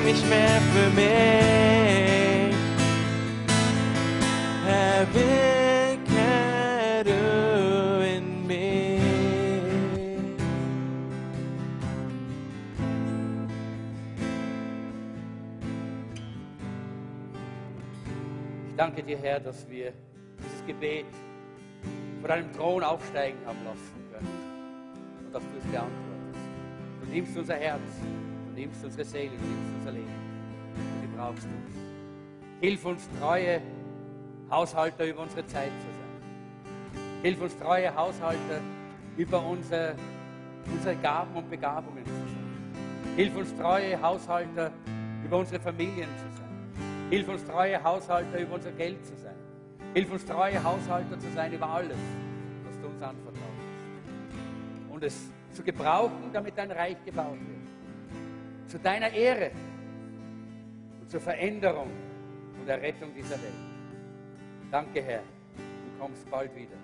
ich 0.10 0.26
mehr 0.26 0.60
für 0.74 0.90
mich. 0.96 2.56
Herr, 4.66 5.08
wirke 5.14 7.04
du 7.04 8.06
in 8.06 8.48
mir. 8.48 9.00
Ich 18.70 18.76
danke 18.76 19.04
dir, 19.04 19.18
Herr, 19.20 19.40
dass 19.40 19.70
wir 19.70 19.94
dieses 20.40 20.66
Gebet 20.66 21.06
vor 22.22 22.30
deinem 22.30 22.52
Thron 22.54 22.84
aufsteigen 22.84 23.38
haben 23.46 23.60
lassen 23.64 24.12
können 24.12 24.28
und 25.26 25.36
dass 25.36 25.44
du 25.44 25.58
es 25.60 25.66
beantwortest. 25.66 26.00
Du 27.02 27.12
nimmst 27.12 27.38
unser 27.38 27.56
Herz, 27.56 27.82
nimmst 28.60 28.84
unsere 28.84 29.06
Seele, 29.06 29.32
du 29.38 29.46
nimmst 29.46 29.74
unser 29.78 29.92
Leben. 29.92 30.08
Du 31.02 31.08
gebrauchst 31.08 31.46
uns. 31.46 31.76
Hilf 32.62 32.86
uns, 32.86 33.10
treue 33.20 33.62
Haushalter 34.52 35.06
über 35.06 35.22
unsere 35.22 35.46
Zeit 35.46 35.72
zu 35.80 35.88
sein. 35.88 37.04
Hilf 37.24 37.42
uns, 37.42 37.58
treue 37.58 37.96
Haushalter 37.96 38.62
über 39.18 39.46
unsere, 39.46 39.96
unsere 40.72 40.96
Gaben 40.98 41.36
und 41.36 41.50
Begabungen 41.50 42.06
zu 42.06 42.12
sein. 42.12 43.16
Hilf 43.16 43.36
uns, 43.36 43.56
treue 43.56 44.02
Haushalter 44.02 44.72
über 45.24 45.38
unsere 45.38 45.62
Familien 45.62 46.10
zu 46.18 46.38
sein. 46.38 46.50
Hilf 47.10 47.28
uns, 47.28 47.46
treue 47.46 47.82
Haushalter 47.82 48.40
über 48.40 48.56
unser 48.56 48.72
Geld 48.72 49.06
zu 49.06 49.16
sein. 49.18 49.36
Hilf 49.94 50.12
uns, 50.12 50.26
treue 50.26 50.62
Haushalter 50.62 51.18
zu 51.18 51.32
sein 51.34 51.54
über 51.54 51.68
alles, 51.68 51.98
was 52.66 52.80
du 52.80 52.88
uns 52.88 53.02
anvertraut 53.02 53.44
hast. 53.44 54.94
Und 54.94 55.04
es 55.04 55.30
zu 55.54 55.64
gebrauchen, 55.64 56.30
damit 56.32 56.58
dein 56.58 56.72
Reich 56.72 56.98
gebaut 57.06 57.40
wird. 57.40 57.59
Zu 58.70 58.78
deiner 58.78 59.12
Ehre 59.12 59.50
und 61.02 61.10
zur 61.10 61.20
Veränderung 61.20 61.90
und 62.62 62.70
Errettung 62.70 63.12
dieser 63.16 63.32
Welt. 63.32 63.54
Danke, 64.70 65.02
Herr. 65.02 65.24
Du 65.58 66.00
kommst 66.00 66.30
bald 66.30 66.56
wieder. 66.56 66.78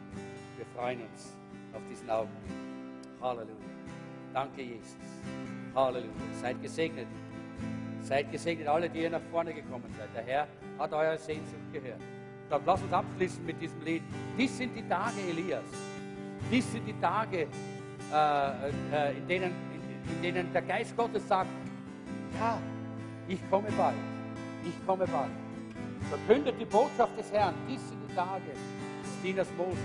Wir 0.57 0.65
freuen 0.75 1.01
uns 1.01 1.37
auf 1.75 1.83
diesen 1.87 2.09
Augenblick. 2.09 2.51
Halleluja. 3.21 3.55
Danke, 4.33 4.63
Jesus. 4.63 4.97
Halleluja. 5.75 6.09
Seid 6.41 6.59
gesegnet. 6.59 7.05
Seid 8.01 8.31
gesegnet, 8.31 8.67
alle, 8.67 8.89
die 8.89 9.03
ihr 9.03 9.11
nach 9.11 9.21
vorne 9.29 9.53
gekommen 9.53 9.93
seid. 9.95 10.09
Der 10.15 10.23
Herr 10.23 10.47
hat 10.79 10.91
eure 10.91 11.19
Sehnsucht 11.19 11.71
gehört. 11.71 12.01
Dann 12.49 12.65
lasst 12.65 12.83
uns 12.83 12.93
abschließen 12.93 13.45
mit 13.45 13.61
diesem 13.61 13.81
Lied. 13.83 14.01
Dies 14.35 14.57
sind 14.57 14.75
die 14.75 14.87
Tage 14.87 15.21
Elias. 15.29 15.63
Dies 16.51 16.71
sind 16.71 16.87
die 16.87 16.99
Tage, 16.99 17.47
äh, 18.11 18.69
äh, 18.91 19.17
in, 19.17 19.27
denen, 19.27 19.51
in, 19.51 20.15
in 20.15 20.21
denen 20.23 20.51
der 20.51 20.63
Geist 20.63 20.97
Gottes 20.97 21.27
sagt, 21.27 21.49
ja, 22.39 22.57
ich 23.27 23.39
komme 23.49 23.69
bald. 23.77 23.95
Ich 24.63 24.85
komme 24.85 25.05
bald. 25.05 25.31
Verkündet 26.09 26.55
die 26.59 26.65
Botschaft 26.65 27.17
des 27.17 27.31
Herrn. 27.31 27.53
Dies 27.67 27.81
sind 27.89 27.99
die 28.09 28.15
Tage 28.15 28.51
des 29.01 29.21
Dieners 29.23 29.47
Mose. 29.57 29.77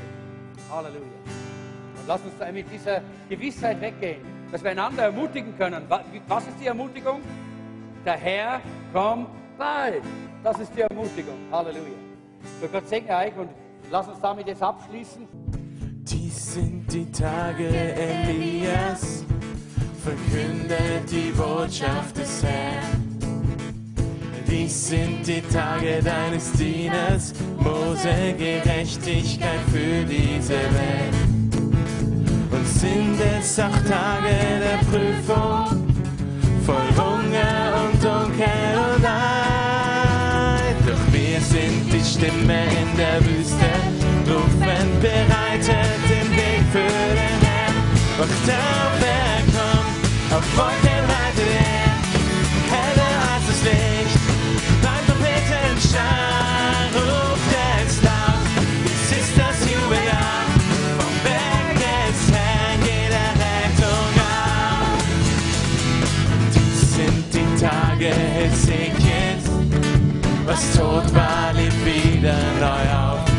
Halleluja. 0.70 1.00
Und 1.02 2.06
lasst 2.06 2.24
uns 2.24 2.34
da 2.38 2.50
mit 2.52 2.70
dieser 2.70 3.02
Gewissheit 3.28 3.80
weggehen, 3.80 4.20
dass 4.52 4.62
wir 4.62 4.70
einander 4.70 5.04
ermutigen 5.04 5.56
können. 5.56 5.82
Was 6.28 6.46
ist 6.46 6.60
die 6.60 6.66
Ermutigung? 6.66 7.20
Der 8.04 8.16
Herr 8.16 8.60
kommt 8.92 9.28
bald. 9.58 10.02
Das 10.42 10.58
ist 10.58 10.74
die 10.74 10.82
Ermutigung. 10.82 11.36
Halleluja. 11.50 11.98
So 12.60 12.68
Gott 12.68 12.88
segne 12.88 13.16
euch 13.16 13.36
und 13.36 13.50
lasst 13.90 14.08
uns 14.10 14.20
damit 14.20 14.46
jetzt 14.46 14.62
abschließen. 14.62 15.26
Dies 16.02 16.54
sind 16.54 16.92
die 16.92 17.10
Tage 17.10 17.68
Elias, 17.68 19.24
verkündet 20.02 21.10
die 21.10 21.30
Botschaft 21.32 22.16
des 22.16 22.42
Herrn. 22.42 23.08
Dies 24.48 24.88
sind 24.88 25.26
die 25.26 25.42
Tage 25.42 26.02
deines 26.02 26.52
Dieners, 26.52 27.34
Mose 27.58 28.34
Gerechtigkeit 28.36 29.60
für 29.70 30.04
diese 30.04 30.54
Welt. 30.54 31.14
Und 32.50 32.66
sind 32.66 33.18
es 33.38 33.58
auch 33.60 33.78
Tage 33.88 34.34
der 34.64 34.78
Prüfung, 34.90 35.86
voll 36.64 36.90
Hunger 36.96 37.84
und 37.84 38.02
Dunkel 38.02 38.94
und 38.94 39.02
Leid. 39.02 40.76
Doch 40.86 41.12
wir 41.12 41.40
sind 41.40 41.92
die 41.92 42.04
Stimme 42.04 42.64
in 42.64 42.96
der 42.96 43.20
Wüste, 43.24 43.70
rufen 44.26 45.00
bereitet 45.00 46.00
den 46.08 46.30
Weg 46.32 46.62
für 46.72 46.78
den 46.78 47.40
Herrn. 47.46 47.74
Wacht 48.18 48.50
auf, 48.50 49.09
kommt, 50.60 50.72
auf 50.72 50.84
Wolken 50.84 51.04
reitet 51.14 51.50
er, 51.54 51.92
heller 52.74 53.14
als 53.32 53.44
das 53.46 53.60
Licht. 53.62 54.20
Beim 54.82 55.02
Trompetenschall 55.06 56.88
ruft 56.94 57.52
es 57.86 58.02
laut, 58.02 58.44
dies 58.84 59.08
ist 59.18 59.34
das 59.38 59.58
Jubeljahr. 59.70 60.44
Vom 60.98 61.14
Berg 61.24 61.76
des 61.76 62.20
Herrn 62.34 62.80
jeder 62.84 63.30
Rettung 63.40 64.12
auf. 64.20 65.00
Sind 66.94 67.26
die 67.32 67.50
Tage 67.60 68.10
Hesekiels, 68.14 69.46
was 70.46 70.62
tot 70.72 71.14
war, 71.14 71.52
lebt 71.54 71.84
wieder 71.84 72.38
neu 72.60 72.84
auf. 72.96 73.29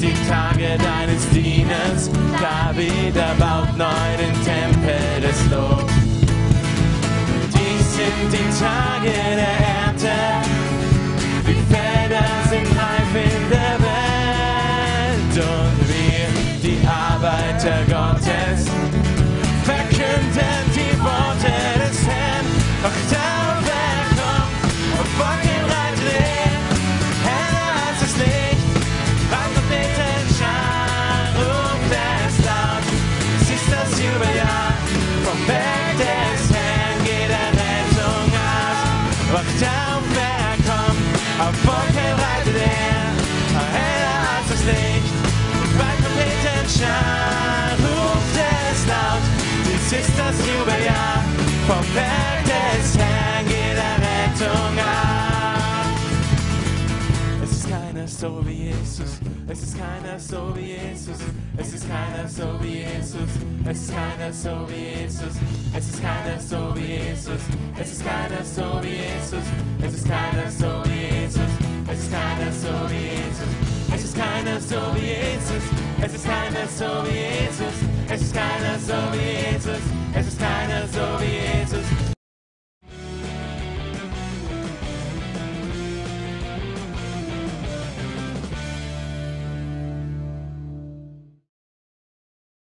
Die 0.00 0.14
Tage 0.28 0.78
deines 0.78 1.28
Dieners, 1.30 2.08
David 2.40 3.16
erbaut 3.16 3.76
neu 3.76 4.16
den 4.16 4.32
Tempel 4.44 5.20
des 5.20 5.50
Lobs. 5.50 5.92
Dies 7.52 7.96
sind 7.96 8.32
die 8.32 8.48
Tage 8.62 9.12
der 9.34 9.56
Ernte, 9.82 10.16
die 11.48 11.74
Felder 11.74 12.28
sind 12.48 12.68
reif 12.78 13.12
in 13.12 13.50
der 13.50 13.76
Welt 13.88 15.34
und 15.44 15.78
wir, 15.88 16.28
die 16.62 16.80
Arbeiter 16.86 17.82
Gottes, 17.88 18.70
verkünden 19.64 20.62
die 20.76 20.96
Worte 21.00 21.77
Menschen 46.78 47.84
ruft 47.84 48.36
es 48.70 48.86
laut, 48.86 49.22
dies 49.64 49.92
ist 49.98 50.18
das 50.18 50.36
Jubeljahr 50.46 51.24
vom 51.66 51.84
Berg 51.94 52.44
des 52.44 52.96
Herrn 52.96 53.46
geht 53.46 53.76
Errettung 53.76 54.78
ab. 54.78 55.86
Es 57.42 57.50
ist 57.50 57.68
keiner 57.68 58.06
so 58.06 58.46
wie 58.46 58.68
Jesus, 58.68 59.20
es 59.48 59.62
ist 59.62 59.76
keiner 59.78 60.18
so 60.18 60.54
wie 60.54 60.72
Jesus, 60.72 61.18
es 61.56 61.74
ist 61.74 61.86
keiner 61.88 62.28
so 62.28 62.60
wie 62.62 62.78
Jesus, 62.78 63.30
es 63.64 63.80
ist 63.80 63.92
keiner 63.92 64.32
so 64.32 64.68
wie 64.68 65.00
Jesus, 65.00 65.34
es 65.76 65.88
ist 65.88 66.02
keiner 66.02 66.40
so 66.40 66.74
wie 66.76 66.86
Jesus, 66.86 67.42
es 67.80 67.92
ist 67.92 68.04
keiner 68.04 68.44
so 68.44 68.82
wie 68.82 68.88
Jesus, 68.88 69.44
es 69.82 69.94
ist 69.94 70.08
keiner 70.08 70.50
so 70.50 70.82
wie 70.84 71.22
Jesus, 71.22 71.52
es 71.90 71.98
ist 71.98 72.12
keiner 72.12 72.52
so 72.52 72.90
wie 72.90 73.04
Jesus, 73.18 73.50
es 73.94 74.04
ist 74.04 74.16
keiner 74.16 74.60
so 74.60 74.94
wie 74.94 75.06
Jesus. 75.06 75.87
Es 76.00 76.14
ist 76.14 76.24
keiner 76.24 76.66
so 76.68 76.84
wie 77.04 77.16
Jesus. 77.16 77.74
Es 78.08 78.22
ist 78.22 78.34
keiner 78.34 78.78
so 78.78 78.94
wie 79.12 79.52
Jesus. 79.52 79.82
Es 80.14 80.26
ist 80.28 80.38
keiner 80.38 80.86
so 80.86 81.20
wie 81.20 81.58
Jesus. 81.58 82.07